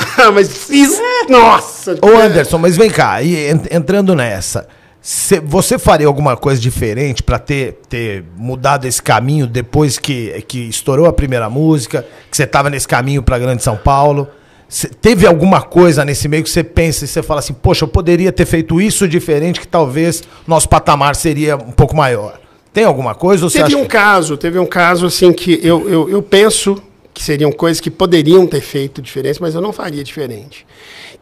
mas 0.32 0.70
isso. 0.70 0.98
Nossa! 1.28 1.98
Ô 2.00 2.16
Anderson, 2.16 2.56
mas 2.56 2.74
vem 2.78 2.88
cá, 2.88 3.22
en- 3.22 3.60
entrando 3.70 4.14
nessa, 4.14 4.66
cê- 5.00 5.40
você 5.40 5.78
faria 5.78 6.06
alguma 6.06 6.36
coisa 6.36 6.60
diferente 6.60 7.22
pra 7.22 7.38
ter, 7.38 7.78
ter 7.88 8.24
mudado 8.36 8.86
esse 8.86 9.02
caminho 9.02 9.46
depois 9.46 9.98
que, 9.98 10.44
que 10.48 10.60
estourou 10.68 11.06
a 11.06 11.12
primeira 11.12 11.48
música, 11.48 12.06
que 12.30 12.36
você 12.36 12.46
tava 12.46 12.68
nesse 12.70 12.86
caminho 12.88 13.22
pra 13.22 13.38
Grande 13.38 13.62
São 13.62 13.76
Paulo? 13.76 14.28
cê- 14.68 14.88
teve 14.88 15.26
alguma 15.26 15.62
coisa 15.62 16.04
nesse 16.04 16.28
meio 16.28 16.42
que 16.44 16.50
você 16.50 16.62
pensa 16.62 17.04
e 17.04 17.08
você 17.08 17.22
fala 17.22 17.40
assim, 17.40 17.54
poxa, 17.54 17.84
eu 17.84 17.88
poderia 17.88 18.30
ter 18.30 18.44
feito 18.46 18.80
isso 18.80 19.08
diferente, 19.08 19.60
que 19.60 19.66
talvez 19.68 20.22
nosso 20.46 20.68
patamar 20.68 21.16
seria 21.16 21.56
um 21.56 21.72
pouco 21.72 21.96
maior. 21.96 22.38
Tem 22.72 22.84
alguma 22.84 23.14
coisa? 23.14 23.44
Ou 23.44 23.50
você 23.50 23.62
Teve 23.62 23.76
um 23.76 23.86
caso, 23.86 24.36
teve 24.36 24.58
um 24.58 24.66
caso 24.66 25.06
assim 25.06 25.32
que 25.32 25.58
eu, 25.62 25.88
eu, 25.88 26.10
eu 26.10 26.22
penso 26.22 26.80
que 27.14 27.22
seriam 27.24 27.50
coisas 27.50 27.80
que 27.80 27.90
poderiam 27.90 28.46
ter 28.46 28.60
feito 28.60 29.00
diferença, 29.02 29.38
mas 29.40 29.54
eu 29.54 29.60
não 29.60 29.72
faria 29.72 30.04
diferente. 30.04 30.64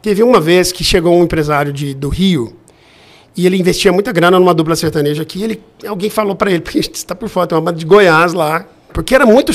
Teve 0.01 0.21
uma 0.21 0.39
vez 0.41 0.71
que 0.71 0.83
chegou 0.83 1.17
um 1.17 1.23
empresário 1.23 1.71
de, 1.73 1.93
do 1.95 2.09
Rio 2.09 2.53
e 3.37 3.45
ele 3.45 3.55
investia 3.55 3.91
muita 3.93 4.11
grana 4.11 4.39
numa 4.39 4.53
dupla 4.53 4.75
sertaneja 4.75 5.21
aqui. 5.21 5.39
E 5.39 5.43
ele, 5.43 5.63
alguém 5.87 6.09
falou 6.09 6.35
para 6.35 6.49
ele, 6.49 6.61
porque 6.61 6.79
está 6.79 7.13
por 7.13 7.29
fora, 7.29 7.45
tem 7.45 7.55
uma 7.55 7.63
banda 7.63 7.77
de 7.77 7.85
Goiás 7.85 8.33
lá. 8.33 8.65
Porque 8.91 9.13
era 9.13 9.27
muito, 9.27 9.51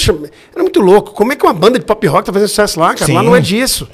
era 0.54 0.62
muito 0.62 0.80
louco. 0.80 1.10
Como 1.12 1.32
é 1.32 1.36
que 1.36 1.44
uma 1.44 1.52
banda 1.52 1.80
de 1.80 1.84
pop 1.84 2.06
rock 2.06 2.24
tá 2.24 2.32
fazendo 2.32 2.48
sucesso 2.48 2.78
lá, 2.78 2.94
cara? 2.94 3.12
Lá 3.12 3.20
Sim. 3.20 3.26
não 3.26 3.34
é 3.34 3.40
disso. 3.40 3.88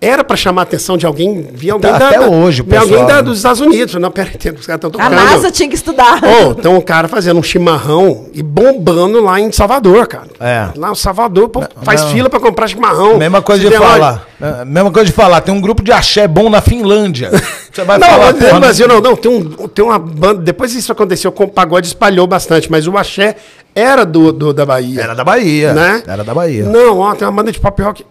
Era 0.00 0.22
para 0.22 0.36
chamar 0.36 0.62
a 0.62 0.64
atenção 0.64 0.98
de 0.98 1.06
alguém, 1.06 1.48
vir 1.54 1.70
alguém 1.70 1.90
Tá 1.90 1.98
da, 1.98 2.08
até 2.08 2.18
da- 2.18 2.28
hoje, 2.28 2.60
o 2.60 2.64
vir 2.64 2.76
alguém 2.76 2.90
pessoal, 2.92 3.08
da- 3.08 3.14
né? 3.16 3.22
dos 3.22 3.38
Estados 3.38 3.60
Unidos. 3.60 3.94
Não, 3.94 4.10
pera 4.10 4.28
aí, 4.28 4.50
os 4.52 4.66
caras 4.66 4.84
estão 4.84 4.88
A 4.88 4.92
tocando. 4.92 5.10
NASA 5.14 5.50
tinha 5.50 5.68
que 5.68 5.74
estudar. 5.74 6.20
Ô, 6.22 6.54
tem 6.54 6.70
um 6.70 6.80
cara 6.80 7.08
fazendo 7.08 7.38
um 7.40 7.42
chimarrão 7.42 8.26
e 8.34 8.42
bombando 8.42 9.22
lá 9.22 9.40
em 9.40 9.50
Salvador, 9.50 10.06
cara. 10.06 10.26
É. 10.38 10.68
Lá 10.76 10.90
em 10.90 10.94
Salvador, 10.94 11.48
pô, 11.48 11.62
faz 11.82 12.02
não. 12.02 12.10
fila 12.10 12.28
pra 12.28 12.38
comprar 12.38 12.68
chimarrão. 12.68 13.16
Mesma 13.16 13.40
coisa 13.40 13.62
de 13.62 13.70
tem 13.70 13.78
falar. 13.78 14.26
É, 14.40 14.64
Mesma 14.64 14.90
coisa 14.90 15.06
de 15.06 15.12
falar. 15.12 15.40
Tem 15.40 15.54
um 15.54 15.60
grupo 15.60 15.82
de 15.82 15.90
axé 15.92 16.28
bom 16.28 16.50
na 16.50 16.60
Finlândia. 16.60 17.30
Você 17.72 17.82
vai 17.84 17.96
Não, 17.98 18.06
falar. 18.06 18.32
no 18.34 18.38
porra, 18.40 18.60
Brasil 18.60 18.86
não, 18.86 19.00
não. 19.00 19.16
Tem, 19.16 19.30
um, 19.30 19.68
tem 19.68 19.84
uma 19.84 19.98
banda. 19.98 20.42
Depois 20.42 20.74
isso 20.74 20.92
aconteceu 20.92 21.32
com 21.32 21.44
o 21.44 21.48
pagode, 21.48 21.86
espalhou 21.86 22.26
bastante, 22.26 22.70
mas 22.70 22.86
o 22.86 22.96
axé 22.98 23.36
era 23.74 24.04
do, 24.04 24.32
do- 24.32 24.52
da 24.52 24.66
Bahia. 24.66 25.00
Era 25.00 25.14
da 25.14 25.24
Bahia. 25.24 25.72
né? 25.72 26.02
Era 26.06 26.22
da 26.22 26.34
Bahia. 26.34 26.64
Não, 26.64 26.98
ó, 26.98 27.14
tem 27.14 27.26
uma 27.26 27.32
banda 27.32 27.50
de 27.50 27.58
pop 27.58 27.80
rock. 27.80 28.04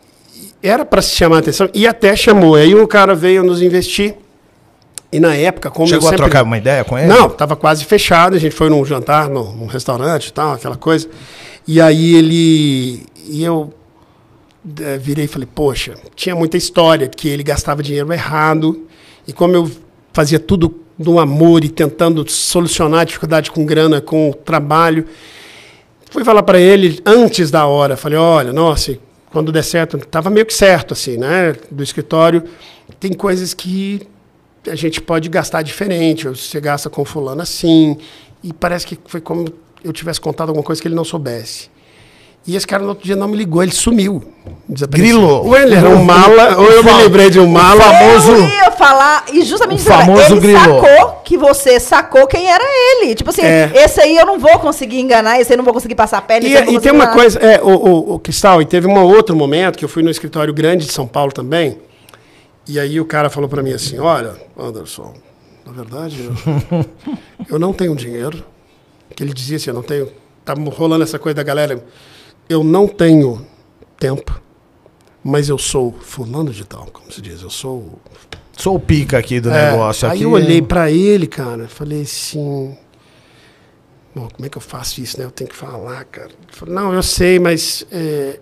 Era 0.64 0.86
pra 0.86 1.01
se 1.01 1.14
chamar 1.14 1.36
a 1.36 1.39
atenção 1.39 1.70
e 1.74 1.86
até 1.86 2.16
chamou. 2.16 2.55
Aí 2.55 2.74
o 2.74 2.88
cara 2.88 3.14
veio 3.14 3.43
nos 3.43 3.61
investir. 3.61 4.16
E 5.11 5.20
na 5.20 5.36
época, 5.36 5.70
como 5.70 5.88
Chegou 5.88 6.05
eu 6.05 6.07
a 6.07 6.11
sempre... 6.11 6.24
trocar 6.24 6.43
uma 6.43 6.57
ideia 6.57 6.86
com 6.86 6.97
ele? 6.97 7.07
Não, 7.07 7.30
tava 7.30 7.55
quase 7.55 7.84
fechado. 7.84 8.36
A 8.36 8.39
gente 8.39 8.55
foi 8.55 8.70
num 8.70 8.84
jantar, 8.86 9.30
num, 9.30 9.51
num 9.51 9.66
restaurante 9.66 10.28
e 10.28 10.34
tal, 10.34 10.53
aquela 10.53 10.78
coisa. 10.78 11.07
E 11.68 11.82
aí 11.82 12.16
ele. 12.16 13.05
E 13.28 13.43
eu 13.43 13.74
eh, 14.80 14.97
virei 14.97 15.26
e 15.26 15.28
falei, 15.28 15.47
poxa, 15.53 15.95
tinha 16.16 16.34
muita 16.34 16.57
história, 16.57 17.07
que 17.07 17.28
ele 17.28 17.43
gastava 17.43 17.84
dinheiro 17.84 18.11
errado. 18.11 18.88
E 19.28 19.34
como 19.34 19.55
eu 19.55 19.70
fazia 20.14 20.39
tudo 20.39 20.80
no 20.97 21.20
amor 21.20 21.64
e 21.64 21.70
tentando 21.70 22.28
solucionar 22.30 23.01
a 23.01 23.03
dificuldade 23.03 23.51
com 23.51 23.66
grana, 23.66 23.99
com 23.99 24.32
trabalho. 24.45 25.05
Fui 26.09 26.24
falar 26.24 26.43
para 26.43 26.59
ele 26.59 27.01
antes 27.05 27.51
da 27.51 27.66
hora. 27.66 27.97
Falei, 27.97 28.18
olha, 28.18 28.53
nossa, 28.53 28.97
quando 29.34 29.51
der 29.51 29.63
certo, 29.63 29.97
tava 29.97 30.29
meio 30.29 30.45
que 30.45 30.53
certo, 30.53 30.93
assim, 30.93 31.17
né? 31.17 31.55
Do 31.71 31.81
escritório. 31.81 32.43
Tem 32.99 33.11
coisas 33.11 33.51
que 33.51 34.07
a 34.69 34.75
gente 34.75 35.01
pode 35.01 35.27
gastar 35.27 35.63
diferente. 35.63 36.27
Você 36.27 36.61
gasta 36.61 36.88
com 36.88 37.03
fulano 37.03 37.41
assim. 37.41 37.97
E 38.43 38.53
parece 38.53 38.86
que 38.86 38.97
foi 39.07 39.19
como 39.19 39.47
eu 39.84 39.91
tivesse 39.91 40.21
contado 40.21 40.49
alguma 40.49 40.63
coisa 40.63 40.79
que 40.79 40.88
ele 40.88 40.93
não 40.93 41.03
soubesse. 41.03 41.72
E 42.46 42.56
esse 42.58 42.68
cara 42.68 42.84
no 42.84 42.89
outro 42.89 43.06
dia 43.06 43.16
não 43.16 43.28
me 43.30 43.38
ligou, 43.38 43.64
ele 43.64 43.72
sumiu. 43.72 44.22
Grilou. 44.89 45.46
Ou 45.46 45.58
ele 45.58 45.76
era 45.76 45.88
um 45.89 46.04
mala, 46.04 46.58
ou 46.58 46.66
eu 46.70 46.84
me 46.84 46.91
lembrei 46.91 47.30
de 47.30 47.39
um 47.39 47.48
mala. 47.48 47.82
famoso- 47.82 48.32
Eu 48.34 48.48
ia 48.48 48.72
falar, 48.72 49.26
e 49.32 49.41
justamente 49.44 49.82
O 49.82 49.86
famoso 49.86 50.34
ele 50.34 50.39
grilou. 50.41 50.82
sacou 50.84 51.22
que 51.24 51.38
você 51.38 51.80
sacou 51.80 52.28
quem 52.28 52.50
era 52.52 52.64
ele. 52.66 53.16
Tipo 53.16 53.30
assim, 53.30 53.44
É. 53.44 53.72
esse 53.76 54.02
aí 54.02 54.18
eu 54.18 54.26
não 54.26 54.38
vou 54.39 54.60
conseguir 54.60 55.00
enganar, 55.00 55.39
esse 55.39 55.52
aí 55.52 55.56
eu 55.56 55.58
não 55.58 55.64
vou 55.64 55.74
conseguir 55.74 55.96
passar 55.96 56.18
a 56.18 56.34
eu 56.36 56.41
E, 56.41 56.54
não 56.54 56.62
e 56.64 56.66
vou 56.74 56.82
tem 56.82 56.91
uma 56.91 57.04
enganar. 57.06 57.14
coisa, 57.14 57.39
é, 57.39 57.62
o, 57.62 57.68
o, 57.70 58.14
o 58.16 58.20
Cristal, 58.20 58.62
e 58.62 58.66
teve 58.66 58.88
um 58.88 59.00
outro 59.04 59.36
momento 59.38 59.78
que 59.78 59.86
eu 59.86 59.89
fui 59.89 60.04
no 60.04 60.10
escritório 60.10 60.54
grande 60.54 60.86
de 60.86 60.91
São 60.91 61.08
Paulo 61.08 61.32
também, 61.32 61.78
e 62.68 62.78
aí 62.78 63.00
o 63.00 63.06
cara 63.06 63.30
falou 63.30 63.48
para 63.48 63.64
mim 63.64 63.72
assim, 63.72 64.00
olha, 64.00 64.34
Anderson, 64.60 65.14
na 65.66 65.72
verdade, 65.72 66.30
eu, 66.72 66.86
eu 67.52 67.60
não 67.60 67.72
tenho 67.72 67.96
dinheiro, 67.96 68.44
que 69.16 69.24
ele 69.24 69.34
dizia 69.34 69.56
assim, 69.56 69.70
eu 69.70 69.74
não 69.76 69.84
tenho, 69.84 70.10
tá 70.44 70.54
rolando 70.76 71.04
essa 71.04 71.18
coisa 71.18 71.36
da 71.36 71.44
galera, 71.44 71.82
eu 72.50 72.64
não 72.64 72.88
tenho 72.88 73.46
tempo, 73.98 74.41
mas 75.24 75.50
eu 75.50 75.58
sou 75.58 75.94
fulano 76.02 76.52
de 76.52 76.66
tal, 76.66 76.88
como 76.88 77.12
se 77.12 77.22
diz, 77.22 77.41
eu 77.41 77.50
sou 77.50 78.00
Sou 78.58 78.76
o 78.76 78.80
pica 78.80 79.18
aqui 79.18 79.39
do 79.39 79.50
é, 79.50 79.72
negócio. 79.72 80.08
Aí 80.08 80.16
aqui. 80.16 80.24
eu 80.24 80.32
olhei 80.32 80.62
pra 80.62 80.91
ele, 80.91 81.28
cara, 81.28 81.68
falei 81.68 82.04
assim. 82.04 82.78
Bom, 84.16 84.28
como 84.32 84.46
é 84.46 84.50
que 84.50 84.58
eu 84.58 84.62
faço 84.62 85.02
isso, 85.02 85.20
né? 85.20 85.26
Eu 85.26 85.32
tenho 85.32 85.50
que 85.50 85.56
falar, 85.56 86.04
cara. 86.06 86.28
Ele 86.28 86.52
falou, 86.52 86.76
não, 86.76 86.94
eu 86.94 87.02
sei, 87.02 87.39
mas 87.39 87.86
é, 87.91 88.39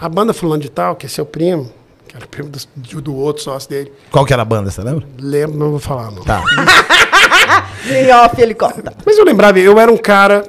a 0.00 0.08
banda 0.08 0.32
fulano 0.32 0.62
de 0.62 0.70
tal, 0.70 0.94
que 0.94 1.04
é 1.04 1.08
seu 1.08 1.26
primo, 1.26 1.72
que 2.06 2.16
era 2.16 2.26
primo 2.28 2.48
do, 2.48 3.02
do 3.02 3.16
outro 3.16 3.42
sócio 3.42 3.68
dele, 3.68 3.92
Qual 4.10 4.24
que 4.24 4.32
era 4.32 4.42
a 4.42 4.44
banda, 4.44 4.70
você 4.70 4.82
lembra? 4.82 5.04
lembro, 5.18 5.58
não 5.58 5.70
vou 5.70 5.80
falar, 5.80 6.12
não. 6.12 6.22
Tá. 6.22 6.42
Em 7.90 8.10
off, 8.12 8.40
ele 8.40 8.54
conta. 8.54 8.94
Mas 9.04 9.18
eu 9.18 9.24
lembrava, 9.24 9.58
eu 9.58 9.78
era 9.78 9.92
um 9.92 9.96
cara 9.96 10.44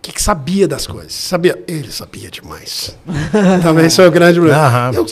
que, 0.00 0.12
que 0.12 0.22
sabia 0.22 0.66
das 0.66 0.86
coisas. 0.86 1.12
Sabia, 1.12 1.62
ele 1.66 1.90
sabia 1.90 2.30
demais. 2.30 2.96
Também 3.62 3.86
isso 3.86 4.00
é 4.00 4.06
o 4.06 4.10
grande 4.10 4.38
problema. 4.38 4.90
Eu, 4.94 5.06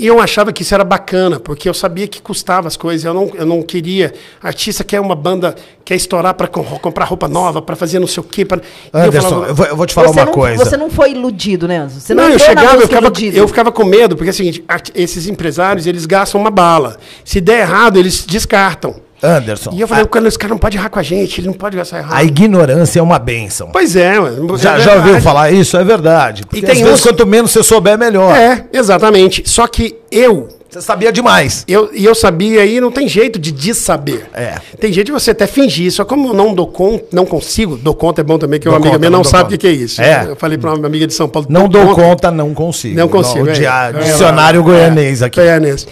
e 0.00 0.06
eu 0.06 0.18
achava 0.18 0.50
que 0.50 0.62
isso 0.62 0.72
era 0.72 0.82
bacana, 0.82 1.38
porque 1.38 1.68
eu 1.68 1.74
sabia 1.74 2.08
que 2.08 2.22
custava 2.22 2.66
as 2.66 2.74
coisas. 2.74 3.04
Eu 3.04 3.12
não, 3.12 3.30
eu 3.34 3.44
não 3.44 3.62
queria. 3.62 4.14
Artista 4.42 4.82
quer 4.82 4.98
uma 4.98 5.14
banda, 5.14 5.54
quer 5.84 5.94
estourar 5.94 6.32
para 6.32 6.48
comprar 6.48 7.04
roupa 7.04 7.28
nova, 7.28 7.60
para 7.60 7.76
fazer 7.76 7.98
não 7.98 8.06
sei 8.06 8.22
o 8.22 8.24
quê. 8.24 8.46
Pra, 8.46 8.56
e 8.56 8.60
eu 8.94 8.98
Anderson, 8.98 9.28
falava, 9.28 9.48
eu 9.48 9.54
vou, 9.54 9.66
eu 9.66 9.76
vou 9.76 9.86
te 9.86 9.92
falar 9.92 10.10
uma 10.10 10.24
não, 10.24 10.32
coisa. 10.32 10.64
você 10.64 10.74
não 10.78 10.88
foi 10.88 11.10
iludido, 11.10 11.68
né? 11.68 11.86
Você 11.86 12.14
não, 12.14 12.24
eu 12.24 12.36
entrou 12.36 12.54
na 12.54 12.60
chegava, 12.60 12.76
eu 12.76 12.86
ficava, 12.88 13.06
iludido. 13.06 13.36
eu 13.36 13.46
ficava 13.46 13.70
com 13.70 13.84
medo, 13.84 14.16
porque 14.16 14.30
é 14.30 14.32
o 14.32 14.34
seguinte, 14.34 14.64
esses 14.94 15.26
empresários, 15.26 15.86
eles 15.86 16.06
gastam 16.06 16.40
uma 16.40 16.50
bala. 16.50 16.96
Se 17.22 17.38
der 17.38 17.60
errado, 17.60 17.98
eles 17.98 18.24
descartam. 18.24 19.02
Anderson, 19.22 19.70
E 19.74 19.80
eu 19.80 19.86
falei, 19.88 20.04
a, 20.04 20.06
cara, 20.06 20.28
esse 20.28 20.38
cara 20.38 20.50
não 20.52 20.58
pode 20.58 20.76
errar 20.76 20.88
com 20.88 20.98
a 20.98 21.02
gente, 21.02 21.40
ele 21.40 21.46
não 21.48 21.54
pode 21.54 21.76
gastar 21.76 21.98
errado. 21.98 22.14
a 22.16 22.24
ignorância 22.24 22.98
é 23.00 23.02
uma 23.02 23.18
benção. 23.18 23.68
Pois 23.72 23.94
é, 23.96 24.18
mano. 24.18 24.56
Já, 24.56 24.76
é 24.76 24.80
já 24.80 24.94
ouviu 24.94 25.20
falar 25.20 25.50
isso? 25.50 25.76
É 25.76 25.84
verdade. 25.84 26.44
Porque 26.46 26.62
tem 26.62 26.70
às 26.72 26.78
vezes, 26.80 26.94
uns- 26.94 27.02
quanto 27.02 27.26
menos 27.26 27.50
você 27.50 27.62
souber, 27.62 27.98
melhor. 27.98 28.34
É, 28.36 28.64
exatamente. 28.72 29.42
Só 29.48 29.66
que 29.66 29.96
eu, 30.10 30.48
Você 30.70 30.80
sabia 30.80 31.12
demais. 31.12 31.64
eu, 31.68 31.90
e 31.92 32.04
eu 32.04 32.14
sabia 32.14 32.62
aí, 32.62 32.80
não 32.80 32.90
tem 32.90 33.06
jeito 33.08 33.38
de 33.38 33.52
dissaber. 33.52 34.26
É. 34.32 34.54
Tem 34.80 34.92
jeito 34.92 35.06
de 35.06 35.12
você 35.12 35.32
até 35.32 35.46
fingir, 35.46 35.92
só 35.92 36.04
como 36.04 36.28
eu 36.28 36.34
não 36.34 36.54
dou 36.54 36.68
conta, 36.68 37.04
não 37.12 37.26
consigo, 37.26 37.76
dou 37.76 37.94
conta 37.94 38.20
é 38.22 38.24
bom 38.24 38.38
também, 38.38 38.58
que 38.58 38.64
Dou 38.64 38.72
uma 38.72 38.78
amiga 38.78 38.90
conta, 38.92 38.98
minha 39.00 39.10
não 39.10 39.18
não 39.18 39.24
sabe 39.24 39.42
o 39.42 39.44
conta. 39.46 39.58
que, 39.58 39.58
que 39.58 39.66
é 39.66 39.72
isso. 39.84 40.00
É. 40.00 40.26
Eu 40.30 40.36
falei 40.36 40.56
pra 40.56 40.72
uma 40.74 40.86
amiga 40.86 41.06
de 41.06 41.12
São 41.14 41.28
Paulo. 41.28 41.46
Não 41.50 41.68
dou 41.68 41.94
conta, 41.94 42.30
não 42.30 42.54
consigo. 42.54 42.96
Não 42.96 43.08
consigo. 43.08 43.44
O 43.44 43.50
é. 43.50 43.52
É, 43.52 43.92
dicionário 44.04 44.60
é, 44.60 44.62
goianês 44.64 45.22
aqui. 45.22 45.38
Goianês. 45.40 45.86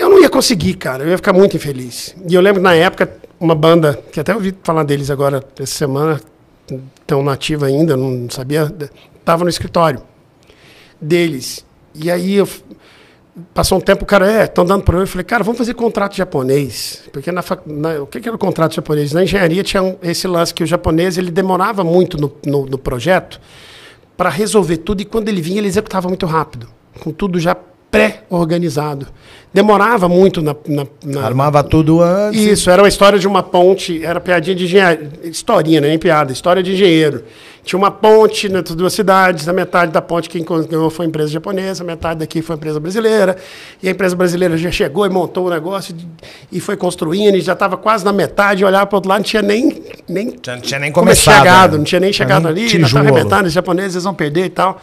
Eu 0.00 0.08
não 0.08 0.18
ia 0.20 0.30
conseguir, 0.30 0.74
cara. 0.74 1.04
Eu 1.04 1.10
ia 1.10 1.16
ficar 1.18 1.32
muito 1.32 1.56
infeliz. 1.56 2.14
E 2.28 2.34
eu 2.34 2.40
lembro 2.40 2.62
na 2.62 2.74
época, 2.74 3.12
uma 3.38 3.54
banda, 3.54 4.02
que 4.10 4.18
até 4.18 4.34
ouvi 4.34 4.54
falar 4.62 4.82
deles 4.82 5.10
agora 5.10 5.44
essa 5.58 5.74
semana, 5.74 6.20
tão 7.06 7.22
nativa 7.22 7.66
ainda, 7.66 7.96
não 7.96 8.28
sabia, 8.30 8.72
tava 9.24 9.44
no 9.44 9.50
escritório 9.50 10.02
deles. 11.00 11.64
E 11.94 12.10
aí 12.10 12.34
eu 12.36 12.48
passou 13.52 13.76
um 13.78 13.80
tempo, 13.80 14.04
o 14.04 14.06
cara, 14.06 14.30
é, 14.30 14.44
estão 14.44 14.64
dando 14.64 14.84
para 14.84 14.98
eu. 14.98 15.06
Falei, 15.06 15.24
cara, 15.24 15.42
vamos 15.44 15.58
fazer 15.58 15.74
contrato 15.74 16.16
japonês. 16.16 17.02
Porque 17.12 17.30
na, 17.30 17.42
na- 17.66 18.02
o 18.02 18.06
que, 18.06 18.20
que 18.20 18.28
era 18.28 18.36
o 18.36 18.38
contrato 18.38 18.74
japonês? 18.74 19.12
Na 19.12 19.22
engenharia 19.22 19.62
tinha 19.62 19.82
um- 19.82 19.96
esse 20.02 20.26
lance 20.26 20.54
que 20.54 20.62
o 20.62 20.66
japonês 20.66 21.18
ele 21.18 21.30
demorava 21.30 21.84
muito 21.84 22.16
no, 22.16 22.32
no, 22.46 22.66
no 22.66 22.78
projeto 22.78 23.40
para 24.16 24.30
resolver 24.30 24.78
tudo 24.78 25.00
e 25.02 25.04
quando 25.04 25.28
ele 25.28 25.40
vinha 25.42 25.58
ele 25.58 25.68
executava 25.68 26.08
muito 26.08 26.24
rápido, 26.26 26.68
com 27.00 27.10
tudo 27.10 27.38
já 27.40 27.56
pré-organizado. 27.90 29.06
Demorava 29.52 30.08
muito 30.08 30.40
na, 30.40 30.54
na, 30.68 30.86
na- 31.04 31.24
Armava 31.26 31.62
tudo 31.64 32.00
antes. 32.00 32.40
isso, 32.40 32.70
era 32.70 32.80
uma 32.82 32.88
história 32.88 33.18
de 33.18 33.26
uma 33.26 33.42
ponte, 33.42 34.04
era 34.04 34.20
piadinha 34.20 34.54
de 34.54 34.64
engenharia, 34.64 35.10
historinha, 35.24 35.80
né, 35.80 35.88
nem 35.88 35.98
piada, 35.98 36.32
história 36.32 36.62
de 36.62 36.72
engenheiro. 36.72 37.24
Tinha 37.64 37.76
uma 37.76 37.90
ponte 37.90 38.46
entre 38.46 38.74
duas 38.76 38.92
cidades, 38.92 39.48
a 39.48 39.52
metade 39.52 39.90
da 39.92 40.00
ponte 40.00 40.30
quem 40.30 40.44
ganhou 40.44 40.88
foi 40.88 41.04
a 41.04 41.08
empresa 41.08 41.28
japonesa, 41.30 41.82
a 41.82 41.86
metade 41.86 42.20
daqui 42.20 42.40
foi 42.40 42.54
a 42.54 42.56
empresa 42.56 42.78
brasileira, 42.78 43.36
e 43.82 43.88
a 43.88 43.90
empresa 43.90 44.14
brasileira 44.14 44.56
já 44.56 44.70
chegou 44.70 45.04
e 45.04 45.10
montou 45.10 45.48
o 45.48 45.50
negócio 45.50 45.94
e 46.50 46.60
foi 46.60 46.76
construindo, 46.76 47.34
e 47.36 47.40
já 47.40 47.52
estava 47.54 47.76
quase 47.76 48.04
na 48.04 48.12
metade, 48.12 48.62
e 48.62 48.64
olhava 48.64 48.86
para 48.86 48.94
o 48.94 48.98
outro 48.98 49.08
lado, 49.10 49.18
não 49.18 49.24
tinha 49.24 49.42
nem, 49.42 49.82
nem 50.08 50.26
não 50.46 50.60
tinha 50.60 50.78
nem 50.78 50.92
como 50.92 51.06
começado. 51.06 51.36
chegado, 51.38 51.72
né? 51.72 51.78
não 51.78 51.84
tinha 51.84 52.00
nem 52.00 52.12
chegado 52.12 52.46
ali, 52.46 52.68
já 52.68 52.78
estava 52.86 53.00
arrebentando, 53.08 53.46
os 53.48 53.52
japoneses 53.52 53.96
eles 53.96 54.04
vão 54.04 54.14
perder 54.14 54.44
e 54.46 54.50
tal. 54.50 54.80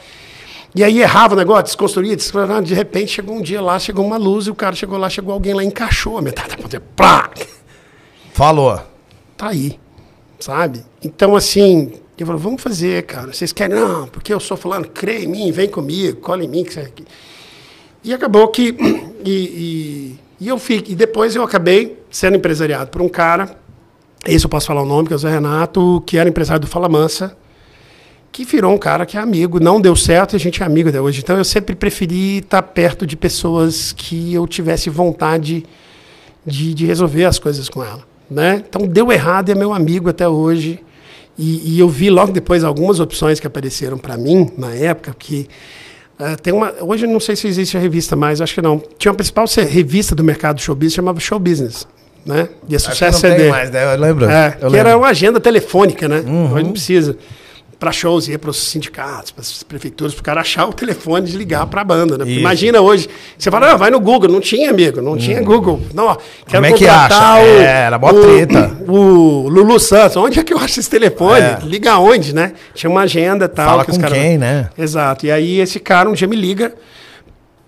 E 0.76 0.84
aí 0.84 1.02
errava 1.02 1.34
o 1.34 1.38
negócio, 1.38 1.64
desconstruía, 1.64 2.16
desconstruía, 2.16 2.62
de 2.62 2.74
repente 2.74 3.14
chegou 3.14 3.36
um 3.36 3.42
dia 3.42 3.62
lá, 3.62 3.80
chegou 3.80 4.06
uma 4.06 4.18
luz, 4.18 4.48
e 4.48 4.52
o 4.52 4.56
cara 4.56 4.76
chegou 4.76 4.98
lá, 4.98 5.10
chegou 5.10 5.34
alguém 5.34 5.54
lá, 5.54 5.64
encaixou 5.64 6.18
a 6.18 6.22
metade 6.22 6.50
da 6.50 6.58
ponte, 6.58 6.80
plá! 6.96 7.30
Falou. 8.34 8.80
tá 9.36 9.48
aí, 9.50 9.80
sabe? 10.40 10.86
Então, 11.02 11.36
assim, 11.36 11.94
eu 12.18 12.26
falo, 12.26 12.38
vamos 12.38 12.62
fazer, 12.62 13.04
cara. 13.04 13.34
Vocês 13.34 13.52
querem? 13.52 13.76
Não, 13.76 14.08
porque 14.08 14.34
eu 14.34 14.40
sou 14.40 14.58
fulano, 14.58 14.88
crê 14.88 15.24
em 15.24 15.28
mim, 15.28 15.52
vem 15.52 15.70
comigo, 15.70 16.20
cola 16.20 16.44
em 16.44 16.48
mim. 16.48 16.64
Que 16.64 16.74
você... 16.74 16.92
E 18.04 18.14
acabou 18.14 18.48
que... 18.50 18.76
E, 19.26 19.32
e, 19.32 20.20
e 20.40 20.48
eu 20.48 20.58
fiquei, 20.58 20.94
e 20.94 20.96
depois 20.96 21.36
eu 21.36 21.44
acabei 21.44 22.00
sendo 22.10 22.38
empresariado 22.38 22.90
por 22.90 23.02
um 23.02 23.10
cara, 23.10 23.58
esse 24.26 24.46
eu 24.46 24.50
posso 24.50 24.68
falar 24.68 24.84
o 24.84 24.86
nome, 24.86 25.08
que 25.08 25.14
é 25.14 25.16
o 25.16 25.20
Zé 25.20 25.30
Renato, 25.30 26.02
que 26.06 26.18
era 26.18 26.30
empresário 26.30 26.62
do 26.62 26.68
Fala 26.68 26.88
Mansa, 26.88 27.36
que 28.38 28.46
virou 28.46 28.72
um 28.72 28.78
cara 28.78 29.04
que 29.04 29.18
é 29.18 29.20
amigo. 29.20 29.60
Não 29.60 29.82
deu 29.82 29.96
certo 29.96 30.34
e 30.34 30.36
a 30.36 30.40
gente 30.40 30.62
é 30.62 30.66
amigo 30.66 30.90
até 30.90 31.02
hoje. 31.02 31.22
Então 31.22 31.36
eu 31.36 31.44
sempre 31.44 31.76
preferi 31.76 32.38
estar 32.38 32.62
perto 32.62 33.04
de 33.04 33.18
pessoas 33.18 33.92
que 33.92 34.32
eu 34.32 34.46
tivesse 34.46 34.92
vontade 34.92 35.66
de, 36.46 36.72
de 36.76 36.86
resolver 36.86 37.26
as 37.26 37.40
coisas 37.40 37.68
com 37.68 37.84
ela. 37.84 38.02
Né? 38.30 38.64
Então 38.70 38.86
deu 38.86 39.12
errado 39.12 39.50
e 39.50 39.54
é 39.54 39.56
meu 39.56 39.74
amigo 39.74 40.08
até 40.08 40.30
hoje. 40.30 40.80
E, 41.36 41.78
e 41.78 41.80
eu 41.80 41.90
vi 41.90 42.12
logo 42.12 42.32
depois 42.32 42.64
algumas 42.64 43.00
opções 43.00 43.40
que 43.40 43.48
apareceram 43.48 43.98
para 43.98 44.16
mim 44.16 44.52
na 44.56 44.72
época 44.72 45.16
que 45.18 45.48
uh, 46.20 46.40
tem 46.40 46.54
uma 46.54 46.74
hoje 46.82 47.06
eu 47.06 47.10
não 47.10 47.20
sei 47.20 47.36
se 47.36 47.48
existe 47.48 47.78
a 47.78 47.80
revista 47.80 48.16
mais 48.16 48.42
acho 48.42 48.56
que 48.56 48.62
não 48.62 48.82
tinha 48.98 49.12
uma 49.12 49.18
principal 49.18 49.46
revista 49.70 50.16
do 50.16 50.24
mercado 50.24 50.60
show 50.60 50.74
business 50.74 50.96
chamava 50.96 51.20
Show 51.20 51.38
Business 51.38 51.88
né 52.26 52.50
e 52.68 52.76
a 52.76 52.80
Sucesso 52.80 53.20
CD 53.20 53.50
mais, 53.52 53.70
né? 53.70 53.94
eu 53.94 54.00
lembro 54.00 54.26
é, 54.28 54.48
eu 54.48 54.52
que 54.52 54.64
lembro. 54.64 54.78
era 54.80 54.98
uma 54.98 55.10
agenda 55.10 55.40
telefônica 55.40 56.08
né 56.08 56.24
uhum. 56.26 56.54
hoje 56.54 56.64
não 56.64 56.72
precisa 56.72 57.16
para 57.80 57.92
shows, 57.92 58.28
ia 58.28 58.40
para 58.40 58.50
os 58.50 58.58
sindicatos, 58.58 59.32
para 59.32 59.42
as 59.42 59.62
prefeituras, 59.62 60.14
para 60.14 60.22
o 60.22 60.24
cara 60.24 60.42
achar 60.42 60.68
o 60.68 60.74
telefone 60.74 61.28
de 61.28 61.38
ligar 61.38 61.66
para 61.68 61.82
a 61.82 61.84
banda. 61.84 62.18
Né? 62.18 62.32
Imagina 62.32 62.82
hoje, 62.82 63.08
você 63.38 63.52
fala, 63.52 63.72
ah, 63.72 63.76
vai 63.76 63.92
no 63.92 64.00
Google, 64.00 64.30
não 64.30 64.40
tinha, 64.40 64.72
amigo, 64.72 65.00
não 65.02 65.14
hum. 65.14 65.18
tinha 65.18 65.42
Google. 65.42 65.80
Não, 65.94 66.18
quero 66.48 66.64
Como 66.64 66.66
é 66.66 66.72
que 66.74 66.88
acha? 66.88 67.36
O, 67.36 67.38
é, 67.38 67.64
era 67.64 68.00
mó 68.00 68.12
treta. 68.12 68.78
O, 68.88 68.94
o, 69.46 69.50
Lulu 69.50 69.80
Santos, 69.80 70.18
onde 70.18 70.40
é 70.40 70.44
que 70.44 70.54
eu 70.54 70.58
acho 70.58 70.80
esse 70.80 70.90
telefone? 70.90 71.42
É. 71.42 71.60
Liga 71.64 71.98
onde, 72.00 72.34
né? 72.34 72.54
Tinha 72.74 72.90
uma 72.90 73.02
agenda 73.02 73.46
e 73.46 73.50
tal. 73.50 73.68
Fala 73.68 73.86
com 73.86 74.00
cara... 74.00 74.16
quem, 74.16 74.38
né? 74.38 74.70
Exato. 74.78 75.26
E 75.28 75.32
aí 75.32 75.60
esse 75.60 75.80
cara 75.80 76.10
um 76.10 76.14
dia 76.14 76.28
me 76.28 76.36
liga, 76.36 76.74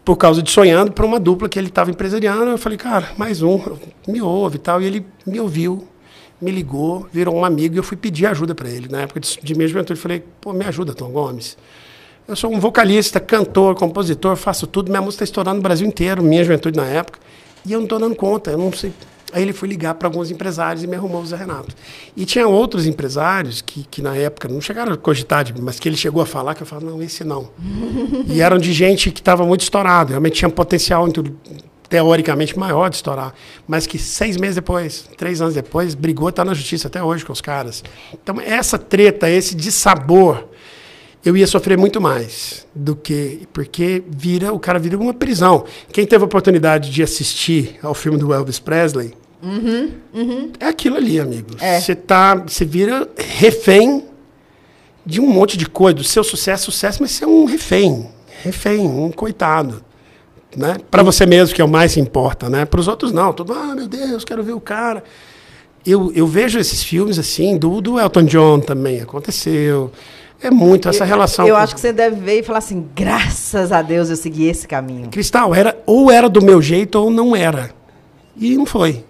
por 0.04 0.16
causa 0.16 0.42
de 0.42 0.50
sonhando, 0.50 0.92
para 0.92 1.06
uma 1.06 1.20
dupla 1.20 1.48
que 1.48 1.60
ele 1.60 1.68
estava 1.68 1.92
empresariando. 1.92 2.46
Eu 2.46 2.58
falei, 2.58 2.80
cara, 2.80 3.10
mais 3.16 3.44
um, 3.44 3.62
me 4.08 4.22
ouve 4.22 4.56
e 4.56 4.60
tal. 4.60 4.82
E 4.82 4.86
ele 4.86 5.06
me 5.26 5.40
ouviu 5.40 5.88
me 6.42 6.52
ligou, 6.52 7.08
virou 7.12 7.36
um 7.36 7.44
amigo 7.44 7.76
e 7.76 7.78
eu 7.78 7.84
fui 7.84 7.98
pedir 7.98 8.26
ajuda 8.26 8.56
para 8.56 8.70
ele. 8.70 8.88
Na 8.88 9.02
época 9.02 9.20
de, 9.20 9.40
de 9.42 9.56
minha 9.56 9.68
juventude, 9.68 10.00
falei, 10.00 10.24
pô, 10.40 10.54
me 10.54 10.66
ajuda, 10.66 10.94
Tom 10.94 11.10
Gomes. 11.10 11.58
Eu 12.28 12.36
sou 12.36 12.54
um 12.54 12.60
vocalista, 12.60 13.20
cantor, 13.20 13.76
compositor, 13.76 14.36
faço 14.36 14.68
tudo. 14.68 14.90
Minha 14.90 15.02
música 15.02 15.24
está 15.24 15.32
estourando 15.32 15.58
no 15.58 15.64
Brasil 15.64 15.88
inteiro, 15.88 16.24
minha 16.24 16.44
juventude 16.44 16.78
na 16.78 16.86
época. 16.86 17.20
E 17.66 17.74
eu 17.74 17.80
não 17.80 17.86
estou 17.86 18.00
dando 18.00 18.16
conta, 18.16 18.52
eu 18.52 18.58
não 18.58 18.72
sei. 18.72 18.94
Aí 19.32 19.44
ele 19.44 19.54
foi 19.54 19.68
ligar 19.68 19.94
para 19.96 20.08
alguns 20.08 20.32
empresários 20.32 20.84
e 20.84 20.88
me 20.88 20.96
arrumou 20.96 21.22
o 21.22 21.26
Zé 21.26 21.36
Renato. 21.36 21.76
E 22.16 22.26
tinha 22.26 22.48
outros 22.48 22.88
empresários 22.88 23.62
que, 23.62 23.84
que 23.84 24.02
na 24.02 24.16
época 24.16 24.48
não 24.48 24.60
chegaram 24.60 24.94
a 24.94 24.98
cogitar, 24.98 25.46
mas 25.62 25.80
que 25.80 25.88
ele 25.88 25.98
chegou 25.98 26.22
a 26.22 26.26
falar, 26.26 26.56
que 26.56 26.64
eu 26.64 26.68
falava, 26.68 26.90
não, 26.90 27.02
esse 27.02 27.24
não. 27.24 27.50
e 28.28 28.42
eram 28.42 28.58
de 28.58 28.74
gente 28.74 29.12
que 29.12 29.20
estava 29.20 29.46
muito 29.46 29.62
estourado, 29.62 30.12
realmente 30.12 30.38
tinha 30.38 30.50
potencial 30.50 31.08
teoricamente 31.90 32.58
maior 32.58 32.90
de 32.90 32.98
estourar, 32.98 33.34
mas 33.68 33.88
que 33.88 33.98
seis 33.98 34.38
meses 34.38 34.56
depois, 34.56 35.10
três 35.18 35.42
anos 35.42 35.56
depois, 35.56 35.96
brigou, 35.96 36.30
está 36.30 36.46
na 36.46 36.54
justiça 36.54 36.88
até 36.88 37.04
hoje 37.04 37.26
com 37.26 37.34
os 37.34 37.42
caras. 37.42 37.84
Então, 38.14 38.40
essa 38.40 38.78
treta, 38.78 39.28
esse 39.30 39.56
dissabor, 39.56 40.46
eu 41.26 41.36
ia 41.36 41.48
sofrer 41.48 41.78
muito 41.78 42.00
mais 42.00 42.66
do 42.74 42.96
que. 42.96 43.48
Porque 43.52 44.04
vira, 44.08 44.54
o 44.54 44.60
cara 44.60 44.78
vira 44.78 44.98
uma 44.98 45.14
prisão. 45.14 45.66
Quem 45.92 46.06
teve 46.06 46.24
a 46.24 46.28
oportunidade 46.28 46.92
de 46.92 47.02
assistir 47.02 47.78
ao 47.82 47.96
filme 47.96 48.20
do 48.20 48.32
Elvis 48.32 48.60
Presley, 48.60 49.14
uhum, 49.42 49.92
uhum. 50.14 50.52
é 50.60 50.68
aquilo 50.68 50.96
ali, 50.96 51.20
amigo. 51.20 51.58
Você 51.58 51.94
é. 51.94 51.96
tá, 51.96 52.36
você 52.36 52.64
vira 52.64 53.10
refém 53.18 54.06
de 55.04 55.20
um 55.20 55.28
monte 55.28 55.58
de 55.58 55.66
coisa, 55.66 55.96
do 55.96 56.04
seu 56.04 56.24
sucesso, 56.24 56.66
sucesso, 56.66 57.00
mas 57.02 57.12
você 57.12 57.24
é 57.24 57.28
um 57.28 57.46
refém. 57.46 58.08
Refém, 58.44 58.88
um 58.88 59.12
coitado 59.12 59.84
né? 60.56 60.78
Para 60.90 61.04
você 61.04 61.26
mesmo, 61.26 61.56
que 61.56 61.62
é 61.62 61.66
o 61.66 61.70
mais 61.70 61.94
que 61.94 62.00
importa, 62.00 62.50
né? 62.50 62.66
Para 62.66 62.80
os 62.80 62.88
outros, 62.88 63.12
não. 63.12 63.34
Todo 63.34 63.54
ah, 63.54 63.76
meu 63.76 63.88
Deus, 63.88 64.24
quero 64.24 64.44
ver 64.44 64.54
o 64.54 64.60
cara. 64.60 65.04
Eu, 65.86 66.12
eu 66.14 66.28
vejo 66.28 66.60
esses 66.60 66.84
filmes 66.84 67.18
assim, 67.18 67.58
do, 67.58 67.82
do 67.82 68.00
Elton 68.00 68.24
John 68.24 68.60
também 68.60 69.02
aconteceu. 69.02 69.92
É 70.42 70.50
muito 70.50 70.88
essa 70.88 71.04
relação. 71.04 71.46
Eu, 71.46 71.50
eu 71.50 71.56
com... 71.56 71.62
acho 71.62 71.76
que 71.76 71.82
você 71.82 71.92
deve 71.92 72.16
ver 72.18 72.40
e 72.40 72.44
falar 72.44 72.60
assim: 72.60 72.88
graças 72.96 73.72
a 73.72 73.82
Deus 73.82 74.10
eu 74.10 74.16
segui 74.16 74.48
esse 74.48 74.68
caminho. 74.68 75.10
Cristal, 75.10 75.54
era, 75.54 75.78
ou 75.86 76.10
era 76.10 76.30
do 76.30 76.42
meu 76.42 76.62
jeito 76.62 76.96
ou 76.96 77.10
não 77.10 77.36
era. 77.36 77.72
E 78.36 78.56
não 78.56 78.66
foi. 78.66 79.04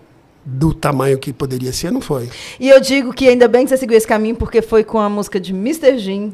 Do 0.44 0.74
tamanho 0.74 1.20
que 1.20 1.32
poderia 1.32 1.72
ser, 1.72 1.92
não 1.92 2.02
foi. 2.02 2.30
E 2.60 2.70
eu 2.70 2.80
digo 2.80 3.14
que 3.14 3.28
ainda 3.28 3.48
bem 3.48 3.64
que 3.64 3.70
você 3.70 3.78
seguiu 3.78 3.96
esse 3.96 4.08
caminho, 4.08 4.36
porque 4.36 4.62
foi 4.62 4.84
com 4.84 4.98
a 4.98 5.08
música 5.08 5.40
de 5.40 5.52
Mr. 5.54 6.00
Jean 6.00 6.32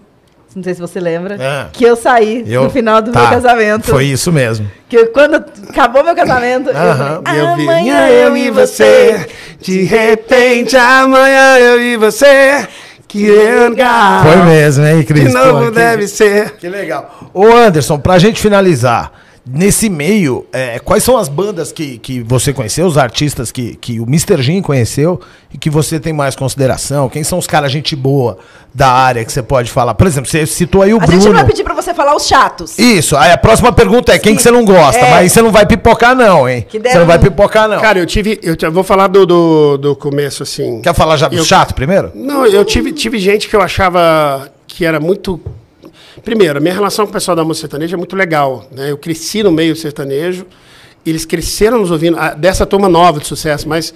não 0.56 0.64
sei 0.64 0.74
se 0.74 0.80
você 0.80 1.02
lembra, 1.02 1.36
é. 1.36 1.68
que 1.74 1.84
eu 1.84 1.98
saí 1.98 2.46
eu, 2.48 2.64
no 2.64 2.70
final 2.70 3.02
do 3.02 3.12
tá, 3.12 3.20
meu 3.20 3.30
casamento. 3.30 3.88
Foi 3.88 4.06
isso 4.06 4.32
mesmo. 4.32 4.72
Que 4.88 5.08
quando 5.08 5.36
acabou 5.68 6.02
meu 6.02 6.16
casamento, 6.16 6.70
uh 6.70 6.74
-huh. 6.74 7.36
eu, 7.36 7.46
falei, 7.46 7.68
amanhã 7.68 8.08
eu 8.08 8.38
e 8.38 8.50
você, 8.50 9.28
de 9.60 9.84
repente 9.84 10.78
amanhã 10.78 11.58
eu 11.58 11.82
e 11.82 11.98
você. 11.98 12.66
Que 13.06 13.30
legal. 13.30 14.24
Foi 14.24 14.44
mesmo, 14.44 14.86
hein, 14.86 15.04
Cris? 15.04 15.28
De 15.28 15.34
novo 15.34 15.66
Pô, 15.66 15.72
deve 15.72 16.04
que, 16.04 16.08
ser. 16.08 16.52
Que 16.52 16.68
legal. 16.68 17.30
Ô, 17.34 17.46
Anderson, 17.46 17.98
pra 17.98 18.18
gente 18.18 18.42
finalizar, 18.42 19.12
nesse 19.48 19.90
meio, 19.90 20.46
é, 20.52 20.80
quais 20.80 21.04
são 21.04 21.18
as 21.18 21.30
bandas 21.30 21.72
que, 21.72 22.00
que 22.00 22.22
você 22.24 22.52
conheceu, 22.52 22.88
os 22.88 22.98
artistas 22.98 23.52
que, 23.52 23.76
que 23.76 24.00
o 24.00 24.04
Mr. 24.04 24.42
Jim 24.42 24.62
conheceu 24.62 25.22
e 25.54 25.58
que 25.58 25.70
você 25.70 26.00
tem 26.00 26.12
mais 26.12 26.36
consideração? 26.36 27.08
Quem 27.08 27.24
são 27.24 27.38
os 27.38 27.46
caras 27.46 27.72
gente 27.72 27.96
boa 27.96 28.40
da 28.74 28.90
área 28.90 29.24
que 29.24 29.32
você 29.32 29.44
pode 29.44 29.72
falar? 29.72 29.94
Por 29.94 30.08
exemplo, 30.08 30.30
você 30.30 30.46
citou 30.48 30.82
aí 30.82 30.94
o 30.94 30.98
a 30.98 31.00
Bruno. 31.00 31.14
A 31.14 31.16
gente 31.16 31.26
não 31.28 31.36
vai 31.36 31.46
pedir 31.46 31.64
pra 31.64 31.76
você 31.76 31.94
falar 31.94 32.16
os 32.16 32.26
chatos. 32.26 32.80
Isso, 32.80 33.16
aí 33.16 33.32
a 33.32 33.38
próxima 33.38 33.72
pergunta 33.72 34.14
é 34.14 34.18
quem 34.18 34.36
que 34.36 34.42
você 34.42 34.50
não 34.50 34.66
gosta, 34.66 35.06
é. 35.06 35.12
mas 35.12 35.32
você 35.32 35.42
não 35.42 35.52
vai 35.52 35.66
pipocar 35.66 36.16
não, 36.16 36.50
hein? 36.50 36.66
Você 36.72 36.98
não 36.98 37.06
vai 37.06 37.20
pipocar 37.20 37.70
não. 37.70 37.80
Cara, 37.80 38.00
eu 38.00 38.06
tive, 38.06 38.40
eu 38.42 38.72
vou 38.72 38.84
falar 38.84 39.08
do, 39.08 39.26
do, 39.26 39.78
do 39.78 39.96
começo 39.96 40.42
assim. 40.42 40.82
Quer 40.82 40.96
falar 40.96 41.18
já 41.18 41.28
do 41.28 41.38
eu, 41.38 41.46
chato 41.46 41.76
primeiro? 41.76 42.12
Não, 42.16 42.46
eu 42.48 42.66
tive, 42.66 42.92
tive 42.92 43.20
gente 43.20 43.48
que 43.48 43.56
eu 43.56 43.62
achava 43.62 44.50
que 44.68 44.84
era 44.84 45.00
muito 45.00 45.40
Primeiro, 46.24 46.58
a 46.58 46.62
minha 46.62 46.74
relação 46.74 47.06
com 47.06 47.10
o 47.10 47.14
pessoal 47.14 47.36
da 47.36 47.44
música 47.44 47.68
sertaneja 47.68 47.96
é 47.96 47.98
muito 47.98 48.16
legal. 48.16 48.68
Né? 48.72 48.92
Eu 48.92 48.98
cresci 48.98 49.44
no 49.44 49.52
meio 49.52 49.76
sertanejo, 49.76 50.46
eles 51.06 51.26
cresceram 51.26 51.80
nos 51.80 51.92
ouvindo, 51.92 52.18
dessa 52.38 52.66
turma 52.66 52.90
nova 52.90 53.20
de 53.20 53.28
sucesso, 53.28 53.68
mas. 53.68 53.94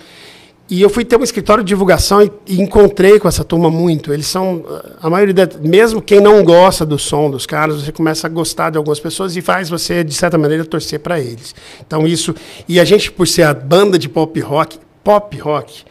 E 0.71 0.83
eu 0.83 0.89
fui 0.89 1.03
ter 1.03 1.17
um 1.17 1.23
escritório 1.23 1.63
de 1.63 1.69
divulgação 1.69 2.21
e, 2.21 2.31
e, 2.45 2.61
encontrei 2.61 3.19
com 3.19 3.27
essa 3.27 3.43
turma 3.43 3.71
muito. 3.71 4.13
Eles 4.13 4.27
são, 4.27 4.63
a 5.01 5.09
maioria, 5.09 5.49
mesmo 5.61 5.99
quem 5.99 6.21
não 6.21 6.43
gosta 6.43 6.85
do 6.85 6.99
som 6.99 7.27
dos 7.31 7.47
caras, 7.47 7.81
você 7.81 7.91
começa 7.91 8.27
a 8.27 8.29
gostar 8.29 8.69
de 8.69 8.77
algumas 8.77 8.99
pessoas 8.99 9.35
e 9.35 9.41
faz 9.41 9.67
você, 9.67 10.03
de 10.03 10.13
certa 10.13 10.37
maneira, 10.37 10.63
torcer 10.63 10.99
para 10.99 11.19
eles. 11.19 11.55
Então 11.81 12.05
isso, 12.05 12.35
e 12.67 12.79
a 12.79 12.85
gente, 12.85 13.11
por 13.11 13.27
ser 13.27 13.43
a 13.43 13.53
banda 13.55 13.97
de 13.97 14.07
pop 14.07 14.39
rock, 14.41 14.77
pop 15.03 15.35
rock, 15.39 15.83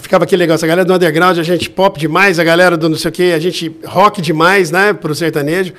Ficava 0.00 0.24
aquele 0.24 0.44
negócio, 0.44 0.64
a 0.64 0.68
galera 0.68 0.84
do 0.84 0.94
underground, 0.94 1.38
a 1.38 1.42
gente 1.42 1.68
pop 1.68 1.98
demais, 1.98 2.38
a 2.38 2.44
galera 2.44 2.76
do 2.76 2.88
não 2.88 2.96
sei 2.96 3.08
o 3.08 3.12
quê, 3.12 3.32
a 3.34 3.40
gente 3.40 3.74
rock 3.84 4.22
demais, 4.22 4.70
né, 4.70 4.92
pro 4.92 5.14
sertanejo. 5.14 5.72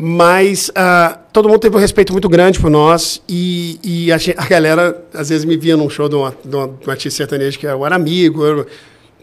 Mas 0.00 0.68
uh, 0.70 1.18
todo 1.32 1.48
mundo 1.48 1.58
teve 1.58 1.76
um 1.76 1.80
respeito 1.80 2.12
muito 2.12 2.28
grande 2.28 2.60
por 2.60 2.70
nós 2.70 3.20
e, 3.28 3.80
e 3.82 4.12
a, 4.12 4.16
a, 4.36 4.46
galera, 4.46 4.96
às 5.12 5.28
vezes, 5.28 5.44
me 5.44 5.56
via 5.56 5.76
num 5.76 5.90
show 5.90 6.08
de, 6.08 6.14
uma, 6.14 6.32
de, 6.42 6.54
uma, 6.54 6.68
de 6.68 6.88
um 6.88 6.90
artista 6.90 7.16
sertanejo 7.16 7.58
que 7.58 7.66
eu 7.66 7.84
era 7.84 7.96
amigo, 7.96 8.44
eu, 8.44 8.66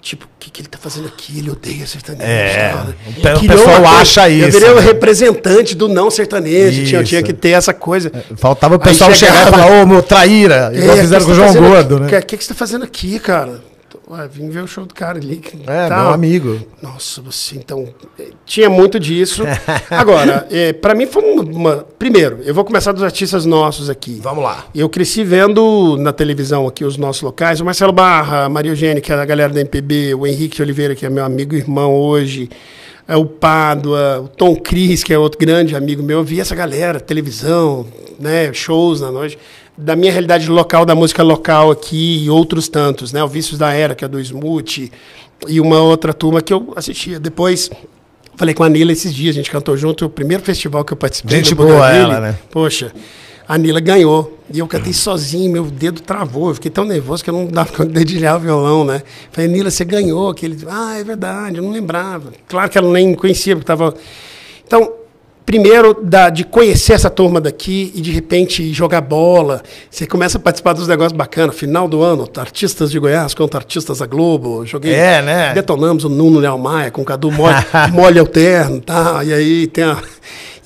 tipo, 0.02 0.26
o 0.26 0.30
que, 0.38 0.52
que 0.52 0.62
ele 0.62 0.68
tá 0.68 0.78
fazendo 0.78 1.08
aqui? 1.08 1.40
Ele 1.40 1.50
odeia 1.50 1.88
sertanejo. 1.88 2.30
É, 2.30 2.76
o 3.38 3.48
pessoal 3.48 3.86
acha 3.88 4.30
eu, 4.30 4.38
isso. 4.38 4.48
Eu 4.48 4.52
virei 4.52 4.70
né? 4.70 4.76
o 4.76 4.80
representante 4.80 5.76
do 5.76 5.88
não 5.88 6.12
sertanejo, 6.12 6.86
tinha, 6.86 7.04
tinha 7.04 7.24
que 7.24 7.34
ter 7.34 7.52
essa 7.52 7.74
coisa. 7.74 8.12
É, 8.14 8.36
faltava 8.36 8.76
o 8.76 8.80
pessoal 8.80 9.14
chegar 9.14 9.48
e 9.48 9.52
falar, 9.52 9.82
ô, 9.82 9.86
meu, 9.86 10.04
traíra, 10.04 10.72
igual 10.76 10.98
é, 10.98 11.02
fizeram 11.02 11.26
com 11.26 11.32
o 11.32 11.36
João 11.36 11.54
Gordo, 11.54 12.02
né? 12.02 12.06
O 12.06 12.10
que, 12.10 12.22
que, 12.22 12.38
que 12.38 12.44
você 12.44 12.50
tá 12.50 12.56
fazendo 12.56 12.84
aqui, 12.84 13.18
cara? 13.18 13.62
Ué, 14.08 14.28
vim 14.28 14.50
ver 14.50 14.62
o 14.62 14.68
show 14.68 14.86
do 14.86 14.94
cara 14.94 15.18
ali. 15.18 15.42
É, 15.66 15.90
tal. 15.90 16.04
meu 16.04 16.14
amigo. 16.14 16.62
Nossa, 16.80 17.24
você 17.24 17.56
então. 17.56 17.88
Tinha 18.46 18.70
muito 18.70 19.00
disso. 19.00 19.44
Agora, 19.90 20.48
é, 20.52 20.74
para 20.74 20.94
mim 20.94 21.08
foi 21.08 21.24
uma, 21.24 21.42
uma, 21.42 21.78
Primeiro, 21.98 22.40
eu 22.44 22.54
vou 22.54 22.64
começar 22.64 22.92
dos 22.92 23.02
artistas 23.02 23.46
nossos 23.46 23.90
aqui. 23.90 24.20
Vamos 24.22 24.44
lá. 24.44 24.66
Eu 24.76 24.88
cresci 24.90 25.24
vendo 25.24 25.98
na 25.98 26.14
televisão 26.14 26.68
aqui 26.68 26.86
os 26.86 26.98
nossos 26.98 27.24
locais, 27.24 27.60
o 27.60 27.66
Marcelo 27.66 27.92
Barra, 27.92 28.46
a 28.46 28.50
Maria 28.50 28.72
Eugênia, 28.72 29.02
que 29.02 29.12
é 29.12 29.16
a 29.16 29.26
galera 29.26 29.52
da 29.52 29.62
MPB, 29.62 30.14
o 30.14 30.28
Henrique 30.28 30.62
Oliveira, 30.62 30.94
que 30.94 31.04
é 31.04 31.10
meu 31.10 31.26
amigo 31.26 31.56
e 31.56 31.58
irmão 31.58 31.92
hoje. 31.92 32.48
É 33.08 33.16
o 33.16 33.26
Pádua, 33.26 34.22
o 34.24 34.28
Tom 34.28 34.56
Cris, 34.56 35.04
que 35.04 35.14
é 35.14 35.18
outro 35.18 35.40
grande 35.40 35.76
amigo 35.76 36.04
meu. 36.04 36.20
Eu 36.20 36.24
vi 36.24 36.40
essa 36.40 36.54
galera, 36.54 37.00
televisão, 37.00 37.88
né, 38.20 38.54
shows 38.54 39.02
na 39.02 39.12
noite 39.12 39.38
da 39.78 39.96
minha 39.96 40.12
realidade 40.12 40.50
local, 40.50 40.86
da 40.86 40.96
música 40.96 41.22
local 41.22 41.72
aqui 41.72 42.24
e 42.24 42.30
outros 42.30 42.68
tantos, 42.68 43.12
né? 43.12 43.24
O 43.24 43.28
Vícios 43.28 43.58
da 43.58 43.74
Era, 43.74 43.94
que 43.94 44.06
é 44.06 44.08
do 44.08 44.20
Smooth, 44.20 44.92
e 45.48 45.60
uma 45.60 45.82
outra 45.82 46.14
turma 46.14 46.42
que 46.42 46.54
eu 46.54 46.74
assistia. 46.76 47.20
Depois, 47.20 47.70
falei 48.36 48.54
com 48.54 48.64
a 48.64 48.70
Nila 48.70 48.92
esses 48.92 49.14
dias, 49.14 49.36
a 49.36 49.38
gente 49.38 49.52
cantou 49.52 49.76
junto, 49.76 50.06
o 50.06 50.10
primeiro 50.10 50.44
festival 50.44 50.86
que 50.86 50.94
eu 50.94 50.98
participei. 50.98 51.38
Gente 51.38 51.54
boa 51.54 51.92
ela, 51.92 52.20
né? 52.20 52.40
Poxa, 52.52 52.94
a 53.48 53.58
Nila 53.58 53.80
ganhou. 53.80 54.34
E 54.54 54.60
eu 54.60 54.68
cantei 54.68 54.94
sozinho, 54.94 55.52
meu 55.52 55.66
dedo 55.66 56.02
travou. 56.02 56.50
Eu 56.50 56.56
fiquei 56.56 56.70
tão 56.70 56.86
nervoso 56.86 57.24
que 57.24 57.30
eu 57.30 57.34
não 57.34 57.48
dava 57.52 57.72
conta 57.72 57.88
de 57.88 57.94
dedilhar 57.94 58.38
o 58.38 58.40
violão, 58.40 58.86
né? 58.86 59.02
Falei, 59.32 59.50
Nila, 59.50 59.72
você 59.72 59.84
ganhou. 59.84 60.30
Aquele... 60.30 60.58
Ah, 60.68 60.98
é 60.98 61.04
verdade, 61.04 61.58
eu 61.58 61.64
não 61.64 61.72
lembrava. 61.72 62.32
Claro 62.48 62.70
que 62.70 62.78
ela 62.78 62.92
nem 62.92 63.14
conhecia, 63.16 63.56
porque 63.56 63.72
estava... 63.72 63.94
Então, 64.66 64.94
primeiro 65.46 65.94
da, 66.02 66.30
de 66.30 66.44
conhecer 66.44 66.94
essa 66.94 67.10
turma 67.10 67.40
daqui 67.40 67.92
e 67.94 68.02
de 68.02 68.12
repente 68.12 68.74
jogar 68.74 69.02
bola. 69.02 69.62
Você 69.90 70.08
começa 70.08 70.38
a 70.38 70.42
participar 70.42 70.74
dos 70.74 70.88
negócios 70.88 71.16
bacanas. 71.16 71.56
Final 71.56 71.88
do 71.88 72.02
ano, 72.02 72.28
artistas 72.38 72.90
de 72.90 73.00
Goiás 73.00 73.34
contra 73.34 73.60
artistas 73.60 74.00
da 74.00 74.06
Globo. 74.06 74.66
Joguei. 74.66 74.94
É, 74.94 75.22
né? 75.22 75.54
Detonamos 75.54 76.04
o 76.04 76.10
Nuno 76.10 76.40
Leal 76.40 76.58
Maia 76.58 76.90
com 76.90 77.02
o 77.02 77.06
Cadu 77.06 77.32
Mole, 77.32 77.56
Mole 77.94 78.20
Alterno, 78.20 78.82
tá? 78.82 79.24
E 79.24 79.34
aí 79.34 79.68
tem 79.68 79.84
a. 79.84 80.02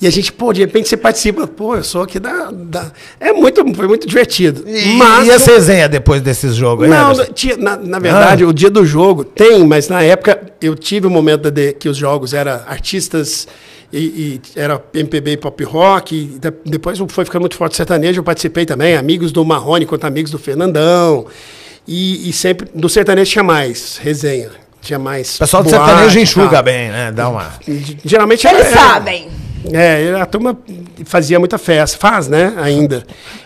E 0.02 0.06
a 0.06 0.10
gente, 0.10 0.32
pô, 0.32 0.50
de 0.50 0.62
repente 0.62 0.88
você 0.88 0.96
participa, 0.96 1.46
pô, 1.46 1.76
eu 1.76 1.84
sou 1.84 2.02
aqui 2.02 2.18
da. 2.18 2.50
da... 2.50 2.90
É 3.20 3.34
muito, 3.34 3.62
foi 3.74 3.86
muito 3.86 4.06
divertido. 4.06 4.64
E, 4.66 4.96
mas 4.96 5.28
e 5.28 5.30
essa 5.30 5.52
resenha 5.52 5.90
depois 5.90 6.22
desses 6.22 6.54
jogos? 6.54 6.88
não, 6.88 7.10
Anderson? 7.10 7.32
tinha, 7.34 7.56
na, 7.58 7.76
na 7.76 7.98
verdade, 7.98 8.42
o 8.46 8.52
dia 8.52 8.70
do 8.70 8.86
jogo 8.86 9.24
tem, 9.24 9.62
mas 9.66 9.88
na 9.88 10.02
época 10.02 10.40
eu 10.58 10.74
tive 10.74 11.06
um 11.06 11.10
momento 11.10 11.50
de, 11.50 11.74
que 11.74 11.86
os 11.86 11.98
jogos 11.98 12.32
eram 12.32 12.62
artistas 12.66 13.46
e, 13.92 13.98
e 13.98 14.40
era 14.56 14.82
MPB 14.94 15.32
e 15.32 15.36
pop 15.36 15.64
rock. 15.64 16.14
E 16.16 16.24
de- 16.38 16.52
depois 16.64 16.98
foi 17.08 17.24
ficando 17.24 17.42
muito 17.42 17.56
forte 17.56 17.76
sertanejo, 17.76 18.20
eu 18.20 18.24
participei 18.24 18.64
também, 18.66 18.96
amigos 18.96 19.32
do 19.32 19.44
Marrone 19.44 19.86
contra 19.86 20.08
amigos 20.08 20.30
do 20.30 20.38
Fernandão. 20.38 21.26
E, 21.88 22.28
e 22.28 22.32
sempre, 22.32 22.68
do 22.74 22.88
sertanejo 22.88 23.30
tinha 23.32 23.42
mais 23.42 23.96
resenha, 23.98 24.50
tinha 24.80 24.98
mais. 24.98 25.36
O 25.36 25.38
pessoal 25.40 25.62
do 25.62 25.70
sertanejo 25.70 26.18
enxuga 26.20 26.62
bem, 26.62 26.88
né? 26.90 27.10
Dá 27.12 27.28
uma. 27.28 27.52
E, 27.66 27.96
Geralmente 28.04 28.46
Eles 28.46 28.66
era- 28.66 28.76
sabem. 28.76 29.28
É, 29.72 30.14
a 30.20 30.24
turma 30.26 30.56
fazia 31.04 31.38
muita 31.38 31.58
festa, 31.58 31.98
faz, 31.98 32.28
né, 32.28 32.54
ainda. 32.56 33.02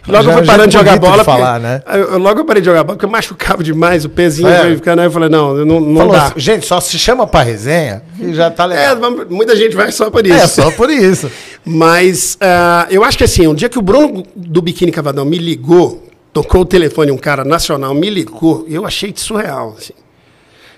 Logo 0.07 0.25
Já- 0.25 0.31
eu 0.33 0.37
fui 0.39 0.47
parando 0.47 0.69
de 0.69 0.77
é 0.77 0.79
jogar 0.79 0.93
bonito 0.99 1.05
de 1.11 1.11
bola. 1.11 1.25
falar, 1.25 1.59
né? 1.61 1.83
eu- 1.95 2.19
logo 2.19 2.41
eu 2.41 2.45
parei 2.45 2.61
de 2.63 2.67
jogar 2.67 2.85
bola 2.85 2.97
porque 2.97 3.05
eu 3.07 3.11
machucava 3.11 3.63
demais, 3.63 4.05
o 4.05 4.09
pezinho 4.09 4.49
É. 4.49 4.61
foi 4.61 4.77
ficando, 4.77 5.01
aí 5.01 5.07
eu 5.07 5.11
falei, 5.11 5.29
não, 5.29 5.55
não, 5.65 5.81
não 5.81 5.97
Falou 5.97 6.13
dá. 6.13 6.27
assim, 6.27 6.35
gente, 6.41 6.67
só 6.67 6.81
se 6.81 6.99
chama 6.99 7.27
pra 7.27 7.43
resenha 7.43 8.03
e 8.21 8.33
já 8.33 8.51
tá 8.51 8.65
É, 8.65 8.67
legal. 8.69 8.97
vamos- 8.97 9.27
muita 9.29 9.57
gente 9.57 9.75
vai 9.75 9.91
só 9.91 10.11
por 10.11 10.27
isso. 10.27 10.37
É, 10.37 10.47
só 10.47 10.71
por 10.71 10.91
isso. 10.91 11.31
Mas 11.65 12.37
ah, 12.41 12.87
eu 12.91 13.03
acho 13.03 13.17
que 13.19 13.25
assim, 13.25 13.47
um 13.47 13.55
dia 13.55 13.69
que 13.69 13.79
o 13.79 13.83
Bruno 13.83 14.23
do 14.37 14.61
Biquíni 14.63 14.93
Cavadão 14.93 15.25
me 15.25 15.39
ligou, 15.39 16.07
tocou 16.33 16.61
o 16.61 16.65
telefone, 16.65 17.11
um 17.11 17.17
cara 17.19 17.45
nacional 17.45 17.95
me 17.95 18.11
ligou, 18.11 18.65
eu 18.69 18.87
achei 18.87 19.13
surreal. 19.17 19.75
Assim. 19.79 19.93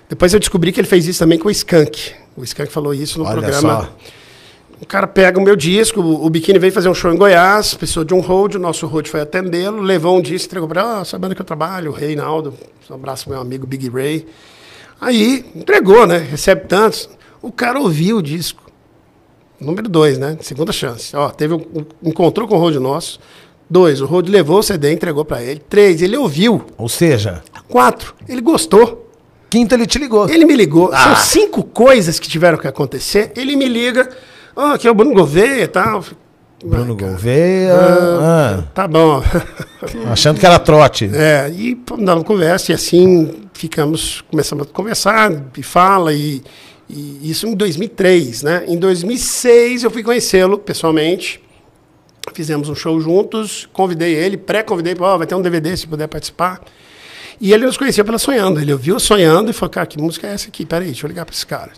Depois 0.09 0.33
eu 0.33 0.39
descobri 0.39 0.71
que 0.71 0.79
ele 0.79 0.87
fez 0.87 1.05
isso 1.07 1.19
também 1.19 1.37
com 1.37 1.47
o 1.47 1.51
Skank. 1.51 2.11
O 2.37 2.43
Skank 2.43 2.71
falou 2.71 2.93
isso 2.93 3.19
no 3.19 3.25
Olha 3.25 3.33
programa. 3.41 3.81
só. 3.81 3.89
O 4.79 4.85
cara 4.85 5.07
pega 5.07 5.39
o 5.39 5.41
meu 5.41 5.55
disco, 5.55 5.99
o, 5.99 6.29
Biquíni 6.29 6.59
veio 6.59 6.71
fazer 6.71 6.87
um 6.87 6.93
show 6.93 7.11
em 7.11 7.17
Goiás, 7.17 7.73
precisou 7.73 8.03
de 8.03 8.13
um 8.13 8.19
road, 8.19 8.57
o 8.57 8.59
nosso 8.59 8.85
road 8.85 9.09
foi 9.09 9.21
atendê-lo, 9.21 9.81
levou 9.81 10.15
um 10.15 10.21
disco, 10.21 10.47
entregou 10.47 10.67
para 10.69 10.81
ele, 10.81 11.01
essa 11.01 11.17
banda 11.17 11.33
que 11.33 11.41
eu 11.41 11.45
trabalho, 11.45 11.89
o 11.89 11.93
Reinaldo, 11.93 12.53
um 12.89 12.93
abraço 12.93 13.23
pro 13.23 13.33
meu 13.33 13.41
amigo 13.41 13.65
Big 13.65 13.89
Ray. 13.89 14.27
Aí, 15.01 15.45
entregou, 15.55 16.05
né? 16.05 16.17
Recebe 16.17 16.67
tantos. 16.67 17.09
O 17.41 17.51
cara 17.51 17.79
ouviu 17.79 18.17
o 18.17 18.21
disco. 18.21 18.63
Número 19.59 19.89
dois, 19.89 20.17
né? 20.19 20.37
Segunda 20.41 20.71
chance. 20.71 21.15
Ó, 21.15 21.29
teve 21.29 21.53
um, 21.55 21.57
um- 21.57 21.85
encontrou 22.09 22.47
com 22.47 22.55
o 22.55 22.59
road 22.59 22.77
nosso. 22.79 23.19
Dois, 23.69 23.99
o 24.01 24.05
road 24.05 24.31
levou 24.31 24.59
o 24.59 24.63
CD, 24.63 24.91
entregou 24.91 25.25
para 25.25 25.41
ele. 25.43 25.59
Três, 25.67 26.01
ele 26.01 26.15
ouviu. 26.15 26.63
Ou 26.77 26.87
seja, 26.87 27.43
Quatro, 27.67 28.13
ele 28.29 28.41
gostou. 28.41 29.11
quinta 29.49 29.75
ele 29.75 29.85
te 29.85 29.97
ligou. 29.99 30.29
Ele 30.29 30.45
me 30.45 30.55
ligou. 30.55 30.89
Ah. 30.93 31.03
São 31.03 31.15
cinco 31.17 31.63
coisas 31.63 32.19
que 32.19 32.27
tiveram 32.29 32.57
que 32.57 32.67
acontecer. 32.67 33.31
Ele 33.35 33.55
me 33.55 33.67
liga. 33.67 34.09
Ah, 34.59 34.73
aqui 34.73 34.87
é 34.87 34.91
o 34.91 34.95
Bruno 34.95 35.13
Gouveia 35.13 35.65
e 35.65 35.67
tal. 35.67 36.03
Bruno 36.65 36.95
Gouveia. 36.95 37.75
Ah, 37.75 38.57
ah, 38.57 38.63
Tá 38.73 38.87
bom. 38.87 39.21
achando 40.11 40.39
que 40.39 40.45
era 40.47 40.57
trote. 40.57 41.07
É, 41.13 41.47
e 41.55 41.79
dando 41.99 42.23
conversa, 42.23 42.71
e 42.71 42.75
assim 42.75 43.43
ficamos, 43.53 44.21
começamos 44.21 44.65
a 44.67 44.73
conversar, 44.73 45.31
e 45.55 45.61
fala, 45.61 46.11
e, 46.11 46.41
e 46.89 47.29
isso 47.29 47.45
em 47.45 47.53
2003, 47.53 48.41
né? 48.41 48.65
Em 48.67 48.79
2006 48.79 49.83
eu 49.83 49.91
fui 49.91 50.01
conhecê-lo 50.01 50.57
pessoalmente, 50.57 51.39
fizemos 52.33 52.67
um 52.67 52.73
show 52.73 52.99
juntos, 52.99 53.69
convidei 53.71 54.15
ele, 54.15 54.37
pré-convidei, 54.37 54.95
ó, 54.99 55.19
vai 55.19 55.27
ter 55.27 55.35
um 55.35 55.41
DVD 55.41 55.77
se 55.77 55.85
puder 55.85 56.07
participar. 56.07 56.61
E 57.39 57.53
ele 57.53 57.63
nos 57.63 57.77
conhecia 57.77 58.03
pela 58.03 58.17
Sonhando, 58.17 58.59
ele 58.59 58.73
ouviu 58.73 58.99
Sonhando 58.99 59.51
e 59.51 59.53
falou, 59.53 59.69
cara, 59.69 59.85
que 59.85 60.01
música 60.01 60.25
é 60.25 60.33
essa 60.33 60.47
aqui? 60.47 60.65
Peraí, 60.65 60.87
deixa 60.87 61.05
eu 61.05 61.09
ligar 61.09 61.25
para 61.25 61.35
esse 61.35 61.45
cara. 61.45 61.73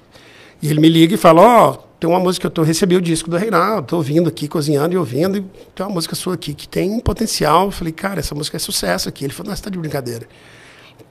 E 0.61 0.69
ele 0.69 0.79
me 0.79 0.87
liga 0.87 1.13
e 1.13 1.17
fala, 1.17 1.41
ó, 1.41 1.88
tem 1.99 2.09
uma 2.09 2.19
música 2.19 2.43
que 2.43 2.47
eu 2.47 2.51
tô, 2.51 2.63
recebi 2.63 2.95
o 2.95 3.01
disco 3.01 3.29
do 3.29 3.35
Reinaldo, 3.35 3.87
tô 3.87 3.97
ouvindo 3.97 4.29
aqui, 4.29 4.47
cozinhando 4.47 4.93
e 4.93 4.97
ouvindo, 4.97 5.37
e 5.37 5.41
tem 5.75 5.85
uma 5.85 5.93
música 5.93 6.15
sua 6.15 6.35
aqui 6.35 6.53
que 6.53 6.67
tem 6.67 6.91
um 6.91 6.99
potencial. 6.99 7.65
Eu 7.65 7.71
falei, 7.71 7.91
cara, 7.91 8.19
essa 8.19 8.33
música 8.33 8.55
é 8.55 8.59
sucesso 8.59 9.09
aqui. 9.09 9.25
Ele 9.25 9.33
falou, 9.33 9.49
nossa, 9.49 9.63
tá 9.63 9.69
de 9.69 9.77
brincadeira. 9.77 10.25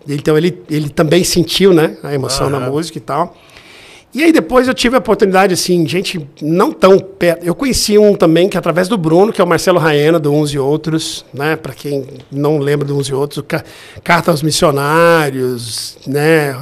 Então 0.09 0.39
ele, 0.39 0.63
ele 0.71 0.89
também 0.89 1.23
sentiu, 1.25 1.75
né, 1.75 1.99
a 2.03 2.15
emoção 2.15 2.49
na 2.49 2.59
música 2.59 2.97
e 2.97 3.01
tal. 3.01 3.37
E 4.15 4.23
aí 4.23 4.33
depois 4.33 4.67
eu 4.67 4.73
tive 4.73 4.97
a 4.97 4.99
oportunidade, 4.99 5.53
assim, 5.53 5.87
gente 5.87 6.27
não 6.41 6.73
tão 6.73 6.99
perto. 6.99 7.45
Eu 7.45 7.55
conheci 7.55 7.99
um 7.99 8.15
também 8.15 8.49
que 8.49 8.57
através 8.57 8.89
do 8.89 8.97
Bruno, 8.97 9.31
que 9.31 9.41
é 9.41 9.45
o 9.45 9.47
Marcelo 9.47 9.79
Raena, 9.79 10.19
do 10.19 10.33
Uns 10.33 10.51
e 10.51 10.59
Outros, 10.59 11.27
né? 11.35 11.57
Para 11.57 11.75
quem 11.75 12.07
não 12.33 12.57
lembra 12.57 12.89
do 12.89 12.97
Uns 12.97 13.09
e 13.09 13.15
Outros, 13.15 13.45
Carta 14.03 14.31
aos 14.31 14.43
Missionários, 14.43 15.99
né? 16.07 16.59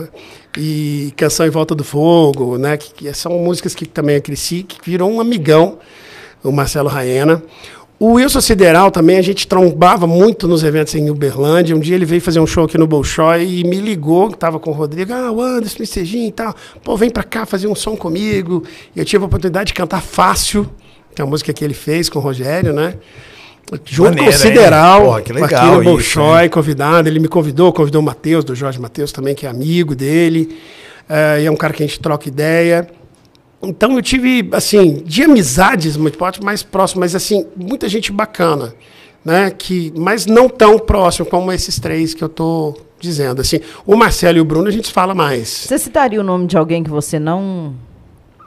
E 0.57 1.13
Canção 1.17 1.47
em 1.47 1.51
Volta 1.51 1.75
do 1.75 1.85
Fogo, 1.85 2.57
né? 2.57 2.77
Que, 2.77 2.93
que 2.93 3.15
são 3.15 3.33
músicas 3.39 3.75
que 3.75 3.87
também 3.87 4.17
eu 4.17 4.23
cresci, 4.23 4.63
que 4.63 4.79
virou 4.89 5.11
um 5.11 5.21
amigão, 5.21 5.79
o 6.43 6.51
Marcelo 6.51 6.89
Raena. 6.89 7.43
O 7.99 8.13
Wilson 8.13 8.43
Sideral 8.43 8.91
também, 8.91 9.17
a 9.17 9.23
gente 9.23 9.49
trombava 9.49 10.07
muito 10.07 10.47
nos 10.47 10.63
eventos 10.63 10.95
em 10.95 11.09
Uberlândia. 11.09 11.75
Um 11.75 11.81
dia 11.81 11.95
ele 11.95 12.05
veio 12.05 12.21
fazer 12.21 12.39
um 12.41 12.47
show 12.47 12.65
aqui 12.65 12.77
no 12.77 12.87
Bolshoi 12.87 13.47
e 13.47 13.65
me 13.65 13.81
ligou, 13.81 14.29
estava 14.29 14.61
com 14.61 14.71
o 14.71 14.75
Rodrigo. 14.75 15.15
Ah, 15.15 15.33
o 15.33 15.41
Anderson, 15.41 15.83
o 15.83 15.87
Serginho 15.87 16.29
e 16.29 16.33
tal. 16.33 16.55
Pô, 16.85 16.95
vem 16.95 17.09
pra 17.09 17.23
cá 17.23 17.47
fazer 17.47 17.69
um 17.69 17.75
som 17.75 17.97
comigo. 17.97 18.63
Eu 18.95 19.03
tive 19.03 19.25
a 19.25 19.27
oportunidade 19.27 19.69
de 19.69 19.75
cantar 19.75 20.03
Fácil, 20.03 20.69
que 21.15 21.23
é 21.23 21.25
a 21.25 21.27
música 21.27 21.55
que 21.55 21.65
ele 21.65 21.73
fez 21.73 22.11
com 22.11 22.19
o 22.19 22.23
Rogério, 22.23 22.75
né? 22.75 22.97
Junto 23.85 24.11
Maneiro, 24.11 24.31
com 24.31 24.37
o 24.37 24.41
Sideral, 24.41 24.99
hein? 25.01 25.07
Porra, 25.07 25.23
que 25.23 25.33
legal 25.33 25.49
aqui 25.49 25.67
no 25.67 25.83
isso, 25.83 25.91
Bolshoi, 25.91 26.49
convidado. 26.49 27.09
Ele 27.09 27.19
me 27.19 27.29
convidou, 27.29 27.73
convidou 27.73 28.01
o 28.01 28.05
Matheus, 28.05 28.45
do 28.45 28.55
Jorge 28.55 28.81
Matheus 28.81 29.11
também, 29.11 29.35
que 29.35 29.45
é 29.45 29.49
amigo 29.49 29.95
dele. 29.95 30.57
Eh, 31.09 31.43
e 31.43 31.47
é 31.47 31.51
um 31.51 31.57
cara 31.57 31.73
que 31.73 31.83
a 31.83 31.87
gente 31.87 31.99
troca 31.99 32.29
ideia. 32.29 32.89
Então 33.63 33.95
eu 33.97 34.03
tive, 34.03 34.49
assim, 34.53 35.03
de 35.05 35.25
amizades 35.25 35.97
muito 35.97 36.19
mais 36.43 36.63
próximas, 36.63 37.13
mas 37.13 37.15
assim, 37.17 37.47
muita 37.57 37.89
gente 37.89 38.13
bacana, 38.13 38.75
né? 39.25 39.51
Que, 39.51 39.93
mas 39.97 40.27
não 40.27 40.49
tão 40.49 40.79
próximo 40.79 41.27
como 41.27 41.51
esses 41.51 41.81
três 41.81 42.15
que 42.15 42.23
eu 42.23 42.29
tô 42.29 42.77
dizendo. 43.01 43.41
Assim, 43.41 43.61
o 43.85 43.97
Marcelo 43.97 44.39
e 44.39 44.41
o 44.41 44.45
Bruno 44.45 44.69
a 44.69 44.71
gente 44.71 44.93
fala 44.93 45.15
mais. 45.15 45.49
Você 45.49 45.79
citaria 45.79 46.21
o 46.21 46.25
nome 46.25 46.47
de 46.47 46.57
alguém 46.57 46.85
que 46.85 46.91
você 46.91 47.19
não. 47.19 47.75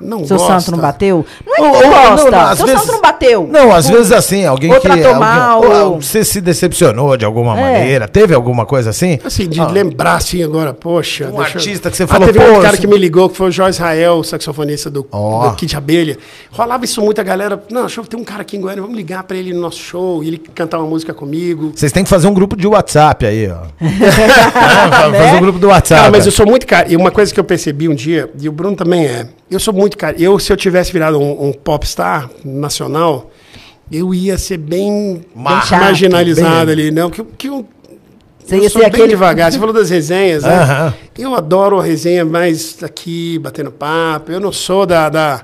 Não 0.01 0.25
Seu 0.25 0.37
gosta. 0.37 0.59
santo 0.59 0.71
não 0.71 0.79
bateu? 0.79 1.25
Não 1.45 1.55
é 1.65 1.69
Ou- 1.69 1.75
que 1.75 1.81
não 1.83 1.89
ou- 1.89 1.95
não, 2.03 2.09
gosta. 2.11 2.31
não, 2.31 2.39
às 2.39 2.57
Seu 2.57 2.65
vezes- 2.67 2.81
santo 2.81 2.91
não 2.93 3.01
bateu. 3.01 3.49
Não, 3.51 3.73
às 3.73 3.89
vezes 3.89 4.11
assim, 4.11 4.45
alguém 4.45 4.71
Ou 4.71 4.77
que. 4.79 4.81
tratou 4.87 5.05
alguém- 5.05 5.19
mal, 5.19 5.61
ou- 5.63 5.91
ou- 5.93 6.01
Você 6.01 6.23
se 6.23 6.39
decepcionou 6.41 7.17
de 7.17 7.25
alguma 7.25 7.57
É. 7.59 7.61
maneira? 7.73 8.07
Teve 8.07 8.33
alguma 8.33 8.65
coisa 8.65 8.89
assim? 8.91 9.19
Assim, 9.23 9.47
de 9.47 9.59
Ah. 9.59 9.67
lembrar 9.67 10.15
assim 10.15 10.41
agora, 10.43 10.73
poxa. 10.73 11.25
Um 11.25 11.37
deixa 11.37 11.41
eu- 11.57 11.59
artista 11.59 11.91
que 11.91 11.97
você 11.97 12.03
Ah, 12.03 12.07
falou, 12.07 12.27
teve 12.27 12.39
pô, 12.39 12.59
um 12.59 12.61
cara 12.61 12.77
que 12.77 12.87
me 12.87 12.97
ligou, 12.97 13.29
que 13.29 13.35
foi 13.37 13.49
o 13.49 13.51
Jorge 13.51 13.77
Israel, 13.77 14.23
saxofonista 14.23 14.89
do, 14.89 15.05
Ó. 15.11 15.49
do 15.49 15.55
Kid 15.55 15.75
Abelha. 15.75 16.17
Rolava 16.51 16.85
isso 16.85 17.01
muito, 17.01 17.19
a 17.19 17.23
galera. 17.23 17.61
Não, 17.69 17.81
deixa 17.81 17.99
eu 17.99 18.05
ter 18.05 18.15
um 18.15 18.23
cara 18.23 18.41
aqui 18.41 18.57
em 18.57 18.61
Goiânia, 18.61 18.81
vamos 18.81 18.95
ligar 18.97 19.23
pra 19.23 19.35
ele 19.37 19.53
no 19.53 19.59
nosso 19.61 19.79
show, 19.79 20.23
e 20.23 20.27
ele 20.29 20.37
cantar 20.37 20.79
uma 20.79 20.87
música 20.87 21.13
comigo. 21.13 21.71
Vocês 21.75 21.91
têm 21.91 22.03
que 22.03 22.09
fazer 22.09 22.27
um 22.27 22.33
grupo 22.33 22.55
de 22.55 22.67
WhatsApp 22.67 23.25
aí, 23.25 23.49
ó. 23.51 23.67
Ah, 24.55 25.11
fazer 25.11 25.35
um 25.35 25.39
grupo 25.41 25.59
do 25.59 25.67
WhatsApp. 25.67 25.99
Cara, 26.01 26.11
mas 26.11 26.25
eu 26.25 26.31
sou 26.31 26.45
muito 26.45 26.65
cara. 26.65 26.87
E 26.91 26.95
uma 26.95 27.11
coisa 27.11 27.33
que 27.33 27.39
eu 27.39 27.43
percebi 27.43 27.87
um 27.89 27.95
dia, 27.95 28.29
e 28.39 28.47
o 28.47 28.51
Bruno 28.51 28.75
também 28.75 29.05
é, 29.05 29.27
eu 29.49 29.59
sou 29.59 29.73
muito 29.73 29.97
cara. 29.97 30.15
Eu, 30.19 30.37
se 30.39 30.51
eu 30.51 30.57
tivesse 30.57 30.91
virado 30.91 31.19
um, 31.19 31.47
um 31.49 31.53
popstar 31.53 32.29
nacional, 32.43 33.29
eu 33.91 34.13
ia 34.13 34.37
ser 34.37 34.57
bem, 34.57 35.21
Ma- 35.35 35.61
chato, 35.61 35.79
marginalizado 35.81 36.65
bem- 36.67 36.73
ali, 36.73 36.91
não? 36.91 37.09
Que, 37.09 37.21
eu- 37.21 37.27
que 37.37 37.47
eu, 37.47 37.65
Você 38.45 38.55
eu 38.55 38.63
ia 38.63 38.69
sou 38.69 38.81
ser 38.81 38.89
bem 38.89 39.01
aquele. 39.01 39.07
devagar. 39.09 39.51
Você 39.51 39.59
falou 39.59 39.73
das 39.73 39.89
resenhas, 39.89 40.43
né? 40.43 40.93
Eu 41.17 41.33
adoro 41.35 41.79
a 41.79 41.83
resenha 41.83 42.23
mais 42.25 42.81
aqui, 42.83 43.37
batendo 43.39 43.71
papo. 43.71 44.31
Eu 44.31 44.39
não 44.39 44.51
sou 44.51 44.85
da, 44.85 45.09
da, 45.09 45.43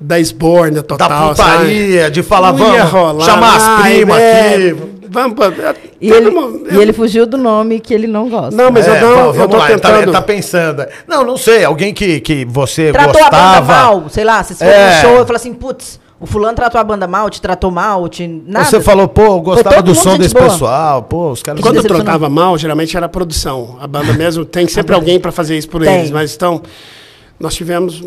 da 0.00 0.18
esborna 0.18 0.76
Da 0.76 0.82
total, 0.82 1.28
putaria, 1.30 2.10
de 2.10 2.22
falar, 2.22 2.52
vamos 2.52 2.90
rolar, 2.90 3.24
chamar 3.24 3.56
as 3.56 3.82
primas 3.82 4.16
velho, 4.16 4.76
aqui. 4.76 4.90
Vamos 5.12 5.34
pra, 5.34 5.74
E 6.00 6.08
todo 6.08 6.16
ele, 6.18 6.30
mundo- 6.30 6.66
e 6.70 6.76
ele 6.78 6.92
fugiu 6.92 7.26
do 7.26 7.36
nome 7.36 7.80
que 7.80 7.92
ele 7.92 8.06
não 8.06 8.28
gosta. 8.28 8.54
Não, 8.54 8.70
mas 8.70 8.86
É, 8.86 8.90
eu 9.02 9.08
não, 9.10 9.16
vamos 9.32 9.38
eu 9.38 9.48
tô 9.48 9.56
lá, 9.56 9.70
ele 9.70 9.80
tá, 9.80 9.88
tentando... 9.88 10.02
ele 10.04 10.12
tá 10.12 10.22
pensando. 10.22 10.86
Não, 11.08 11.24
não 11.24 11.36
sei, 11.36 11.64
alguém 11.64 11.92
que, 11.92 12.20
que 12.20 12.44
você 12.44 12.92
Tratou 12.92 13.20
a 13.20 13.24
banda 13.24 13.36
gostava. 13.58 13.72
mal, 13.74 14.04
sei 14.08 14.22
lá, 14.24 14.42
vocês 14.42 14.58
foram 14.58 14.70
É. 14.72 14.94
no 14.94 15.00
show 15.00 15.10
e 15.14 15.26
falou 15.26 15.34
assim, 15.36 15.52
putz, 15.52 15.98
o 16.20 16.26
fulano 16.26 16.54
tratou 16.54 16.80
a 16.80 16.84
banda 16.84 17.08
mal, 17.08 17.28
te 17.28 17.42
tratou 17.42 17.72
mal, 17.72 18.08
te. 18.08 18.24
Nada. 18.46 18.64
Você 18.66 18.80
falou, 18.80 19.08
pô, 19.08 19.22
eu 19.24 19.40
gostava 19.40 19.82
do 19.82 19.94
som 19.96 20.16
desse 20.16 20.32
boa. 20.32 20.44
pessoal. 20.46 21.02
Pô, 21.02 21.30
os 21.32 21.42
caras. 21.42 21.60
Quando 21.60 21.76
eu 21.76 21.82
tratava 21.82 22.28
mal, 22.28 22.56
geralmente 22.56 22.96
era 22.96 23.06
a 23.06 23.08
produção. 23.08 23.78
A 23.80 23.86
banda 23.88 24.12
mesmo 24.12 24.44
tem 24.44 24.68
sempre 24.68 24.94
alguém 24.94 25.18
para 25.18 25.32
fazer 25.32 25.58
isso 25.58 25.68
por 25.68 25.82
Tem. 25.82 25.98
eles. 25.98 26.10
Mas 26.12 26.34
então, 26.36 26.62
nós 27.38 27.54
tivemos 27.54 28.00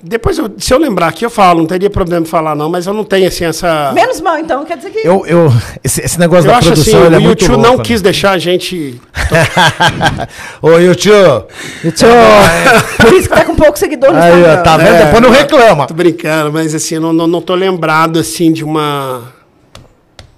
Depois, 0.00 0.38
eu- 0.38 0.52
se 0.56 0.72
eu 0.72 0.78
lembrar 0.78 1.08
aqui, 1.08 1.26
eu 1.26 1.30
falo, 1.30 1.58
não 1.58 1.66
teria 1.66 1.90
problema 1.90 2.22
em 2.24 2.28
falar, 2.28 2.54
não, 2.54 2.70
mas 2.70 2.86
eu 2.86 2.94
não 2.94 3.02
tenho 3.02 3.26
assim 3.26 3.44
essa. 3.44 3.90
Menos 3.92 4.20
mal, 4.20 4.38
então, 4.38 4.64
quer 4.64 4.76
dizer 4.76 4.90
que. 4.90 4.98
Eu, 5.06 5.26
eu, 5.26 5.52
esse, 5.82 6.00
esse 6.00 6.18
negócio 6.20 6.46
Eu 6.46 6.52
da 6.52 6.58
acho 6.58 6.72
assim, 6.74 6.82
produção 6.92 7.06
ele 7.06 7.14
é 7.16 7.18
o 7.18 7.22
muito 7.22 7.40
YouTube 7.42 7.56
louco, 7.56 7.70
não 7.72 7.76
né? 7.78 7.82
quis 7.84 8.00
deixar 8.00 8.30
a 8.30 8.38
gente. 8.38 9.00
Ô, 10.62 10.78
YouTube. 10.78 11.46
Tchau. 11.94 12.08
Por 13.00 13.12
isso 13.14 13.28
que 13.28 13.34
tá 13.34 13.44
com 13.44 13.56
pouco 13.56 13.76
seguidor 13.78 14.12
no 14.12 14.18
Aí, 14.18 14.32
ó, 14.32 14.36
Instagram. 14.36 14.62
tá 14.62 14.76
vendo? 14.76 14.94
É, 14.94 15.04
Depois 15.06 15.22
não 15.22 15.30
reclama. 15.30 15.86
Tô 15.86 15.94
brincando, 15.94 16.52
mas 16.52 16.72
assim, 16.74 16.94
eu 16.96 17.00
não, 17.00 17.12
não, 17.12 17.26
não 17.26 17.40
tô 17.42 17.54
lembrado 17.56 18.18
assim 18.20 18.52
de 18.52 18.62
uma. 18.64 19.32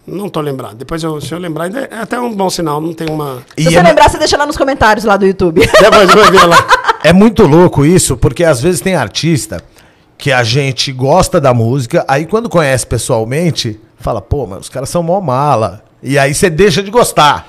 Não 0.07 0.29
tô 0.29 0.41
lembrado. 0.41 0.77
Depois, 0.77 1.03
eu, 1.03 1.21
se 1.21 1.33
eu 1.35 1.39
lembrar, 1.39 1.65
ainda 1.65 1.81
é 1.91 1.99
até 2.01 2.19
um 2.19 2.33
bom 2.33 2.49
sinal, 2.49 2.81
não 2.81 2.95
tem 2.95 3.09
uma. 3.11 3.43
E 3.57 3.65
Se 3.65 3.71
você 3.71 3.79
é, 3.79 3.83
lembrar, 3.83 4.09
você 4.09 4.17
deixa 4.19 4.37
lá 4.37 4.47
nos 4.47 4.57
comentários 4.57 5.05
lá 5.05 5.17
do 5.17 5.27
YouTube. 5.27 5.61
Depois 5.61 6.09
eu 6.09 6.17
vou 6.17 6.31
ver 6.31 6.47
lá. 6.47 6.67
é 7.07 7.13
muito 7.13 7.47
louco 7.47 7.87
isso, 7.87 8.17
porque 8.17 8.43
às 8.43 8.61
vezes 8.61 8.81
tem 8.81 8.97
artista 8.97 9.63
que 10.19 10.33
a 10.33 10.43
gente 10.43 10.91
gosta 10.91 11.41
da 11.41 11.55
música, 11.55 12.05
aí 12.09 12.27
quando 12.27 12.49
conhece 12.49 12.85
pessoalmente, 12.85 13.79
fala, 13.97 14.21
pô, 14.21 14.45
mas 14.45 14.63
os 14.63 14.69
caras 14.69 14.89
são 14.89 15.05
mó 15.05 15.21
mala. 15.21 15.85
E 16.03 16.19
aí 16.19 16.35
você 16.35 16.51
deixa 16.51 16.83
de 16.83 16.91
gostar. 16.91 17.49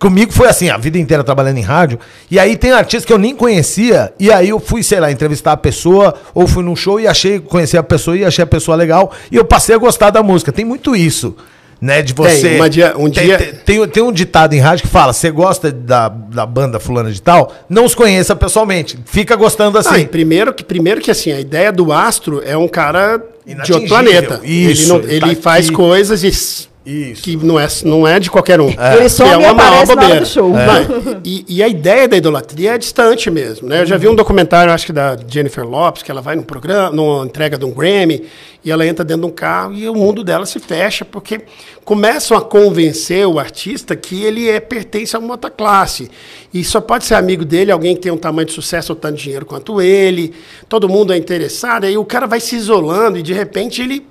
Comigo 0.00 0.32
foi 0.32 0.48
assim, 0.48 0.70
a 0.70 0.76
vida 0.76 0.98
inteira 0.98 1.22
trabalhando 1.22 1.58
em 1.58 1.62
rádio. 1.62 2.00
E 2.28 2.36
aí 2.36 2.56
tem 2.56 2.72
artistas 2.72 3.04
que 3.04 3.12
eu 3.12 3.18
nem 3.18 3.32
conhecia. 3.32 4.12
E 4.18 4.32
aí 4.32 4.48
eu 4.48 4.58
fui, 4.58 4.82
sei 4.82 4.98
lá, 4.98 5.08
entrevistar 5.12 5.52
a 5.52 5.56
pessoa, 5.56 6.12
ou 6.34 6.48
fui 6.48 6.64
num 6.64 6.74
show 6.74 6.98
e 6.98 7.06
achei, 7.06 7.38
conheci 7.38 7.78
a 7.78 7.84
pessoa 7.84 8.16
e 8.16 8.24
achei 8.24 8.42
a 8.42 8.46
pessoa 8.46 8.76
legal. 8.76 9.12
E 9.30 9.36
eu 9.36 9.44
passei 9.44 9.76
a 9.76 9.78
gostar 9.78 10.10
da 10.10 10.20
música. 10.20 10.50
Tem 10.50 10.64
muito 10.64 10.96
isso. 10.96 11.36
Né, 11.80 12.00
de 12.00 12.14
você. 12.14 12.56
uma 12.56 12.70
dia- 12.70 12.94
um 12.96 13.10
tem, 13.10 13.26
dia- 13.26 13.36
tem- 13.38 13.52
tem, 13.80 13.88
tem 13.88 14.02
um 14.02 14.10
ditado 14.10 14.54
em 14.54 14.58
rádio 14.60 14.84
que 14.86 14.88
fala: 14.90 15.12
você 15.12 15.30
gosta 15.30 15.70
da, 15.70 16.08
da 16.08 16.46
banda 16.46 16.80
fulana 16.80 17.10
de 17.12 17.20
tal, 17.20 17.54
não 17.68 17.84
os 17.84 17.94
conheça 17.94 18.34
pessoalmente. 18.34 18.98
Fica 19.04 19.36
gostando 19.36 19.76
assim. 19.76 19.98
Não, 19.98 20.06
primeiro 20.06 20.54
que, 20.54 20.64
primeiro 20.64 21.00
que 21.02 21.10
assim, 21.10 21.32
a 21.32 21.38
ideia 21.40 21.70
do 21.70 21.92
astro 21.92 22.42
é 22.44 22.56
um 22.56 22.66
cara 22.66 23.20
de 23.64 23.72
outro 23.74 23.88
planeta. 23.88 24.40
Isso, 24.42 24.82
ele 24.82 24.88
não- 24.88 24.98
ele 25.00 25.12
ele 25.26 25.36
tá 25.36 25.42
faz 25.42 25.66
aqui. 25.66 25.74
coisas 25.76 26.24
e- 26.24 26.68
Isso. 26.86 27.20
que 27.20 27.36
não 27.36 27.58
é, 27.58 27.66
não 27.84 28.06
é 28.06 28.20
de 28.20 28.30
qualquer 28.30 28.60
um. 28.60 28.68
Ele 28.68 29.08
some 29.08 29.28
Que 29.28 29.42
e 29.42 29.44
aparece 29.44 29.94
na 29.94 30.02
hora 30.06 30.20
do 30.20 30.26
show. 30.26 30.50
Não, 30.50 31.20
e, 31.24 31.44
e 31.48 31.60
a 31.60 31.66
ideia 31.66 32.06
da 32.06 32.16
idolatria 32.16 32.74
é 32.74 32.78
distante 32.78 33.28
mesmo. 33.28 33.68
Né? 33.68 33.82
Eu 33.82 33.86
já 33.86 33.96
vi 33.96 34.06
um 34.06 34.14
documentário, 34.14 34.72
acho 34.72 34.86
que 34.86 34.92
da 34.92 35.18
Jennifer 35.26 35.66
Lopes, 35.66 36.04
que 36.04 36.12
ela 36.12 36.22
vai 36.22 36.36
num 36.36 36.44
programa, 36.44 36.94
numa 36.94 37.24
entrega 37.24 37.58
de 37.58 37.64
um 37.64 37.72
Grammy, 37.72 38.24
e 38.64 38.70
ela 38.70 38.86
entra 38.86 39.04
dentro 39.04 39.22
de 39.22 39.26
um 39.26 39.34
carro 39.34 39.74
e 39.74 39.88
o 39.88 39.94
mundo 39.94 40.22
dela 40.22 40.46
se 40.46 40.60
fecha, 40.60 41.04
porque 41.04 41.40
começam 41.84 42.36
a 42.36 42.40
convencer 42.40 43.26
o 43.26 43.40
artista 43.40 43.96
que 43.96 44.22
ele 44.22 44.48
é, 44.48 44.60
pertence 44.60 45.16
a 45.16 45.18
uma 45.18 45.32
outra 45.32 45.50
classe. 45.50 46.08
E 46.54 46.62
só 46.62 46.80
pode 46.80 47.04
ser 47.04 47.16
amigo 47.16 47.44
dele 47.44 47.72
alguém 47.72 47.96
que 47.96 48.02
tem 48.02 48.12
um 48.12 48.16
tamanho 48.16 48.46
de 48.46 48.52
sucesso 48.52 48.92
ou 48.92 48.96
tanto 48.96 49.16
dinheiro 49.16 49.44
quanto 49.44 49.80
ele. 49.80 50.32
Todo 50.68 50.88
mundo 50.88 51.12
é 51.12 51.16
interessado, 51.16 51.84
aí 51.84 51.98
o 51.98 52.04
cara 52.04 52.28
vai 52.28 52.38
se 52.38 52.54
isolando 52.54 53.18
e 53.18 53.22
de 53.22 53.32
repente 53.32 53.82
ele 53.82 54.06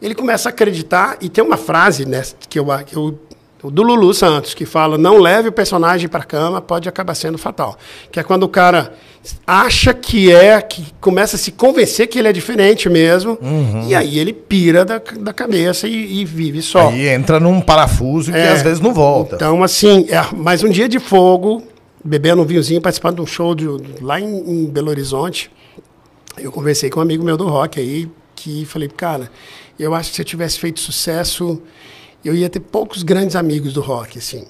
ele 0.00 0.14
começa 0.14 0.48
a 0.48 0.50
acreditar, 0.50 1.16
e 1.20 1.28
tem 1.28 1.42
uma 1.44 1.56
frase 1.56 2.06
né, 2.06 2.22
que 2.48 2.58
eu, 2.58 2.66
que 2.86 2.96
eu 2.96 3.18
do 3.62 3.82
Lulu 3.82 4.14
Santos, 4.14 4.54
que 4.54 4.64
fala: 4.64 4.96
não 4.96 5.18
leve 5.18 5.48
o 5.48 5.52
personagem 5.52 6.08
para 6.08 6.20
a 6.20 6.24
cama, 6.24 6.62
pode 6.62 6.88
acabar 6.88 7.14
sendo 7.14 7.36
fatal. 7.36 7.76
Que 8.10 8.18
é 8.18 8.22
quando 8.22 8.44
o 8.44 8.48
cara 8.48 8.94
acha 9.46 9.92
que 9.92 10.32
é, 10.32 10.58
que 10.62 10.86
começa 10.98 11.36
a 11.36 11.38
se 11.38 11.52
convencer 11.52 12.06
que 12.06 12.18
ele 12.18 12.28
é 12.28 12.32
diferente 12.32 12.88
mesmo, 12.88 13.36
e 13.86 13.94
aí 13.94 14.18
ele 14.18 14.32
pira 14.32 14.82
da, 14.82 14.96
da 14.98 15.32
cabeça 15.34 15.86
e, 15.86 16.20
e 16.20 16.24
vive 16.24 16.62
só. 16.62 16.88
Aí 16.88 17.08
entra 17.08 17.38
num 17.38 17.60
parafuso 17.60 18.32
que 18.32 18.38
É. 18.38 18.48
às 18.52 18.62
vezes 18.62 18.80
não 18.80 18.94
volta. 18.94 19.36
Então, 19.36 19.62
assim, 19.62 20.06
é 20.08 20.34
mais 20.34 20.64
um 20.64 20.70
dia 20.70 20.88
de 20.88 20.98
fogo, 20.98 21.62
bebendo 22.02 22.40
um 22.40 22.46
vinhozinho, 22.46 22.80
participando 22.80 23.16
de 23.16 23.20
um 23.22 23.26
show 23.26 23.54
de- 23.54 23.66
lá 24.00 24.18
em, 24.18 24.24
em 24.26 24.64
Belo 24.64 24.88
Horizonte. 24.88 25.50
Eu 26.38 26.50
conversei 26.50 26.88
com 26.88 27.00
um 27.00 27.02
amigo 27.02 27.22
meu 27.22 27.36
do 27.36 27.46
rock 27.46 27.78
aí, 27.78 28.08
que 28.34 28.64
falei, 28.64 28.88
cara, 28.88 29.30
eu 29.82 29.94
acho 29.94 30.10
que 30.10 30.16
se 30.16 30.22
eu 30.22 30.26
tivesse 30.26 30.58
feito 30.58 30.80
sucesso, 30.80 31.60
eu 32.24 32.34
ia 32.34 32.48
ter 32.48 32.60
poucos 32.60 33.02
grandes 33.02 33.36
amigos 33.36 33.72
do 33.72 33.80
rock, 33.80 34.18
assim. 34.18 34.46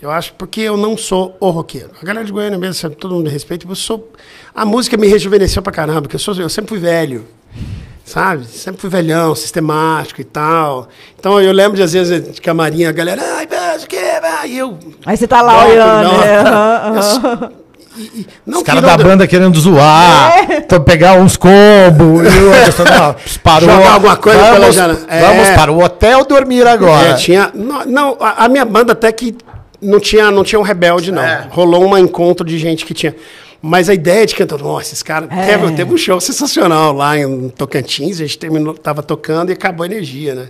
Eu 0.00 0.10
acho 0.10 0.32
porque 0.34 0.60
eu 0.60 0.76
não 0.76 0.96
sou 0.96 1.36
o 1.40 1.50
roqueiro. 1.50 1.90
A 2.00 2.04
galera 2.04 2.24
de 2.24 2.32
Goiânia 2.32 2.58
mesmo, 2.58 2.74
sabe, 2.74 2.96
todo 2.96 3.14
mundo 3.14 3.28
respeita, 3.28 3.66
eu 3.68 3.74
sou... 3.74 4.10
A 4.54 4.64
música 4.64 4.96
me 4.96 5.06
rejuvenesceu 5.06 5.62
pra 5.62 5.72
caramba, 5.72 6.02
porque 6.02 6.16
eu, 6.16 6.20
sou, 6.20 6.34
eu 6.36 6.48
sempre 6.48 6.70
fui 6.70 6.78
velho 6.78 7.26
sabe? 8.10 8.44
Sempre 8.46 8.80
fui 8.80 8.90
velhão, 8.90 9.34
sistemático 9.34 10.20
e 10.20 10.24
tal. 10.24 10.88
Então 11.18 11.40
eu 11.40 11.52
lembro 11.52 11.76
de 11.76 11.82
às 11.82 11.92
vezes 11.92 12.34
de 12.34 12.40
camarim, 12.40 12.84
a 12.84 12.92
galera, 12.92 13.22
ai, 13.36 13.46
mas 13.48 13.84
o 13.84 13.86
que? 13.86 13.96
Aí 13.96 14.58
eu. 14.58 14.76
Aí 15.06 15.16
você 15.16 15.28
tá 15.28 15.40
lá 15.40 15.64
olhando. 15.66 16.18
né? 16.18 16.40
Aham, 16.42 17.50
Eu. 17.52 17.60
E- 17.96 18.26
Os 18.46 18.62
caras 18.62 18.82
da 18.82 18.96
banda 18.96 19.26
querendo 19.26 19.58
zoar, 19.58 20.46
então 20.52 20.80
pegar 20.80 21.14
uns 21.14 21.36
combos. 21.36 22.34
E 22.34 22.38
o 22.38 22.52
Anderson, 22.52 22.84
não, 22.84 23.16
parou. 23.42 23.68
Jogar 23.68 23.92
alguma 23.92 24.16
coisa 24.16 24.38
vamos, 24.38 24.54
pela 24.58 24.72
janela. 24.72 25.00
É. 25.08 25.20
Vamos 25.20 25.48
para 25.50 25.72
o 25.72 25.82
hotel 25.82 26.24
dormir 26.24 26.66
agora. 26.66 27.08
É, 27.10 27.14
tinha, 27.14 27.50
não, 27.54 27.84
não, 27.84 28.16
a, 28.20 28.44
a 28.44 28.48
minha 28.48 28.64
banda 28.64 28.92
até 28.92 29.10
que 29.12 29.36
não 29.80 29.98
tinha, 29.98 30.30
não 30.30 30.44
tinha 30.44 30.58
um 30.58 30.62
rebelde, 30.62 31.10
não. 31.10 31.22
É. 31.22 31.46
Rolou 31.50 31.84
um 31.86 31.96
encontro 31.98 32.44
de 32.46 32.58
gente 32.58 32.84
que 32.84 32.94
tinha. 32.94 33.14
Mas 33.62 33.90
a 33.90 33.94
ideia 33.94 34.24
de 34.24 34.34
cantar, 34.34 34.58
nossa, 34.58 34.86
esses 34.88 35.02
caras. 35.02 35.28
É. 35.30 35.46
Teve, 35.58 35.72
teve 35.72 35.92
um 35.92 35.98
show 35.98 36.18
sensacional 36.20 36.94
lá 36.94 37.18
em 37.18 37.48
Tocantins, 37.50 38.16
a 38.16 38.24
gente 38.24 38.38
terminou, 38.38 38.72
tava 38.74 39.02
tocando 39.02 39.50
e 39.50 39.52
acabou 39.52 39.84
a 39.84 39.86
energia, 39.86 40.34
né? 40.34 40.46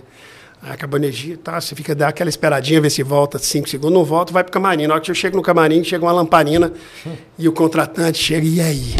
Acabou 0.63 0.97
a 0.97 0.99
energia, 0.99 1.37
tá? 1.37 1.59
Você 1.59 1.75
fica 1.75 1.95
dá 1.95 2.07
aquela 2.09 2.29
esperadinha, 2.29 2.79
ver 2.79 2.91
se 2.91 3.01
volta 3.01 3.39
cinco 3.39 3.67
segundos, 3.67 3.93
não 3.93 4.05
volta, 4.05 4.31
vai 4.31 4.43
pro 4.43 4.53
camarim. 4.53 4.85
Na 4.85 4.93
hora 4.93 5.01
que 5.03 5.09
eu 5.09 5.15
chego 5.15 5.35
no 5.35 5.41
camarim, 5.41 5.83
chega 5.83 6.05
uma 6.05 6.11
lamparina 6.11 6.71
e 7.37 7.47
o 7.47 7.51
contratante 7.51 8.19
chega, 8.19 8.45
e 8.45 8.61
aí? 8.61 8.95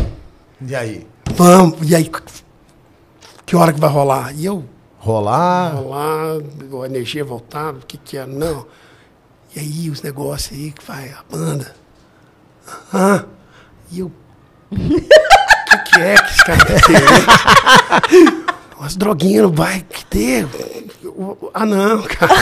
E 0.59 0.75
aí? 0.75 1.07
Vamos, 1.35 1.77
e 1.89 1.95
aí? 1.95 2.09
Que 3.45 3.55
hora 3.55 3.71
que 3.71 3.79
vai 3.79 3.89
rolar? 3.89 4.33
E 4.35 4.45
eu, 4.45 4.65
Rolar. 4.97 5.75
rolar, 5.75 6.37
a 6.83 6.85
energia 6.85 7.23
voltar, 7.25 7.73
o 7.73 7.79
que 7.79 7.97
que 7.97 8.17
é? 8.17 8.25
Não. 8.25 8.65
E 9.55 9.59
aí, 9.59 9.89
os 9.89 10.01
negócios 10.01 10.57
aí 10.57 10.71
que 10.71 10.85
vai, 10.85 11.09
a 11.09 11.23
banda. 11.29 11.75
Ah, 12.93 13.25
e 13.91 13.99
eu. 13.99 14.11
O 14.71 14.75
que, 14.75 15.91
que 15.91 15.99
é 15.99 16.15
que 16.15 16.29
esse 16.31 16.45
cara 16.45 16.65
ter? 16.65 16.81
Umas 18.81 18.95
droguinhas 18.95 19.43
não 19.43 19.51
vai 19.51 19.85
ter. 20.09 20.47
Ah, 21.53 21.67
não, 21.67 22.01
cara. 22.01 22.33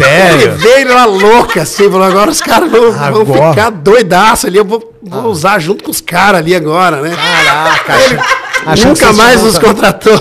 Ele 0.00 0.08
Sério? 0.08 0.56
veio 0.56 0.92
lá 0.92 1.04
louca, 1.04 1.62
assim, 1.62 1.84
falou, 1.84 2.02
agora 2.02 2.28
os 2.28 2.40
caras 2.40 2.68
vão, 2.68 2.90
vão 2.90 3.20
Agora. 3.22 3.50
ficar 3.50 3.70
doidaço 3.70 4.48
ali, 4.48 4.56
eu 4.56 4.64
vou, 4.64 4.92
vou 5.00 5.26
usar 5.26 5.60
junto 5.60 5.84
com 5.84 5.92
os 5.92 6.00
caras 6.00 6.40
ali 6.40 6.56
agora, 6.56 7.02
né? 7.02 7.14
Caraca, 7.14 7.94
Ele 8.00 8.18
que 8.74 8.84
nunca 8.86 9.12
mais 9.12 9.42
nos 9.42 9.58
contratou. 9.58 10.18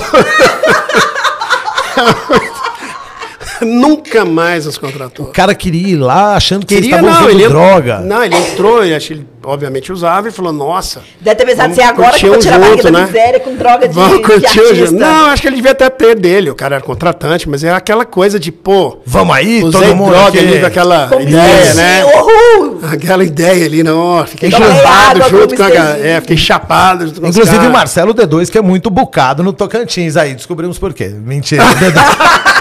nunca 3.65 4.23
mais 4.25 4.65
nos 4.67 4.77
contratou. 4.77 5.25
O 5.27 5.31
cara 5.31 5.55
queria 5.55 5.87
ir 5.93 5.95
lá 5.95 6.35
achando 6.35 6.63
que 6.65 6.75
Queria 6.75 6.97
estavam 6.97 7.21
não, 7.21 7.29
ele 7.29 7.47
droga. 7.47 7.99
Não, 8.01 8.23
ele 8.23 8.35
entrou, 8.35 8.83
ele, 8.83 8.99
que 8.99 9.13
ele 9.13 9.27
obviamente 9.43 9.91
usava 9.91 10.29
e 10.29 10.31
falou, 10.31 10.53
nossa. 10.53 11.01
Deve 11.19 11.35
ter 11.35 11.45
pensado 11.45 11.71
assim, 11.71 11.81
agora 11.81 12.17
que 12.17 12.25
eu 12.25 12.31
vou 12.31 12.39
tirar 12.39 12.53
um 12.53 12.57
a 12.57 12.59
barriga 12.59 12.81
junto, 12.81 12.91
da 12.91 12.99
né? 12.99 13.05
miséria 13.05 13.39
com 13.39 13.55
droga 13.55 13.87
de, 13.87 13.93
Vamos 13.95 14.17
de 14.17 14.23
curtir 14.23 14.75
junto. 14.75 14.93
Não, 14.93 15.25
acho 15.27 15.41
que 15.41 15.47
ele 15.47 15.55
devia 15.55 15.71
até 15.71 15.89
ter 15.89 16.15
dele, 16.15 16.49
o 16.49 16.55
cara 16.55 16.75
era 16.75 16.83
contratante, 16.83 17.49
mas 17.49 17.63
era 17.63 17.77
aquela 17.77 18.05
coisa 18.05 18.39
de, 18.39 18.51
pô, 18.51 18.99
Vamos 19.05 19.35
aí, 19.35 19.63
usei 19.63 19.81
todo 19.81 19.95
mundo 19.95 20.11
droga 20.11 20.27
aqui. 20.27 20.39
ali 20.39 20.59
com 20.59 20.65
aquela 20.65 21.07
Com 21.07 21.21
ideia, 21.21 21.73
né? 21.73 22.05
Uhul! 22.05 22.79
Aquela 22.91 23.23
ideia 23.23 23.65
ali, 23.65 23.83
não, 23.83 24.25
fiquei 24.25 24.51
chapado 24.51 25.29
junto 25.29 25.55
com 25.55 25.63
a 25.63 25.69
galera. 25.69 26.07
É, 26.07 26.21
fiquei 26.21 26.37
chapado 26.37 27.07
junto 27.07 27.21
com 27.21 27.27
Inclusive 27.27 27.67
o. 27.67 27.71
Marcelo 27.71 28.13
D2, 28.13 28.49
que 28.49 28.57
é 28.57 28.61
muito 28.61 28.89
bucado 28.89 29.43
no 29.43 29.53
Tocantins 29.53 30.17
aí. 30.17 30.33
Descobrimos 30.33 30.77
por 30.77 30.93
quê. 30.93 31.07
Mentira. 31.09 31.63
D2 31.75 32.51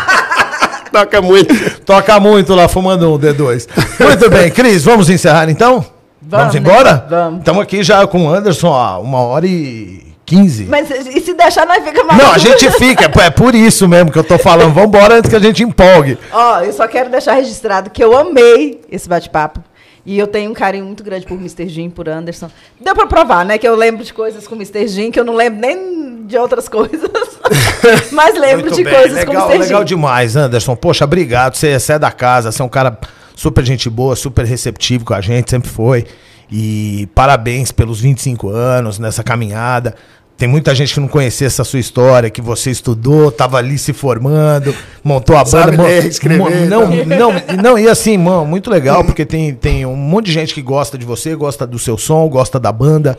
Toca 0.91 1.23
muito. 1.23 1.81
Toca 1.81 2.21
muito 2.21 2.55
lá 2.55 2.69
fumando 2.69 3.15
um 3.15 3.19
D2. 3.19 3.69
Muito 4.01 4.29
bem, 4.29 4.51
Cris, 4.51 4.85
vamos 4.85 5.09
encerrar 5.09 5.49
então? 5.49 6.00
Vamos, 6.31 6.55
Vamos, 6.55 6.55
né? 6.55 6.61
embora? 6.61 7.07
Vamos. 7.11 7.39
Estamos 7.41 7.63
aqui 7.63 7.83
já 7.83 8.07
com 8.07 8.27
o 8.27 8.31
Anderson, 8.33 8.69
ó, 8.69 9.01
uma 9.01 9.19
hora 9.19 9.47
e 9.47 10.15
quinze. 10.25 10.65
Mas 10.65 10.89
e 10.91 11.21
se 11.21 11.35
deixar, 11.35 11.67
nós 11.67 11.83
fica 11.83 12.05
mais. 12.05 12.23
Não, 12.23 12.33
a 12.33 12.39
gente 12.39 12.71
fica, 12.73 13.05
é- 13.07 13.27
é 13.27 13.31
por 13.31 13.53
isso 13.55 13.89
mesmo 13.89 14.13
que 14.13 14.19
eu 14.19 14.23
tô 14.25 14.39
falando. 14.39 14.73
Vamos 14.73 14.89
embora 14.89 15.17
antes 15.17 15.29
que 15.29 15.35
a 15.37 15.41
gente 15.41 15.63
empolgue. 15.65 16.17
Ó, 16.33 16.61
eu 16.61 16.73
só 16.73 16.87
quero 16.87 17.11
deixar 17.11 17.33
registrado 17.35 17.91
que 17.91 18.03
eu 18.03 18.17
amei 18.17 18.81
esse 18.91 19.09
bate-papo. 19.09 19.61
E 20.07 20.19
eu 20.19 20.27
tenho 20.27 20.51
um 20.51 20.55
carinho 20.55 20.87
muito 20.87 21.05
grande 21.05 21.27
por 21.27 21.35
Mr. 21.35 21.69
Jim, 21.69 21.91
por 21.91 22.09
Anderson. 22.09 22.49
Deu 22.81 22.95
pra 22.95 23.07
provar, 23.07 23.45
né? 23.45 23.59
Que 23.59 23.69
eu 23.69 23.75
lembro 23.75 24.03
de 24.03 24.15
coisas 24.15 24.47
com 24.49 24.55
Mr. 24.55 24.89
Jim, 24.89 25.11
que 25.11 25.21
eu 25.21 25.25
não 25.25 25.35
lembro 25.35 25.61
nem 25.61 26.25
de 26.27 26.39
outras 26.39 26.69
coisas. 26.69 27.11
Mas 28.13 28.39
lembro 28.39 28.71
de 28.71 28.83
bem, 28.85 28.95
coisas 28.95 29.19
legal, 29.19 29.35
com 29.49 29.53
Mr. 29.53 29.59
legal 29.65 29.81
Jim. 29.81 29.87
demais, 29.87 30.37
Anderson. 30.37 30.75
Poxa, 30.77 31.05
obrigado. 31.05 31.55
Você, 31.57 31.79
você 31.79 31.93
é 31.95 31.99
da 31.99 32.11
casa, 32.11 32.51
você 32.51 32.63
é 32.63 32.65
um 32.65 32.69
cara 32.69 32.97
super 33.41 33.65
gente 33.65 33.89
boa, 33.89 34.15
super 34.15 34.45
receptivo 34.45 35.03
com 35.03 35.15
a 35.15 35.21
gente, 35.23 35.51
sempre 35.51 35.71
foi. 35.71 36.05
E 36.53 37.09
parabéns 37.15 37.73
pelos 37.73 37.99
25 37.99 38.51
anos 38.51 38.99
nessa 38.99 39.25
caminhada. 39.25 39.95
Tem 40.37 40.47
muita 40.47 40.75
gente 40.75 40.93
que 40.93 41.01
não 41.01 41.09
conhecia 41.09 41.47
essa 41.47 41.65
sua 41.65 41.79
história, 41.79 42.29
que 42.29 42.43
você 42.43 42.71
estudou, 42.71 43.33
tava 43.33 43.57
ali 43.57 43.79
se 43.79 43.95
formando, 43.95 44.75
montou 45.03 45.39
a 45.39 45.47
Sabe 45.47 45.75
banda. 45.75 45.85
ler, 45.85 46.05
escrever, 46.05 46.69
não, 46.69 46.83
tá? 46.83 47.05
não, 47.07 47.33
não, 47.63 47.79
e 47.79 47.89
assim, 47.89 48.19
mano, 48.19 48.45
muito 48.45 48.71
legal, 48.71 49.03
porque 49.05 49.25
tem, 49.25 49.55
tem 49.55 49.87
um 49.87 49.97
monte 49.97 50.27
de 50.27 50.33
gente 50.33 50.53
que 50.53 50.61
gosta 50.61 50.99
de 50.99 51.07
você, 51.07 51.35
gosta 51.35 51.67
do 51.67 51.79
seu 51.79 51.97
som, 51.97 52.29
gosta 52.29 52.61
da 52.61 52.71
banda. 52.71 53.17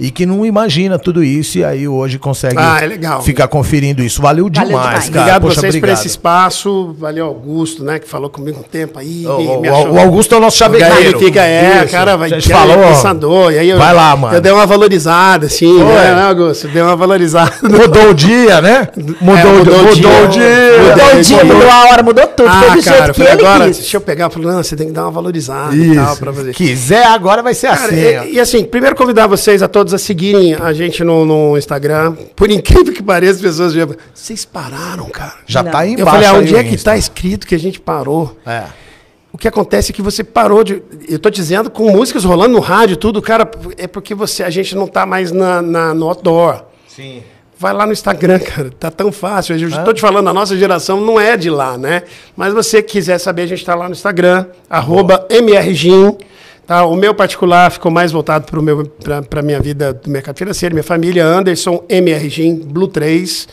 E 0.00 0.10
que 0.10 0.24
não 0.24 0.44
imagina 0.46 0.98
tudo 0.98 1.22
isso 1.22 1.58
e 1.58 1.64
aí 1.64 1.86
hoje 1.86 2.18
consegue 2.18 2.56
Ah, 2.58 2.78
é 2.82 2.86
legal. 2.86 3.20
ficar 3.22 3.46
conferindo 3.46 4.02
isso. 4.02 4.22
Valeu 4.22 4.48
demais, 4.48 4.68
demais. 4.70 5.08
cara. 5.10 5.20
Obrigado 5.20 5.42
Poxa, 5.42 5.60
vocês 5.60 5.76
por 5.78 5.88
esse 5.90 6.06
espaço. 6.08 6.96
Valeu, 6.98 7.26
Augusto, 7.26 7.84
né? 7.84 7.98
Que 7.98 8.08
falou 8.08 8.30
comigo 8.30 8.58
um 8.60 8.62
tempo 8.62 8.98
aí. 8.98 9.26
O, 9.26 9.60
me- 9.60 9.68
o- 9.68 9.72
o- 9.72 9.74
achou- 9.74 9.92
o 9.92 10.00
Augusto 10.00 10.34
é 10.34 10.38
o 10.38 10.40
nosso 10.40 10.56
chavegueiro. 10.56 10.94
Aí 10.94 11.24
fica, 11.24 11.44
é, 11.44 11.82
Isso. 11.84 11.92
cara, 11.92 12.16
vai 12.16 12.30
A 12.30 12.34
gente 12.34 12.46
que 12.48 12.52
falou. 12.52 12.82
é 12.82 12.88
pensador. 12.88 13.52
E 13.52 13.58
aí 13.58 13.68
eu, 13.68 13.78
Vai 13.78 13.92
lá, 13.94 14.16
mano. 14.16 14.34
Eu 14.34 14.40
dei 14.40 14.50
uma 14.52 14.66
valorizada, 14.66 15.46
assim, 15.46 15.66
Foi. 15.78 15.84
né, 15.84 16.14
né, 16.14 16.22
Augusto? 16.22 16.66
Dei 16.68 16.82
uma 16.82 16.96
valorizada. 16.96 17.52
Mudou 17.62 18.10
o 18.10 18.14
dia, 18.14 18.60
né? 18.60 18.88
Mudou, 19.20 19.36
É, 19.36 19.44
o, 19.44 19.56
mudou 19.58 19.74
dia. 19.74 19.90
o 19.90 19.94
dia. 19.94 20.08
Mudou 20.08 20.24
o 20.24 20.28
dia. 20.28 20.78
Mudou 20.80 21.18
o 21.18 21.22
dia, 21.22 21.44
mudou 21.44 21.70
a 21.70 21.84
hora, 21.90 22.02
mudou 22.02 22.26
tudo. 22.26 22.48
Ah, 22.48 22.76
cara, 22.82 23.12
que 23.12 23.20
ele 23.22 23.30
agora, 23.30 23.66
quis. 23.66 23.78
deixa 23.78 23.96
eu 23.96 24.00
pegar. 24.00 24.24
Eu 24.26 24.30
falei, 24.30 24.48
não, 24.48 24.62
você 24.62 24.74
tem 24.76 24.86
que 24.86 24.92
dar 24.92 25.02
uma 25.02 25.10
valorizada 25.10 25.74
e 25.76 25.94
tal 25.94 26.16
pra 26.16 26.32
fazer. 26.32 26.50
Isso. 26.50 26.56
Quiser, 26.58 27.04
agora 27.06 27.42
vai 27.42 27.52
ser 27.54 27.68
Cara, 27.68 27.84
assim. 27.86 28.30
e, 28.30 28.34
e 28.34 28.40
assim, 28.40 28.64
primeiro 28.64 28.96
convidar 28.96 29.26
vocês 29.26 29.62
a 29.62 29.68
todos 29.68 29.89
a 29.92 29.98
seguirem 29.98 30.54
a 30.54 30.72
gente 30.72 31.02
no, 31.04 31.24
no 31.24 31.56
Instagram. 31.58 32.14
Por 32.36 32.50
incrível 32.50 32.92
que 32.92 33.02
pareça, 33.02 33.34
as 33.34 33.40
pessoas 33.40 33.72
dizem, 33.72 33.88
vocês 34.14 34.44
pararam, 34.44 35.08
cara. 35.10 35.34
Já 35.46 35.62
Não. 35.62 35.70
tá 35.70 35.78
aí 35.80 35.92
Eu 35.94 36.00
embaixo. 36.00 36.10
falei, 36.22 36.28
ah, 36.28 36.34
onde 36.34 36.54
o 36.54 36.56
é 36.56 36.64
que 36.64 36.74
Insta. 36.74 36.90
tá 36.92 36.96
escrito 36.96 37.46
que 37.46 37.54
a 37.54 37.58
gente 37.58 37.80
parou? 37.80 38.36
É. 38.46 38.64
O 39.32 39.38
que 39.38 39.46
acontece 39.46 39.92
é 39.92 39.94
que 39.94 40.02
você 40.02 40.24
parou 40.24 40.64
de. 40.64 40.82
Eu 41.08 41.18
tô 41.18 41.30
dizendo, 41.30 41.70
com 41.70 41.90
músicas 41.90 42.24
rolando 42.24 42.54
no 42.54 42.60
rádio, 42.60 42.96
tudo, 42.96 43.22
cara, 43.22 43.48
é 43.78 43.86
porque 43.86 44.14
você, 44.14 44.42
a 44.42 44.50
gente 44.50 44.74
não 44.74 44.86
tá 44.88 45.06
mais 45.06 45.30
na, 45.30 45.62
na, 45.62 45.94
no 45.94 46.08
outdoor. 46.08 46.64
Sim. 46.88 47.22
Vai 47.56 47.72
lá 47.72 47.86
no 47.86 47.92
Instagram, 47.92 48.38
cara. 48.42 48.70
Tá 48.70 48.90
tão 48.90 49.12
fácil. 49.12 49.56
Eu 49.56 49.68
estou 49.68 49.94
te 49.94 50.00
falando, 50.00 50.28
a 50.28 50.32
nossa 50.34 50.56
geração 50.56 51.00
não 51.00 51.20
é 51.20 51.36
de 51.36 51.48
lá, 51.48 51.78
né? 51.78 52.02
Mas 52.36 52.52
você 52.52 52.82
quiser 52.82 53.18
saber, 53.18 53.42
a 53.42 53.46
gente 53.46 53.60
está 53.60 53.74
lá 53.74 53.84
no 53.86 53.92
Instagram, 53.92 54.46
arroba 54.68 55.26
MRGIM. 55.30 56.16
Tá? 56.70 56.84
O 56.84 56.94
meu 56.94 57.12
particular 57.12 57.68
ficou 57.68 57.90
mais 57.90 58.12
voltado 58.12 58.46
para 59.28 59.40
a 59.40 59.42
minha 59.42 59.58
vida 59.58 59.92
do 59.92 60.08
mercado 60.08 60.38
financeiro, 60.38 60.72
minha 60.72 60.84
família, 60.84 61.26
Anderson 61.26 61.84
MRGIM, 61.90 62.60
Blue 62.60 62.86
3. 62.86 63.48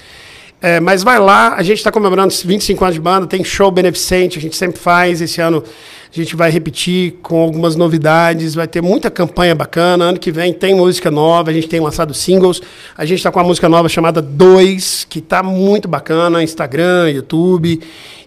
É, 0.61 0.79
mas 0.79 1.01
vai 1.01 1.17
lá, 1.17 1.55
a 1.55 1.63
gente 1.63 1.79
está 1.79 1.91
comemorando 1.91 2.27
os 2.27 2.43
25 2.43 2.85
anos 2.85 2.93
de 2.93 3.01
banda, 3.01 3.25
tem 3.25 3.43
show 3.43 3.71
beneficente, 3.71 4.37
a 4.37 4.41
gente 4.41 4.55
sempre 4.55 4.79
faz. 4.79 5.19
Esse 5.19 5.41
ano 5.41 5.63
a 5.63 6.15
gente 6.15 6.35
vai 6.35 6.51
repetir 6.51 7.13
com 7.23 7.41
algumas 7.41 7.75
novidades, 7.75 8.53
vai 8.53 8.67
ter 8.67 8.83
muita 8.83 9.09
campanha 9.09 9.55
bacana. 9.55 10.05
Ano 10.05 10.19
que 10.19 10.31
vem 10.31 10.53
tem 10.53 10.75
música 10.75 11.09
nova, 11.09 11.49
a 11.49 11.53
gente 11.55 11.67
tem 11.67 11.79
lançado 11.79 12.13
singles. 12.13 12.61
A 12.95 13.03
gente 13.03 13.17
está 13.17 13.31
com 13.31 13.39
uma 13.39 13.47
música 13.47 13.67
nova 13.67 13.89
chamada 13.89 14.21
2, 14.21 15.07
que 15.09 15.17
está 15.17 15.41
muito 15.41 15.87
bacana, 15.87 16.43
Instagram, 16.43 17.09
YouTube. 17.09 17.81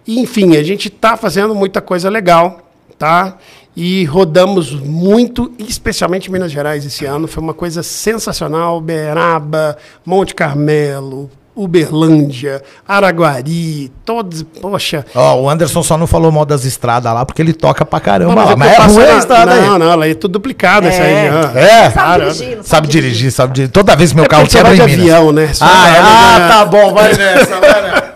Enfim, 0.05 0.57
a 0.57 0.65
gente 0.65 0.89
está 0.89 1.17
fazendo 1.17 1.55
muita 1.55 1.81
coisa 1.81 2.11
legal, 2.11 2.69
tá? 2.99 3.39
E 3.77 4.05
rodamos 4.05 4.73
muito, 4.75 5.53
especialmente 5.59 6.29
em 6.29 6.33
Minas 6.33 6.51
Gerais 6.51 6.85
esse 6.85 7.05
ano. 7.07 7.29
Foi 7.29 7.43
uma 7.43 7.55
coisa 7.55 7.83
sensacional. 7.83 8.81
Beraba, 8.81 9.77
Monte 10.05 10.35
Carmelo, 10.35 11.31
Uberlândia, 11.55 12.63
Araguari, 12.87 13.91
todos. 14.05 14.43
Poxa. 14.61 15.07
Ó, 15.15 15.43
o 15.43 15.49
Anderson 15.51 15.83
só 15.85 15.97
não 15.97 16.07
falou 16.07 16.33
mal 16.33 16.45
das 16.45 16.65
estradas 16.65 17.13
lá 17.15 17.25
porque 17.25 17.41
ele 17.41 17.53
toca 17.53 17.85
pra 17.85 18.01
caramba 18.01 18.35
Não, 18.45 18.57
Mas 18.57 18.77
tô 18.77 18.83
é 18.83 18.87
ruim 18.87 19.05
a 19.05 19.19
estrada 19.19 19.55
Não, 19.55 19.73
aí. 19.75 19.79
não, 19.79 19.93
ela 19.93 20.09
é 20.09 20.15
tudo 20.15 20.33
duplicada 20.33 20.89
essa 20.89 21.03
aí. 21.03 21.13
É. 21.15 21.31
ó. 21.33 21.59
É? 21.59 21.91
Sabe 21.91 21.95
Cara, 21.95 22.25
dirigir, 22.31 22.57
não 22.57 22.65
Sabe 22.65 22.89
dirigir, 22.89 23.33
sabe 23.33 23.53
dirigir. 23.55 23.73
Toda 23.73 23.95
vez 23.97 24.13
meu 24.13 24.27
carro 24.27 24.43
porque 24.43 24.53
você 24.53 24.59
quebra 24.65 24.77
vai 24.77 24.87
em 24.87 24.91
de 24.91 24.97
Minas. 25.01 25.15
avião, 25.17 25.33
né? 25.33 25.55
Só 25.55 25.65
Ah, 25.65 25.69
vai, 25.69 25.99
ah, 25.99 26.39
né? 26.41 26.49
tá 26.49 26.65
bom, 26.65 26.93
vai 26.93 27.15
nessa, 27.15 27.61
vai 27.61 27.83
nessa. 27.83 28.11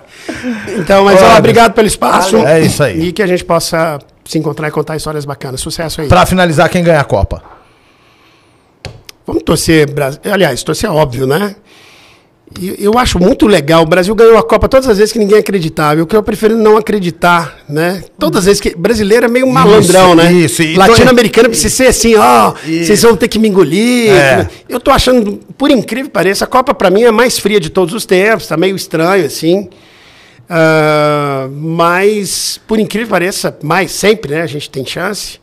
Então, 0.76 1.05
mas 1.05 1.22
ó, 1.22 1.26
Olha. 1.26 1.39
obrigado 1.39 1.72
pelo 1.72 1.86
espaço. 1.86 2.36
É 2.39 2.60
isso 2.60 2.82
aí. 2.82 3.09
E 3.09 3.12
que 3.12 3.22
a 3.22 3.26
gente 3.26 3.44
possa 3.44 3.98
se 4.24 4.38
encontrar 4.38 4.68
e 4.68 4.70
contar 4.70 4.96
histórias 4.96 5.24
bacanas. 5.24 5.60
Sucesso 5.60 6.01
aí. 6.01 6.09
Pra 6.09 6.24
finalizar, 6.26 6.68
quem 6.70 6.82
ganha 6.82 7.01
a 7.01 7.05
Copa? 7.05 7.42
Vamos 9.26 9.42
torcer. 9.42 9.90
Brasil. 9.90 10.20
Aliás, 10.30 10.62
torcer 10.62 10.88
é 10.88 10.92
óbvio, 10.92 11.26
né? 11.26 11.56
Eu 12.78 12.96
acho 12.98 13.18
muito 13.18 13.46
legal. 13.46 13.82
O 13.82 13.86
Brasil 13.86 14.14
ganhou 14.14 14.36
a 14.36 14.42
Copa 14.42 14.68
todas 14.68 14.86
as 14.86 14.98
vezes 14.98 15.12
que 15.12 15.18
ninguém 15.18 15.38
acreditava. 15.38 16.01
O 16.02 16.06
que 16.06 16.14
eu 16.14 16.22
prefiro 16.22 16.56
não 16.56 16.76
acreditar, 16.76 17.59
né? 17.68 18.05
Todas 18.18 18.40
as 18.40 18.44
vezes 18.44 18.60
que. 18.60 18.76
Brasileiro 18.76 19.24
é 19.24 19.28
meio 19.28 19.46
malandrão, 19.51 20.14
né? 20.14 20.30
isso, 20.32 20.62
e- 20.62 20.76
Latino-americano 20.76 21.48
precisa 21.48 21.74
ser 21.74 21.86
assim, 21.88 22.14
ó. 22.14 22.52
Isso. 22.64 22.86
Vocês 22.86 23.02
vão 23.02 23.16
ter 23.16 23.28
que 23.28 23.38
me 23.38 23.48
engolir. 23.48 24.10
É. 24.12 24.48
Eu 24.68 24.78
tô 24.78 24.90
achando, 24.90 25.40
por 25.59 25.70
incrível 25.70 26.05
que 26.06 26.12
pareça, 26.12 26.44
a 26.44 26.46
Copa 26.46 26.72
pra 26.74 26.90
mim 26.90 27.02
é 27.02 27.09
a 27.09 27.12
mais 27.12 27.38
fria 27.38 27.59
de 27.59 27.70
todos 27.70 27.94
os 27.94 28.05
tempos. 28.06 28.46
Tá 28.46 28.56
meio 28.56 28.76
estranho, 28.76 29.24
assim. 29.26 29.68
Ah, 30.48 31.48
mas, 31.50 32.60
por 32.66 32.78
incrível 32.78 33.06
que 33.06 33.10
pareça, 33.10 33.56
mais 33.62 33.90
sempre, 33.92 34.32
né? 34.32 34.42
A 34.42 34.46
gente 34.46 34.68
tem 34.70 34.84
chance. 34.84 35.40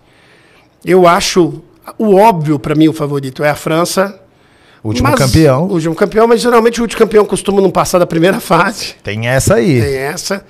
Eu 0.86 1.07
acho. 1.07 1.61
O 1.98 2.15
óbvio 2.15 2.60
pra 2.60 2.76
mim, 2.76 2.88
o 2.88 2.94
favorito 2.94 3.44
é 3.44 3.49
a 3.49 3.56
França. 3.56 4.19
Último 4.84 5.10
Mas- 5.10 5.19
campeão. 5.19 5.64
Último 5.68 5.94
campeão, 5.95 6.28
mas 6.28 6.41
geralmente 6.41 6.80
o 6.80 6.84
último 6.84 6.98
campeão 6.99 7.23
costuma 7.26 7.61
não 7.61 7.69
passar 7.69 7.99
da 7.99 8.07
primeira 8.07 8.40
fase. 8.41 8.95
Tem 9.03 9.28
essa 9.28 9.56
aí. 9.56 9.80
Tem 9.82 9.95
essa. 9.95 10.44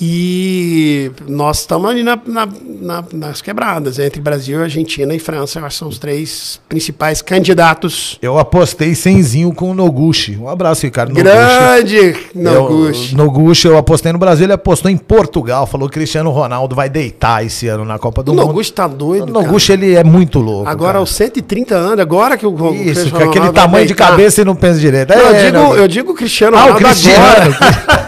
E 0.00 1.10
nós 1.26 1.58
estamos 1.60 1.90
ali 1.90 2.02
na, 2.04 2.16
na- 2.24 2.48
na- 2.80 3.04
nas 3.12 3.42
quebradas, 3.42 3.98
entre 3.98 4.20
Brasil, 4.20 4.62
Argentina 4.62 5.12
e 5.14 5.18
França. 5.18 5.58
Acho 5.60 5.68
que 5.68 5.74
são 5.80 5.88
os 5.88 5.98
três 5.98 6.60
principais 6.68 7.20
candidatos. 7.20 8.16
Eu 8.22 8.38
apostei 8.38 8.94
cenzinho 8.94 9.52
com 9.52 9.70
o 9.70 9.74
Noguchi. 9.74 10.36
Um 10.40 10.48
abraço, 10.48 10.82
Ricardo. 10.86 11.08
Noguchi. 11.10 11.24
Grande 11.24 12.16
Noguchi. 12.34 13.12
Eu, 13.12 13.18
Noguchi, 13.18 13.66
eu 13.66 13.76
apostei 13.76 14.12
no 14.12 14.18
Brasil, 14.18 14.44
ele 14.46 14.52
apostou 14.52 14.88
em 14.90 14.96
Portugal. 14.96 15.66
Falou 15.66 15.88
que 15.88 15.94
Cristiano 15.94 16.30
Ronaldo 16.30 16.76
vai 16.76 16.88
deitar 16.88 17.44
esse 17.44 17.66
ano 17.66 17.84
na 17.84 17.98
Copa 17.98 18.22
do 18.22 18.32
O 18.32 18.34
Mundo. 18.36 18.46
Noguchi 18.46 18.72
tá 18.72 18.86
O 18.86 18.90
doido. 18.90 19.26
Noguchi, 19.32 19.72
ele 19.72 19.94
é 19.96 20.04
muito 20.04 20.38
louco. 20.38 20.68
Agora, 20.68 20.90
cara. 20.92 20.98
aos 21.00 21.10
130 21.10 21.74
anos, 21.74 21.98
agora 22.00 22.36
que 22.36 22.46
o 22.46 22.50
o 22.58 22.74
Isso, 22.74 22.84
Cristiano 22.84 23.10
com 23.10 23.16
aquele 23.16 23.30
Ronaldo 23.46 23.52
tamanho 23.54 23.86
de 23.86 23.94
cabeça 23.94 24.42
e 24.42 24.44
não 24.44 24.54
pensa 24.54 24.78
direito. 24.78 25.08
Não, 25.10 25.16
eu, 25.20 25.34
É, 25.34 25.44
digo, 25.50 25.74
eu 25.74 25.88
digo 25.88 26.14
Cristiano 26.14 26.56
Ah, 26.56 26.60
o 26.60 26.72
Ronaldo 26.74 26.84
Cristiano. 26.86 27.24
agora. 27.56 28.07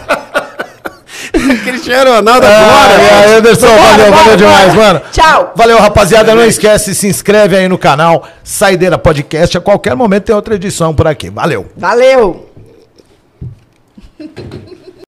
Ronaldo 1.89 2.45
Ah, 2.45 2.85
agora. 2.85 3.01
é, 3.01 3.35
Anderson, 3.37 3.67
Bora, 3.67 3.79
valeu, 3.81 4.05
bora, 4.11 4.23
valeu 4.23 4.37
demais, 4.37 4.73
bora. 4.73 4.85
mano. 4.93 5.01
Tchau. 5.11 5.53
Valeu, 5.55 5.77
rapaziada. 5.79 6.35
Não 6.35 6.45
esquece, 6.45 6.93
se 6.93 7.07
inscreve 7.07 7.57
aí 7.57 7.67
no 7.67 7.77
canal 7.77 8.27
Saideira 8.43 8.97
Podcast. 8.97 9.57
A 9.57 9.61
qualquer 9.61 9.95
momento 9.95 10.25
tem 10.25 10.35
outra 10.35 10.55
edição 10.55 10.93
por 10.93 11.07
aqui. 11.07 11.29
Valeu. 11.29 11.67
Valeu. 11.75 12.49